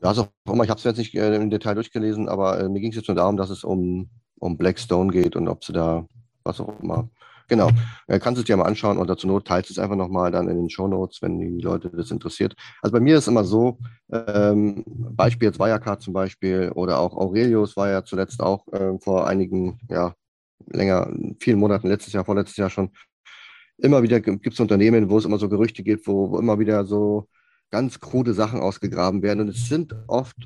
Ja, 0.00 0.08
also 0.08 0.28
immer, 0.46 0.64
ich 0.64 0.70
habe 0.70 0.78
es 0.78 0.84
jetzt 0.84 0.98
nicht 0.98 1.14
äh, 1.14 1.34
im 1.34 1.50
Detail 1.50 1.74
durchgelesen, 1.74 2.28
aber 2.28 2.60
äh, 2.60 2.68
mir 2.68 2.80
ging 2.80 2.90
es 2.90 2.96
jetzt 2.96 3.08
nur 3.08 3.16
darum, 3.16 3.36
dass 3.36 3.50
es 3.50 3.64
um, 3.64 4.10
um 4.38 4.56
Blackstone 4.56 5.10
geht 5.12 5.34
und 5.36 5.48
ob 5.48 5.64
sie 5.64 5.72
da, 5.72 6.06
was 6.44 6.60
auch 6.60 6.80
immer. 6.80 7.10
Genau, 7.48 7.70
äh, 8.06 8.18
kannst 8.18 8.36
du 8.38 8.42
es 8.42 8.46
dir 8.46 8.56
mal 8.56 8.66
anschauen 8.66 8.98
und 8.98 9.08
dazu 9.08 9.26
Not 9.26 9.46
teilst 9.46 9.70
es 9.70 9.78
einfach 9.78 9.96
nochmal 9.96 10.30
dann 10.30 10.48
in 10.48 10.56
den 10.58 10.70
Show 10.70 10.86
Notes, 10.86 11.22
wenn 11.22 11.38
die 11.40 11.60
Leute 11.62 11.90
das 11.90 12.10
interessiert. 12.10 12.54
Also 12.82 12.92
bei 12.92 13.00
mir 13.00 13.16
ist 13.16 13.26
immer 13.26 13.42
so, 13.44 13.78
ähm, 14.12 14.84
Beispiel 14.86 15.48
jetzt 15.48 15.58
Wirecard 15.58 16.02
zum 16.02 16.12
Beispiel 16.12 16.70
oder 16.74 16.98
auch 17.00 17.16
Aurelius 17.16 17.76
war 17.76 17.88
ja 17.90 18.04
zuletzt 18.04 18.40
auch 18.42 18.68
äh, 18.72 18.98
vor 19.00 19.26
einigen, 19.26 19.80
ja, 19.88 20.14
länger, 20.66 21.10
vielen 21.40 21.58
Monaten, 21.58 21.88
letztes 21.88 22.12
Jahr, 22.12 22.24
vorletztes 22.24 22.56
Jahr 22.58 22.70
schon, 22.70 22.90
immer 23.78 24.02
wieder 24.02 24.20
gibt 24.20 24.46
es 24.46 24.60
Unternehmen, 24.60 25.10
wo 25.10 25.18
es 25.18 25.24
immer 25.24 25.38
so 25.38 25.48
Gerüchte 25.48 25.82
gibt, 25.82 26.06
wo, 26.06 26.30
wo 26.32 26.38
immer 26.38 26.58
wieder 26.58 26.84
so 26.84 27.28
ganz 27.70 28.00
krude 28.00 28.34
Sachen 28.34 28.60
ausgegraben 28.60 29.22
werden. 29.22 29.40
Und 29.40 29.48
es 29.48 29.68
sind 29.68 29.94
oft 30.06 30.36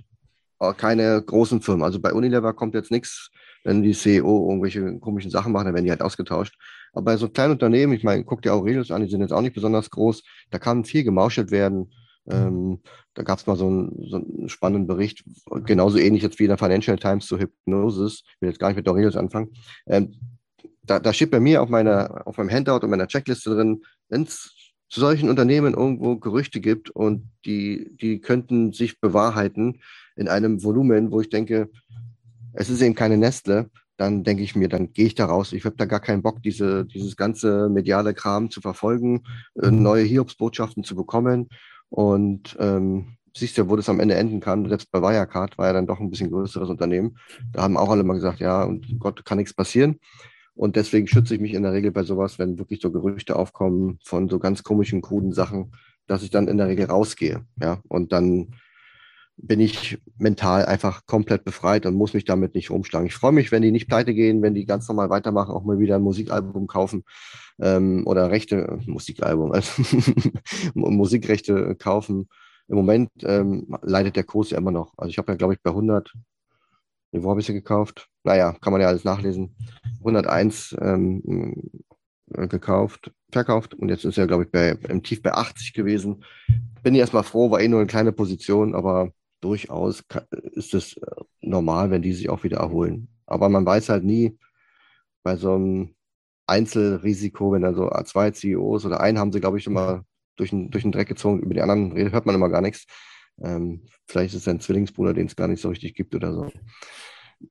keine 0.77 1.20
großen 1.20 1.61
Firmen. 1.61 1.83
Also 1.83 1.99
bei 1.99 2.12
Unilever 2.12 2.53
kommt 2.53 2.75
jetzt 2.75 2.93
nichts, 2.93 3.31
wenn 3.64 3.83
die 3.83 3.95
CEO 3.95 4.49
irgendwelche 4.49 4.99
komischen 5.01 5.31
Sachen 5.31 5.53
machen, 5.53 5.66
dann 5.66 5.75
werden 5.75 5.85
die 5.85 5.91
halt 5.91 6.03
ausgetauscht. 6.03 6.57
Aber 6.93 7.05
bei 7.05 7.16
so 7.16 7.29
kleinen 7.29 7.53
Unternehmen, 7.53 7.93
ich 7.93 8.05
meine, 8.05 8.25
guck 8.25 8.43
dir 8.43 8.53
Aurelius 8.53 8.91
an, 8.91 9.03
die 9.03 9.11
sind 9.11 9.20
jetzt 9.20 9.33
auch 9.33 9.41
nicht 9.41 9.55
besonders 9.55 9.91
groß, 9.91 10.23
da 10.51 10.59
kann 10.59 10.85
viel 10.85 11.03
gemauschelt 11.05 11.51
werden. 11.51 11.93
Ähm, 12.31 12.81
da 13.14 13.25
gab 13.25 13.39
es 13.39 13.47
mal 13.47 13.57
so 13.57 13.66
einen, 13.66 14.07
so 14.09 14.16
einen 14.16 14.49
spannenden 14.49 14.87
Bericht, 14.87 15.25
genauso 15.64 15.99
ähnlich 15.99 16.23
jetzt 16.23 16.39
wie 16.39 16.45
in 16.45 16.51
der 16.51 16.59
Financial 16.59 16.97
Times 16.97 17.27
zu 17.27 17.39
Hypnosis. 17.39 18.23
Ich 18.25 18.41
will 18.41 18.51
jetzt 18.51 18.61
gar 18.61 18.68
nicht 18.68 18.77
mit 18.77 18.89
Aurelius 18.89 19.16
anfangen. 19.16 19.53
Ähm, 19.87 20.14
da, 20.85 21.01
da 21.01 21.12
steht 21.12 21.31
bei 21.31 21.41
mir 21.41 21.62
auf, 21.62 21.68
meiner, 21.68 22.27
auf 22.27 22.37
meinem 22.37 22.51
Handout 22.51 22.85
und 22.85 22.91
meiner 22.91 23.09
Checkliste 23.09 23.51
drin, 23.51 23.83
wenn 24.09 24.23
es 24.23 24.55
zu 24.93 25.01
solchen 25.01 25.30
Unternehmen 25.30 25.72
irgendwo 25.72 26.16
Gerüchte 26.16 26.61
gibt 26.61 26.90
und 26.90 27.30
die, 27.47 27.97
die 27.99 28.20
könnten 28.20 28.72
sich 28.74 29.01
bewahrheiten 29.01 29.80
in 30.16 30.28
einem 30.28 30.62
Volumen, 30.62 31.11
wo 31.11 31.22
ich 31.22 31.30
denke, 31.30 31.70
es 32.53 32.68
ist 32.68 32.82
eben 32.82 32.95
keine 32.95 33.16
Nestle, 33.16 33.70
dann 33.97 34.22
denke 34.22 34.43
ich 34.43 34.55
mir, 34.55 34.68
dann 34.68 34.93
gehe 34.93 35.07
ich 35.07 35.14
da 35.14 35.24
raus. 35.24 35.55
Ich 35.55 35.64
habe 35.64 35.76
da 35.76 35.86
gar 35.86 36.01
keinen 36.01 36.20
Bock, 36.20 36.43
diese, 36.43 36.84
dieses 36.84 37.16
ganze 37.16 37.70
mediale 37.70 38.12
Kram 38.12 38.51
zu 38.51 38.61
verfolgen, 38.61 39.22
äh, 39.62 39.70
mhm. 39.70 39.82
neue 39.82 40.05
Hiobsbotschaften 40.05 40.84
zu 40.84 40.95
bekommen. 40.95 41.49
Und 41.88 42.55
ähm, 42.61 43.16
siehst 43.34 43.57
ja, 43.57 43.70
wo 43.70 43.76
das 43.76 43.88
am 43.88 43.99
Ende 43.99 44.16
enden 44.16 44.40
kann. 44.40 44.68
Selbst 44.68 44.90
bei 44.90 45.01
Wirecard 45.01 45.57
war 45.57 45.68
ja 45.68 45.72
dann 45.72 45.86
doch 45.86 46.01
ein 46.01 46.11
bisschen 46.11 46.30
größeres 46.30 46.68
Unternehmen. 46.68 47.16
Da 47.53 47.62
haben 47.62 47.78
auch 47.78 47.88
alle 47.88 48.05
mal 48.05 48.14
gesagt, 48.14 48.40
ja, 48.40 48.62
und 48.62 48.99
Gott, 48.99 49.24
kann 49.24 49.38
nichts 49.38 49.55
passieren. 49.55 49.99
Und 50.55 50.76
deswegen 50.76 51.07
schütze 51.07 51.34
ich 51.34 51.40
mich 51.40 51.55
in 51.55 51.62
der 51.62 51.72
Regel 51.72 51.92
bei 51.92 52.03
sowas, 52.03 52.38
wenn 52.38 52.59
wirklich 52.59 52.80
so 52.80 52.90
Gerüchte 52.90 53.36
aufkommen 53.36 53.98
von 54.05 54.28
so 54.28 54.38
ganz 54.38 54.62
komischen, 54.62 55.00
kruden 55.00 55.32
Sachen, 55.32 55.72
dass 56.07 56.22
ich 56.22 56.30
dann 56.30 56.48
in 56.48 56.59
der 56.59 56.68
Regel 56.68 56.86
rausgehe. 56.86 57.44
Ja, 57.61 57.80
und 57.88 58.12
dann 58.12 58.55
bin 59.36 59.61
ich 59.61 59.98
mental 60.18 60.66
einfach 60.66 61.07
komplett 61.07 61.44
befreit 61.44 61.86
und 61.86 61.94
muss 61.94 62.14
mich 62.14 62.24
damit 62.24 62.55
nicht 62.55 62.70
rumschlagen. 62.70 63.07
Ich 63.07 63.14
freue 63.14 63.32
mich, 63.32 63.50
wenn 63.50 63.62
die 63.62 63.72
nicht 63.72 63.88
pleite 63.88 64.14
gehen, 64.14 64.42
wenn 64.42 64.55
die 64.55 64.66
ganz 64.66 64.86
normal 64.88 65.11
weitermachen, 65.11 65.55
auch 65.55 65.64
mal 65.64 65.78
wieder 65.78 65.96
ein 65.96 66.03
Musikalbum 66.03 66.66
kaufen 66.66 67.05
ähm, 67.61 68.07
oder 68.07 68.30
Rechte, 68.30 68.78
Musikalbum, 68.86 69.53
also 69.53 69.82
Musikrechte 70.74 71.74
kaufen. 71.76 72.28
Im 72.68 72.76
Moment 72.76 73.11
ähm, 73.22 73.76
leidet 73.82 74.16
der 74.16 74.24
Kurs 74.24 74.50
ja 74.50 74.59
immer 74.59 74.70
noch. 74.70 74.92
Also 74.96 75.11
ich 75.11 75.18
habe 75.18 75.32
ja, 75.32 75.36
glaube 75.36 75.55
ich, 75.55 75.62
bei 75.62 75.70
100 75.70 76.12
wo 77.13 77.31
habe 77.31 77.41
ich 77.41 77.47
sie 77.47 77.53
gekauft? 77.53 78.09
Naja, 78.25 78.57
kann 78.61 78.73
man 78.73 78.81
ja 78.81 78.89
alles 78.89 79.05
nachlesen. 79.05 79.55
101 79.99 80.77
ähm, 80.81 81.71
äh, 82.35 82.49
gekauft, 82.49 83.13
verkauft 83.31 83.75
und 83.75 83.89
jetzt 83.89 84.05
ist 84.05 84.19
er, 84.19 84.27
glaube 84.27 84.45
ich, 84.45 84.51
bei, 84.51 84.71
im 84.89 85.03
Tief 85.03 85.23
bei 85.23 85.33
80 85.33 85.75
gewesen. 85.75 86.25
Bin 86.83 86.95
ich 86.95 87.01
erstmal 87.01 87.23
froh, 87.23 87.51
war 87.51 87.61
eh 87.61 87.69
nur 87.69 87.81
eine 87.81 87.87
kleine 87.87 88.13
Position, 88.13 88.75
aber 88.75 89.13
durchaus 89.41 90.05
ist 90.53 90.75
es 90.75 90.97
äh, 90.97 91.07
normal, 91.41 91.91
wenn 91.91 92.03
die 92.03 92.13
sich 92.13 92.31
auch 92.31 92.45
wieder 92.45 92.59
erholen. 92.59 93.09
Aber 93.27 93.49
man 93.49 93.67
weiß 93.67 93.89
halt 93.89 94.05
nie 94.05 94.39
bei 95.23 95.37
so 95.37 95.55
einem 95.55 95.95
Einzelrisiko, 96.47 97.53
wenn 97.53 97.63
da 97.63 97.73
so 97.75 97.89
zwei 98.05 98.31
CEOs 98.31 98.85
oder 98.85 99.01
einen 99.01 99.19
haben 99.19 99.33
sie, 99.33 99.41
glaube 99.41 99.59
ich, 99.59 99.69
mal 99.69 100.05
durch 100.37 100.51
den, 100.51 100.71
durch 100.71 100.83
den 100.83 100.93
Dreck 100.93 101.09
gezogen, 101.09 101.41
über 101.41 101.55
die 101.55 101.61
anderen 101.61 101.95
hört 102.11 102.27
man 102.27 102.35
immer 102.35 102.49
gar 102.49 102.63
nichts. 102.63 102.87
Ähm, 103.41 103.87
vielleicht 104.07 104.35
ist 104.35 104.43
es 104.43 104.49
ein 104.49 104.61
Zwillingsbruder, 104.61 105.14
den 105.14 105.26
es 105.26 105.37
gar 105.37 105.49
nicht 105.49 105.61
so 105.61 105.68
richtig 105.68 105.95
gibt 105.95 106.14
oder 106.14 106.33
so. 106.33 106.51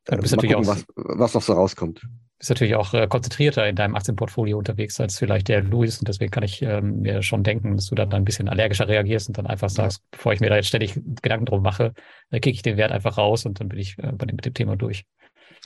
Ja, 0.08 0.16
du 0.16 0.22
bist 0.22 0.36
natürlich 0.36 0.56
gucken, 0.56 0.70
auch, 0.70 0.76
was, 0.76 0.86
was 0.96 1.34
noch 1.34 1.42
so 1.42 1.54
rauskommt. 1.54 2.02
Du 2.04 2.08
bist 2.38 2.50
natürlich 2.50 2.76
auch 2.76 2.94
äh, 2.94 3.08
konzentrierter 3.08 3.68
in 3.68 3.76
deinem 3.76 3.96
Aktienportfolio 3.96 4.58
unterwegs 4.58 5.00
als 5.00 5.18
vielleicht 5.18 5.48
der 5.48 5.62
Louis 5.64 6.00
und 6.00 6.08
deswegen 6.08 6.32
kann 6.32 6.44
ich 6.44 6.62
ähm, 6.62 7.02
mir 7.02 7.22
schon 7.22 7.44
denken, 7.44 7.76
dass 7.76 7.88
du 7.88 7.96
dann 7.96 8.14
ein 8.14 8.26
bisschen 8.26 8.50
allergischer 8.50 8.88
reagierst 8.88 9.28
und 9.28 9.38
dann 9.38 9.48
einfach 9.48 9.70
sagst, 9.70 10.02
bevor 10.12 10.34
ich 10.34 10.40
mir 10.40 10.50
da 10.50 10.56
jetzt 10.56 10.68
ständig 10.68 11.00
Gedanken 11.22 11.46
drum 11.46 11.62
mache, 11.62 11.94
äh, 12.30 12.40
kicke 12.40 12.56
ich 12.56 12.62
den 12.62 12.78
Wert 12.78 12.92
einfach 12.92 13.18
raus 13.18 13.46
und 13.46 13.60
dann 13.60 13.70
bin 13.70 13.80
ich 13.80 13.98
äh, 14.00 14.12
mit 14.12 14.46
dem 14.46 14.54
Thema 14.54 14.76
durch. 14.76 15.06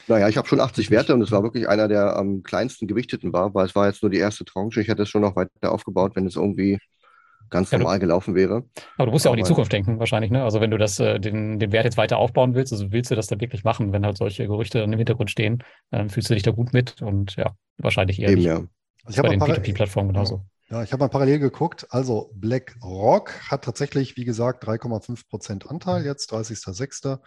Naja, 0.07 0.27
ich 0.27 0.37
habe 0.37 0.47
schon 0.47 0.59
80 0.59 0.91
Werte 0.91 1.13
und 1.13 1.21
es 1.21 1.31
war 1.31 1.43
wirklich 1.43 1.67
einer, 1.69 1.87
der 1.87 2.15
am 2.17 2.43
kleinsten 2.43 2.87
gewichteten 2.87 3.31
war, 3.31 3.53
weil 3.53 3.65
es 3.65 3.75
war 3.75 3.87
jetzt 3.87 4.03
nur 4.03 4.09
die 4.09 4.17
erste 4.17 4.43
Tranche. 4.43 4.81
Ich 4.81 4.87
hätte 4.87 5.03
es 5.03 5.09
schon 5.09 5.21
noch 5.21 5.35
weiter 5.35 5.71
aufgebaut, 5.71 6.15
wenn 6.15 6.27
es 6.27 6.35
irgendwie 6.35 6.77
ganz 7.49 7.71
ja, 7.71 7.77
normal 7.77 7.99
du, 7.99 8.05
gelaufen 8.05 8.35
wäre. 8.35 8.63
Aber 8.97 9.05
du 9.05 9.11
musst 9.11 9.25
ja 9.25 9.31
auch 9.31 9.35
in 9.35 9.43
die 9.43 9.47
Zukunft 9.47 9.71
denken, 9.71 9.99
wahrscheinlich. 9.99 10.31
Ne? 10.31 10.43
Also 10.43 10.61
wenn 10.61 10.71
du 10.71 10.77
das, 10.77 10.99
äh, 10.99 11.19
den, 11.19 11.59
den 11.59 11.71
Wert 11.71 11.85
jetzt 11.85 11.97
weiter 11.97 12.17
aufbauen 12.17 12.55
willst, 12.55 12.73
also 12.73 12.91
willst 12.91 13.11
du 13.11 13.15
das 13.15 13.27
dann 13.27 13.41
wirklich 13.41 13.63
machen, 13.63 13.91
wenn 13.93 14.05
halt 14.05 14.17
solche 14.17 14.47
Gerüchte 14.47 14.79
dann 14.79 14.91
im 14.91 14.97
Hintergrund 14.97 15.31
stehen, 15.31 15.63
dann 15.91 16.09
fühlst 16.09 16.29
du 16.29 16.33
dich 16.33 16.43
da 16.43 16.51
gut 16.51 16.73
mit 16.73 17.01
und 17.01 17.35
ja, 17.35 17.55
wahrscheinlich 17.77 18.21
eher 18.21 18.29
Eben, 18.29 18.37
nicht. 18.37 18.47
Ja. 18.47 18.61
Also 19.05 19.17
ich 19.17 19.21
bei 19.21 19.29
den 19.29 19.41
P2P-Plattformen 19.41 20.13
genauso. 20.13 20.45
Ja, 20.69 20.81
ich 20.81 20.91
habe 20.91 21.01
mal 21.03 21.09
parallel 21.09 21.39
geguckt. 21.39 21.85
Also 21.91 22.31
BlackRock 22.33 23.51
hat 23.51 23.63
tatsächlich, 23.63 24.17
wie 24.17 24.25
gesagt, 24.25 24.67
3,5 24.67 25.29
Prozent 25.29 25.69
Anteil 25.69 26.05
jetzt, 26.05 26.33
30.06. 26.33 27.19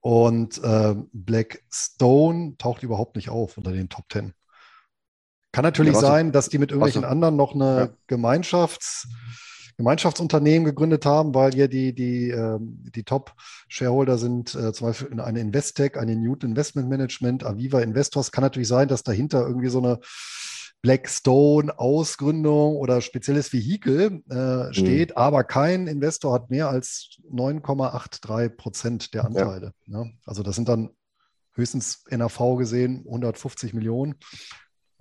Und 0.00 0.62
äh, 0.62 0.94
Blackstone 1.12 2.56
taucht 2.58 2.82
überhaupt 2.82 3.16
nicht 3.16 3.28
auf 3.28 3.56
unter 3.56 3.72
den 3.72 3.88
Top 3.88 4.06
10. 4.10 4.34
Kann 5.56 5.62
natürlich 5.62 5.94
ja, 5.94 6.00
sein, 6.00 6.32
dass 6.32 6.50
die 6.50 6.58
mit 6.58 6.70
irgendwelchen 6.70 7.00
du, 7.00 7.08
anderen 7.08 7.34
noch 7.34 7.54
eine 7.54 7.78
ja. 7.78 7.88
Gemeinschafts, 8.08 9.08
Gemeinschaftsunternehmen 9.78 10.66
gegründet 10.66 11.06
haben, 11.06 11.34
weil 11.34 11.52
hier 11.52 11.66
die, 11.66 11.94
die, 11.94 12.28
äh, 12.28 12.58
die 12.60 13.04
Top-Shareholder 13.04 14.18
sind 14.18 14.54
äh, 14.54 14.74
zum 14.74 14.88
Beispiel 14.88 15.18
eine 15.18 15.40
Investec, 15.40 15.96
eine 15.96 16.14
Newton 16.14 16.50
Investment 16.50 16.90
Management, 16.90 17.42
Aviva 17.42 17.80
Investors. 17.80 18.32
Kann 18.32 18.42
natürlich 18.42 18.68
sein, 18.68 18.88
dass 18.88 19.02
dahinter 19.02 19.46
irgendwie 19.46 19.70
so 19.70 19.78
eine 19.78 19.98
Blackstone 20.82 21.78
Ausgründung 21.78 22.76
oder 22.76 23.00
spezielles 23.00 23.50
Vehikel 23.50 24.24
äh, 24.28 24.34
mhm. 24.34 24.72
steht, 24.74 25.10
mhm. 25.12 25.16
aber 25.16 25.42
kein 25.42 25.86
Investor 25.86 26.34
hat 26.34 26.50
mehr 26.50 26.68
als 26.68 27.18
9,83 27.32 28.50
Prozent 28.50 29.14
der 29.14 29.24
Anteile. 29.24 29.72
Ja. 29.86 30.02
Ja, 30.02 30.10
also 30.26 30.42
das 30.42 30.54
sind 30.54 30.68
dann 30.68 30.90
höchstens 31.54 32.04
NAV 32.10 32.58
gesehen 32.58 33.04
150 33.06 33.72
Millionen. 33.72 34.16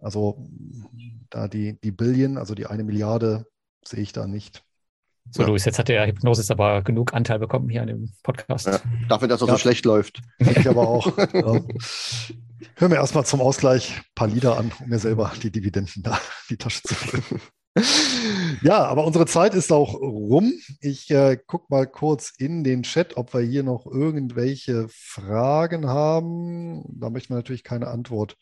Also 0.01 0.47
da 1.29 1.47
die, 1.47 1.79
die 1.81 1.91
Billion, 1.91 2.37
also 2.37 2.55
die 2.55 2.67
eine 2.67 2.83
Milliarde, 2.83 3.45
sehe 3.83 4.01
ich 4.01 4.13
da 4.13 4.27
nicht. 4.27 4.63
So, 5.31 5.41
ja. 5.41 5.47
Luis, 5.47 5.65
jetzt 5.65 5.79
hat 5.79 5.87
der 5.87 6.05
Hypnosis 6.05 6.51
aber 6.51 6.83
genug 6.83 7.13
Anteil 7.13 7.39
bekommen 7.39 7.69
hier 7.69 7.81
an 7.81 7.87
dem 7.87 8.11
Podcast. 8.21 8.67
Ja, 8.67 8.79
dafür, 9.09 9.27
dass 9.27 9.41
er 9.41 9.47
ja. 9.47 9.53
so 9.53 9.59
schlecht 9.59 9.85
läuft. 9.85 10.21
Ich 10.37 10.67
aber 10.67 10.87
auch. 10.87 11.17
ja. 11.17 11.61
Hör 12.75 12.89
mir 12.89 12.95
erstmal 12.95 13.25
zum 13.25 13.41
Ausgleich 13.41 13.97
ein 13.97 14.03
paar 14.15 14.27
Lieder 14.27 14.57
an, 14.57 14.71
um 14.79 14.89
mir 14.89 14.99
selber 14.99 15.31
die 15.41 15.51
Dividenden 15.51 16.03
da 16.03 16.13
in 16.13 16.19
die 16.51 16.57
Tasche 16.57 16.83
zu 16.83 16.93
füllen. 16.93 17.41
ja, 18.61 18.85
aber 18.85 19.05
unsere 19.05 19.25
Zeit 19.25 19.53
ist 19.53 19.71
auch 19.71 19.95
rum. 19.95 20.53
Ich 20.79 21.09
äh, 21.11 21.37
gucke 21.45 21.65
mal 21.69 21.87
kurz 21.87 22.31
in 22.37 22.63
den 22.63 22.83
Chat, 22.83 23.17
ob 23.17 23.33
wir 23.33 23.41
hier 23.41 23.63
noch 23.63 23.85
irgendwelche 23.85 24.87
Fragen 24.89 25.87
haben. 25.87 26.83
Da 26.99 27.09
möchte 27.09 27.33
man 27.33 27.39
natürlich 27.39 27.63
keine 27.63 27.87
Antwort 27.87 28.37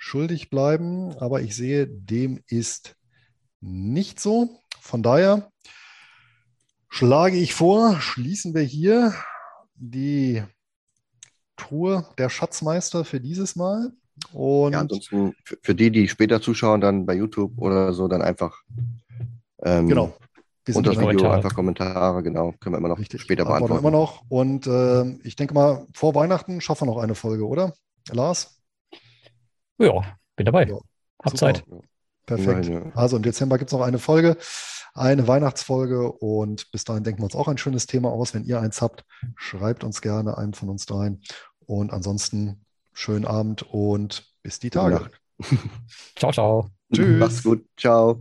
schuldig 0.00 0.48
bleiben, 0.48 1.14
aber 1.18 1.42
ich 1.42 1.54
sehe, 1.54 1.86
dem 1.86 2.40
ist 2.46 2.96
nicht 3.60 4.18
so. 4.18 4.48
Von 4.80 5.02
daher 5.02 5.52
schlage 6.88 7.36
ich 7.36 7.52
vor, 7.52 8.00
schließen 8.00 8.54
wir 8.54 8.62
hier 8.62 9.14
die 9.74 10.42
Tour 11.56 12.08
der 12.16 12.30
Schatzmeister 12.30 13.04
für 13.04 13.20
dieses 13.20 13.56
Mal. 13.56 13.92
Und 14.32 14.72
ja, 14.72 14.80
ansonsten 14.80 15.34
für 15.62 15.74
die, 15.74 15.90
die 15.90 16.08
später 16.08 16.40
zuschauen, 16.40 16.80
dann 16.80 17.04
bei 17.04 17.14
YouTube 17.14 17.58
oder 17.58 17.92
so, 17.92 18.08
dann 18.08 18.22
einfach 18.22 18.62
ähm, 19.62 19.86
genau. 19.86 20.16
unter 20.66 20.92
das 20.92 20.98
Video 20.98 21.08
Kommentare. 21.08 21.34
einfach 21.34 21.54
Kommentare, 21.54 22.22
genau, 22.22 22.54
können 22.58 22.74
wir 22.74 22.78
immer 22.78 22.88
noch 22.88 22.98
Richtig. 22.98 23.20
später 23.20 23.44
beantworten. 23.44 23.80
immer 23.80 23.90
noch. 23.90 24.22
Und 24.30 24.66
äh, 24.66 25.10
ich 25.24 25.36
denke 25.36 25.52
mal, 25.52 25.86
vor 25.92 26.14
Weihnachten 26.14 26.62
schaffen 26.62 26.88
wir 26.88 26.94
noch 26.94 27.02
eine 27.02 27.14
Folge, 27.14 27.46
oder? 27.46 27.74
Lars? 28.10 28.59
Ja, 29.80 30.02
bin 30.36 30.46
dabei. 30.46 30.66
Ja, 30.66 30.78
Hab 31.22 31.32
super. 31.32 31.36
Zeit. 31.36 31.64
Perfekt. 32.26 32.68
Nein, 32.68 32.84
ja. 32.84 32.92
Also 32.94 33.16
im 33.16 33.22
Dezember 33.22 33.58
gibt 33.58 33.70
es 33.70 33.72
noch 33.72 33.84
eine 33.84 33.98
Folge, 33.98 34.36
eine 34.94 35.26
Weihnachtsfolge 35.26 36.12
und 36.12 36.70
bis 36.70 36.84
dahin 36.84 37.02
denken 37.02 37.20
wir 37.20 37.24
uns 37.24 37.34
auch 37.34 37.48
ein 37.48 37.58
schönes 37.58 37.86
Thema 37.86 38.10
aus. 38.10 38.34
Wenn 38.34 38.44
ihr 38.44 38.60
eins 38.60 38.80
habt, 38.82 39.04
schreibt 39.36 39.82
uns 39.82 40.00
gerne 40.00 40.38
einen 40.38 40.54
von 40.54 40.68
uns 40.68 40.88
rein. 40.90 41.20
Und 41.66 41.92
ansonsten 41.92 42.64
schönen 42.92 43.24
Abend 43.24 43.62
und 43.62 44.26
bis 44.42 44.58
die 44.58 44.70
Tage. 44.70 45.10
ciao, 46.16 46.32
ciao. 46.32 46.70
Tschüss. 46.92 47.18
Mach's 47.18 47.42
gut. 47.42 47.64
Ciao. 47.76 48.20